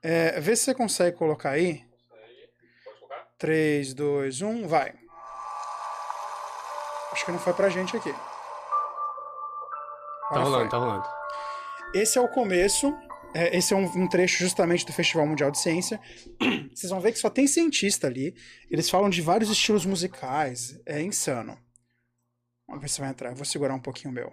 [0.03, 1.85] É, vê se você consegue colocar aí.
[3.39, 4.95] 3, 2, 1, vai.
[7.12, 8.12] Acho que não foi pra gente aqui.
[8.12, 8.19] Tá
[10.31, 10.70] Agora rolando, foi.
[10.70, 11.09] tá rolando.
[11.95, 12.93] Esse é o começo.
[13.35, 16.01] é, esse é um, um trecho justamente do Festival Mundial de Ciência.
[16.74, 18.35] Vocês vão ver que só tem cientista ali.
[18.70, 20.81] Eles falam de vários estilos musicais.
[20.87, 21.59] É insano.
[22.66, 23.31] Vamos ver se vai entrar.
[23.31, 24.33] Eu vou segurar um pouquinho o meu.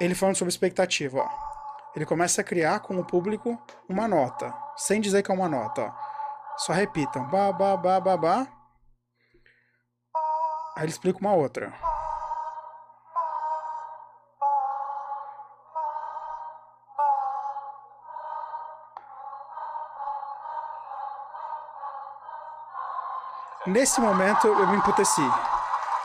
[0.00, 1.49] Ele falando sobre expectativa, ó.
[1.94, 5.82] Ele começa a criar com o público uma nota, sem dizer que é uma nota,
[5.82, 6.10] ó.
[6.56, 7.26] Só repitam.
[7.28, 8.46] Ba, ba, ba, ba, ba.
[10.76, 11.72] Aí ele explica uma outra.
[23.66, 25.22] Nesse momento eu me emputeci.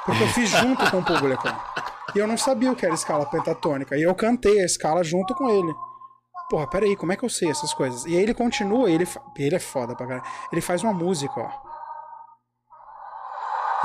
[0.05, 1.43] Porque eu fiz junto com o público.
[2.15, 3.97] E eu não sabia o que era escala pentatônica.
[3.97, 5.73] E eu cantei a escala junto com ele.
[6.49, 8.05] Porra, peraí, como é que eu sei essas coisas?
[8.05, 10.25] E aí ele continua, ele, fa- ele é foda pra caralho.
[10.51, 11.49] Ele faz uma música, ó.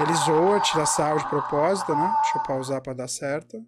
[0.03, 2.15] Ele zoa, tira sal de propósito, né?
[2.23, 3.59] Deixa eu pausar pra dar certo.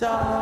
[0.00, 0.37] Olha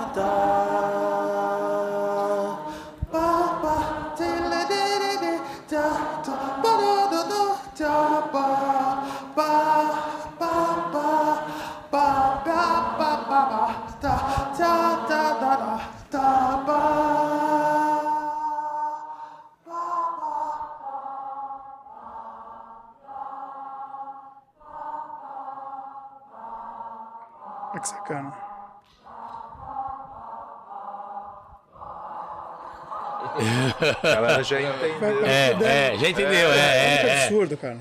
[34.43, 35.27] Já entendeu.
[35.27, 35.51] É,
[35.95, 37.25] é, já entendeu, é, É muito é, é.
[37.25, 37.79] absurdo, cara.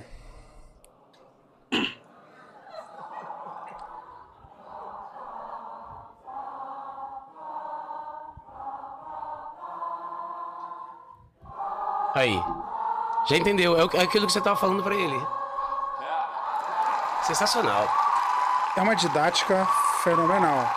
[12.13, 12.41] Aí.
[13.27, 15.19] Já entendeu, é o- é aquilo que você tava falando pra ele.
[17.23, 17.87] Sensacional.
[18.77, 19.65] É uma didática
[20.03, 20.69] fenomenal.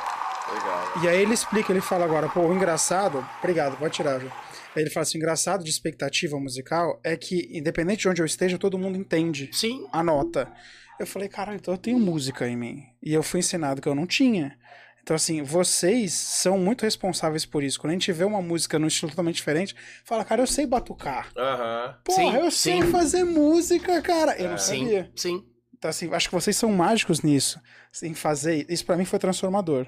[0.50, 0.80] Legal.
[1.02, 4.32] E aí ele explica, ele fala agora, pô, o engraçado, obrigado, pode tirar, viu?
[4.76, 8.26] Aí ele fala assim, o engraçado de expectativa musical é que, independente de onde eu
[8.26, 9.86] esteja, todo mundo entende Sim.
[9.92, 10.52] a nota.
[11.00, 12.84] Eu falei, cara, então eu tenho música em mim.
[13.02, 14.58] E eu fui ensinado que eu não tinha.
[15.02, 17.80] Então, assim, vocês são muito responsáveis por isso.
[17.80, 19.74] Quando a gente vê uma música num estilo totalmente diferente,
[20.04, 21.30] fala, cara, eu sei batucar.
[21.36, 21.96] Aham.
[22.04, 22.90] Porra, Sim, eu sei sim.
[22.90, 24.36] fazer música, cara.
[24.38, 25.10] Eu não Sim, sabia.
[25.16, 25.44] sim.
[25.76, 27.58] Então, assim, acho que vocês são mágicos nisso.
[28.02, 28.66] Em fazer.
[28.68, 29.86] Isso pra mim foi transformador.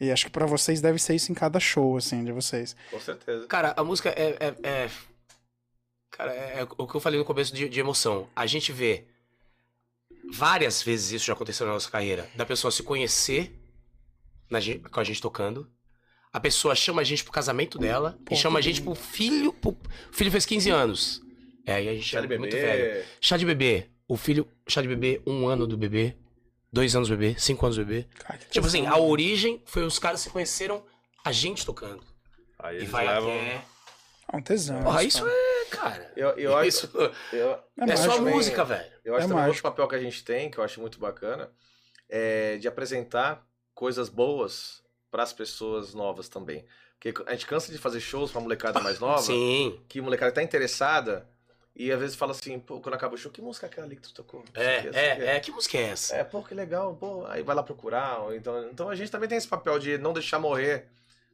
[0.00, 2.76] E acho que pra vocês deve ser isso em cada show, assim, de vocês.
[2.90, 3.46] Com certeza.
[3.46, 4.36] Cara, a música é.
[4.40, 4.90] é- é-
[6.10, 8.28] Cara, é, é o que eu falei no começo de, de emoção.
[8.34, 9.04] A gente vê
[10.32, 12.28] várias vezes isso já aconteceu na nossa carreira.
[12.34, 13.52] Da pessoa se conhecer
[14.50, 14.58] na
[14.90, 15.70] com a gente tocando.
[16.32, 19.52] A pessoa chama a gente pro casamento dela Pô, e chama a gente pro filho.
[19.52, 19.70] pro-
[20.10, 21.22] O filho fez 15 anos.
[21.64, 22.84] É, aí a gente Chá de é muito velho.
[22.94, 23.04] bebê.
[23.20, 23.86] Chá de bebê.
[24.08, 26.14] O filho, chá de bebê, um ano do bebê,
[26.76, 28.06] dois anos bebê, cinco anos bebê.
[28.18, 30.84] Cara, Tipo assim, a origem foi os caras se conheceram
[31.24, 32.02] a gente tocando.
[32.58, 33.30] Aí E vai levam.
[33.34, 33.64] até.
[34.32, 34.82] É um tesão.
[34.82, 35.04] Porra, cara.
[35.06, 36.12] isso é, cara.
[36.16, 36.68] Eu, eu acho.
[36.68, 36.90] isso
[37.32, 37.50] Eu,
[37.80, 38.90] É é só música, velho.
[39.04, 41.50] Eu acho É também outro papel que a gente tem, que eu acho muito bacana,
[42.08, 46.64] é de apresentar coisas boas para as pessoas novas também.
[46.98, 49.78] Porque a gente cansa de fazer shows pra molecada mais nova, Sim.
[49.88, 51.28] que a molecada tá interessada,
[51.78, 53.96] e às vezes fala assim, pô, quando acaba o show, que música é aquela ali
[53.96, 54.42] que tu tocou?
[54.54, 54.98] É, que, sei o que.
[54.98, 55.40] é, é.
[55.40, 56.16] Que música é essa?
[56.16, 58.34] É, pô, que legal, pô, aí vai lá procurar.
[58.34, 60.88] Então, então a gente também tem esse papel de não deixar morrer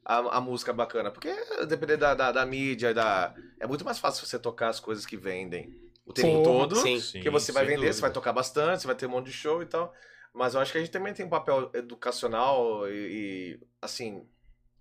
[0.05, 1.13] a, a música bacana.
[1.13, 1.33] Porque
[1.67, 5.17] depender da, da, da mídia, da, é muito mais fácil você tocar as coisas que
[5.17, 6.77] vendem o tempo Porra, todo.
[6.77, 6.99] Sim.
[6.99, 8.15] Sim, Porque você vai vender, você vai dúvida.
[8.15, 9.95] tocar bastante, você vai ter um monte de show e tal.
[10.35, 14.27] Mas eu acho que a gente também tem um papel educacional e, e, assim,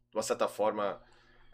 [0.09, 0.99] de uma certa forma,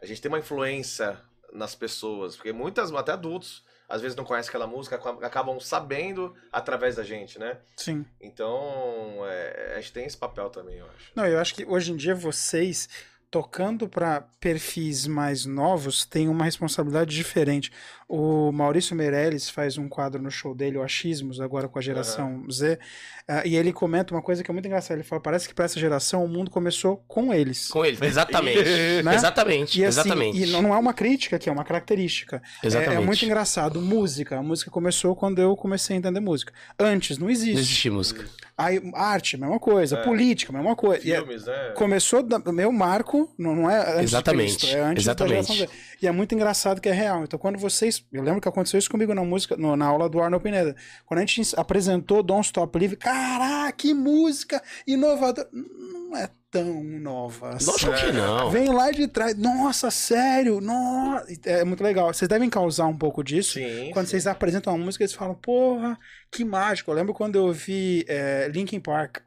[0.01, 1.19] a gente tem uma influência
[1.51, 2.35] nas pessoas.
[2.37, 7.39] Porque muitas, até adultos, às vezes não conhecem aquela música, acabam- sabendo através da gente,
[7.39, 7.57] né?
[7.75, 8.05] Sim.
[8.19, 11.11] Então, é, a gente tem esse papel também, eu acho.
[11.15, 12.89] Não, eu acho que hoje em dia vocês,
[13.29, 17.71] tocando para perfis mais novos, têm uma responsabilidade diferente.
[18.07, 22.45] O Maurício Meirelles faz um quadro no show dele, o Achismos, agora com a geração
[22.49, 22.79] Z,
[23.27, 24.93] ah, e ele comenta uma coisa que é muito engraçada.
[24.93, 27.67] Ele fala: parece que para essa geração o mundo começou com eles.
[27.67, 27.97] Com ele.
[28.01, 28.57] Exatamente.
[29.03, 29.13] Né?
[29.13, 29.79] Exatamente.
[29.79, 30.41] E, assim, exatamente.
[30.41, 32.41] e não é uma crítica aqui, é uma característica.
[32.63, 33.01] É- Exatamente.
[33.01, 33.81] É, muito engraçado.
[33.81, 34.37] Música.
[34.37, 36.53] A música começou quando eu comecei a entender música.
[36.79, 37.53] Antes, não existe.
[37.53, 38.25] Não existe música.
[38.57, 39.97] Aí, arte, mesma coisa.
[39.97, 40.03] É.
[40.03, 41.07] Política, mesma coisa.
[41.07, 41.73] É- Filmes, né?
[41.75, 45.47] começou da- meu marco, não, não é antes Exatamente, de Cristo, é antes exatamente.
[45.47, 45.69] da geração Z.
[46.01, 47.23] E é muito engraçado que é real.
[47.23, 48.03] Então, quando vocês.
[48.11, 50.75] Eu lembro que aconteceu isso comigo na música, no- na aula do Arnold Pineda.
[51.05, 55.47] Quando a gente apresentou Don't Stop Live, caraca, que música inovadora.
[55.51, 57.69] Não é tão nova assim.
[57.69, 58.49] Lógico que não.
[58.49, 59.35] Vem lá de trás.
[59.37, 60.61] Nossa, sério?
[60.61, 61.25] Nossa.
[61.45, 62.13] É muito legal.
[62.13, 63.53] Vocês devem causar um pouco disso.
[63.55, 63.91] Sim.
[63.93, 64.11] Quando sim.
[64.11, 65.99] vocês apresentam uma música, eles falam, porra,
[66.31, 66.89] que mágico.
[66.91, 69.17] Eu lembro quando eu vi é, Linkin Park,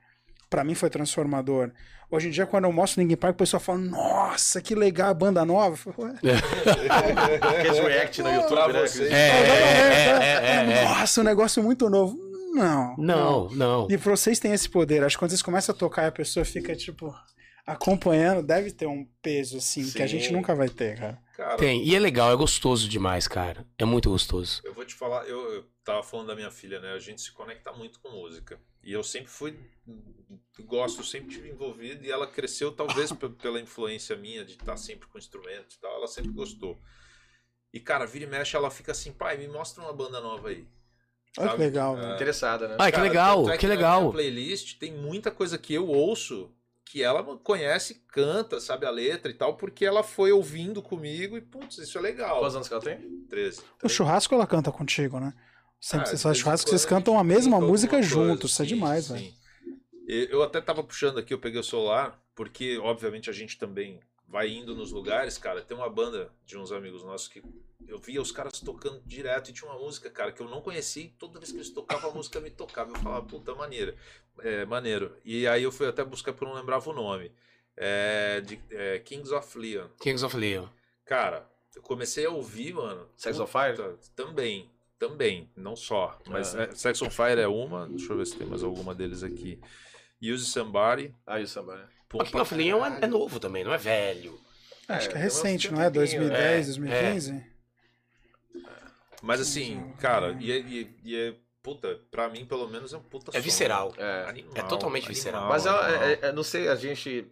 [0.48, 1.70] pra mim foi transformador.
[2.10, 5.14] Hoje em dia, quando eu mostro Linkin Park, o pessoal fala, nossa, que legal, a
[5.14, 5.74] banda nova.
[5.74, 6.14] Eu falo, "Ué,
[7.60, 8.80] Aqueles react no YouTube, né?
[8.80, 9.04] você.
[9.04, 10.84] É, é, é, é, é.
[10.84, 12.18] Nossa, um negócio muito novo.
[12.52, 12.96] Não.
[12.98, 13.86] Não, não.
[13.88, 15.04] E vocês têm esse poder.
[15.04, 17.14] Acho que quando vocês começam a tocar e a pessoa fica, tipo,
[17.64, 20.18] acompanhando, deve ter um peso, assim, que a Sim.
[20.18, 21.18] gente nunca vai ter, cara.
[21.36, 21.84] Cara, Tem.
[21.86, 23.64] E é legal, é gostoso demais, cara.
[23.78, 24.60] É muito gostoso.
[24.64, 26.92] eu vou te falar, eu, eu tava falando da minha filha, né?
[26.92, 28.58] A gente se conecta muito com música.
[28.82, 29.56] E eu sempre fui.
[30.58, 32.04] Gosto, sempre tive envolvido.
[32.04, 35.94] E ela cresceu, talvez pe- pela influência minha de estar sempre com instrumentos e tal.
[35.96, 36.78] Ela sempre gostou.
[37.72, 40.66] E, cara, vira e mexe, ela fica assim, pai, me mostra uma banda nova aí.
[41.38, 42.00] Olha que legal, É.
[42.00, 42.14] velho.
[42.14, 42.76] Interessada, né?
[42.78, 44.10] Ah, que legal, é que na legal.
[44.10, 46.50] playlist tem muita coisa que eu ouço
[46.84, 51.40] que ela conhece, canta, sabe a letra e tal, porque ela foi ouvindo comigo e,
[51.40, 52.40] putz, isso é legal.
[52.40, 52.98] Quantos anos que ela tem?
[53.28, 53.62] 13.
[53.84, 55.32] O churrasco ela canta contigo, né?
[55.80, 58.50] Sempre Ah, que vocês fazem churrasco, vocês cantam a mesma música juntos.
[58.50, 59.32] Isso é demais, velho.
[60.30, 64.48] Eu até tava puxando aqui, eu peguei o celular, porque obviamente a gente também vai
[64.48, 65.60] indo nos lugares, cara.
[65.62, 67.42] Tem uma banda de uns amigos nossos que
[67.86, 71.04] eu via os caras tocando direto e tinha uma música, cara, que eu não conhecia
[71.04, 72.90] e toda vez que eles tocavam a música me tocava.
[72.92, 73.96] Eu falava, puta, maneira,
[74.40, 75.16] é, maneiro.
[75.24, 77.32] E aí eu fui até buscar porque eu não lembrava o nome.
[77.76, 79.88] É, de, é, Kings of Leon.
[80.00, 80.66] Kings of Leon.
[81.04, 83.08] Cara, eu comecei a ouvir, mano.
[83.16, 83.96] Sex on Fire?
[84.14, 86.18] Também, também, não só.
[86.28, 86.64] Mas Ah.
[86.64, 89.58] é, Sex on Fire é uma, deixa eu ver se tem mais alguma deles aqui.
[90.22, 91.14] Use Somebody.
[91.26, 91.84] Ah, samba, né?
[92.12, 94.38] O King of Leon é, é novo também, não é velho.
[94.88, 95.84] Acho que é recente, não é?
[95.90, 97.46] tempinho, 2010, é, 2015?
[99.22, 103.02] Mas assim, cara, e é, e- e é- Puta, pra mim, pelo menos, é um
[103.02, 103.44] puta É som.
[103.44, 103.92] visceral.
[103.98, 104.24] É.
[104.26, 105.46] Animal, É totalmente animal, visceral.
[105.46, 107.30] Mas é- é- não sei, a gente.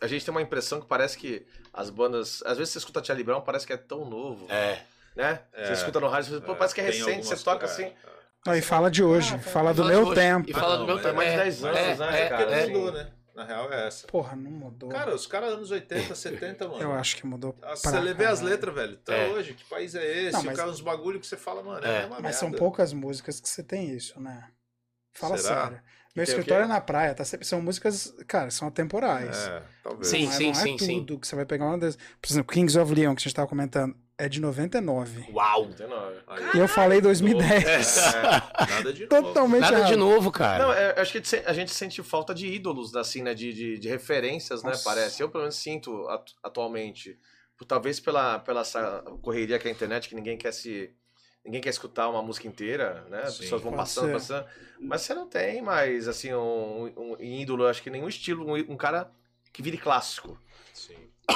[0.00, 2.42] A gente tem uma impressão que parece que as bandas.
[2.44, 4.46] Às vezes você escuta Charlie Brown, parece que é tão novo.
[4.50, 4.82] É.
[5.14, 5.40] Né?
[5.52, 5.66] É.
[5.66, 7.92] Você escuta no rádio, você, pô, parece que é recente, você toca assim.
[8.46, 8.48] É.
[8.50, 10.20] Não, e fala de hoje, Ah, fala do fala meu de hoje.
[10.20, 10.50] tempo.
[10.50, 11.44] E fala não, do meu mas Tem mais de tempo.
[11.44, 12.42] 10 É, anos, é, né, é, cara?
[12.56, 12.66] É.
[12.66, 13.10] não mudou, né?
[13.34, 14.06] Na real é essa.
[14.08, 14.88] Porra, não mudou.
[14.88, 16.82] Cara, os caras anos 80, 70, mano.
[16.82, 17.54] eu acho que mudou.
[17.62, 19.32] Ah, Se pra você vê as letras, velho, até É.
[19.32, 20.32] hoje, que país é esse?
[20.32, 21.98] Não, mas- Cara, uns bagulho que você fala, mano, é, É.
[21.98, 22.58] a mesma Mas são merda.
[22.58, 24.44] poucas músicas que você tem isso, né?
[25.12, 25.62] Fala Será?
[25.66, 25.80] sério.
[26.16, 29.36] Meu Tem o escritório é na praia, tá são músicas, cara, são atemporais.
[29.46, 30.08] É, talvez.
[30.08, 30.98] Sim, não é, sim, não é sim, sim.
[31.04, 31.94] tudo que você vai pegar uma das.
[31.96, 35.26] Por exemplo, Kings of Leon, que a gente tava comentando, é de 99.
[35.32, 35.62] Uau!
[35.66, 36.16] 99.
[36.26, 37.96] Aí, E eu falei 2010.
[38.14, 38.22] é,
[38.68, 39.08] nada de novo.
[39.26, 39.88] Totalmente Nada errado.
[39.90, 40.64] de novo, cara.
[40.64, 43.32] Não, é, acho que a gente sente falta de ídolos, assim, né?
[43.32, 44.70] De, de, de referências, né?
[44.70, 44.84] Nossa.
[44.84, 45.22] Parece.
[45.22, 47.18] Eu, pelo menos, sinto atu- atualmente.
[47.56, 50.90] Por- Talvez pela, pela essa correria que é a internet, que ninguém quer se.
[51.44, 53.22] Ninguém quer escutar uma música inteira, né?
[53.22, 53.40] As Sim.
[53.44, 54.12] pessoas vão passando, ser.
[54.12, 54.46] passando.
[54.80, 58.76] Mas você não tem mais, assim, um, um ídolo, acho que nenhum estilo, um, um
[58.76, 59.10] cara
[59.52, 60.38] que vire clássico.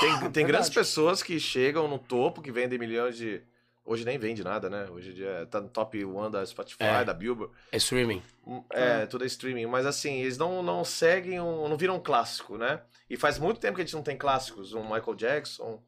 [0.00, 3.42] Tem, tem grandes pessoas que chegam no topo, que vendem milhões de.
[3.84, 4.86] Hoje nem vende nada, né?
[4.90, 7.04] Hoje em dia tá no top one da Spotify, É.
[7.04, 7.52] da Billboard.
[7.72, 8.22] É streaming.
[8.70, 9.66] É, tudo é streaming.
[9.66, 12.80] Mas assim, eles não, não seguem, um, não viram um clássico, né?
[13.10, 14.72] E faz muito tempo que a gente não tem clássicos.
[14.72, 15.82] Um Michael Jackson,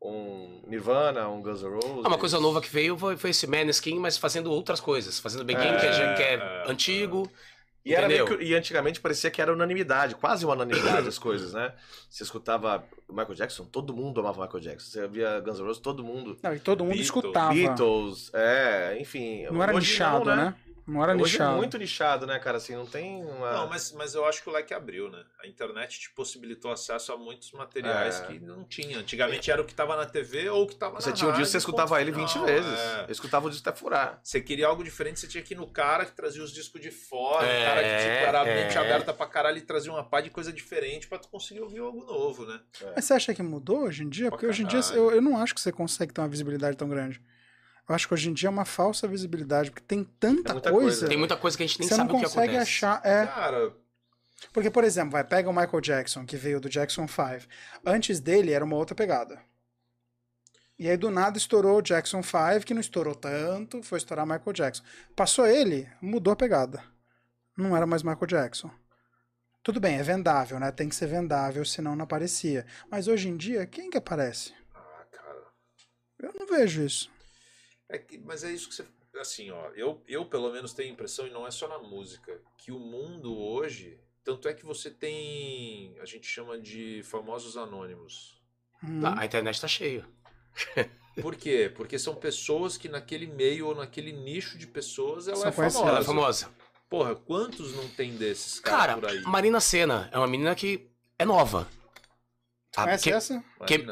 [0.00, 2.04] um Nirvana, um Guns N' Roses.
[2.04, 5.18] Ah, uma coisa nova que veio foi, foi esse Maneskin, mas fazendo outras coisas.
[5.18, 7.30] Fazendo Begin, É, que, é, que é é, antigo.
[7.90, 8.06] E, era
[8.36, 11.72] que- e antigamente parecia que era unanimidade, quase uma unanimidade as coisas, né?
[12.10, 14.90] Você escutava Michael Jackson, todo mundo amava Michael Jackson.
[14.90, 16.36] Você via Guns N' Roses, todo mundo.
[16.42, 17.52] Não, e todo mundo Beatles, escutava.
[17.54, 19.46] Beatles, é, enfim.
[19.50, 20.54] Não era nichado, não, né?
[20.88, 21.52] Não era Hoje nichado.
[21.52, 22.56] é muito nichado, né, cara?
[22.56, 23.52] Assim, não tem uma.
[23.52, 25.22] Não, mas, mas eu acho que o leque abriu, né?
[25.42, 28.26] A internet te possibilitou acesso a muitos materiais É.
[28.26, 28.98] que não tinha.
[28.98, 31.30] Antigamente era o que tava na TV ou o que tava na Você tinha um
[31.30, 32.78] rádio, disco, você escutava ponto ele 20 final, vezes.
[32.80, 33.04] é.
[33.06, 34.18] Eu escutava o disco até furar.
[34.22, 36.90] Você queria algo diferente, você tinha que ir no cara que trazia os discos de
[36.90, 38.64] fora, É, o cara que tipo, era a é.
[38.64, 41.80] mente aberta pra caralho e trazia uma pá de coisa diferente pra tu conseguir ouvir
[41.80, 42.60] algo novo, né?
[42.96, 44.28] Mas você acha que mudou hoje em dia?
[44.28, 44.98] Pra Porque hoje em dia caralho.
[45.02, 47.20] eu, eu não acho que você consegue ter uma visibilidade tão grande.
[47.88, 50.70] Eu acho que hoje em dia é uma falsa visibilidade, porque tem tanta É coisa.
[50.70, 51.08] coisa.
[51.08, 52.70] Tem muita coisa que a gente nem você não sabe o que consegue acontece.
[52.70, 53.00] achar.
[53.04, 53.72] É, Cara,
[54.52, 57.48] porque, por exemplo, vai, pega o Michael Jackson, que veio do Jackson 5.
[57.84, 59.40] Antes dele era uma outra pegada.
[60.78, 64.52] E aí do nada estourou o Jackson 5, que não estourou tanto, foi estourar Michael
[64.52, 64.84] Jackson.
[65.16, 66.84] Passou ele, mudou a pegada.
[67.56, 68.70] Não era mais Michael Jackson.
[69.60, 70.70] Tudo bem, é vendável, né?
[70.70, 72.64] Tem que ser vendável, senão não aparecia.
[72.88, 74.54] Mas hoje em dia, quem que aparece?
[74.72, 75.42] ah, cara.
[76.20, 77.10] Eu não vejo isso.
[77.88, 78.84] É que, mas é isso que você.
[79.18, 82.40] Assim, ó, eu, eu pelo menos tenho a impressão, e não é só na música,
[82.56, 83.98] que o mundo hoje.
[84.22, 85.96] Tanto é que você tem.
[86.00, 88.38] A gente chama de famosos anônimos.
[88.84, 89.00] Hum.
[89.02, 90.04] Ah, a internet tá cheia.
[91.22, 91.72] Por quê?
[91.74, 95.78] Porque são pessoas que naquele meio ou naquele nicho de pessoas ela é famosa.
[95.80, 96.50] Ela é famosa.
[96.88, 99.22] Porra, quantos não tem desses Cara, caras por aí?
[99.22, 101.68] Marina Senna é uma menina que é nova.
[102.76, 103.44] Ah, Conhece quem, essa?
[103.66, 103.86] quem-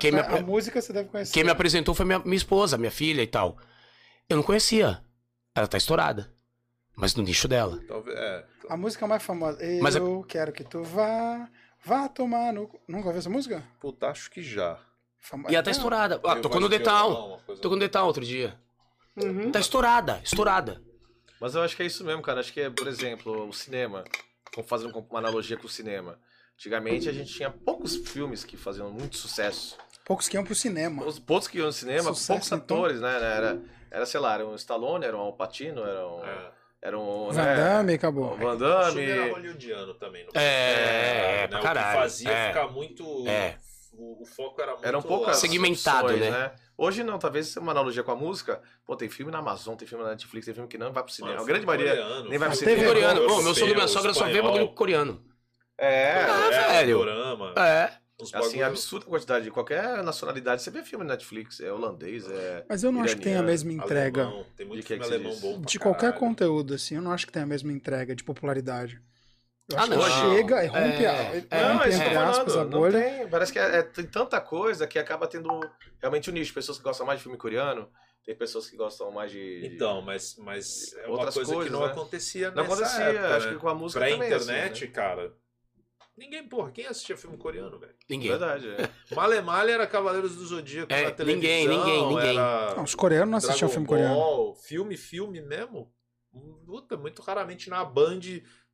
[0.00, 1.32] quem me, A, apre- a música você deve conhecer.
[1.32, 3.58] quem me apresentou foi minha, minha esposa, minha filha e tal.
[4.28, 5.02] Eu não conhecia.
[5.54, 6.32] Ela tá estourada.
[6.96, 7.78] Mas no nicho dela.
[7.86, 9.62] Talvez, é, A música mais famosa.
[9.62, 11.48] Eu Mas é- quero que tu vá,
[11.84, 12.62] vá tomar no.
[12.88, 13.62] Nunca ouviu essa música?
[13.80, 14.78] puta, acho que já.
[15.20, 15.72] Famo- E ela tá É.
[15.72, 16.16] estourada.
[16.24, 17.08] Ah, tocou no gosto de The Town.
[17.10, 18.58] violão, uma coisa- Tocou no Town outro dia.
[19.16, 19.52] Uhum.
[19.52, 20.82] Tá estourada, estourada.
[21.40, 22.40] Mas eu acho que é isso mesmo, cara.
[22.40, 24.04] Acho que é, por exemplo, o cinema.
[24.54, 26.18] Vamos fazer um- uma analogia com o cinema.
[26.62, 29.76] Antigamente a gente tinha poucos filmes que faziam muito sucesso.
[30.04, 31.04] Poucos que iam pro cinema.
[31.04, 32.58] Os poucos que iam no cinema, Sucesso, poucos então.
[32.76, 33.16] atores, né?
[33.16, 33.60] Era,
[33.90, 36.24] era, sei lá, era um Stallone, era um Al Pacino, era um.
[36.24, 36.52] É.
[36.80, 37.32] Era um.
[37.32, 38.36] Van né, Damme, o acabou.
[38.36, 39.30] Van O filme era Damme.
[39.32, 40.24] hollywoodiano também.
[40.24, 41.48] não É, é, né?
[41.48, 41.98] pra O que caralho.
[41.98, 42.48] fazia É.
[42.48, 43.26] ficar muito...
[43.26, 43.58] É.
[43.94, 44.86] O, o foco era muito...
[44.86, 46.52] Eram poucas Segmentado, opções, né?
[46.78, 48.62] Hoje não, talvez uma analogia com a música.
[48.86, 51.12] Pô, tem filme na Amazon, tem filme na Netflix, tem filme que não vai pro
[51.12, 51.34] cinema.
[51.34, 52.84] Mano, a grande maioria coreano, nem vai pro cinema.
[52.84, 53.20] Coreano.
[53.20, 55.31] europeu, Ô, meu sogro e minha sogra só vê bagulho coreano.
[55.78, 56.98] É, Ah, É, velho.
[56.98, 57.92] dorama, É.
[58.20, 60.62] uns assim, é absurda a quantidade de qualquer nacionalidade.
[60.62, 62.64] Você vê filme na Netflix, é holandês, é.
[62.68, 65.04] Mas eu não acho que tem a mesma entrega Alemão, tem muito De que filme
[65.04, 65.40] alemão diz?
[65.40, 66.20] bom pra de qualquer caralho.
[66.20, 66.96] conteúdo, assim.
[66.96, 69.00] Eu não acho que tem a mesma entrega de popularidade.
[69.68, 70.02] Eu Ah, não.
[70.02, 73.00] chega e rompe, É, a, é, rompe não, eu entre aspas, a bolha.
[73.00, 75.48] tem, parece que é, é- tem tanta coisa que acaba tendo
[76.00, 76.52] realmente um nicho.
[76.52, 77.88] Pessoas que gostam mais de filme coreano,
[78.24, 79.62] tem pessoas que gostam mais de.
[79.64, 81.92] Então, mas, mas é uma Outras coisa coisas, que não né?
[81.92, 83.52] acontecia Não nessa acontecia, época, acho né?
[83.54, 84.90] que com a música Pra também, assim, internet, né?
[84.92, 85.32] cara...
[86.16, 87.94] Ninguém, porra, quem assistia filme coreano, velho?
[88.08, 88.30] Ninguém.
[88.30, 88.88] Verdade, é.
[89.14, 91.40] Malemalha era Cavaleiros do Zodíaco É, na televisão.
[91.40, 92.34] ninguém, ninguém, ninguém.
[92.36, 94.54] Não, os coreanos não assistiam filme coreano.
[94.66, 95.90] Filme, filme mesmo.
[96.66, 98.20] Puta, muito raramente na Band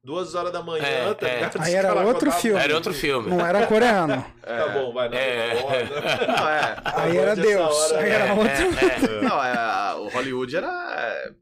[0.02, 1.50] duas horas da manhã, É, tá é.
[1.60, 2.60] Aí era outro filme.
[2.60, 3.28] Era outro filme.
[3.31, 4.25] Não era coreano.
[4.49, 5.08] Tá bom, vai.
[5.08, 5.55] Não, É.
[5.55, 5.68] Não,
[6.36, 6.76] Não, é.
[6.84, 7.76] Aí era Deus.
[7.76, 8.12] hora, Aí é.
[8.15, 8.49] era outro.
[8.50, 9.20] É, é.
[9.23, 10.68] Não, é, o Hollywood era
[11.26, 11.33] é,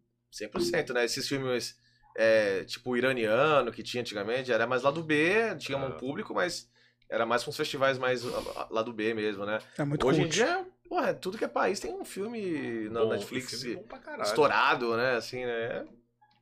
[0.46, 1.04] 100%, né?
[1.04, 1.76] Esses filmes,
[2.16, 6.34] é, tipo, o iraniano que tinha antigamente, era mais lá do B, tinha um público,
[6.34, 6.68] mas
[7.08, 8.22] era mais com os festivais mais
[8.70, 9.58] lá do B mesmo, né?
[9.78, 10.34] É muito Hoje em cult.
[10.34, 13.84] dia, porra, tudo que é país tem um filme na Bom, Netflix filme
[14.22, 15.16] estourado, né?
[15.16, 15.86] Assim, né?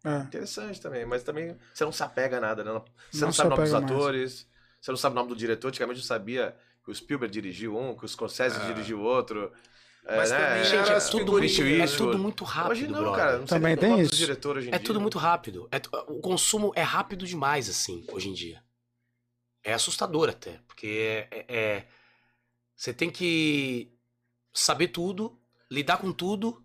[0.04, 0.20] É É.
[0.20, 2.70] interessante também, mas também você não se apega a nada, né?
[3.10, 3.84] Você Não não, se sabe o nome dos mais.
[3.84, 4.48] atores,
[4.80, 5.68] você não sabe o nome do diretor.
[5.68, 6.54] Antigamente eu sabia
[6.84, 8.66] que o Spielberg dirigiu um, que o Scorsese Ah.
[8.66, 9.52] dirigiu outro.
[10.06, 10.38] É, Mas né?
[10.38, 13.16] também Gente, era é tudo, muito, é tudo muito rápido, Hoje não, brother.
[13.24, 13.38] cara.
[13.38, 14.10] Não sei Também tem isso.
[14.10, 14.86] dos diretores hoje em É dia.
[14.86, 15.68] tudo muito rápido.
[15.72, 18.62] É o consumo é rápido demais, assim, hoje em dia.
[19.62, 21.86] É assustador até, porque é, é-
[22.76, 23.90] você tem que
[24.52, 25.38] saber tudo,
[25.70, 26.62] lidar com tudo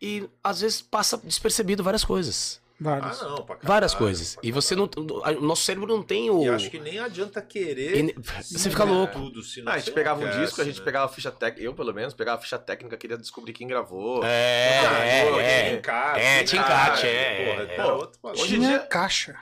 [0.00, 2.60] e às vezes passa despercebido várias coisas.
[2.80, 3.20] Ah, Vários.
[3.22, 4.34] não, pra caralho, várias coisas.
[4.36, 4.88] pra E você não.
[4.96, 6.44] O nosso cérebro não tem o.
[6.44, 8.14] E acho que nem adianta querer.
[8.42, 8.86] Você fica É.
[8.86, 9.14] louco.
[9.18, 10.84] Tudo, se não Ah, a gente pegava um disco, a gente né?
[10.84, 14.22] pegava a ficha técnica, eu pelo menos, pegava a ficha técnica, queria descobrir quem gravou.
[14.24, 15.74] É, Não, é, é.
[15.74, 17.84] Encate, É, é, é.
[17.84, 18.42] outro bagulho.
[18.42, 19.34] hoje em dia- caixa.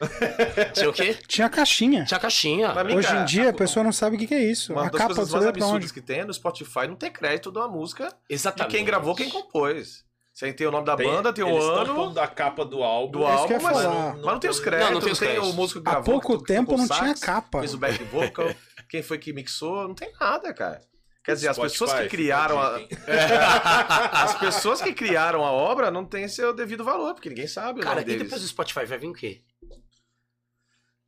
[0.74, 1.14] Tinha o quê?
[1.26, 2.04] Tinha caixinha.
[2.04, 2.84] Tinha caixinha.
[2.84, 4.72] Mim, Hoje cara, em dia a a- pessoa não sabe o que que é isso.
[4.72, 7.50] Uma A das capa coisas mais absurdas que tem é no Spotify não ter crédito
[7.50, 8.72] da música de Exatamente.
[8.76, 10.03] quem gravou, quem compôs.
[10.34, 13.20] Você tem o nome da Tem- banda, tem o ano pondo a capa do álbum.
[13.20, 14.14] do álbum, mas, falar.
[14.16, 15.50] mas não tem os tem- créditos, Não, não, não tem os tem créditos.
[15.50, 16.20] o músico que Há gravou.
[16.20, 17.60] pouco que tempo não tinha sax, capa.
[17.60, 18.48] Fez o back vocal,
[18.90, 20.80] quem foi que mixou, não tem nada, cara.
[21.24, 22.78] Quer dizer, as Spotify, pessoas que criaram a,
[24.24, 27.82] as pessoas que criaram a obra não têm seu devido valor, porque ninguém sabe o
[27.82, 28.22] Cara, nome e deles.
[28.24, 29.40] depois do Spotify vai vir o quê?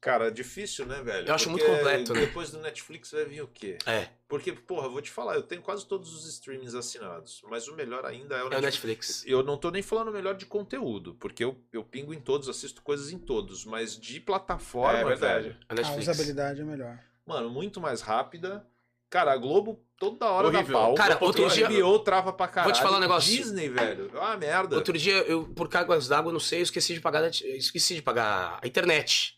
[0.06, 1.26] Cara, difícil, né, velho?
[1.26, 2.20] Eu acho Porque muito completo, né?
[2.20, 3.76] Depois do Netflix vai vir o quê?
[3.84, 7.66] É, Porque, porra, eu vou te falar, eu tenho quase todos os streamings assinados, mas
[7.66, 8.64] o melhor ainda é o é o Netflix.
[8.84, 9.24] Netflix.
[9.26, 12.82] Eu não tô nem falando melhor de conteúdo, porque eu, eu pingo em todos, assisto
[12.82, 15.48] coisas em todos, mas de plataforma, É verdade.
[15.48, 15.56] velho.
[15.68, 16.08] É o A Netflix.
[16.08, 16.96] usabilidade é melhor.
[17.26, 18.64] Mano, muito mais rápida.
[19.10, 20.66] Cara, a Globo toda hora Horrível.
[20.66, 20.94] dá pau.
[20.94, 22.72] Cara, outro a dia- HBO trava pra caralho.
[22.72, 23.30] Vou te falar um negócio.
[23.36, 24.08] Disney, velho.
[24.14, 24.76] É uma merda.
[24.76, 28.58] Outro dia, eu, por cargas d'água, não sei, eu esqueci de pagar, esqueci de pagar
[28.62, 29.35] a internet.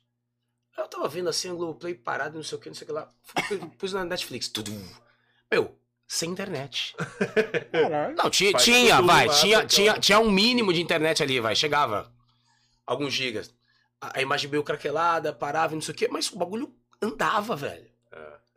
[0.79, 2.93] Eu tava vendo assim, o Globoplay parado, não sei o que, não sei o que
[2.93, 3.13] lá.
[3.79, 4.71] Pus na Netflix, tudo.
[5.51, 5.77] Meu,
[6.07, 6.95] sem internet.
[7.73, 8.17] Caralho.
[8.17, 9.67] Não, tinha, Faz tinha vai, lá, tinha, então.
[9.69, 12.13] tinha, tinha um mínimo de internet ali, vai, chegava.
[12.87, 13.53] Alguns gigas.
[14.01, 17.55] A, a imagem meio craquelada, parava, e não sei o que, mas o bagulho andava,
[17.57, 17.89] velho.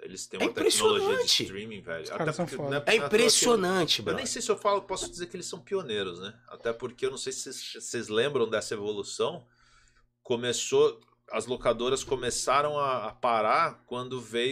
[0.03, 1.43] Eles têm É uma tecnologia de impressionante.
[1.43, 2.08] streaming, velho.
[2.33, 4.16] São porque não É que- impressionante, Eu bro.
[4.16, 6.33] nem sei se eu falo, posso dizer que eles são pioneiros, né?
[6.48, 9.45] Até porque eu não sei se vocês lembram dessa evolução.
[10.24, 11.00] Começou,
[11.32, 14.50] as locadoras começaram a, a parar quando veio